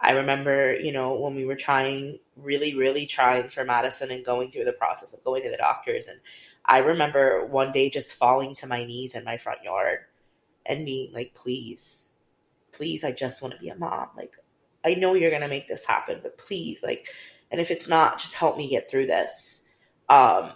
i 0.00 0.12
remember 0.12 0.74
you 0.78 0.92
know 0.92 1.14
when 1.14 1.34
we 1.34 1.44
were 1.46 1.56
trying 1.56 2.18
really 2.36 2.76
really 2.76 3.06
trying 3.06 3.48
for 3.50 3.64
madison 3.64 4.10
and 4.10 4.24
going 4.24 4.50
through 4.50 4.64
the 4.64 4.72
process 4.72 5.14
of 5.14 5.24
going 5.24 5.42
to 5.42 5.50
the 5.50 5.56
doctors 5.56 6.08
and 6.08 6.20
i 6.66 6.78
remember 6.78 7.46
one 7.46 7.72
day 7.72 7.88
just 7.90 8.14
falling 8.16 8.54
to 8.54 8.66
my 8.66 8.84
knees 8.84 9.14
in 9.14 9.24
my 9.24 9.36
front 9.38 9.62
yard 9.64 10.00
and 10.66 10.84
being 10.86 11.12
like 11.12 11.34
please 11.34 12.12
please 12.72 13.04
i 13.04 13.12
just 13.12 13.42
want 13.42 13.54
to 13.54 13.60
be 13.60 13.68
a 13.70 13.76
mom 13.76 14.08
like 14.16 14.36
i 14.84 14.94
know 14.94 15.14
you're 15.14 15.30
going 15.30 15.42
to 15.42 15.48
make 15.48 15.68
this 15.68 15.84
happen 15.84 16.20
but 16.22 16.38
please 16.38 16.82
like 16.82 17.08
and 17.50 17.60
if 17.60 17.70
it's 17.70 17.88
not 17.88 18.18
just 18.18 18.34
help 18.34 18.56
me 18.56 18.68
get 18.68 18.90
through 18.90 19.06
this. 19.06 19.62
Um 20.08 20.52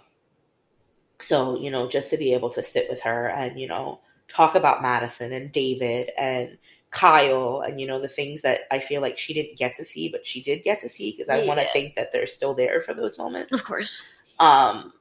so 1.19 1.57
you 1.59 1.71
know 1.71 1.87
just 1.87 2.09
to 2.09 2.17
be 2.17 2.33
able 2.33 2.49
to 2.49 2.63
sit 2.63 2.89
with 2.89 3.01
her 3.01 3.29
and 3.29 3.59
you 3.59 3.67
know 3.67 3.99
talk 4.27 4.55
about 4.55 4.81
madison 4.81 5.31
and 5.31 5.51
david 5.51 6.11
and 6.17 6.57
kyle 6.89 7.63
and 7.65 7.79
you 7.79 7.87
know 7.87 8.01
the 8.01 8.09
things 8.09 8.41
that 8.41 8.61
i 8.71 8.79
feel 8.79 9.01
like 9.01 9.17
she 9.17 9.33
didn't 9.33 9.57
get 9.57 9.77
to 9.77 9.85
see 9.85 10.09
but 10.09 10.25
she 10.27 10.41
did 10.41 10.63
get 10.63 10.81
to 10.81 10.89
see 10.89 11.11
because 11.11 11.29
i 11.29 11.45
want 11.45 11.59
to 11.59 11.65
think 11.67 11.95
that 11.95 12.11
they're 12.11 12.27
still 12.27 12.53
there 12.53 12.79
for 12.79 12.93
those 12.93 13.17
moments. 13.17 13.51
Of 13.51 13.63
course. 13.63 14.03
Um 14.39 14.91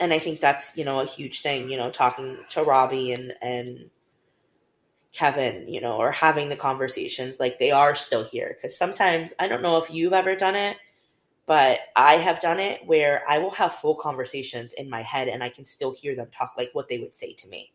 and 0.00 0.12
i 0.12 0.18
think 0.18 0.40
that's 0.40 0.76
you 0.76 0.84
know 0.84 1.00
a 1.00 1.06
huge 1.06 1.42
thing 1.42 1.68
you 1.68 1.76
know 1.76 1.90
talking 1.90 2.38
to 2.50 2.62
robbie 2.62 3.12
and 3.12 3.34
and 3.42 3.90
kevin 5.12 5.66
you 5.68 5.80
know 5.80 5.96
or 5.96 6.12
having 6.12 6.48
the 6.48 6.56
conversations 6.56 7.40
like 7.40 7.58
they 7.58 7.70
are 7.70 7.94
still 7.94 8.24
here. 8.24 8.54
Because 8.54 8.76
sometimes 8.76 9.32
i 9.38 9.48
don't 9.48 9.62
know 9.62 9.78
if 9.78 9.90
you've 9.90 10.12
ever 10.12 10.36
done 10.36 10.54
it 10.54 10.76
but 11.46 11.78
i 11.96 12.16
have 12.16 12.40
done 12.40 12.60
it 12.60 12.86
where 12.86 13.22
i 13.28 13.38
will 13.38 13.50
have 13.50 13.72
full 13.72 13.94
conversations 13.94 14.72
in 14.74 14.90
my 14.90 15.02
head 15.02 15.28
and 15.28 15.42
i 15.42 15.48
can 15.48 15.64
still 15.64 15.92
hear 15.92 16.14
them 16.14 16.28
talk 16.30 16.52
like 16.58 16.70
what 16.72 16.88
they 16.88 16.98
would 16.98 17.14
say 17.14 17.32
to 17.32 17.48
me 17.48 17.72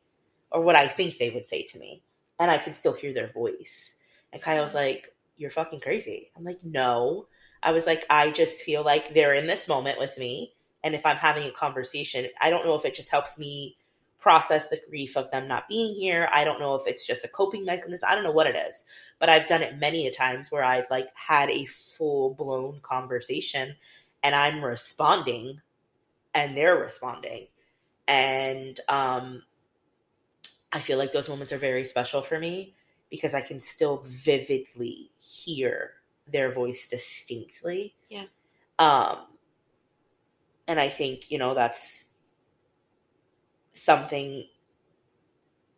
or 0.51 0.61
what 0.61 0.75
i 0.75 0.87
think 0.87 1.17
they 1.17 1.31
would 1.31 1.47
say 1.47 1.63
to 1.63 1.79
me. 1.79 2.03
And 2.39 2.51
i 2.51 2.57
can 2.57 2.73
still 2.73 2.93
hear 2.93 3.13
their 3.13 3.31
voice. 3.31 3.95
And 4.31 4.41
kyle's 4.41 4.69
mm-hmm. 4.69 4.77
like 4.77 5.09
you're 5.37 5.51
fucking 5.51 5.81
crazy. 5.81 6.31
I'm 6.37 6.43
like 6.43 6.63
no. 6.63 7.27
I 7.63 7.71
was 7.71 7.85
like, 7.87 8.05
I 8.09 8.29
just 8.31 8.61
feel 8.61 8.83
like 8.83 9.13
they're 9.13 9.33
in 9.33 9.47
this 9.47 9.69
moment 9.69 9.97
with 9.97 10.17
me. 10.17 10.53
And 10.83 10.93
if 10.93 11.05
I'm 11.05 11.15
having 11.15 11.47
a 11.47 11.51
conversation, 11.51 12.27
I 12.41 12.49
don't 12.49 12.65
know 12.65 12.75
if 12.75 12.83
it 12.83 12.93
just 12.93 13.09
helps 13.09 13.37
me 13.37 13.77
process 14.23 14.69
the 14.69 14.79
grief 14.89 15.17
of 15.17 15.29
them 15.31 15.49
not 15.49 15.67
being 15.67 15.93
here. 15.93 16.29
I 16.33 16.45
don't 16.45 16.61
know 16.61 16.75
if 16.75 16.87
it's 16.87 17.05
just 17.05 17.25
a 17.25 17.27
coping 17.27 17.65
mechanism. 17.65 18.07
I 18.09 18.15
don't 18.15 18.23
know 18.23 18.31
what 18.31 18.47
it 18.47 18.55
is. 18.55 18.85
But 19.19 19.27
I've 19.27 19.47
done 19.47 19.61
it 19.61 19.77
many 19.77 20.07
a 20.07 20.11
times 20.11 20.49
where 20.49 20.63
I've 20.63 20.89
like 20.89 21.09
had 21.13 21.49
a 21.49 21.65
full 21.65 22.33
blown 22.33 22.79
conversation 22.81 23.75
and 24.23 24.33
I'm 24.33 24.63
responding 24.63 25.59
and 26.33 26.57
they're 26.57 26.77
responding. 26.77 27.47
And 28.07 28.79
um 28.87 29.43
I 30.71 30.79
feel 30.79 30.97
like 30.97 31.11
those 31.11 31.29
moments 31.29 31.51
are 31.51 31.57
very 31.57 31.83
special 31.83 32.21
for 32.21 32.39
me 32.39 32.75
because 33.11 33.33
I 33.33 33.41
can 33.41 33.59
still 33.59 34.03
vividly 34.07 35.11
hear 35.19 35.91
their 36.31 36.49
voice 36.49 36.87
distinctly. 36.87 37.93
Yeah. 38.09 38.25
Um 38.79 39.27
and 40.65 40.79
I 40.79 40.87
think, 40.87 41.29
you 41.29 41.37
know, 41.37 41.53
that's 41.53 42.07
something 43.73 44.45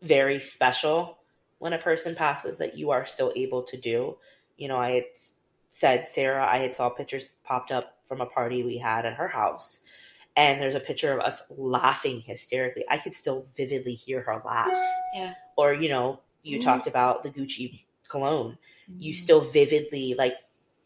very 0.02 0.40
special 0.40 1.18
when 1.60 1.74
a 1.74 1.78
person 1.78 2.16
passes 2.16 2.58
that 2.58 2.78
you 2.78 2.92
are 2.92 3.06
still 3.06 3.32
able 3.36 3.64
to 3.64 3.78
do. 3.78 4.18
You 4.58 4.68
know, 4.68 4.78
I 4.78 4.92
had 4.92 5.06
said 5.70 6.08
Sarah, 6.08 6.46
I 6.46 6.58
had 6.58 6.76
saw 6.76 6.90
pictures 6.90 7.30
popped 7.44 7.72
up 7.72 7.98
from 8.08 8.22
a 8.22 8.26
party 8.26 8.64
we 8.64 8.78
had 8.78 9.06
at 9.06 9.16
her 9.16 9.28
house. 9.28 9.80
And 10.38 10.62
there's 10.62 10.76
a 10.76 10.80
picture 10.80 11.14
of 11.14 11.22
us 11.22 11.42
laughing 11.50 12.20
hysterically. 12.20 12.84
I 12.90 12.98
could 12.98 13.14
still 13.14 13.46
vividly 13.56 13.94
hear 13.94 14.22
her 14.22 14.42
laugh. 14.46 14.70
Yeah. 15.14 15.34
Or, 15.56 15.74
you 15.74 15.90
know, 15.90 16.20
you 16.44 16.60
Mhm. 16.60 16.64
talked 16.64 16.88
about 16.88 17.24
the 17.24 17.30
Gucci 17.30 17.86
cologne. 18.08 18.58
You 19.00 19.14
Mhm. 19.14 19.18
still 19.18 19.42
vividly 19.42 20.14
like 20.14 20.38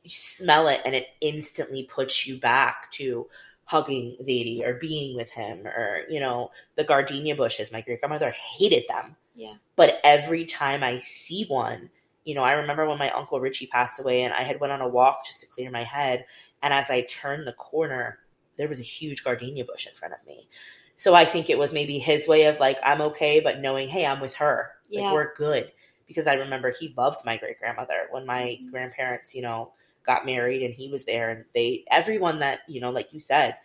you 0.04 0.10
smell 0.10 0.68
it 0.68 0.82
and 0.86 0.96
it 0.96 1.08
instantly 1.20 1.84
puts 1.84 2.26
you 2.26 2.40
back 2.40 2.92
to 2.94 3.28
hugging 3.70 4.18
Zadie 4.24 4.66
or 4.66 4.74
being 4.74 5.16
with 5.16 5.30
him 5.30 5.68
or, 5.68 6.02
you 6.10 6.20
know, 6.20 6.50
the 6.76 6.84
gardenia 6.84 7.36
bushes. 7.36 7.72
My 7.72 7.82
great 7.82 8.02
grandmother 8.02 8.32
hated 8.32 8.86
them. 8.88 9.16
Yeah. 9.36 9.54
But 9.76 10.00
every 10.04 10.46
time 10.46 10.82
I 10.84 11.02
see 11.02 11.46
one, 11.46 11.92
you 12.26 12.34
know, 12.34 12.42
I 12.42 12.54
remember 12.54 12.88
when 12.90 12.98
my 12.98 13.12
uncle 13.12 13.40
Richie 13.40 13.68
passed 13.68 14.00
away 14.00 14.24
and 14.24 14.34
I 14.34 14.42
had 14.42 14.60
went 14.60 14.74
on 14.74 14.82
a 14.82 14.90
walk 14.90 15.24
just 15.24 15.42
to 15.42 15.48
clear 15.48 15.70
my 15.70 15.84
head. 15.84 16.26
And 16.64 16.74
as 16.74 16.90
I 16.90 17.04
turned 17.04 17.46
the 17.46 17.54
corner, 17.54 18.18
there 18.58 18.68
was 18.68 18.80
a 18.80 18.84
huge 18.84 19.24
gardenia 19.24 19.66
bush 19.66 19.86
in 19.86 19.94
front 19.94 20.16
of 20.16 20.26
me. 20.26 20.50
So 20.98 21.14
I 21.14 21.24
think 21.24 21.52
it 21.52 21.60
was 21.60 21.72
maybe 21.72 22.00
his 22.00 22.28
way 22.28 22.46
of 22.46 22.60
like, 22.60 22.80
I'm 22.84 23.02
okay, 23.02 23.40
but 23.40 23.60
knowing, 23.60 23.88
hey, 23.88 24.04
I'm 24.04 24.20
with 24.20 24.34
her. 24.36 24.72
Like, 24.92 25.12
we're 25.12 25.36
good. 25.36 25.72
Because 26.08 26.26
I 26.26 26.34
remember 26.34 26.72
he 26.72 26.92
loved 26.98 27.24
my 27.24 27.38
great 27.38 27.60
grandmother 27.60 28.08
when 28.10 28.26
my 28.26 28.58
Mhm. 28.60 28.72
grandparents, 28.72 29.36
you 29.36 29.44
know, 29.44 29.74
got 30.06 30.26
married 30.26 30.64
and 30.64 30.74
he 30.74 30.90
was 30.92 31.06
there. 31.06 31.30
And 31.30 31.46
they, 31.54 31.86
everyone 31.90 32.40
that, 32.40 32.60
you 32.68 32.82
know, 32.82 32.92
like 32.92 33.14
you 33.14 33.20
said, 33.20 33.58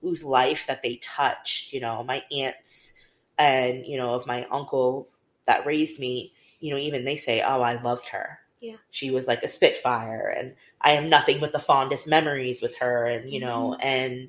whose 0.00 0.22
life 0.24 0.66
that 0.68 0.82
they 0.82 0.96
touched, 0.96 1.72
you 1.72 1.80
know, 1.80 2.04
my 2.04 2.22
aunts 2.30 2.94
and, 3.36 3.84
you 3.86 3.96
know, 3.96 4.14
of 4.14 4.26
my 4.26 4.44
uncle 4.50 5.08
that 5.46 5.66
raised 5.66 5.98
me, 5.98 6.32
you 6.60 6.72
know, 6.72 6.78
even 6.78 7.04
they 7.04 7.16
say, 7.16 7.42
oh, 7.42 7.60
I 7.60 7.80
loved 7.80 8.08
her. 8.10 8.38
Yeah. 8.60 8.76
She 8.90 9.10
was 9.10 9.26
like 9.26 9.42
a 9.42 9.48
spitfire 9.48 10.34
and 10.36 10.54
I 10.80 10.92
have 10.92 11.04
nothing 11.04 11.40
but 11.40 11.52
the 11.52 11.58
fondest 11.58 12.06
memories 12.06 12.60
with 12.62 12.76
her. 12.78 13.06
And, 13.06 13.30
you 13.30 13.40
know, 13.40 13.76
Mm-hmm. 13.78 13.86
and 13.86 14.28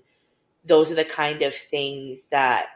those 0.65 0.91
are 0.91 0.95
the 0.95 1.05
kind 1.05 1.41
of 1.41 1.53
things 1.55 2.25
that 2.27 2.67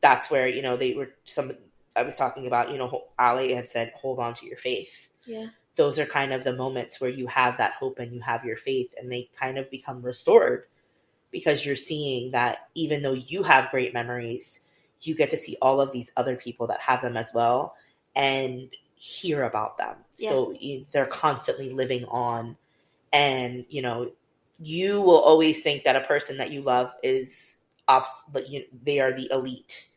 that's 0.00 0.30
where, 0.30 0.48
you 0.48 0.62
know, 0.62 0.76
they 0.76 0.94
were 0.94 1.10
some, 1.24 1.52
I 1.96 2.02
was 2.02 2.16
talking 2.16 2.46
about, 2.46 2.70
you 2.70 2.78
know, 2.78 3.04
Ali 3.18 3.52
had 3.52 3.68
said, 3.68 3.92
hold 3.96 4.18
on 4.18 4.34
to 4.34 4.46
your 4.46 4.56
faith. 4.56 5.08
Yeah. 5.26 5.48
Those 5.78 5.98
are 6.00 6.06
kind 6.06 6.32
of 6.32 6.42
the 6.42 6.52
moments 6.52 7.00
where 7.00 7.08
you 7.08 7.28
have 7.28 7.56
that 7.58 7.74
hope 7.74 8.00
and 8.00 8.12
you 8.12 8.20
have 8.20 8.44
your 8.44 8.56
faith 8.56 8.92
and 9.00 9.10
they 9.10 9.30
kind 9.38 9.58
of 9.58 9.70
become 9.70 10.02
restored 10.02 10.64
because 11.30 11.64
you're 11.64 11.76
seeing 11.76 12.32
that 12.32 12.68
even 12.74 13.00
though 13.00 13.12
you 13.12 13.44
have 13.44 13.70
great 13.70 13.94
memories, 13.94 14.60
you 15.02 15.14
get 15.14 15.30
to 15.30 15.36
see 15.36 15.56
all 15.62 15.80
of 15.80 15.92
these 15.92 16.10
other 16.16 16.34
people 16.34 16.66
that 16.66 16.80
have 16.80 17.00
them 17.00 17.16
as 17.16 17.30
well 17.32 17.76
and 18.16 18.68
hear 18.96 19.44
about 19.44 19.78
them. 19.78 19.94
Yeah. 20.18 20.30
So 20.30 20.54
they're 20.92 21.06
constantly 21.06 21.70
living 21.70 22.04
on. 22.06 22.56
And, 23.12 23.64
you 23.68 23.80
know, 23.80 24.10
you 24.58 25.00
will 25.00 25.20
always 25.20 25.62
think 25.62 25.84
that 25.84 25.94
a 25.94 26.00
person 26.00 26.38
that 26.38 26.50
you 26.50 26.62
love 26.62 26.90
is 27.04 27.54
obs- 27.86 28.24
but 28.32 28.48
you, 28.48 28.64
they 28.82 28.98
are 28.98 29.12
the 29.12 29.30
elite. 29.30 29.90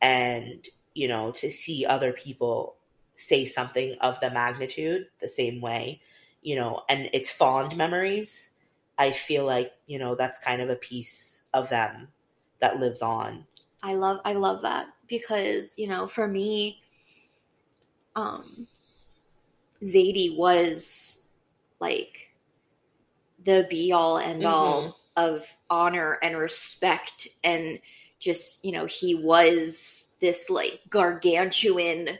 And, 0.00 0.66
you 0.94 1.08
know, 1.08 1.32
to 1.32 1.50
see 1.50 1.84
other 1.84 2.14
people 2.14 2.76
say 3.20 3.44
something 3.44 3.96
of 4.00 4.18
the 4.20 4.30
magnitude 4.30 5.06
the 5.20 5.28
same 5.28 5.60
way, 5.60 6.00
you 6.42 6.56
know, 6.56 6.82
and 6.88 7.10
it's 7.12 7.30
fond 7.30 7.76
memories. 7.76 8.54
I 8.98 9.12
feel 9.12 9.44
like, 9.44 9.72
you 9.86 9.98
know, 9.98 10.14
that's 10.14 10.38
kind 10.38 10.62
of 10.62 10.70
a 10.70 10.76
piece 10.76 11.42
of 11.52 11.68
them 11.68 12.08
that 12.60 12.80
lives 12.80 13.02
on. 13.02 13.46
I 13.82 13.94
love 13.94 14.20
I 14.24 14.34
love 14.34 14.62
that 14.62 14.88
because 15.08 15.78
you 15.78 15.88
know 15.88 16.06
for 16.06 16.28
me, 16.28 16.82
um, 18.14 18.66
Zadie 19.82 20.36
was 20.36 21.32
like 21.80 22.30
the 23.42 23.66
be 23.70 23.92
all 23.92 24.18
end 24.18 24.44
all 24.44 24.98
of 25.16 25.46
honor 25.70 26.18
and 26.22 26.36
respect 26.36 27.26
and 27.42 27.78
just 28.18 28.64
you 28.64 28.72
know 28.72 28.84
he 28.84 29.14
was 29.14 30.18
this 30.20 30.50
like 30.50 30.80
gargantuan 30.90 32.18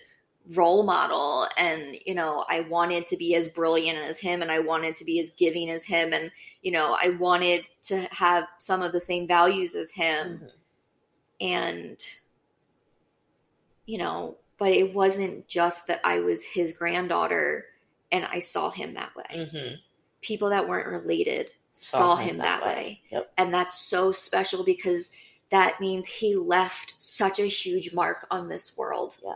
role 0.55 0.83
model 0.83 1.47
and 1.57 1.97
you 2.07 2.15
know 2.15 2.45
I 2.49 2.61
wanted 2.61 3.07
to 3.09 3.17
be 3.17 3.35
as 3.35 3.49
brilliant 3.49 3.99
as 3.99 4.19
him 4.19 4.43
and 4.43 4.51
I 4.51 4.61
wanted 4.61 4.97
to 4.97 5.05
be 5.05 5.21
as 5.21 5.31
giving 5.31 5.71
as 5.71 5.85
him 5.85 6.13
and 6.13 6.31
you 6.63 6.73
know 6.73 6.97
I 7.01 7.11
wanted 7.11 7.65
to 7.85 8.01
have 8.11 8.45
some 8.59 8.83
of 8.83 8.93
the 8.93 9.01
same 9.01 9.29
values 9.29 9.75
as 9.75 9.91
him 9.91 10.49
and 11.41 11.99
you 13.87 13.99
know 13.99 14.37
but 14.59 14.71
it 14.73 14.93
wasn't 14.95 15.49
just 15.49 15.87
that 15.89 16.01
i 16.05 16.21
was 16.21 16.45
his 16.45 16.75
granddaughter 16.75 17.65
and 18.13 18.25
i 18.27 18.39
saw 18.39 18.71
him 18.71 18.95
that 18.95 19.11
way 19.17 19.49
hmm 19.51 19.75
people 20.21 20.51
that 20.51 20.69
weren't 20.69 20.87
related 20.87 21.51
saw, 21.73 22.17
him, 22.17 22.39
that, 22.39 22.65
way. 22.65 23.01
Yep. 23.11 23.33
and 23.39 23.55
that's 23.55 23.79
so 23.81 24.13
special 24.13 24.65
because 24.65 25.15
that 25.51 25.81
means 25.81 26.07
he 26.07 26.35
left 26.35 27.01
such 27.01 27.39
a 27.39 27.45
huge 27.47 27.95
mark 27.95 28.27
on 28.31 28.49
this 28.49 28.77
world 28.77 29.17
Yeah. 29.25 29.35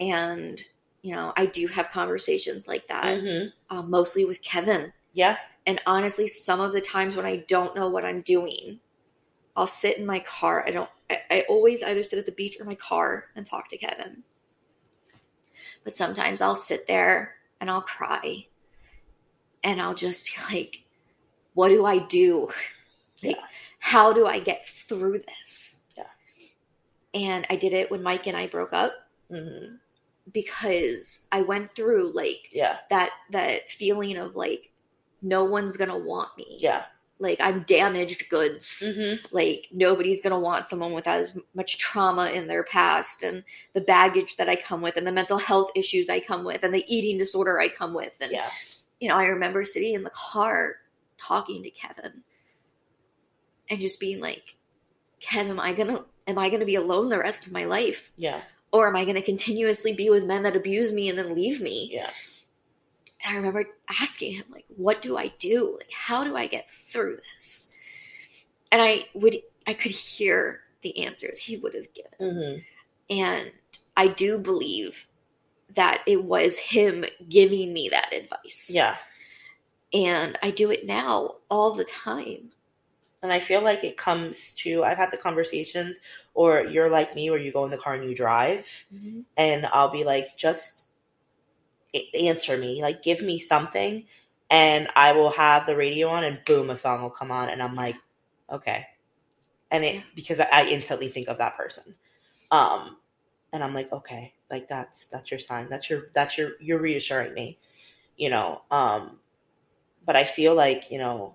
And 0.00 0.60
you 1.02 1.14
know 1.14 1.32
i 1.36 1.46
do 1.46 1.66
have 1.66 1.90
conversations 1.90 2.66
like 2.68 2.86
that 2.88 3.20
hmm 3.20 3.46
uh, 3.70 3.82
mostly 3.82 4.24
with 4.24 4.42
kevin 4.42 4.92
Yeah. 5.12 5.36
and 5.66 5.80
honestly, 5.86 6.26
some 6.26 6.60
of 6.60 6.72
the 6.72 6.80
times 6.80 7.14
when 7.16 7.26
I 7.26 7.36
don't 7.48 7.76
know 7.76 7.88
what 7.88 8.04
I'm 8.04 8.22
doing, 8.22 8.80
I'll 9.56 9.66
sit 9.66 9.98
in 9.98 10.06
my 10.06 10.20
car. 10.20 10.64
I 10.66 10.70
don't. 10.70 10.90
I, 11.10 11.20
I 11.30 11.40
always 11.48 11.82
either 11.82 12.02
sit 12.02 12.18
at 12.18 12.26
the 12.26 12.32
beach 12.32 12.58
or 12.60 12.64
my 12.64 12.74
car 12.76 13.26
and 13.36 13.46
talk 13.46 13.68
to 13.70 13.78
Kevin. 13.78 14.24
But 15.84 15.96
sometimes 15.96 16.40
I'll 16.40 16.56
sit 16.56 16.86
there 16.88 17.34
and 17.60 17.70
I'll 17.70 17.82
cry, 17.82 18.46
and 19.62 19.80
I'll 19.80 19.94
just 19.94 20.26
be 20.26 20.54
like, 20.54 20.82
"What 21.54 21.70
do 21.70 21.84
I 21.86 21.98
do? 21.98 22.48
Like, 23.22 23.36
Yeah. 23.36 23.46
how 23.80 24.12
do 24.12 24.26
I 24.26 24.40
get 24.40 24.66
through 24.68 25.20
this?" 25.20 25.84
Yeah. 25.96 26.04
And 27.14 27.46
I 27.50 27.56
did 27.56 27.72
it 27.72 27.90
when 27.90 28.02
Mike 28.02 28.26
and 28.26 28.36
I 28.36 28.46
broke 28.46 28.72
up 28.72 28.94
hmm 29.30 29.76
because 30.32 31.28
I 31.32 31.42
went 31.42 31.74
through 31.74 32.12
like 32.14 32.48
Yeah. 32.52 32.78
that 32.90 33.10
that 33.32 33.70
feeling 33.70 34.16
of 34.16 34.36
like 34.36 34.70
no 35.22 35.44
one's 35.44 35.76
gonna 35.76 35.98
want 35.98 36.30
me 36.38 36.56
Yeah. 36.60 36.84
like 37.18 37.38
i'm 37.40 37.62
damaged 37.64 38.28
goods 38.30 38.82
hmm 38.86 39.14
like 39.32 39.68
nobody's 39.70 40.22
gonna 40.22 40.40
want 40.40 40.64
someone 40.64 40.92
with 40.92 41.06
as 41.06 41.38
much 41.54 41.76
trauma 41.78 42.30
in 42.30 42.46
their 42.46 42.64
past 42.64 43.22
and 43.22 43.44
the 43.74 43.82
baggage 43.82 44.36
that 44.36 44.48
i 44.48 44.56
come 44.56 44.80
with 44.80 44.96
and 44.96 45.06
the 45.06 45.12
mental 45.12 45.36
health 45.36 45.70
issues 45.74 46.08
i 46.08 46.18
come 46.20 46.42
with 46.42 46.64
and 46.64 46.72
the 46.74 46.84
eating 46.88 47.18
disorder 47.18 47.60
i 47.60 47.68
come 47.68 47.92
with 47.92 48.14
and 48.22 48.32
Yeah. 48.32 48.48
you 48.98 49.08
know 49.10 49.16
i 49.16 49.26
remember 49.26 49.62
sitting 49.64 49.92
in 49.92 50.04
the 50.04 50.10
car 50.10 50.76
talking 51.18 51.62
to 51.64 51.70
kevin 51.70 52.22
and 53.68 53.78
just 53.80 54.00
being 54.00 54.20
like 54.20 54.56
kevin 55.20 55.50
am 55.52 55.60
i 55.60 55.74
gonna 55.74 56.02
am 56.26 56.38
i 56.38 56.48
gonna 56.48 56.64
be 56.64 56.76
alone 56.76 57.10
the 57.10 57.18
rest 57.18 57.46
of 57.46 57.52
my 57.52 57.64
life 57.66 58.10
Yeah. 58.16 58.40
Or 58.72 58.88
am 58.88 58.96
i 58.96 59.04
gonna 59.04 59.22
continuously 59.22 59.92
be 59.92 60.10
with 60.10 60.24
men 60.24 60.42
that 60.44 60.56
abuse 60.56 60.92
me 60.92 61.08
and 61.08 61.18
then 61.18 61.34
leave 61.34 61.60
me 61.60 61.90
Yeah. 61.92 62.10
and 63.24 63.34
I 63.34 63.36
remember 63.36 63.66
asking 64.00 64.32
him, 64.34 64.44
like, 64.50 64.64
what 64.68 65.02
do 65.02 65.16
I 65.18 65.28
do? 65.38 65.76
Like, 65.78 65.92
how 65.92 66.24
do 66.24 66.34
I 66.36 66.46
get 66.46 66.70
through 66.70 67.18
this? 67.34 67.78
And 68.72 68.80
I 68.80 69.04
would, 69.14 69.36
I 69.66 69.74
could 69.74 69.90
hear 69.92 70.60
the 70.82 71.04
answers 71.04 71.38
he 71.38 71.56
would 71.58 71.74
have 71.74 71.92
given. 71.92 72.12
hmm 72.18 72.58
And 73.10 73.52
I 73.96 74.08
do 74.08 74.38
believe 74.38 75.06
that 75.74 76.02
it 76.06 76.22
was 76.24 76.56
him 76.58 77.04
giving 77.28 77.72
me 77.72 77.90
that 77.90 78.12
advice. 78.14 78.70
Yeah. 78.72 78.96
And 79.92 80.38
I 80.42 80.50
do 80.50 80.70
it 80.70 80.86
now 80.86 81.36
all 81.50 81.74
the 81.74 81.84
time. 81.84 82.52
And 83.22 83.32
I 83.32 83.40
feel 83.40 83.62
like 83.62 83.84
it 83.84 83.98
comes 83.98 84.54
to 84.56 84.82
I've 84.82 84.96
had 84.96 85.10
the 85.10 85.16
conversations, 85.18 86.00
or 86.34 86.62
you're 86.62 86.88
like 86.90 87.14
me, 87.14 87.30
where 87.30 87.38
you 87.38 87.52
go 87.52 87.64
in 87.66 87.70
the 87.70 87.76
car 87.76 87.94
and 87.94 88.08
you 88.08 88.16
drive, 88.16 88.66
and 89.36 89.66
I'll 89.66 89.90
be 89.90 90.04
like, 90.04 90.36
just 90.38 90.88
answer 92.14 92.56
me, 92.56 92.82
like 92.82 93.02
give 93.02 93.20
me 93.20 93.38
something, 93.38 94.04
and 94.48 94.88
I 94.96 95.12
will 95.12 95.30
have 95.30 95.66
the 95.66 95.76
radio 95.76 96.08
on, 96.08 96.24
and 96.24 96.38
boom, 96.46 96.70
a 96.70 96.76
song 96.76 97.02
will 97.02 97.10
come 97.10 97.30
on, 97.30 97.48
and 97.50 97.62
I'm 97.62 97.74
like, 97.74 97.96
okay, 98.50 98.86
and 99.70 99.84
it 99.84 100.04
because 100.14 100.40
I, 100.40 100.48
I 100.50 100.66
instantly 100.66 101.08
think 101.08 101.28
of 101.28 101.38
that 101.38 101.56
person, 101.56 101.94
um, 102.50 102.96
and 103.52 103.62
I'm 103.62 103.74
like, 103.74 103.92
okay, 103.92 104.34
like 104.50 104.68
that's 104.68 105.06
that's 105.06 105.30
your 105.30 105.40
sign, 105.40 105.68
that's 105.68 105.90
your 105.90 106.10
that's 106.14 106.38
your 106.38 106.52
you're 106.60 106.80
reassuring 106.80 107.34
me, 107.34 107.58
you 108.16 108.30
know, 108.30 108.62
um, 108.70 109.18
but 110.06 110.16
I 110.16 110.24
feel 110.24 110.54
like 110.54 110.90
you 110.90 110.98
know 110.98 111.34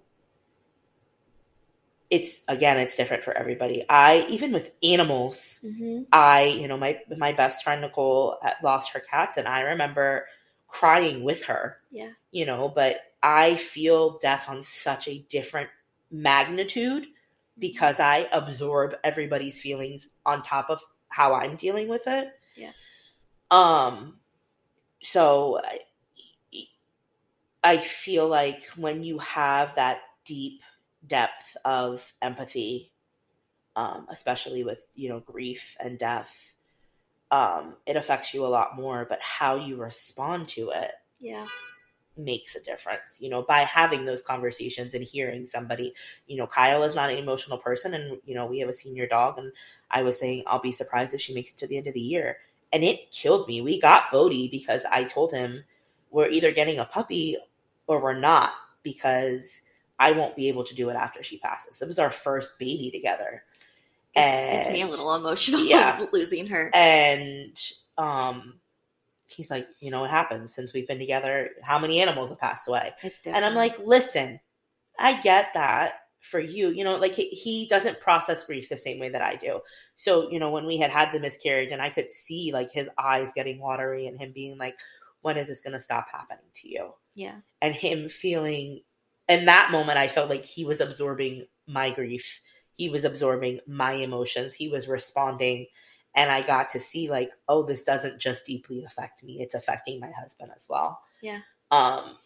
it's 2.09 2.41
again 2.47 2.77
it's 2.77 2.95
different 2.95 3.23
for 3.23 3.35
everybody 3.35 3.83
i 3.89 4.25
even 4.29 4.51
with 4.51 4.71
animals 4.83 5.59
Mm-hmm. 5.63 6.03
i 6.11 6.43
you 6.43 6.67
know 6.67 6.77
my 6.77 6.99
my 7.17 7.33
best 7.33 7.63
friend 7.63 7.81
nicole 7.81 8.37
lost 8.61 8.93
her 8.93 8.99
cats 8.99 9.37
and 9.37 9.47
i 9.47 9.61
remember 9.61 10.25
crying 10.67 11.23
with 11.23 11.45
her 11.45 11.77
Yeah. 11.91 12.11
you 12.31 12.45
know 12.45 12.69
but 12.69 12.97
i 13.23 13.55
feel 13.55 14.17
death 14.19 14.45
on 14.47 14.61
such 14.63 15.07
a 15.07 15.19
different 15.29 15.69
magnitude 16.11 17.05
because 17.57 17.99
I 18.01 18.27
absorb 18.33 18.95
everybody's 19.03 19.59
feelings 19.61 20.07
on 20.25 20.41
top 20.41 20.69
of 20.69 20.81
how 21.07 21.33
I'm 21.33 21.55
dealing 21.55 21.87
with 21.87 22.05
it. 22.05 22.27
Yeah. 22.55 22.71
Um 23.49 24.19
so 25.01 25.61
I, 25.63 25.79
I 27.63 27.77
feel 27.77 28.27
like 28.27 28.63
when 28.75 29.03
you 29.03 29.19
have 29.19 29.75
that 29.75 29.99
deep 30.25 30.61
depth 31.07 31.57
of 31.65 32.13
empathy 32.21 32.91
um, 33.75 34.07
especially 34.09 34.63
with 34.63 34.81
you 34.95 35.09
know 35.09 35.19
grief 35.19 35.75
and 35.79 35.99
death. 35.99 36.53
Um, 37.31 37.75
it 37.85 37.95
affects 37.97 38.33
you 38.33 38.45
a 38.45 38.47
lot 38.47 38.75
more 38.75 39.05
but 39.09 39.19
how 39.21 39.55
you 39.57 39.77
respond 39.77 40.47
to 40.49 40.69
it 40.71 40.91
Yeah. 41.19 41.47
makes 42.17 42.55
a 42.55 42.63
difference. 42.63 43.17
You 43.19 43.29
know 43.29 43.41
by 43.41 43.59
having 43.59 44.05
those 44.05 44.21
conversations 44.21 44.93
and 44.93 45.03
hearing 45.03 45.47
somebody 45.47 45.93
you 46.27 46.37
know 46.37 46.47
kyle 46.47 46.83
is 46.83 46.95
not 46.95 47.09
an 47.09 47.17
emotional 47.17 47.57
person 47.57 47.93
and 47.93 48.19
you 48.25 48.35
know 48.35 48.45
we 48.45 48.59
have 48.59 48.69
a 48.69 48.73
senior 48.73 49.07
dog 49.07 49.37
and 49.37 49.51
i 49.91 50.03
was 50.03 50.19
saying 50.19 50.43
i'll 50.47 50.61
be 50.61 50.71
surprised 50.71 51.13
if 51.13 51.21
she 51.21 51.33
makes 51.33 51.51
it 51.51 51.57
to 51.57 51.67
the 51.67 51.77
end 51.77 51.87
of 51.87 51.93
the 51.93 51.99
year. 51.99 52.37
And 52.73 52.83
it 52.83 53.09
killed 53.11 53.47
me. 53.47 53.61
We 53.61 53.79
got 53.81 54.11
bodie 54.11 54.49
because 54.49 54.83
i 54.91 55.03
told 55.05 55.33
him 55.33 55.63
we're 56.11 56.29
either 56.29 56.51
getting 56.51 56.79
a 56.79 56.85
puppy 56.85 57.37
or 57.87 58.01
we're 58.01 58.19
not 58.19 58.51
because 58.83 59.61
i 59.99 60.11
won't 60.11 60.35
be 60.35 60.47
able 60.47 60.63
to 60.63 60.75
do 60.75 60.89
it 60.89 60.95
after 60.95 61.23
she 61.23 61.37
passes 61.39 61.81
it 61.81 61.87
was 61.87 61.99
our 61.99 62.11
first 62.11 62.57
baby 62.59 62.91
together 62.91 63.43
It's, 64.15 64.67
it's 64.67 64.73
me 64.73 64.81
a 64.81 64.87
little 64.87 65.13
emotional 65.15 65.63
yeah. 65.65 66.03
losing 66.13 66.47
her. 66.47 66.69
and 66.73 67.59
um 67.97 68.59
he's 69.27 69.49
like 69.49 69.67
you 69.79 69.91
know 69.91 70.01
what 70.01 70.09
happened 70.09 70.49
since 70.49 70.73
we've 70.73 70.87
been 70.87 70.99
together 70.99 71.49
how 71.61 71.79
many 71.79 72.01
animals 72.01 72.29
have 72.29 72.39
passed 72.39 72.67
away 72.67 72.91
It's 73.03 73.21
different. 73.21 73.37
and 73.37 73.45
i'm 73.45 73.55
like 73.55 73.77
listen 73.79 74.39
i 74.99 75.19
get 75.19 75.47
that 75.53 75.93
for 76.19 76.39
you 76.39 76.69
you 76.69 76.83
know 76.83 76.95
like 76.95 77.13
he, 77.13 77.27
he 77.29 77.67
doesn't 77.67 77.99
process 77.99 78.43
grief 78.43 78.67
the 78.69 78.77
same 78.77 78.99
way 78.99 79.09
that 79.09 79.21
i 79.21 79.35
do 79.35 79.59
so 79.95 80.29
you 80.31 80.39
know 80.39 80.49
when 80.49 80.65
we 80.65 80.77
had 80.77 80.89
had 80.89 81.11
the 81.11 81.19
miscarriage 81.19 81.71
and 81.71 81.81
i 81.81 81.89
could 81.89 82.11
see 82.11 82.51
like 82.51 82.71
his 82.71 82.87
eyes 82.97 83.31
getting 83.35 83.59
watery 83.59 84.07
and 84.07 84.19
him 84.19 84.31
being 84.33 84.57
like 84.57 84.75
when 85.21 85.37
is 85.37 85.47
this 85.47 85.61
going 85.61 85.73
to 85.73 85.79
stop 85.79 86.07
happening 86.11 86.45
to 86.53 86.67
you 86.71 86.91
yeah. 87.15 87.35
and 87.61 87.73
him 87.75 88.09
feeling 88.09 88.81
in 89.27 89.45
that 89.45 89.71
moment 89.71 89.97
i 89.97 90.07
felt 90.07 90.29
like 90.29 90.45
he 90.45 90.65
was 90.65 90.81
absorbing 90.81 91.45
my 91.67 91.91
grief. 91.91 92.41
He 92.77 92.89
was 92.89 93.05
absorbing 93.05 93.59
my 93.67 93.93
emotions. 93.93 94.53
He 94.53 94.69
was 94.69 94.87
responding. 94.87 95.67
And 96.17 96.31
i 96.31 96.41
got 96.41 96.69
to 96.71 96.79
see 96.79 97.09
like 97.09 97.31
oh 97.47 97.63
this 97.63 97.83
doesn't 97.83 98.19
just 98.19 98.45
deeply 98.45 98.83
affect 98.83 99.23
me. 99.23 99.41
It's 99.41 99.55
affecting 99.55 99.99
my 99.99 100.11
husband 100.11 100.51
as 100.55 100.65
well. 100.69 100.99
Yeah. 101.21 101.39
um 101.71 102.17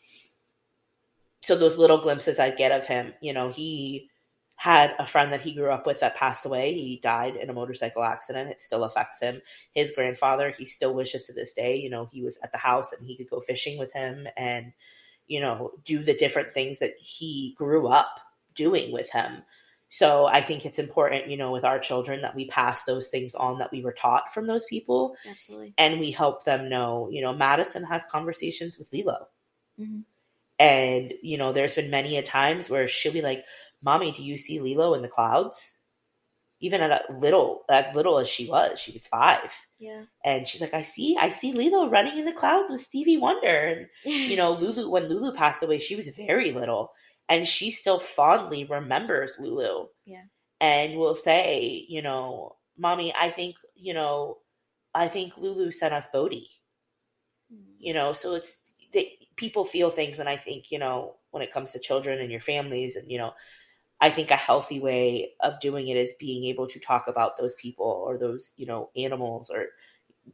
so 1.41 1.55
those 1.55 1.77
little 1.77 2.01
glimpses 2.01 2.37
i 2.37 2.49
get 2.49 2.73
of 2.73 2.85
him 2.85 3.13
you 3.21 3.31
know 3.31 3.49
he 3.49 4.09
had 4.57 4.93
a 4.99 5.05
friend 5.05 5.31
that 5.31 5.39
he 5.39 5.55
grew 5.55 5.71
up 5.71 5.87
with 5.87 6.01
that 6.01 6.17
passed 6.17 6.45
away. 6.45 6.73
He 6.73 6.99
died 7.01 7.37
in 7.37 7.49
a 7.49 7.53
motorcycle 7.53 8.03
accident. 8.03 8.51
It 8.51 8.59
still 8.59 8.83
affects 8.83 9.21
him. 9.21 9.41
His 9.73 9.93
grandfather 9.93 10.51
he 10.51 10.65
still 10.65 10.93
wishes 10.93 11.25
to 11.25 11.33
this 11.33 11.53
day 11.53 11.77
you 11.77 11.89
know 11.89 12.05
he 12.11 12.21
was 12.21 12.37
at 12.43 12.51
the 12.51 12.57
house 12.57 12.91
and 12.91 13.07
he 13.07 13.15
could 13.15 13.29
go 13.29 13.39
fishing 13.39 13.79
with 13.79 13.93
him. 13.93 14.27
And 14.35 14.73
you 15.29 15.39
know 15.39 15.71
do 15.85 16.03
the 16.03 16.13
different 16.13 16.53
things 16.53 16.79
that 16.79 16.97
he 16.99 17.55
grew 17.57 17.87
up 17.87 18.19
doing 18.55 18.91
with 18.91 19.09
him 19.11 19.41
so 19.87 20.25
i 20.25 20.41
think 20.41 20.65
it's 20.65 20.79
important 20.79 21.29
you 21.29 21.37
know 21.37 21.51
with 21.51 21.63
our 21.63 21.79
children 21.79 22.21
that 22.21 22.35
we 22.35 22.47
pass 22.47 22.83
those 22.83 23.07
things 23.07 23.33
on 23.35 23.57
that 23.59 23.71
we 23.71 23.81
were 23.81 23.93
taught 23.93 24.33
from 24.33 24.47
those 24.47 24.65
people 24.65 25.15
Absolutely. 25.29 25.73
and 25.77 25.99
we 25.99 26.11
help 26.11 26.43
them 26.43 26.67
know 26.67 27.07
you 27.11 27.21
know 27.21 27.33
madison 27.33 27.83
has 27.83 28.05
conversations 28.11 28.77
with 28.77 28.91
lilo 28.91 29.27
Mhm. 29.79 30.03
and 30.59 31.13
you 31.21 31.37
know 31.37 31.53
there's 31.53 31.75
been 31.75 31.89
many 31.89 32.17
a 32.17 32.23
times 32.23 32.69
where 32.69 32.87
she'll 32.87 33.13
be 33.13 33.21
like 33.21 33.45
mommy 33.81 34.11
do 34.11 34.23
you 34.23 34.37
see 34.37 34.59
lilo 34.59 34.93
in 34.93 35.01
the 35.01 35.07
clouds 35.07 35.78
even 36.61 36.81
at 36.81 36.91
a 36.91 37.13
little 37.13 37.63
as 37.69 37.93
little 37.95 38.17
as 38.19 38.27
she 38.27 38.47
was 38.49 38.79
she 38.79 38.91
was 38.91 39.07
five. 39.07 39.53
Yeah. 39.79 40.03
and 40.25 40.47
she's 40.47 40.59
like 40.61 40.73
i 40.73 40.81
see 40.81 41.15
i 41.19 41.29
see 41.29 41.53
lilo 41.53 41.89
running 41.89 42.17
in 42.17 42.25
the 42.25 42.33
clouds 42.33 42.69
with 42.69 42.81
stevie 42.81 43.17
wonder. 43.17 43.47
And 43.47 43.87
you 44.03 44.35
know 44.35 44.51
lulu 44.59 44.89
when 44.89 45.07
lulu 45.07 45.33
passed 45.33 45.63
away 45.63 45.79
she 45.79 45.95
was 45.95 46.09
very 46.09 46.51
little 46.51 46.91
and 47.29 47.47
she 47.47 47.71
still 47.71 47.99
fondly 47.99 48.65
remembers 48.65 49.33
lulu. 49.39 49.87
Yeah. 50.05 50.23
and 50.59 50.97
will 50.97 51.15
say 51.15 51.85
you 51.87 52.01
know 52.01 52.55
mommy 52.77 53.13
i 53.15 53.29
think 53.29 53.55
you 53.75 53.93
know 53.93 54.37
i 54.93 55.07
think 55.07 55.37
lulu 55.37 55.71
sent 55.71 55.93
us 55.93 56.07
bodie. 56.11 56.49
Hmm. 57.51 57.63
You 57.79 57.93
know 57.93 58.13
so 58.13 58.35
it's 58.35 58.53
they, 58.91 59.17
people 59.35 59.65
feel 59.65 59.89
things 59.89 60.19
and 60.19 60.27
i 60.27 60.35
think 60.35 60.71
you 60.71 60.79
know 60.79 61.15
when 61.31 61.43
it 61.43 61.53
comes 61.53 61.71
to 61.71 61.79
children 61.79 62.19
and 62.19 62.31
your 62.31 62.41
families 62.41 62.95
and 62.95 63.09
you 63.09 63.17
know 63.17 63.31
i 64.01 64.09
think 64.09 64.31
a 64.31 64.35
healthy 64.35 64.79
way 64.79 65.31
of 65.41 65.59
doing 65.59 65.87
it 65.87 65.97
is 65.97 66.13
being 66.19 66.45
able 66.45 66.67
to 66.67 66.79
talk 66.79 67.07
about 67.07 67.37
those 67.37 67.55
people 67.55 67.85
or 67.85 68.17
those 68.17 68.53
you 68.57 68.65
know 68.65 68.89
animals 68.95 69.49
or 69.49 69.67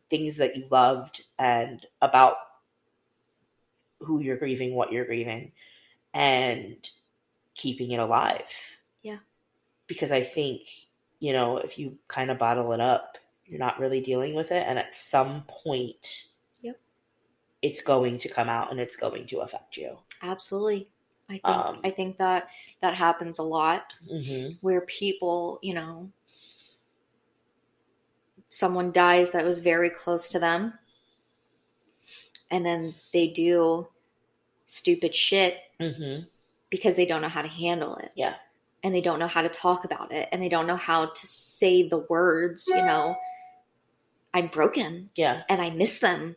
things 0.10 0.38
that 0.38 0.56
you 0.56 0.66
loved 0.72 1.22
and 1.40 1.86
about 2.02 2.36
who 4.02 4.20
you're 4.22 4.38
grieving 4.38 4.74
what 4.76 4.92
you're 4.92 5.06
grieving 5.06 5.52
and 6.14 6.90
keeping 7.56 7.92
it 7.92 8.00
alive 8.00 8.78
Yeah. 9.02 9.20
because 9.88 10.12
i 10.12 10.22
think 10.22 10.68
you 11.20 11.34
know 11.34 11.58
if 11.58 11.80
you 11.80 11.98
kind 12.08 12.30
of 12.32 12.38
bottle 12.38 12.74
it 12.74 12.80
up 12.82 13.18
you're 13.46 13.60
not 13.60 13.80
really 13.80 14.02
dealing 14.02 14.34
with 14.36 14.52
it 14.52 14.66
and 14.68 14.78
at 14.80 14.94
some 14.94 15.44
point 15.48 16.28
Yep. 16.62 16.78
it's 17.62 17.82
going 17.82 18.18
to 18.20 18.30
come 18.30 18.50
out 18.50 18.72
and 18.72 18.80
it's 18.80 18.96
going 18.96 19.28
to 19.28 19.40
affect 19.40 19.78
you 19.78 19.98
Absolutely. 20.22 20.88
I 21.28 21.34
think 21.34 21.46
Um, 21.46 21.80
I 21.84 21.90
think 21.90 22.18
that 22.18 22.50
that 22.82 22.94
happens 22.94 23.40
a 23.40 23.44
lot 23.44 23.94
mm-hmm. 24.12 24.54
where 24.62 24.82
people, 24.82 25.60
you 25.62 25.74
know, 25.74 26.12
someone 28.50 28.92
dies 28.92 29.32
that 29.32 29.44
was 29.44 29.60
very 29.60 29.90
close 29.90 30.30
to 30.30 30.40
them 30.40 30.74
and 32.52 32.66
then 32.66 32.94
they 33.12 33.28
do 33.28 33.88
stupid 34.66 35.16
shit 35.16 35.60
Mm-hmm. 35.80 36.24
because 36.70 36.96
they 36.96 37.06
don't 37.06 37.22
know 37.22 37.28
how 37.28 37.42
to 37.42 37.50
handle 37.50 37.98
it. 37.98 38.12
Yeah. 38.16 38.36
And 38.82 38.96
they 38.96 39.02
don't 39.02 39.20
know 39.20 39.28
how 39.28 39.42
to 39.42 39.50
talk 39.50 39.84
about 39.84 40.14
it 40.14 40.30
and 40.32 40.42
they 40.42 40.48
don't 40.48 40.68
know 40.68 40.78
how 40.78 41.08
to 41.08 41.28
say 41.28 41.90
the 41.90 41.98
words, 41.98 42.66
you 42.68 42.78
know, 42.78 43.18
I'm 44.34 44.48
broken 44.48 45.10
yeah 45.16 45.44
and 45.50 45.62
I 45.62 45.72
miss 45.72 46.00
them. 46.00 46.36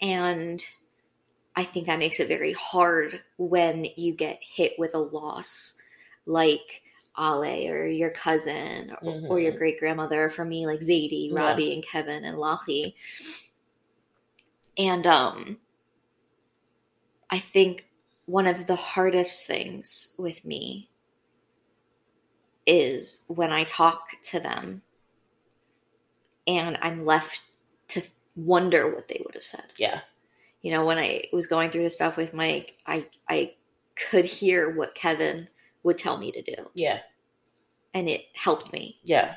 And 0.00 0.64
I 1.54 1.64
think 1.64 1.86
that 1.86 1.98
makes 1.98 2.18
it 2.20 2.28
very 2.28 2.52
hard 2.52 3.20
when 3.36 3.86
you 3.96 4.14
get 4.14 4.40
hit 4.42 4.78
with 4.78 4.94
a 4.94 4.98
loss 4.98 5.80
like 6.24 6.82
Ale 7.18 7.70
or 7.70 7.86
your 7.86 8.10
cousin 8.10 8.92
or, 9.02 9.20
or 9.28 9.38
your 9.40 9.52
Mhm. 9.52 9.58
great 9.58 9.78
grandmother. 9.78 10.30
For 10.30 10.44
me, 10.44 10.66
like 10.66 10.80
Zadie, 10.80 11.28
Yeah. 11.30 11.34
Robbie, 11.34 11.74
and 11.74 11.84
Kevin 11.84 12.24
and 12.24 12.38
Lachi. 12.38 12.94
And 14.78 15.06
um, 15.06 15.58
I 17.28 17.38
think 17.38 17.86
one 18.24 18.46
of 18.46 18.66
the 18.66 18.76
hardest 18.76 19.46
things 19.46 20.14
with 20.18 20.44
me 20.44 20.88
is 22.66 23.24
when 23.28 23.52
I 23.52 23.64
talk 23.64 24.06
to 24.30 24.40
them 24.40 24.82
and 26.46 26.78
I'm 26.80 27.04
left 27.04 27.40
to 27.88 28.02
wonder 28.36 28.92
what 28.94 29.08
they 29.08 29.20
would 29.24 29.34
have 29.34 29.44
said. 29.44 29.66
yeah 29.76 30.00
You 30.62 30.70
know, 30.72 30.86
when 30.86 30.98
I 30.98 31.24
was 31.32 31.46
going 31.46 31.70
through 31.70 31.84
the 31.84 31.90
stuff 31.90 32.16
with 32.16 32.34
Mike, 32.34 32.76
I 32.86 33.06
I 33.28 33.54
could 33.96 34.24
hear 34.24 34.70
what 34.74 34.94
Kevin 34.94 35.48
would 35.82 35.98
tell 35.98 36.16
me 36.18 36.32
to 36.32 36.42
do, 36.42 36.70
yeah 36.74 37.00
and 37.94 38.08
it 38.08 38.26
helped 38.34 38.70
me. 38.72 39.00
yeah 39.04 39.36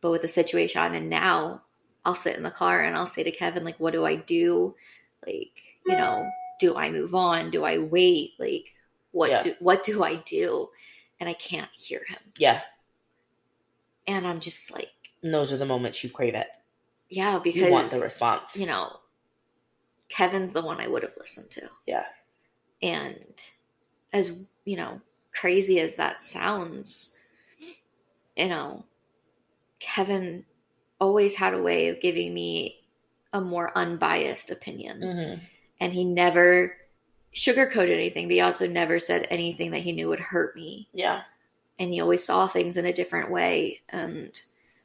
But 0.00 0.10
with 0.10 0.22
the 0.22 0.28
situation 0.28 0.80
I'm 0.80 0.94
in 0.94 1.08
now, 1.08 1.62
I'll 2.04 2.14
sit 2.16 2.36
in 2.36 2.42
the 2.42 2.50
car 2.50 2.80
and 2.82 2.96
I'll 2.96 3.06
say 3.06 3.22
to 3.22 3.30
Kevin, 3.30 3.64
like, 3.64 3.78
what 3.78 3.92
do 3.92 4.04
I 4.04 4.16
do? 4.16 4.74
Like, 5.24 5.52
you 5.86 5.96
know, 5.96 6.28
do 6.60 6.76
I 6.76 6.90
move 6.90 7.14
on? 7.14 7.50
Do 7.52 7.64
I 7.64 7.78
wait? 7.78 8.32
Like, 8.40 8.66
what 9.12 9.30
Yeah. 9.30 9.42
do 9.42 9.54
what 9.60 9.84
do 9.84 10.02
I 10.02 10.16
do? 10.16 10.68
And 11.20 11.28
I 11.28 11.34
can't 11.34 11.70
hear 11.74 12.02
him. 12.08 12.34
yeah 12.38 12.62
And 14.08 14.26
I'm 14.26 14.40
just 14.40 14.72
like, 14.72 14.90
and 15.22 15.32
those 15.32 15.52
are 15.52 15.56
the 15.56 15.64
moments 15.66 16.02
you 16.02 16.10
crave 16.10 16.34
it 16.34 16.48
yeah, 17.08 17.38
because 17.42 17.62
you 17.62 17.68
want 17.68 17.90
the 17.90 18.00
response 18.00 18.54
you 18.54 18.66
know, 18.66 18.96
Kevin's 20.08 20.52
the 20.52 20.62
one 20.62 20.80
I 20.80 20.88
would 20.88 21.02
have 21.02 21.16
listened 21.18 21.50
to. 21.52 21.68
yeah 21.86 22.04
And 22.82 23.34
as, 24.12 24.36
you 24.64 24.76
know, 24.76 25.00
crazy 25.32 25.80
as 25.80 25.96
that 25.96 26.22
sounds, 26.22 27.18
you 28.36 28.48
know, 28.48 28.84
Kevin 29.80 30.44
always 31.00 31.36
had 31.36 31.54
a 31.54 31.62
way 31.62 31.88
of 31.88 32.00
giving 32.00 32.32
me 32.32 32.76
a 33.32 33.40
more 33.40 33.70
unbiased 33.76 34.50
opinion. 34.50 35.00
mm-hmm. 35.00 35.44
And 35.80 35.92
he 35.92 36.04
never 36.04 36.74
sugarcoated 37.34 37.92
anything, 37.92 38.26
but 38.26 38.34
he 38.34 38.40
also 38.40 38.66
never 38.66 38.98
said 38.98 39.26
anything 39.30 39.70
that 39.72 39.82
he 39.82 39.92
knew 39.92 40.08
would 40.08 40.20
hurt 40.20 40.56
me. 40.56 40.88
yeah 40.92 41.22
And 41.78 41.92
he 41.92 42.00
always 42.00 42.24
saw 42.24 42.48
things 42.48 42.76
in 42.76 42.86
a 42.86 42.92
different 42.92 43.30
way. 43.30 43.80
And 43.90 44.32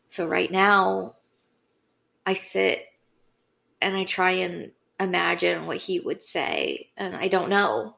so 0.10 0.28
right 0.28 0.52
now, 0.52 1.16
I 2.26 2.34
sit 2.34 2.86
and 3.82 3.96
I 3.96 4.04
try 4.04 4.32
and 4.32 4.72
imagine 5.04 5.66
what 5.68 5.78
he 5.78 6.00
would 6.00 6.24
say. 6.24 6.90
And 6.98 7.16
I 7.16 7.28
don't 7.28 7.50
know. 7.50 7.96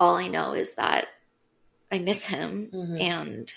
All 0.00 0.16
I 0.16 0.28
know 0.28 0.52
is 0.52 0.76
that 0.76 1.06
I 1.90 1.98
miss 1.98 2.24
him 2.24 2.70
Mhm. 2.72 3.00
and 3.00 3.52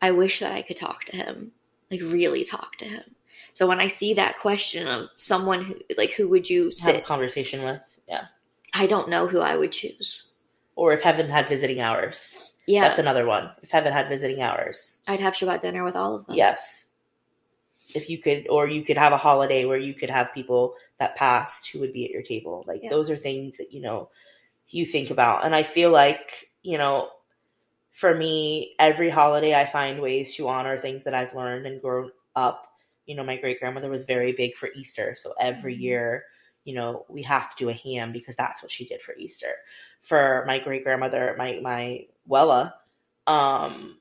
I 0.00 0.12
wish 0.12 0.40
that 0.40 0.52
I 0.52 0.62
could 0.62 0.76
talk 0.76 1.04
to 1.06 1.16
him, 1.16 1.52
like 1.90 2.00
really 2.02 2.44
talk 2.44 2.76
to 2.76 2.84
him. 2.84 3.02
So 3.52 3.66
when 3.66 3.80
I 3.80 3.88
see 3.88 4.14
that 4.14 4.38
question 4.38 4.86
of 4.86 5.10
someone 5.16 5.64
who 5.64 5.76
like 5.98 6.12
who 6.12 6.28
would 6.28 6.48
you 6.48 6.70
Have 6.84 6.94
a 6.96 7.00
conversation 7.00 7.62
with. 7.64 7.80
Yeah. 8.08 8.26
I 8.72 8.86
don't 8.86 9.08
know 9.08 9.26
who 9.26 9.40
I 9.40 9.56
would 9.56 9.72
choose. 9.72 10.36
Or 10.76 10.92
if 10.92 11.02
heaven 11.02 11.28
had 11.28 11.48
visiting 11.48 11.80
hours. 11.80 12.52
Yeah, 12.66 12.82
That's 12.82 13.00
another 13.00 13.26
one. 13.26 13.50
If 13.62 13.70
heaven 13.70 13.92
had 13.92 14.08
visiting 14.08 14.40
hours. 14.40 15.00
I'd 15.08 15.20
have 15.20 15.34
Shabbat 15.34 15.60
dinner 15.60 15.82
with 15.82 15.96
all 15.96 16.14
of 16.16 16.26
them. 16.26 16.36
Yes. 16.36 16.86
If 17.94 18.10
you 18.10 18.18
could, 18.18 18.46
or 18.48 18.68
you 18.68 18.82
could 18.82 18.98
have 18.98 19.12
a 19.12 19.16
holiday 19.18 19.64
where 19.64 19.78
you 19.78 19.94
could 19.94 20.10
have 20.10 20.34
people 20.34 20.74
that 20.98 21.16
passed 21.16 21.68
who 21.70 21.80
would 21.80 21.92
be 21.92 22.04
at 22.04 22.10
your 22.10 22.22
table. 22.22 22.64
Like 22.66 22.82
Yeah. 22.82 22.90
those 22.90 23.10
are 23.10 23.16
things 23.16 23.58
that, 23.58 23.72
you 23.72 23.80
know, 23.80 24.10
you 24.68 24.86
think 24.86 25.10
about. 25.10 25.44
And 25.44 25.54
I 25.54 25.62
feel 25.64 25.90
like, 25.90 26.50
you 26.62 26.78
know, 26.78 27.10
for 27.92 28.14
me, 28.14 28.74
every 28.78 29.10
holiday 29.10 29.54
I 29.54 29.66
find 29.66 30.00
ways 30.00 30.34
to 30.36 30.48
honor 30.48 30.78
things 30.78 31.04
that 31.04 31.14
I've 31.14 31.34
learned 31.34 31.66
and 31.66 31.80
grown 31.80 32.10
up. 32.36 32.66
You 33.06 33.16
know, 33.16 33.24
my 33.24 33.36
great 33.36 33.60
grandmother 33.60 33.90
was 33.90 34.04
very 34.06 34.32
big 34.32 34.56
for 34.56 34.70
Easter. 34.74 35.14
So 35.16 35.34
every 35.40 35.74
Mhm. 35.74 35.80
year, 35.80 36.24
you 36.64 36.74
know, 36.74 37.06
we 37.08 37.22
have 37.24 37.50
to 37.50 37.64
do 37.64 37.68
a 37.68 37.72
ham 37.74 38.12
because 38.12 38.36
that's 38.36 38.62
what 38.62 38.70
she 38.70 38.86
did 38.86 39.02
for 39.02 39.14
Easter. 39.16 39.54
For 40.00 40.44
my 40.46 40.58
great 40.60 40.84
grandmother, 40.84 41.34
my 41.38 41.60
my 41.62 42.06
Wella, 42.28 42.72
um, 43.26 43.99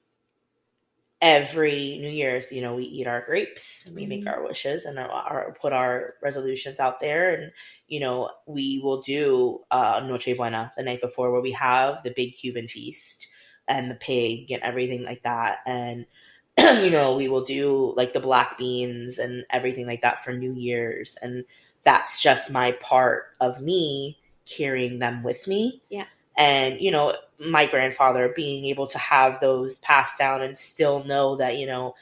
every 1.21 1.97
New 2.01 2.09
Year's, 2.09 2.51
you 2.51 2.61
know, 2.61 2.75
we 2.75 2.83
eat 2.83 3.07
our 3.07 3.21
grapes 3.21 3.85
and 3.85 3.95
we 3.95 4.05
make 4.05 4.25
Mhm. 4.25 4.27
our 4.27 4.43
wishes 4.43 4.85
and 4.85 4.97
our, 4.99 5.09
our 5.09 5.57
put 5.61 5.73
our 5.73 6.15
resolutions 6.21 6.79
out 6.79 6.99
there, 6.99 7.33
and 7.35 7.51
you 7.87 7.99
know, 7.99 8.29
we 8.47 8.79
will 8.83 9.01
do 9.01 9.61
uh, 9.71 10.03
Noche 10.07 10.35
Buena 10.37 10.71
the 10.77 10.83
night 10.83 11.01
before, 11.01 11.31
where 11.31 11.41
we 11.41 11.51
have 11.53 12.03
the 12.03 12.13
big 12.15 12.35
Cuban 12.35 12.67
feast 12.67 13.27
and 13.67 13.89
the 13.91 13.95
pig 13.95 14.51
and 14.51 14.61
everything 14.63 15.03
like 15.03 15.23
that, 15.23 15.59
and 15.65 16.05
you 16.59 16.89
know, 16.91 17.15
we 17.15 17.27
will 17.29 17.43
do 17.43 17.93
like 17.95 18.13
the 18.13 18.19
black 18.19 18.57
beans 18.57 19.17
and 19.19 19.45
everything 19.49 19.87
like 19.87 20.01
that 20.01 20.23
for 20.23 20.33
New 20.33 20.53
Year's, 20.53 21.17
and 21.21 21.45
that's 21.83 22.21
just 22.21 22.51
my 22.51 22.73
part 22.73 23.25
of 23.39 23.61
me 23.61 24.19
carrying 24.45 24.99
them 24.99 25.23
with 25.23 25.47
me. 25.47 25.81
Yeah. 25.89 26.05
And, 26.37 26.79
you 26.81 26.91
know, 26.91 27.13
my 27.39 27.65
grandfather 27.65 28.33
being 28.35 28.65
able 28.65 28.87
to 28.87 28.97
have 28.97 29.39
those 29.39 29.79
passed 29.79 30.17
down 30.17 30.41
and 30.41 30.57
still 30.57 31.03
know 31.03 31.35
that, 31.37 31.57
you 31.57 31.65
know, 31.65 31.95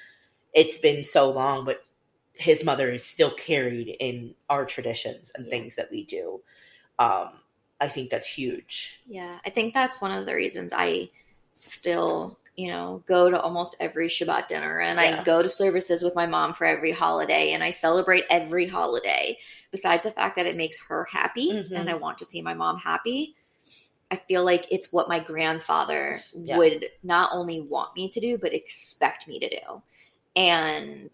it's 0.54 0.80
been 0.80 1.04
so 1.04 1.30
long, 1.32 1.66
but 1.66 1.84
his 2.34 2.64
mother 2.64 2.92
is 2.92 3.04
still 3.06 3.32
carried 3.32 3.96
in 4.00 4.34
our 4.50 4.66
traditions 4.66 5.32
and 5.36 5.46
Yeah. 5.46 5.52
things 5.52 5.76
that 5.76 5.92
we 5.92 6.06
do. 6.06 6.42
Um, 7.00 7.40
I 7.80 7.88
think 7.88 8.10
that's 8.10 8.28
huge. 8.28 9.02
Yeah, 9.08 9.40
I 9.46 9.50
think 9.50 9.74
that's 9.74 10.02
one 10.02 10.12
of 10.12 10.26
the 10.26 10.36
reasons 10.36 10.74
I 10.74 11.10
still, 11.54 12.38
you 12.56 12.72
know, 12.72 13.04
go 13.08 13.30
to 13.30 13.40
almost 13.40 13.76
every 13.80 14.08
Shabbat 14.08 14.48
dinner 14.48 14.80
and 14.80 15.00
Yeah. 15.00 15.22
I 15.22 15.24
go 15.24 15.42
to 15.44 15.50
services 15.50 16.02
with 16.02 16.16
my 16.16 16.26
mom 16.26 16.54
for 16.54 16.66
every 16.66 16.92
holiday 16.92 17.52
and 17.52 17.64
I 17.64 17.70
celebrate 17.70 18.26
every 18.30 18.68
holiday. 18.68 19.38
Besides 19.72 20.04
the 20.04 20.12
fact 20.12 20.38
that 20.38 20.48
it 20.48 20.56
makes 20.56 20.80
her 20.88 21.06
happy 21.06 21.52
Mhm. 21.52 21.72
and 21.76 21.90
I 21.90 21.96
want 21.96 22.18
to 22.20 22.26
see 22.26 22.42
my 22.42 22.54
mom 22.54 22.78
happy, 22.78 23.36
I 24.10 24.16
feel 24.16 24.44
like 24.44 24.68
it's 24.72 24.92
what 24.94 25.10
my 25.10 25.20
grandfather 25.20 26.22
Yeah. 26.34 26.58
would 26.58 26.90
not 27.04 27.32
only 27.34 27.62
want 27.62 27.96
me 27.96 28.10
to 28.10 28.20
do, 28.20 28.38
but 28.38 28.54
expect 28.54 29.28
me 29.28 29.40
to 29.40 29.50
do. 29.50 29.82
And, 30.36 31.10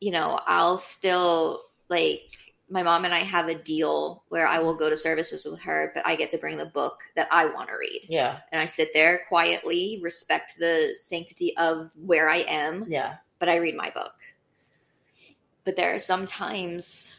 you 0.00 0.10
know, 0.10 0.38
I'll 0.46 0.78
still 0.78 1.62
like 1.88 2.22
my 2.68 2.82
mom 2.82 3.04
and 3.04 3.12
I 3.12 3.20
have 3.20 3.48
a 3.48 3.54
deal 3.54 4.22
where 4.28 4.46
I 4.46 4.60
will 4.60 4.74
go 4.74 4.88
to 4.88 4.96
services 4.96 5.44
with 5.44 5.60
her, 5.62 5.90
but 5.94 6.06
I 6.06 6.14
get 6.16 6.30
to 6.30 6.38
bring 6.38 6.56
the 6.56 6.66
book 6.66 7.00
that 7.16 7.28
I 7.32 7.46
want 7.46 7.68
to 7.68 7.76
read. 7.76 8.06
Yeah. 8.08 8.38
And 8.52 8.60
I 8.60 8.66
sit 8.66 8.90
there 8.94 9.22
quietly, 9.28 10.00
respect 10.02 10.58
the 10.58 10.94
sanctity 10.94 11.56
of 11.56 11.92
where 11.96 12.28
I 12.28 12.38
am, 12.38 12.84
Yeah. 12.88 13.16
but 13.38 13.48
I 13.48 13.56
read 13.56 13.74
my 13.74 13.90
book. 13.90 14.12
But 15.64 15.76
there 15.76 15.94
are 15.94 15.98
some 15.98 16.26
times 16.26 17.18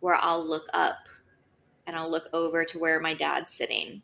where 0.00 0.14
I'll 0.14 0.44
look 0.44 0.66
up 0.72 0.96
and 1.86 1.96
I'll 1.96 2.10
look 2.10 2.28
over 2.32 2.64
to 2.64 2.78
where 2.78 3.00
my 3.00 3.14
dad's 3.14 3.52
sitting 3.52 4.02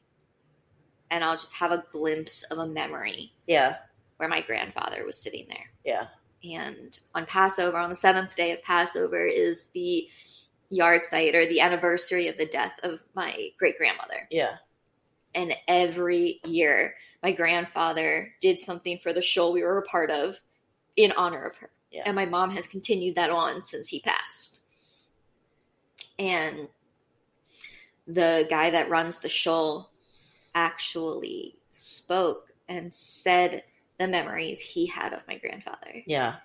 and 1.11 1.23
I'll 1.23 1.37
just 1.37 1.55
have 1.55 1.73
a 1.73 1.85
glimpse 1.93 2.43
of 2.45 2.59
a 2.59 2.67
memory 2.67 3.33
Yeah. 3.47 3.77
where 4.17 4.29
my 4.29 4.41
grandfather 4.41 5.05
was 5.05 5.19
sitting 5.19 5.47
there. 5.49 5.71
Yeah. 5.85 6.07
And 6.45 6.99
on 7.15 7.27
Passover, 7.27 7.77
on 7.79 7.89
the 7.91 7.95
seventh 7.95 8.35
day 8.35 8.53
of 8.53 8.63
Passover, 8.63 9.25
is 9.27 9.71
the 9.71 10.09
yahrzeit 10.73 11.35
or 11.35 11.47
the 11.47 11.61
anniversary 11.61 12.29
of 12.29 12.39
the 12.39 12.47
death 12.47 12.73
of 12.83 13.01
my 13.15 13.51
great 13.59 13.77
grandmother. 13.77 14.27
Yeah. 14.31 14.57
And 15.35 15.55
every 15.69 16.41
year, 16.45 16.95
my 17.23 17.33
grandfather 17.33 18.35
did 18.41 18.59
something 18.59 18.99
for 18.99 19.13
the 19.13 19.23
shul 19.23 19.53
we 19.53 19.63
were 19.63 19.79
a 19.79 19.83
part 19.83 20.11
of 20.11 20.37
in 20.97 21.13
honor 21.13 21.45
of 21.45 21.57
her. 21.57 21.71
Yeah. 21.91 22.03
And 22.07 22.17
my 22.17 22.25
mom 22.25 22.51
has 22.51 22.67
continued 22.67 23.17
that 23.17 23.31
on 23.31 23.63
since 23.63 23.87
he 23.89 24.01
passed. 24.01 24.61
And 26.19 26.69
the 28.07 28.47
guy 28.51 28.71
that 28.71 28.91
runs 28.91 29.21
the 29.21 29.29
shul 29.29 29.91
actually 30.55 31.57
spoke 31.71 32.53
and 32.69 32.93
said 32.93 33.63
the 33.99 34.09
memories 34.09 34.61
he 34.61 34.87
had 34.87 35.13
of 35.13 35.21
my 35.29 35.37
grandfather 35.39 36.03
Yeah. 36.07 36.37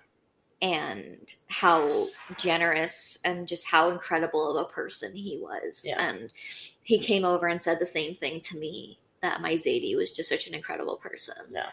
and 0.62 1.18
how 1.48 2.06
generous 2.36 3.18
and 3.24 3.48
just 3.48 3.66
how 3.66 3.90
incredible 3.90 4.56
of 4.56 4.66
a 4.66 4.72
person 4.72 5.14
he 5.14 5.38
was. 5.40 5.82
Yeah. 5.84 6.00
And 6.00 6.32
he 6.82 6.98
came 6.98 7.24
over 7.24 7.46
and 7.46 7.60
said 7.62 7.78
the 7.80 7.86
same 7.86 8.14
thing 8.14 8.40
to 8.42 8.58
me 8.58 8.98
that 9.22 9.40
my 9.40 9.54
Zadie 9.54 9.96
was 9.96 10.12
just 10.12 10.28
such 10.28 10.46
an 10.46 10.54
incredible 10.54 10.96
person. 10.96 11.34
Yeah. 11.50 11.66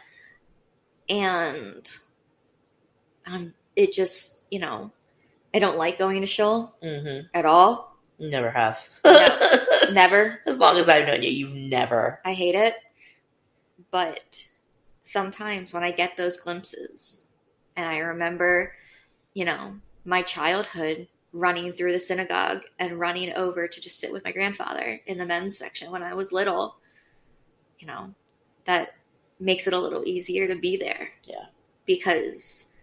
And 1.10 1.90
um, 3.26 3.53
it 3.76 3.94
just, 3.94 4.48
you 4.52 4.60
know, 4.60 4.91
I 5.53 5.60
don't 5.60 5.78
like 5.78 5.98
going 5.99 6.22
to 6.22 6.28
shul 6.28 6.76
Mm-hmm. 6.84 7.28
at 7.34 7.45
all. 7.45 7.95
Never 8.18 8.49
have. 8.49 8.88
No. 9.03 9.12
Never. 9.94 10.40
as 10.45 10.57
long 10.57 10.78
as 10.78 10.90
I've 10.90 11.07
known 11.07 11.24
you, 11.24 11.30
you've 11.30 11.53
never. 11.56 12.20
I 12.26 12.34
hate 12.34 12.56
it. 12.56 12.76
But 13.91 14.45
sometimes 15.02 15.74
when 15.74 15.84
I 15.84 15.91
get 15.91 16.18
those 16.18 16.40
glimpses 16.40 17.34
and 17.76 17.88
I 17.88 17.98
remember, 17.98 18.74
you 19.34 19.45
know, 19.45 19.76
my 20.03 20.22
childhood 20.22 21.07
running 21.34 21.74
through 21.74 21.91
the 21.91 21.99
synagogue 21.99 22.64
and 22.80 22.99
running 22.99 23.34
over 23.34 23.68
to 23.68 23.82
just 23.82 23.99
sit 23.99 24.12
with 24.12 24.24
my 24.24 24.32
grandfather 24.32 25.02
in 25.06 25.18
the 25.18 25.26
men's 25.26 25.57
section 25.57 25.91
when 25.91 26.03
I 26.03 26.14
was 26.14 26.32
little, 26.32 26.78
you 27.80 27.88
know, 27.88 28.14
that 28.66 28.95
makes 29.40 29.68
it 29.68 29.74
a 29.74 29.80
little 29.80 30.06
easier 30.06 30.48
to 30.48 30.56
be 30.56 30.78
there. 30.78 31.10
Yeah. 31.24 31.45
Because 31.86 32.74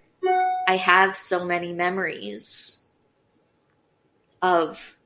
I 0.68 0.76
have 0.76 1.16
so 1.16 1.44
many 1.44 1.72
memories 1.72 2.86
of 4.40 4.96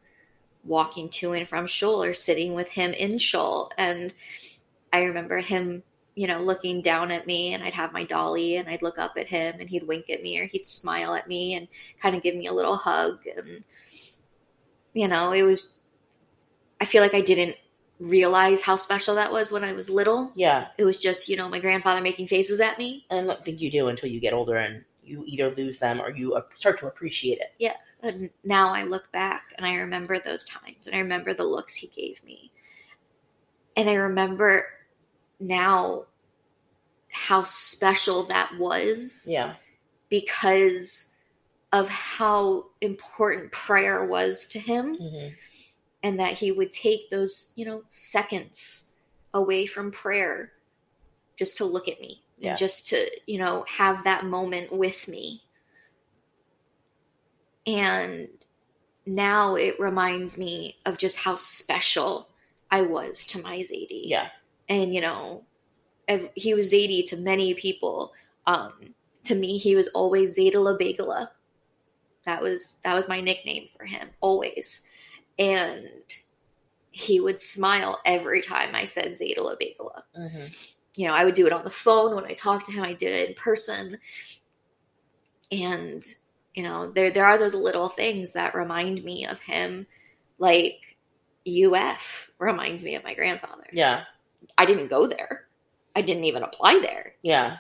walking 0.66 1.09
to 1.09 1.32
and 1.32 1.48
from 1.48 1.66
shul 1.66 2.02
or 2.02 2.14
sitting 2.14 2.55
with 2.55 2.68
him 2.68 2.93
in 2.93 3.18
shul. 3.18 3.70
And 3.76 4.12
I 4.93 5.05
remember 5.05 5.38
him, 5.38 5.82
you 6.14 6.26
know, 6.26 6.38
looking 6.38 6.82
down 6.82 7.10
at 7.10 7.26
me 7.26 7.55
and 7.55 7.62
I'd 7.62 7.74
have 7.74 7.93
my 7.93 8.05
dolly 8.05 8.56
and 8.56 8.68
I'd 8.68 8.82
look 8.82 8.98
up 8.98 9.14
at 9.16 9.28
him 9.28 9.56
and 9.60 9.68
he'd 9.68 9.86
wink 9.86 10.10
at 10.10 10.22
me 10.22 10.38
or 10.38 10.47
he'd 10.47 10.66
smile 10.66 11.14
at 11.14 11.28
me 11.28 11.55
and 11.55 11.68
kind 12.01 12.16
of 12.16 12.22
give 12.22 12.34
me 12.34 12.47
a 12.47 12.52
little 12.52 12.76
hug. 12.76 13.20
And, 13.36 13.64
you 14.94 15.09
know, 15.09 15.32
it 15.32 15.43
was, 15.43 15.78
I 16.80 16.84
feel 16.84 17.02
like 17.02 17.14
I 17.14 17.20
didn't 17.20 17.56
realize 17.98 18.62
how 18.62 18.76
special 18.76 19.14
that 19.14 19.32
was 19.32 19.51
when 19.51 19.64
I 19.64 19.72
was 19.72 19.88
little. 19.88 20.30
Yeah. 20.34 20.68
It 20.78 20.84
was 20.84 21.01
just, 21.01 21.28
you 21.28 21.36
know, 21.36 21.48
my 21.48 21.60
grandfather 21.60 22.01
making 22.01 22.28
faces 22.28 22.60
at 22.60 22.78
me. 22.78 23.06
And 23.10 23.30
I 23.30 23.34
don't 23.34 23.44
think 23.44 23.60
you 23.60 23.70
do 23.70 23.88
until 23.88 24.09
you 24.09 24.20
get 24.20 24.34
older 24.34 24.56
and 24.56 24.84
you 25.06 25.22
either 25.26 25.50
lose 25.54 25.78
them 25.78 26.00
or 26.00 26.10
you 26.10 26.40
start 26.56 26.78
to 26.78 26.86
appreciate 26.86 27.38
it. 27.38 27.52
And 28.02 28.30
now 28.44 28.74
I 28.74 28.82
look 28.82 29.10
back 29.12 29.54
and 29.56 29.66
I 29.66 29.76
remember 29.76 30.18
those 30.18 30.44
times 30.44 30.86
and 30.86 30.94
I 30.94 30.98
remember 31.00 31.32
the 31.32 31.44
looks 31.44 31.74
he 31.74 31.86
gave 31.88 32.22
me. 32.24 32.52
And 33.76 33.88
I 33.88 33.94
remember 33.94 34.66
now 35.40 36.04
how 37.10 37.42
special 37.44 38.24
that 38.24 38.56
was 38.58 39.26
Yeah. 39.28 39.54
because 40.10 41.14
of 41.72 41.88
how 41.88 42.66
important 42.80 43.52
prayer 43.52 44.04
was 44.04 44.46
to 44.48 44.58
him 44.58 44.96
Mm-hmm. 44.98 45.34
and 46.02 46.20
that 46.20 46.34
he 46.34 46.52
would 46.52 46.70
take 46.70 47.10
those, 47.10 47.52
you 47.56 47.64
know, 47.64 47.82
seconds 47.88 48.98
away 49.34 49.66
from 49.66 49.90
prayer 49.90 50.52
just 51.36 51.58
to 51.58 51.64
look 51.64 51.88
at 51.88 52.00
me 52.00 52.22
Yeah. 52.38 52.50
and 52.50 52.58
just 52.58 52.88
to, 52.88 53.10
you 53.26 53.38
know, 53.38 53.64
have 53.68 54.04
that 54.04 54.24
moment 54.24 54.72
with 54.72 55.08
me. 55.08 55.42
And 57.66 58.28
now 59.06 59.56
it 59.56 59.80
reminds 59.80 60.36
me 60.36 60.76
of 60.84 60.98
just 60.98 61.18
how 61.18 61.36
special 61.36 62.28
I 62.70 62.82
was 62.82 63.26
to 63.28 63.42
my 63.42 63.58
Zadie. 63.58 64.02
Yeah. 64.04 64.28
And, 64.68 64.94
you 64.94 65.00
know, 65.00 65.44
he 66.34 66.54
was 66.54 66.72
Zadie 66.72 67.06
to 67.08 67.16
many 67.16 67.54
people. 67.54 68.12
Um, 68.46 68.94
to 69.24 69.34
me, 69.34 69.58
he 69.58 69.74
was 69.74 69.88
always 69.88 70.34
Zeta 70.34 70.60
La 70.60 70.76
Bagala. 70.76 71.30
That 72.24 72.42
was 72.42 72.80
that 72.82 72.94
was 72.94 73.08
my 73.08 73.20
nickname 73.20 73.68
for 73.76 73.84
him, 73.84 74.08
always. 74.20 74.88
And 75.38 75.88
he 76.90 77.20
would 77.20 77.38
smile 77.38 78.00
every 78.04 78.42
time 78.42 78.74
I 78.74 78.84
said 78.84 79.12
Zadala 79.12 79.56
Bagala. 79.60 80.02
hmm 80.14 80.46
You 80.97 81.09
know, 81.09 81.14
I 81.14 81.24
would 81.24 81.35
do 81.35 81.47
it 81.47 81.52
on 81.52 81.64
the 81.64 81.70
phone 81.70 82.14
when 82.14 82.24
I 82.24 82.35
talked 82.35 82.66
to 82.66 82.73
him. 82.73 82.82
I 82.82 82.94
did 82.94 83.12
it 83.12 83.28
in 83.31 83.35
person, 83.36 83.98
and 85.52 86.05
you 86.55 86.62
know, 86.62 86.90
there 86.90 87.10
there 87.10 87.27
are 87.27 87.39
those 87.39 87.55
little 87.55 87.89
things 87.89 88.32
that 88.32 88.55
remind 88.55 89.05
me 89.05 89.27
of 89.27 89.39
him, 89.40 89.86
like 90.39 90.97
UF 91.47 92.31
reminds 92.39 92.85
me 92.85 92.97
of 92.97 93.05
my 93.05 93.14
grandfather. 93.14 93.66
Yeah. 93.73 94.05
I 94.59 94.66
didn't 94.66 94.89
go 94.89 95.06
there. 95.06 95.47
I 95.94 96.02
didn't 96.02 96.24
even 96.24 96.43
apply 96.43 96.81
there. 96.81 97.14
Yeah. 97.23 97.59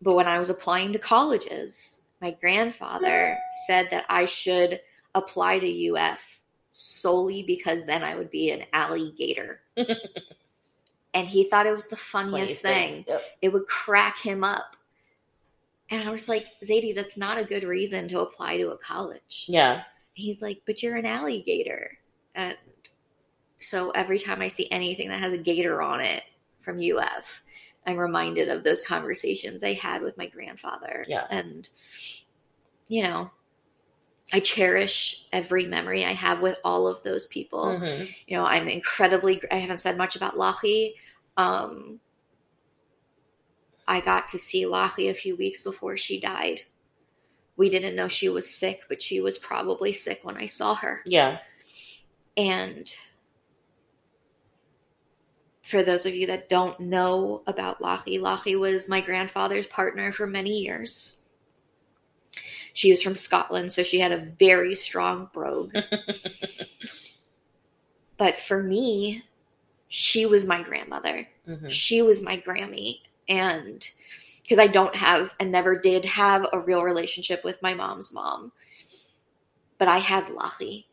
But 0.00 0.14
when 0.14 0.26
I 0.26 0.38
was 0.38 0.50
applying 0.50 0.92
to 0.92 0.98
colleges, 0.98 2.02
my 2.20 2.32
grandfather 2.32 3.36
said 3.66 3.88
that 3.90 4.04
I 4.08 4.24
should 4.24 4.80
apply 5.14 5.60
to 5.60 5.88
UF 5.94 6.40
solely 6.70 7.42
because 7.42 7.84
then 7.84 8.02
I 8.02 8.16
would 8.16 8.30
be 8.30 8.50
an 8.50 8.64
alligator. 8.72 9.60
and 11.14 11.28
he 11.28 11.44
thought 11.44 11.66
it 11.66 11.74
was 11.74 11.88
the 11.88 11.96
funniest 11.96 12.62
thing. 12.62 13.04
Yep. 13.06 13.22
It 13.42 13.52
would 13.52 13.66
crack 13.66 14.18
him 14.18 14.44
up. 14.44 14.76
And 15.90 16.08
I 16.08 16.10
was 16.10 16.28
like, 16.28 16.46
Zadie, 16.64 16.94
that's 16.94 17.18
not 17.18 17.38
a 17.38 17.44
good 17.44 17.64
reason 17.64 18.08
to 18.08 18.20
apply 18.20 18.56
to 18.56 18.70
a 18.70 18.78
college. 18.78 19.44
Yeah. 19.46 19.82
He's 20.14 20.40
like, 20.40 20.62
but 20.64 20.82
you're 20.82 20.96
an 20.96 21.04
alligator. 21.04 21.98
And 22.34 22.56
so 23.60 23.90
every 23.90 24.18
time 24.18 24.40
I 24.40 24.48
see 24.48 24.68
anything 24.70 25.10
that 25.10 25.20
has 25.20 25.34
a 25.34 25.38
gator 25.38 25.82
on 25.82 26.00
it 26.00 26.22
from 26.62 26.78
UF, 26.78 27.42
I'm 27.86 27.98
reminded 27.98 28.48
of 28.48 28.64
those 28.64 28.80
conversations 28.80 29.62
I 29.62 29.74
had 29.74 30.02
with 30.02 30.16
my 30.16 30.26
grandfather. 30.26 31.04
Yeah. 31.06 31.26
And, 31.28 31.68
you 32.88 33.02
know, 33.02 33.30
I 34.32 34.40
cherish 34.40 35.26
every 35.32 35.66
memory 35.66 36.04
I 36.04 36.12
have 36.12 36.40
with 36.40 36.58
all 36.64 36.86
of 36.86 37.02
those 37.02 37.26
people. 37.26 37.78
hmm 37.78 38.04
You 38.26 38.38
know, 38.38 38.46
I'm 38.46 38.68
incredibly, 38.68 39.42
I 39.50 39.58
haven't 39.58 39.78
said 39.78 39.98
much 39.98 40.16
about 40.16 40.36
Lachi. 40.36 40.94
Um, 41.36 42.00
I 43.86 44.00
got 44.00 44.28
to 44.28 44.38
see 44.38 44.64
Lachi 44.64 45.10
a 45.10 45.14
few 45.14 45.36
weeks 45.36 45.62
before 45.62 45.96
she 45.96 46.20
died. 46.20 46.62
We 47.56 47.68
didn't 47.68 47.96
know 47.96 48.08
she 48.08 48.28
was 48.28 48.48
sick, 48.48 48.80
but 48.88 49.02
she 49.02 49.20
was 49.20 49.38
probably 49.38 49.92
sick 49.92 50.20
when 50.22 50.36
I 50.36 50.46
saw 50.46 50.74
her. 50.76 51.02
Yeah. 51.04 51.38
And 52.36 52.92
for 55.62 55.82
those 55.82 56.06
of 56.06 56.14
you 56.14 56.28
that 56.28 56.48
don't 56.48 56.78
know 56.80 57.42
about 57.46 57.80
Lachi, 57.80 58.18
Lachi 58.18 58.58
was 58.58 58.88
my 58.88 59.00
grandfather's 59.00 59.66
partner 59.66 60.12
for 60.12 60.26
many 60.26 60.60
years. 60.60 61.20
She 62.72 62.90
was 62.90 63.02
from 63.02 63.14
Scotland, 63.14 63.72
so 63.72 63.82
she 63.82 63.98
had 63.98 64.12
a 64.12 64.26
very 64.38 64.74
strong 64.74 65.28
brogue. 65.32 65.74
but 68.16 68.38
for 68.38 68.62
me, 68.62 69.22
she 69.94 70.24
was 70.24 70.46
my 70.46 70.62
grandmother. 70.62 71.28
hmm 71.44 71.68
She 71.68 72.00
was 72.00 72.22
my 72.22 72.38
Grammy. 72.38 73.00
And 73.28 73.86
because 74.42 74.58
I 74.58 74.66
don't 74.66 74.96
have 74.96 75.34
and 75.38 75.52
never 75.52 75.76
did 75.78 76.06
have 76.06 76.46
a 76.50 76.60
real 76.60 76.82
relationship 76.82 77.44
with 77.44 77.60
my 77.60 77.74
mom's 77.74 78.12
mom, 78.14 78.52
but 79.76 79.88
I 79.88 79.98
had 79.98 80.24
Lachi. 80.28 80.86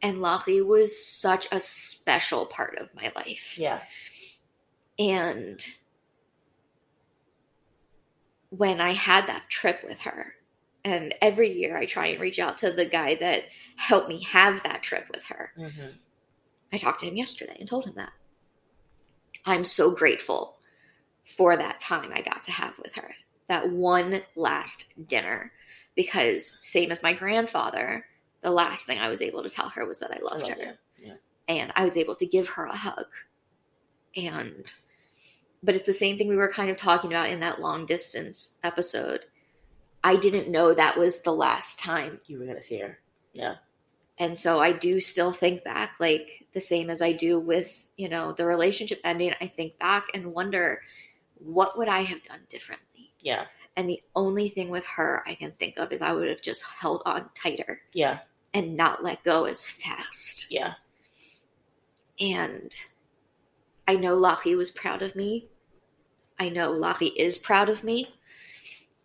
And 0.00 0.18
Lachi 0.18 0.64
was 0.64 1.04
such 1.04 1.48
a 1.50 1.58
special 1.58 2.46
part 2.46 2.78
of 2.78 2.94
my 2.94 3.10
life. 3.16 3.58
Yeah. 3.58 3.80
And 4.96 5.60
when 8.50 8.80
I 8.80 8.92
had 8.92 9.26
that 9.26 9.50
trip 9.50 9.82
with 9.82 10.02
her, 10.02 10.34
and 10.84 11.14
every 11.20 11.50
year 11.52 11.76
I 11.76 11.84
try 11.84 12.06
and 12.06 12.20
reach 12.20 12.38
out 12.38 12.58
to 12.58 12.70
the 12.70 12.84
guy 12.84 13.16
that 13.16 13.46
helped 13.76 14.08
me 14.08 14.22
have 14.22 14.62
that 14.62 14.82
trip 14.84 15.08
with 15.12 15.24
her. 15.24 15.50
hmm 15.56 15.88
I 16.72 16.78
talked 16.78 17.00
to 17.00 17.06
him 17.06 17.16
yesterday 17.16 17.56
and 17.58 17.68
told 17.68 17.86
him 17.86 17.94
that. 17.96 18.12
I'm 19.44 19.64
so 19.64 19.92
grateful 19.94 20.56
for 21.24 21.56
that 21.56 21.80
time 21.80 22.12
I 22.14 22.22
got 22.22 22.44
to 22.44 22.52
have 22.52 22.74
with 22.78 22.96
her. 22.96 23.14
That 23.48 23.70
one 23.70 24.22
last 24.36 24.92
dinner. 25.08 25.52
Because, 25.96 26.56
same 26.60 26.92
as 26.92 27.02
my 27.02 27.12
grandfather, 27.12 28.06
the 28.42 28.50
last 28.50 28.86
thing 28.86 28.98
I 28.98 29.08
was 29.08 29.20
able 29.20 29.42
to 29.42 29.50
tell 29.50 29.68
her 29.70 29.84
was 29.84 30.00
that 30.00 30.12
I 30.12 30.18
I 30.18 30.22
loved 30.22 30.42
love 30.42 30.52
her. 30.52 30.78
Yeah. 30.98 31.14
and 31.48 31.72
I 31.74 31.84
was 31.84 31.96
able 31.96 32.14
to 32.16 32.26
give 32.26 32.48
her 32.50 32.66
a 32.66 32.76
hug. 32.76 33.06
And 34.16 34.72
but 35.62 35.74
it's 35.74 35.86
the 35.86 35.92
same 35.92 36.16
thing 36.16 36.28
we 36.28 36.36
were 36.36 36.52
kind 36.52 36.70
of 36.70 36.76
talking 36.76 37.12
about 37.12 37.28
in 37.28 37.40
that 37.40 37.60
long 37.60 37.86
distance 37.86 38.58
episode. 38.64 39.20
I 40.02 40.16
didn't 40.16 40.48
know 40.48 40.72
that 40.72 40.96
was 40.96 41.22
the 41.22 41.32
last 41.32 41.80
time. 41.80 42.20
You 42.26 42.38
were 42.38 42.46
gonna 42.46 42.62
see 42.62 42.78
her. 42.78 42.98
Yeah. 43.32 43.56
And 44.20 44.36
so 44.36 44.60
I 44.60 44.72
do 44.72 45.00
still 45.00 45.32
think 45.32 45.64
back 45.64 45.92
like 45.98 46.44
the 46.52 46.60
same 46.60 46.90
as 46.90 47.00
I 47.00 47.12
do 47.12 47.40
with, 47.40 47.88
you 47.96 48.10
know, 48.10 48.32
the 48.32 48.44
relationship 48.44 49.00
ending. 49.02 49.32
I 49.40 49.46
think 49.46 49.78
back 49.78 50.08
and 50.12 50.34
wonder 50.34 50.82
what 51.38 51.78
would 51.78 51.88
I 51.88 52.02
have 52.02 52.22
done 52.22 52.40
differently? 52.50 53.12
Yeah. 53.20 53.46
And 53.76 53.88
the 53.88 54.02
only 54.14 54.50
thing 54.50 54.68
with 54.68 54.86
her 54.88 55.22
I 55.26 55.34
can 55.34 55.52
think 55.52 55.78
of 55.78 55.90
is 55.90 56.02
I 56.02 56.12
would 56.12 56.28
have 56.28 56.42
just 56.42 56.62
held 56.62 57.00
on 57.06 57.30
tighter 57.34 57.80
Yeah. 57.94 58.18
and 58.52 58.76
not 58.76 59.02
let 59.02 59.24
go 59.24 59.46
as 59.46 59.66
fast. 59.66 60.52
Yeah. 60.52 60.74
And 62.20 62.78
I 63.88 63.96
know 63.96 64.14
Lachi 64.16 64.54
was 64.54 64.70
proud 64.70 65.00
of 65.00 65.16
me. 65.16 65.48
I 66.38 66.50
know 66.50 66.72
Lachi 66.72 67.10
is 67.16 67.38
proud 67.38 67.70
of 67.70 67.82
me. 67.82 68.14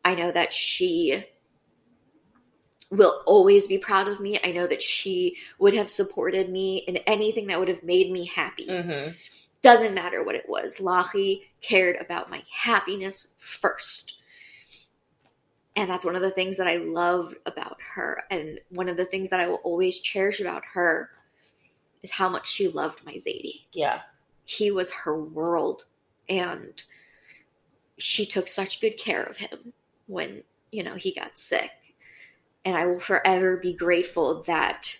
I 0.03 0.15
know 0.15 0.31
that 0.31 0.51
she 0.51 1.23
will 2.95 3.21
always 3.25 3.67
be 3.67 3.77
proud 3.77 4.07
of 4.07 4.19
me. 4.19 4.39
I 4.43 4.51
know 4.51 4.67
that 4.67 4.81
she 4.81 5.37
would 5.59 5.73
have 5.73 5.89
supported 5.89 6.49
me 6.49 6.77
in 6.77 6.97
anything 6.97 7.47
that 7.47 7.59
would 7.59 7.67
have 7.67 7.83
made 7.83 8.11
me 8.11 8.25
happy. 8.25 8.65
hmm 8.65 9.09
Doesn't 9.61 9.93
matter 9.93 10.23
what 10.23 10.35
it 10.35 10.49
was. 10.49 10.77
Lachi 10.77 11.43
cared 11.61 11.97
about 11.97 12.29
my 12.29 12.43
happiness 12.51 13.35
first. 13.39 14.21
And 15.75 15.89
that's 15.89 16.05
one 16.05 16.15
of 16.15 16.21
the 16.21 16.31
things 16.31 16.57
that 16.57 16.67
I 16.67 16.77
loved 16.77 17.35
about 17.45 17.77
her. 17.81 18.23
And 18.31 18.59
one 18.69 18.87
of 18.87 18.95
the 18.97 19.05
things 19.05 19.29
that 19.31 19.41
I 19.41 19.47
will 19.47 19.55
always 19.55 19.99
cherish 19.99 20.39
about 20.39 20.63
her 20.73 21.09
is 22.01 22.11
how 22.11 22.29
much 22.29 22.49
she 22.49 22.69
loved 22.69 23.05
my 23.05 23.13
Zadie. 23.13 23.65
Yeah. 23.73 24.01
He 24.45 24.71
was 24.71 24.93
her 24.93 25.19
world. 25.21 25.83
And 26.29 26.81
she 27.97 28.25
took 28.25 28.47
such 28.47 28.81
good 28.81 28.97
care 28.97 29.23
of 29.23 29.37
him 29.37 29.73
when, 30.07 30.43
you 30.71 30.83
know, 30.83 30.95
he 30.95 31.13
got 31.13 31.37
sick. 31.37 31.71
And 32.65 32.75
I 32.75 32.87
will 32.87 32.99
forever 32.99 33.57
be 33.57 33.73
grateful 33.73 34.43
that 34.43 34.97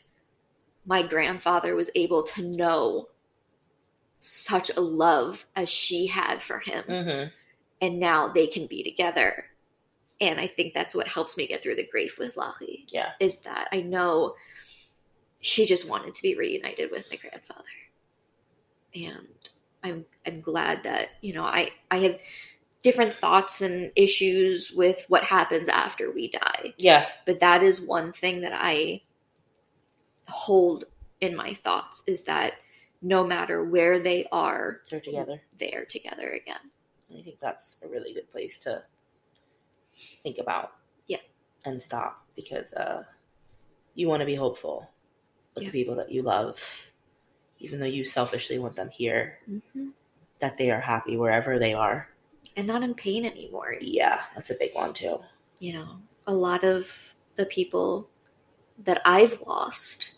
my 0.86 1.02
grandfather 1.02 1.76
was 1.76 1.90
able 1.96 2.24
to 2.24 2.44
know 2.44 3.10
such 4.20 4.70
a 4.76 4.82
love 4.82 5.46
as 5.56 5.68
she 5.70 6.08
had 6.08 6.42
for 6.42 6.60
him. 6.60 6.84
hmm 6.86 7.24
And 7.82 8.00
now 8.00 8.30
they 8.30 8.48
can 8.48 8.68
be 8.68 8.84
together. 8.84 9.46
And 10.22 10.40
I 10.40 10.48
think 10.48 10.74
that's 10.74 10.96
what 10.96 11.08
helps 11.08 11.38
me 11.38 11.48
get 11.48 11.62
through 11.62 11.76
the 11.76 11.88
grief 11.88 12.18
with 12.18 12.36
Lachi 12.36 12.86
Yeah. 12.88 13.12
is 13.20 13.42
that 13.44 13.68
I 13.72 13.82
know 13.82 14.36
she 15.42 15.66
just 15.66 15.90
wanted 15.90 16.14
to 16.14 16.22
be 16.22 16.36
reunited 16.36 16.92
with 16.92 17.06
my 17.12 17.18
grandfather. 17.18 17.64
And 18.96 19.28
I'm 19.84 20.06
I'm 20.26 20.42
glad 20.42 20.84
that, 20.84 21.10
you 21.22 21.34
know, 21.34 21.44
I 21.44 21.72
I 21.92 21.98
have 21.98 22.20
different 22.86 23.14
thoughts 23.14 23.62
and 23.62 23.92
issues 23.96 24.72
with 24.72 25.04
what 25.10 25.24
happens 25.24 25.68
after 25.68 26.12
we 26.12 26.30
die. 26.30 26.76
Yeah. 26.78 27.08
But 27.26 27.40
that 27.40 27.64
is 27.64 27.82
one 27.82 28.14
thing 28.14 28.42
that 28.42 28.54
I 28.54 29.02
hold 30.28 30.86
in 31.20 31.36
my 31.36 31.56
thoughts 31.56 32.04
is 32.06 32.26
that 32.26 32.54
no 33.02 33.26
matter 33.26 33.64
where 33.64 33.98
they 34.00 34.28
are, 34.32 34.82
They're 34.92 35.00
together. 35.02 35.42
they're 35.58 35.86
together 35.86 36.30
again. 36.30 36.62
I 37.12 37.22
think 37.24 37.40
that's 37.40 37.78
a 37.84 37.88
really 37.88 38.14
good 38.14 38.30
place 38.32 38.60
to 38.60 38.84
think 40.22 40.38
about. 40.38 40.74
Yeah. 41.08 41.18
And 41.66 41.82
stop 41.82 42.24
because 42.36 42.72
uh, 42.74 43.04
you 43.96 44.08
want 44.08 44.20
to 44.22 44.26
be 44.28 44.36
hopeful 44.36 44.88
with 45.56 45.64
Yeah. 45.64 45.70
the 45.72 45.80
people 45.84 45.96
that 45.96 46.12
you 46.12 46.22
love, 46.22 46.62
even 47.60 47.80
though 47.80 47.86
you 47.98 48.06
selfishly 48.06 48.60
want 48.60 48.76
them 48.76 48.90
here, 48.90 49.40
Mm-hmm. 49.50 49.90
that 50.40 50.58
they 50.58 50.70
are 50.70 50.82
happy 50.82 51.18
wherever 51.18 51.58
they 51.58 51.74
are. 51.74 52.10
And 52.56 52.68
not 52.68 52.84
in 52.84 52.94
pain 52.94 53.26
anymore. 53.26 53.76
Yeah, 53.82 54.22
that's 54.36 54.50
a 54.50 54.56
big 54.56 54.74
one 54.74 54.94
too. 54.94 55.20
you 55.60 55.74
know, 55.74 55.88
a 56.28 56.34
lot 56.34 56.64
of 56.64 57.16
the 57.36 57.46
people 57.46 58.10
that 58.84 59.02
I've 59.06 59.42
lost 59.48 60.16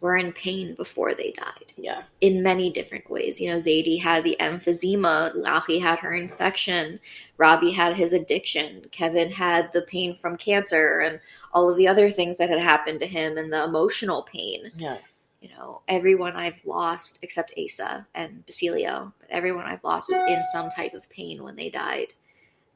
were 0.00 0.16
in 0.16 0.32
pain 0.32 0.74
before 0.74 1.14
they 1.14 1.30
died 1.30 1.72
Yeah. 1.76 2.02
in 2.20 2.42
many 2.42 2.70
different 2.70 3.08
ways. 3.08 3.40
You 3.40 3.50
know, 3.50 3.56
Zadie 3.58 4.00
had 4.02 4.24
the 4.24 4.36
emphysema, 4.40 5.32
Lachi 5.36 5.80
had 5.80 6.00
her 6.00 6.12
infection, 6.14 6.98
Robbie 7.36 7.70
had 7.70 7.94
his 7.94 8.12
addiction, 8.12 8.84
Kevin 8.90 9.30
had 9.30 9.70
the 9.72 9.82
pain 9.82 10.16
from 10.16 10.36
cancer 10.36 10.98
and 10.98 11.20
all 11.52 11.70
of 11.70 11.76
the 11.76 11.86
other 11.86 12.10
things 12.10 12.36
that 12.38 12.50
had 12.50 12.58
happened 12.58 12.98
to 13.00 13.06
him 13.06 13.38
and 13.38 13.52
the 13.52 13.62
emotional 13.62 14.22
pain. 14.22 14.72
Yeah. 14.76 14.98
You 15.42 15.48
know, 15.48 15.82
everyone 15.88 16.36
I've 16.36 16.64
lost 16.64 17.18
except 17.22 17.52
Asa 17.58 18.06
and 18.14 18.46
Basilio, 18.46 19.12
but 19.18 19.28
everyone 19.28 19.64
I've 19.64 19.82
lost 19.82 20.08
was 20.08 20.18
in 20.28 20.40
some 20.52 20.70
type 20.70 20.94
of 20.94 21.10
pain 21.10 21.42
when 21.42 21.56
they 21.56 21.68
died. 21.68 22.06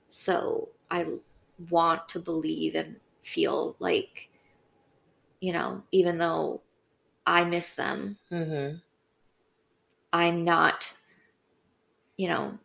So 0.08 0.70
I 0.90 1.06
want 1.70 2.08
to 2.10 2.18
believe 2.18 2.74
and 2.74 2.96
feel 3.22 3.76
like, 3.78 4.28
you 5.40 5.52
know, 5.52 5.84
even 5.92 6.18
though 6.18 6.60
I 7.24 7.44
miss 7.44 7.74
them, 7.74 8.18
hmm 8.30 8.70
I'm 10.12 10.44
not, 10.44 10.92
you 12.16 12.28
know, 12.28 12.58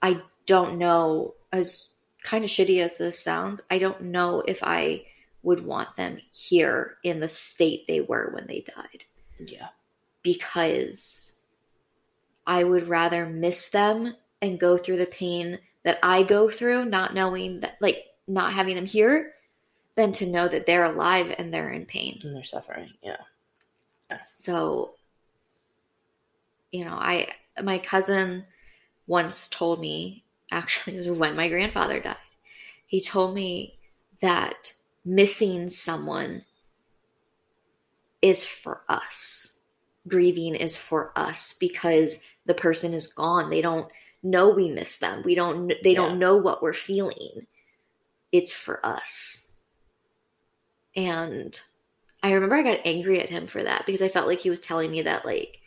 I 0.00 0.22
don't 0.46 0.78
know, 0.78 1.34
as 1.52 1.92
kind 2.22 2.44
of 2.44 2.50
shitty 2.50 2.80
as 2.80 2.96
this 2.96 3.18
sounds, 3.18 3.60
I 3.70 3.78
don't 3.78 4.00
know 4.04 4.40
if 4.40 4.60
I 4.62 5.04
would 5.42 5.64
want 5.64 5.96
them 5.96 6.18
here 6.32 6.96
in 7.02 7.20
the 7.20 7.28
state 7.28 7.86
they 7.86 8.00
were 8.00 8.30
when 8.34 8.46
they 8.46 8.64
died. 8.76 9.04
Yeah. 9.38 9.68
Because 10.22 11.34
I 12.46 12.64
would 12.64 12.88
rather 12.88 13.26
miss 13.26 13.70
them 13.70 14.14
and 14.42 14.58
go 14.58 14.76
through 14.76 14.96
the 14.96 15.06
pain 15.06 15.58
that 15.84 15.98
I 16.02 16.22
go 16.22 16.50
through, 16.50 16.86
not 16.86 17.14
knowing 17.14 17.60
that, 17.60 17.76
like, 17.80 18.04
not 18.26 18.52
having 18.52 18.76
them 18.76 18.86
here, 18.86 19.32
than 19.94 20.12
to 20.12 20.26
know 20.26 20.46
that 20.46 20.66
they're 20.66 20.84
alive 20.84 21.34
and 21.38 21.52
they're 21.52 21.70
in 21.70 21.86
pain. 21.86 22.20
And 22.22 22.34
they're 22.34 22.44
suffering. 22.44 22.92
Yeah. 23.02 23.16
So, 24.22 24.94
you 26.70 26.84
know, 26.84 26.94
I, 26.94 27.28
my 27.62 27.78
cousin 27.78 28.44
once 29.06 29.48
told 29.48 29.80
me, 29.80 30.24
actually, 30.50 30.94
it 30.98 30.98
was 30.98 31.10
when 31.10 31.36
my 31.36 31.48
grandfather 31.48 32.00
died. 32.00 32.16
He 32.86 33.00
told 33.00 33.34
me 33.34 33.78
that 34.20 34.72
missing 35.08 35.70
someone 35.70 36.44
is 38.20 38.44
for 38.44 38.82
us. 38.88 39.62
Grieving 40.06 40.54
is 40.54 40.76
for 40.76 41.12
us 41.16 41.56
because 41.58 42.22
the 42.44 42.54
person 42.54 42.92
is 42.92 43.06
gone. 43.12 43.48
They 43.50 43.62
don't 43.62 43.90
know 44.22 44.50
we 44.50 44.70
miss 44.70 44.98
them. 44.98 45.22
We 45.24 45.34
don't 45.34 45.68
they 45.82 45.92
Yeah. 45.92 45.96
don't 45.96 46.18
know 46.18 46.36
what 46.36 46.62
we're 46.62 46.74
feeling. 46.74 47.46
It's 48.32 48.52
for 48.52 48.84
us. 48.84 49.58
And 50.94 51.58
I 52.22 52.32
remember 52.32 52.56
I 52.56 52.62
got 52.62 52.80
angry 52.84 53.20
at 53.20 53.30
him 53.30 53.46
for 53.46 53.62
that 53.62 53.86
because 53.86 54.02
I 54.02 54.08
felt 54.08 54.26
like 54.26 54.40
he 54.40 54.50
was 54.50 54.60
telling 54.60 54.90
me 54.90 55.02
that 55.02 55.24
like 55.24 55.60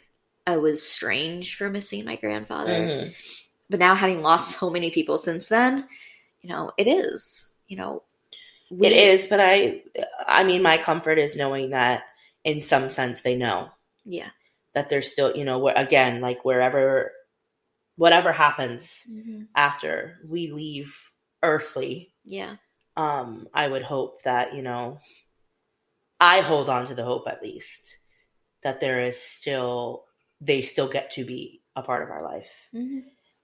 I 0.46 0.58
was 0.58 0.88
strange 0.88 1.56
for 1.56 1.70
missing 1.70 2.06
my 2.06 2.16
grandfather. 2.16 2.74
Mhm. 2.74 3.16
But 3.70 3.80
now 3.80 3.96
having 3.96 4.22
lost 4.22 4.60
so 4.60 4.70
many 4.70 4.92
people 4.92 5.18
since 5.18 5.48
then, 5.48 5.88
you 6.42 6.50
know, 6.50 6.72
it 6.78 6.88
is, 6.88 7.56
you 7.68 7.78
know, 7.78 8.04
we- 8.72 8.88
It 8.88 8.94
is, 8.94 9.28
but 9.28 9.40
I, 9.40 9.84
I 10.26 10.44
mean, 10.46 10.62
my 10.64 10.78
comfort 10.78 11.20
is 11.20 11.36
knowing 11.36 11.72
that 11.72 12.04
in 12.44 12.62
some 12.64 12.90
sense 12.90 13.22
they 13.22 13.36
know 13.36 13.70
Yeah. 14.06 14.30
that 14.74 14.90
they're 14.90 15.02
still, 15.02 15.36
you 15.36 15.44
know, 15.46 15.68
again, 15.68 16.22
like 16.22 16.46
wherever, 16.46 17.12
whatever 17.98 18.32
happens 18.32 19.06
after 19.54 20.20
we 20.28 20.52
leave 20.52 20.96
earthly, 21.44 22.14
Yeah. 22.26 22.56
um, 22.96 23.48
I 23.54 23.68
would 23.68 23.84
hope 23.84 24.24
that, 24.24 24.56
you 24.56 24.64
know, 24.64 25.00
I 26.20 26.42
hold 26.42 26.70
on 26.70 26.86
to 26.88 26.96
the 26.96 27.04
hope 27.04 27.28
at 27.28 27.42
least 27.44 27.98
that 28.64 28.80
there 28.80 29.02
is 29.02 29.20
still, 29.22 30.06
they 30.40 30.62
still 30.62 30.88
get 30.88 31.12
to 31.14 31.26
be 31.26 31.62
a 31.76 31.82
part 31.84 32.04
of 32.04 32.10
our 32.12 32.24
life. 32.24 32.52
hmm 32.72 33.00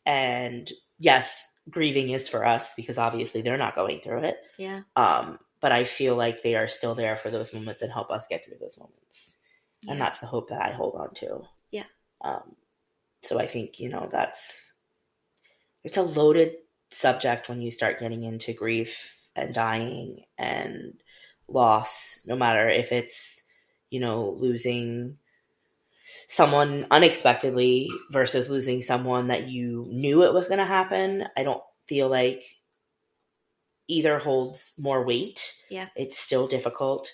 And 0.06 0.72
yes, 0.99 1.44
grieving 1.69 2.10
is 2.10 2.27
for 2.27 2.45
us 2.45 2.73
because 2.76 2.98
obviously 2.98 3.41
they're 3.41 3.57
not 3.57 3.76
going 3.76 3.99
through 3.99 4.23
it. 4.23 4.38
Yeah. 4.57 4.81
Um, 4.95 5.39
but 5.60 5.72
I 5.72 5.85
feel 5.85 6.15
like 6.15 6.41
they 6.41 6.56
are 6.56 6.68
still 6.68 6.95
there 6.95 7.18
for 7.18 7.31
those 7.31 7.53
moments 7.53 7.81
and 7.81 7.91
help 7.91 8.11
us 8.11 8.27
get 8.30 8.45
through 8.45 8.57
those 8.60 8.77
moments. 8.77 9.34
And 9.88 10.02
that's 10.02 10.19
the 10.19 10.27
hope 10.27 10.49
that 10.49 10.61
I 10.61 10.72
hold 10.72 10.95
on 10.95 11.14
to. 11.15 11.41
Yeah. 11.72 11.85
Um, 12.22 12.56
so 13.22 13.39
I 13.39 13.45
think, 13.48 13.80
you 13.80 13.89
know, 13.89 14.10
that's 14.11 14.73
it's 15.84 15.98
a 15.98 16.02
loaded 16.02 16.56
subject 16.89 17.49
when 17.49 17.61
you 17.61 17.72
start 17.72 17.99
getting 17.99 18.23
into 18.23 18.53
grief 18.53 19.19
and 19.35 19.53
dying 19.53 20.23
and 20.38 20.94
loss, 21.48 22.19
no 22.26 22.35
matter 22.35 22.68
if 22.69 22.91
it's, 22.91 23.44
you 23.89 23.99
know, 23.99 24.35
losing 24.38 25.18
someone 26.28 26.88
unexpectedly 26.92 27.90
versus 28.12 28.50
losing 28.50 28.82
someone 28.82 29.28
that 29.28 29.48
you 29.48 29.86
knew 29.90 30.24
it 30.24 30.34
was 30.34 30.48
going 30.48 30.60
to 30.60 30.66
happen. 30.66 31.26
I 31.36 31.44
don't 31.44 31.64
feel 31.88 32.10
like 32.10 32.44
either 33.88 34.20
holds 34.20 34.72
more 34.78 35.06
weight. 35.06 35.54
Yeah. 35.70 35.88
It's 35.96 36.18
still 36.18 36.48
difficult. 36.48 37.10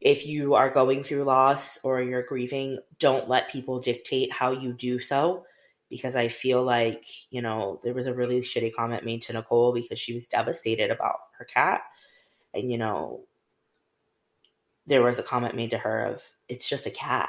If 0.00 0.26
you 0.26 0.54
are 0.54 0.70
going 0.70 1.04
through 1.04 1.24
loss 1.24 1.78
or 1.84 2.02
you're 2.02 2.24
grieving, 2.24 2.78
don't 2.98 3.28
let 3.28 3.50
people 3.50 3.80
dictate 3.80 4.32
how 4.32 4.52
you 4.52 4.72
do 4.72 4.98
so. 4.98 5.44
Because 5.88 6.16
I 6.16 6.28
feel 6.28 6.62
like, 6.62 7.04
you 7.30 7.42
know, 7.42 7.78
there 7.84 7.92
was 7.92 8.06
a 8.06 8.14
really 8.14 8.40
shitty 8.40 8.74
comment 8.74 9.04
made 9.04 9.22
to 9.22 9.34
Nicole 9.34 9.74
because 9.74 9.98
she 9.98 10.14
was 10.14 10.26
devastated 10.26 10.90
about 10.90 11.16
her 11.38 11.44
cat. 11.44 11.82
And, 12.54 12.72
you 12.72 12.78
know, 12.78 13.24
there 14.86 15.02
was 15.02 15.18
a 15.18 15.22
comment 15.22 15.54
made 15.54 15.72
to 15.72 15.78
her 15.78 16.00
of, 16.00 16.22
it's 16.48 16.66
just 16.66 16.86
a 16.86 16.90
cat. 16.90 17.28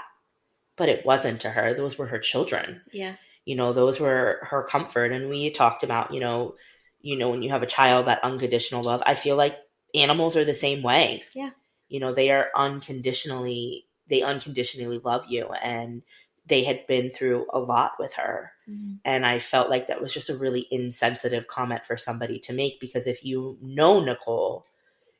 But 0.75 0.89
it 0.89 1.05
wasn't 1.05 1.41
to 1.41 1.49
her. 1.49 1.73
Those 1.73 1.97
were 1.97 2.07
her 2.07 2.19
children 2.19 2.81
Yeah. 2.91 3.15
you 3.45 3.55
know 3.55 3.73
those 3.73 3.99
were 3.99 4.39
her 4.49 4.63
comfort 4.63 5.11
and 5.11 5.29
we 5.29 5.49
talked 5.51 5.83
about 5.83 6.13
you 6.13 6.19
know 6.19 6.55
you 7.01 7.17
know 7.17 7.29
when 7.29 7.43
you 7.43 7.49
have 7.51 7.63
a 7.63 7.67
child 7.77 8.07
that 8.07 8.23
unconditional 8.23 8.83
love 8.83 9.03
i 9.05 9.15
feel 9.15 9.35
like 9.35 9.57
animals 9.93 10.37
are 10.37 10.45
the 10.45 10.53
same 10.53 10.81
way 10.81 11.23
Yeah. 11.33 11.49
you 11.89 11.99
know 11.99 12.13
they 12.13 12.31
are 12.31 12.47
unconditionally 12.55 13.85
they 14.07 14.21
unconditionally 14.21 14.99
love 14.99 15.25
you 15.27 15.47
and 15.51 16.03
they 16.45 16.63
had 16.63 16.87
been 16.87 17.11
through 17.11 17.47
a 17.53 17.59
lot 17.59 17.93
with 17.99 18.13
her 18.13 18.51
Mhm. 18.69 18.99
and 19.03 19.25
i 19.25 19.39
felt 19.39 19.69
like 19.69 19.87
that 19.87 19.99
was 20.01 20.13
just 20.13 20.29
a 20.29 20.37
really 20.37 20.65
insensitive 20.71 21.47
comment 21.47 21.85
for 21.85 21.97
somebody 21.97 22.39
to 22.39 22.53
make 22.53 22.79
because 22.79 23.07
if 23.07 23.25
you 23.25 23.57
know 23.61 23.99
nicole 23.99 24.65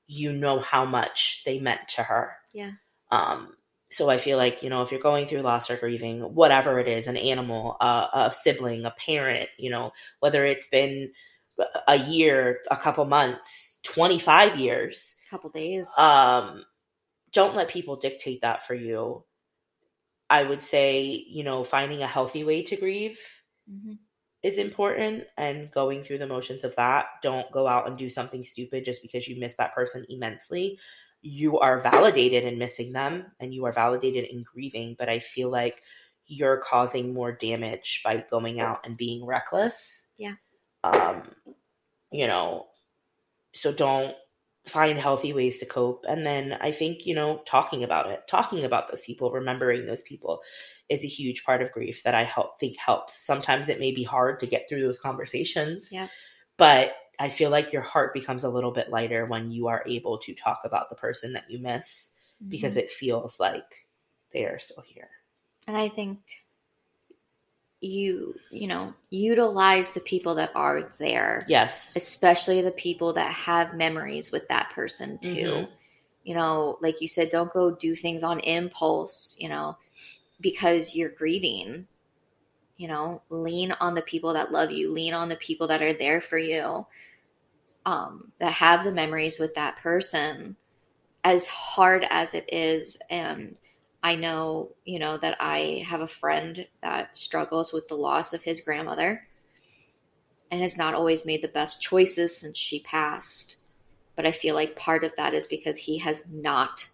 you 0.08 0.32
know 0.32 0.60
how 0.60 0.86
much 0.86 1.44
they 1.46 1.60
meant 1.60 1.88
to 1.96 2.04
her 2.04 2.38
Yeah. 2.54 2.72
um 3.12 3.56
so 3.94 4.10
I 4.10 4.18
feel 4.18 4.38
like 4.38 4.64
you 4.64 4.70
know 4.70 4.82
if 4.82 4.92
you're 4.92 5.02
going 5.02 5.28
through 5.28 5.42
loss 5.42 5.70
or 5.70 5.78
grieving, 5.78 6.22
whatever 6.22 6.80
it 6.80 6.88
is, 6.88 7.08
an 7.08 7.18
animal, 7.18 7.78
uh, 7.82 8.08
a 8.14 8.32
sibling, 8.32 8.86
a 8.86 8.92
parent, 9.06 9.50
you 9.58 9.70
know, 9.70 9.92
whether 10.20 10.46
it's 10.46 10.68
been 10.68 11.12
a 11.88 11.98
year, 11.98 12.60
a 12.72 12.78
couple 12.78 13.06
months, 13.06 13.80
25 13.84 14.58
years, 14.60 15.16
a 15.28 15.30
Couple 15.30 15.50
days. 15.50 15.90
um, 15.98 16.66
don't 17.34 17.56
let 17.56 17.70
people 17.70 17.98
dictate 17.98 18.42
that 18.42 18.64
for 18.66 18.76
you. 18.76 19.24
I 20.30 20.44
would 20.44 20.62
say, 20.62 21.02
you 21.02 21.44
know, 21.44 21.64
finding 21.64 22.02
a 22.02 22.08
healthy 22.08 22.44
way 22.44 22.64
to 22.64 22.76
grieve 22.76 23.20
Mhm. 23.68 23.98
is 24.44 24.58
important 24.58 25.24
and 25.38 25.72
going 25.72 26.04
through 26.04 26.18
the 26.18 26.28
motions 26.28 26.64
of 26.64 26.76
that. 26.76 27.06
Don't 27.22 27.50
go 27.52 27.66
out 27.68 27.88
and 27.88 27.98
do 27.98 28.10
something 28.10 28.44
stupid 28.44 28.84
just 28.86 29.02
because 29.02 29.28
you 29.28 29.40
miss 29.40 29.56
that 29.56 29.74
person 29.74 30.06
immensely. 30.10 30.80
You 31.24 31.60
are 31.60 31.80
validated 31.80 32.44
in 32.44 32.60
missing 32.60 32.92
them 32.92 33.26
and 33.40 33.54
you 33.54 33.66
are 33.66 33.72
validated 33.72 34.26
in 34.26 34.44
grieving, 34.44 34.96
but 35.00 35.10
I 35.10 35.20
feel 35.20 35.50
like 35.50 35.82
you're 36.28 36.58
causing 36.58 37.14
more 37.14 37.32
damage 37.32 38.02
by 38.04 38.24
going 38.30 38.60
out 38.60 38.82
and 38.86 38.98
being 38.98 39.26
reckless. 39.26 40.08
Yeah. 40.18 40.36
Um, 40.84 41.24
you 42.12 42.28
know, 42.28 42.68
so 43.54 43.72
don't 43.72 44.14
find 44.66 45.00
healthy 45.00 45.34
ways 45.34 45.60
to 45.60 45.66
cope. 45.66 46.04
And 46.08 46.26
then 46.26 46.58
I 46.60 46.72
think, 46.72 47.06
you 47.06 47.16
know, 47.16 47.42
talking 47.46 47.84
about 47.84 48.10
it, 48.10 48.22
talking 48.28 48.64
about 48.64 48.90
those 48.90 49.02
people, 49.02 49.32
remembering 49.32 49.86
those 49.86 50.02
people 50.02 50.42
is 50.90 51.04
a 51.04 51.08
huge 51.08 51.44
part 51.44 51.62
of 51.62 51.72
grief 51.72 52.04
that 52.04 52.16
I 52.16 52.24
help 52.24 52.60
think 52.60 52.78
helps. 52.78 53.26
Sometimes 53.26 53.70
it 53.70 53.80
may 53.80 53.92
be 53.92 54.04
hard 54.04 54.40
to 54.42 54.48
get 54.48 54.68
through 54.68 54.84
those 54.84 55.00
conversations. 55.00 55.90
Yeah. 55.92 56.08
But 56.58 56.94
I 57.24 57.30
feel 57.30 57.50
like 57.50 57.72
your 57.72 57.82
heart 57.82 58.14
becomes 58.14 58.44
a 58.44 58.50
little 58.50 58.72
bit 58.72 58.90
lighter 58.90 59.26
when 59.26 59.50
you 59.50 59.68
are 59.68 59.82
able 59.88 60.18
to 60.20 60.34
talk 60.34 60.60
about 60.66 60.90
the 60.90 60.96
person 60.96 61.32
that 61.34 61.50
you 61.50 61.58
miss 61.58 62.12
because 62.50 62.76
Mhm. 62.76 62.80
it 62.84 62.92
feels 62.92 63.40
like 63.40 63.88
they 64.34 64.44
are 64.46 64.60
still 64.60 64.84
here. 64.86 65.10
and 65.66 65.78
I 65.78 65.88
think 65.88 66.20
you, 67.80 68.36
you 68.52 68.68
know, 68.68 68.94
utilize 69.10 69.94
the 69.94 70.00
people 70.02 70.36
that 70.36 70.52
are 70.56 70.94
there. 71.00 71.46
Yes. 71.48 71.94
especially 71.96 72.62
the 72.62 72.72
people 72.72 73.14
that 73.14 73.32
have 73.32 73.74
memories 73.76 74.32
with 74.32 74.48
that 74.50 74.70
person 74.72 75.18
too. 75.20 75.30
Mhm. 75.30 75.70
You 76.24 76.36
know, 76.36 76.78
like 76.82 77.00
you 77.02 77.08
said, 77.08 77.30
don't 77.30 77.54
go 77.54 77.72
do 77.72 77.96
things 77.96 78.24
on 78.24 78.40
impulse, 78.42 79.38
you 79.40 79.48
know, 79.48 79.78
because 80.42 80.94
you're 80.96 81.10
grieving. 81.10 81.88
You 82.76 82.88
know, 82.88 83.22
lean 83.30 83.72
on 83.74 83.94
the 83.96 84.02
people 84.02 84.34
that 84.34 84.52
love 84.52 84.72
you, 84.72 84.92
lean 84.92 85.14
on 85.14 85.30
the 85.30 85.36
people 85.38 85.68
that 85.68 85.82
are 85.82 85.94
there 85.94 86.20
for 86.22 86.38
you, 86.38 86.86
um, 87.86 88.32
that 88.40 88.54
have 88.54 88.84
the 88.84 88.92
memories 88.92 89.40
with 89.40 89.56
that 89.56 89.78
person, 89.78 90.56
as 91.24 91.48
hard 91.48 92.06
as 92.10 92.34
it 92.34 92.50
is. 92.52 92.98
And 93.10 93.56
I 94.02 94.16
know, 94.16 94.72
you 94.86 95.00
know, 95.00 95.18
that 95.18 95.38
I 95.40 95.84
have 95.88 96.02
a 96.02 96.08
friend 96.08 96.66
that 96.82 97.18
struggles 97.18 97.74
with 97.74 97.88
the 97.88 97.96
loss 97.96 98.34
of 98.34 98.42
his 98.44 98.62
grandmother 98.62 99.28
and 100.52 100.62
has 100.62 100.78
not 100.78 100.94
always 100.94 101.26
made 101.26 101.42
the 101.42 101.48
best 101.48 101.82
choices 101.82 102.38
since 102.38 102.58
she 102.58 102.82
passed. 102.82 103.58
But 104.16 104.26
I 104.26 104.32
feel 104.32 104.54
like 104.54 104.76
part 104.76 105.04
of 105.04 105.14
that 105.18 105.34
is 105.34 105.48
because 105.48 105.78
he 105.78 105.98
has 106.00 106.32
not 106.32 106.88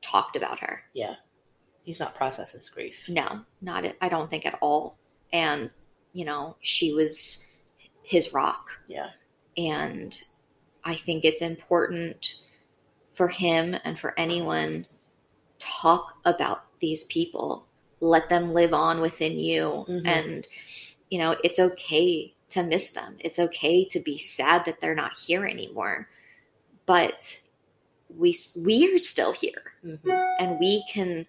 talked 0.00 0.36
about 0.36 0.60
her. 0.60 0.82
Yeah. 0.94 1.16
He's 1.82 2.00
not 2.00 2.14
processing 2.14 2.60
his 2.60 2.70
grief. 2.70 3.08
No, 3.08 3.42
not. 3.60 3.84
I 4.00 4.08
don't 4.08 4.30
think 4.30 4.46
at 4.46 4.58
all. 4.60 4.96
And 5.32 5.70
you 6.12 6.24
know, 6.24 6.56
she 6.60 6.94
was 6.94 7.46
his 8.02 8.32
rock, 8.32 8.70
Yeah. 8.88 9.10
And 9.56 10.20
I 10.84 10.94
think 10.94 11.24
it's 11.24 11.42
important 11.42 12.36
for 13.14 13.28
him 13.28 13.76
and 13.84 13.98
for 13.98 14.18
anyone 14.18 14.86
talk 15.58 16.18
about 16.24 16.64
these 16.80 17.04
people. 17.04 17.66
Let 18.00 18.28
them 18.28 18.52
live 18.52 18.74
on 18.74 19.00
within 19.00 19.38
you. 19.38 19.84
Mhm. 19.88 20.06
And, 20.06 20.46
you 21.10 21.18
know, 21.18 21.36
it's 21.42 21.58
okay 21.58 22.34
to 22.50 22.62
miss 22.62 22.92
them. 22.92 23.16
It's 23.20 23.38
okay 23.38 23.84
to 23.86 24.00
be 24.00 24.18
sad 24.18 24.64
that 24.66 24.80
they're 24.80 24.94
not 24.94 25.18
here 25.18 25.46
anymore. 25.46 26.08
But 26.84 27.40
we 28.08 28.36
we 28.64 28.94
are 28.94 28.98
still 28.98 29.32
here 29.32 29.72
Mhm. 29.84 30.36
and 30.38 30.60
we 30.60 30.84
can 30.88 31.26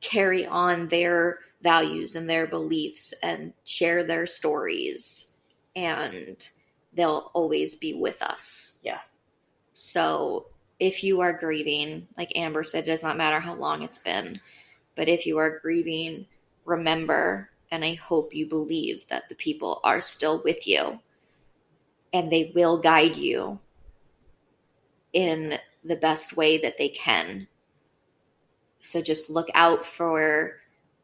carry 0.00 0.46
on 0.46 0.88
their 0.88 1.40
values 1.62 2.16
and 2.16 2.28
their 2.28 2.46
beliefs 2.46 3.12
and 3.22 3.52
share 3.64 4.02
their 4.02 4.26
stories 4.26 5.38
and 5.76 6.48
they'll 6.94 7.30
always 7.34 7.76
be 7.76 7.94
with 7.94 8.20
us. 8.22 8.78
Yeah. 8.82 9.00
So 9.72 10.46
if 10.78 11.02
you 11.04 11.20
are 11.20 11.32
grieving, 11.32 12.06
like 12.16 12.36
Amber 12.36 12.64
said, 12.64 12.84
it 12.84 12.86
does 12.86 13.02
not 13.02 13.16
matter 13.16 13.40
how 13.40 13.54
long 13.54 13.82
it's 13.82 13.98
been, 13.98 14.40
but 14.94 15.08
if 15.08 15.26
you 15.26 15.38
are 15.38 15.58
grieving, 15.58 16.26
remember 16.64 17.48
and 17.70 17.84
I 17.84 17.94
hope 17.94 18.34
you 18.34 18.46
believe 18.46 19.08
that 19.08 19.30
the 19.30 19.34
people 19.34 19.80
are 19.82 20.02
still 20.02 20.42
with 20.44 20.68
you 20.68 21.00
and 22.12 22.30
they 22.30 22.52
will 22.54 22.76
guide 22.78 23.16
you 23.16 23.58
in 25.14 25.58
the 25.82 25.96
best 25.96 26.36
way 26.36 26.58
that 26.58 26.76
they 26.76 26.90
can. 26.90 27.48
So 28.80 29.00
just 29.00 29.30
look 29.30 29.48
out 29.54 29.86
for 29.86 30.56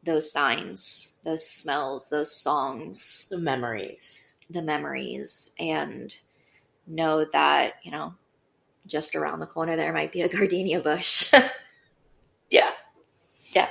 those 0.03 0.31
signs, 0.31 1.17
those 1.23 1.49
smells, 1.49 2.09
those 2.09 2.35
songs, 2.35 3.27
The 3.31 3.39
memories. 3.39 4.28
The 4.49 4.61
memories, 4.61 5.53
and 5.59 6.15
know 6.87 7.25
that, 7.25 7.75
you 7.83 7.91
know, 7.91 8.13
just 8.87 9.15
around 9.15 9.39
the 9.39 9.45
corner 9.45 9.75
there 9.75 9.93
might 9.93 10.11
be 10.11 10.21
a 10.23 10.29
gardenia 10.35 10.79
bush. 10.81 11.31
Yeah. 12.51 12.71
Yeah. 13.51 13.69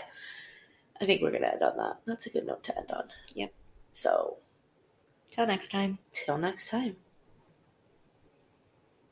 I 1.01 1.05
think 1.07 1.21
we're 1.21 1.31
going 1.31 1.43
to 1.43 1.53
end 1.53 1.63
on 1.63 1.77
that. 1.79 1.97
That's 2.07 2.27
a 2.27 2.31
good 2.31 2.47
note 2.47 2.63
to 2.65 2.79
end 2.79 2.91
on. 2.93 3.09
Yep. 3.35 3.53
So, 3.93 4.37
Till 5.31 5.47
next 5.47 5.71
time. 5.73 5.99
till 6.13 6.39
next 6.39 6.69
time. 6.69 6.97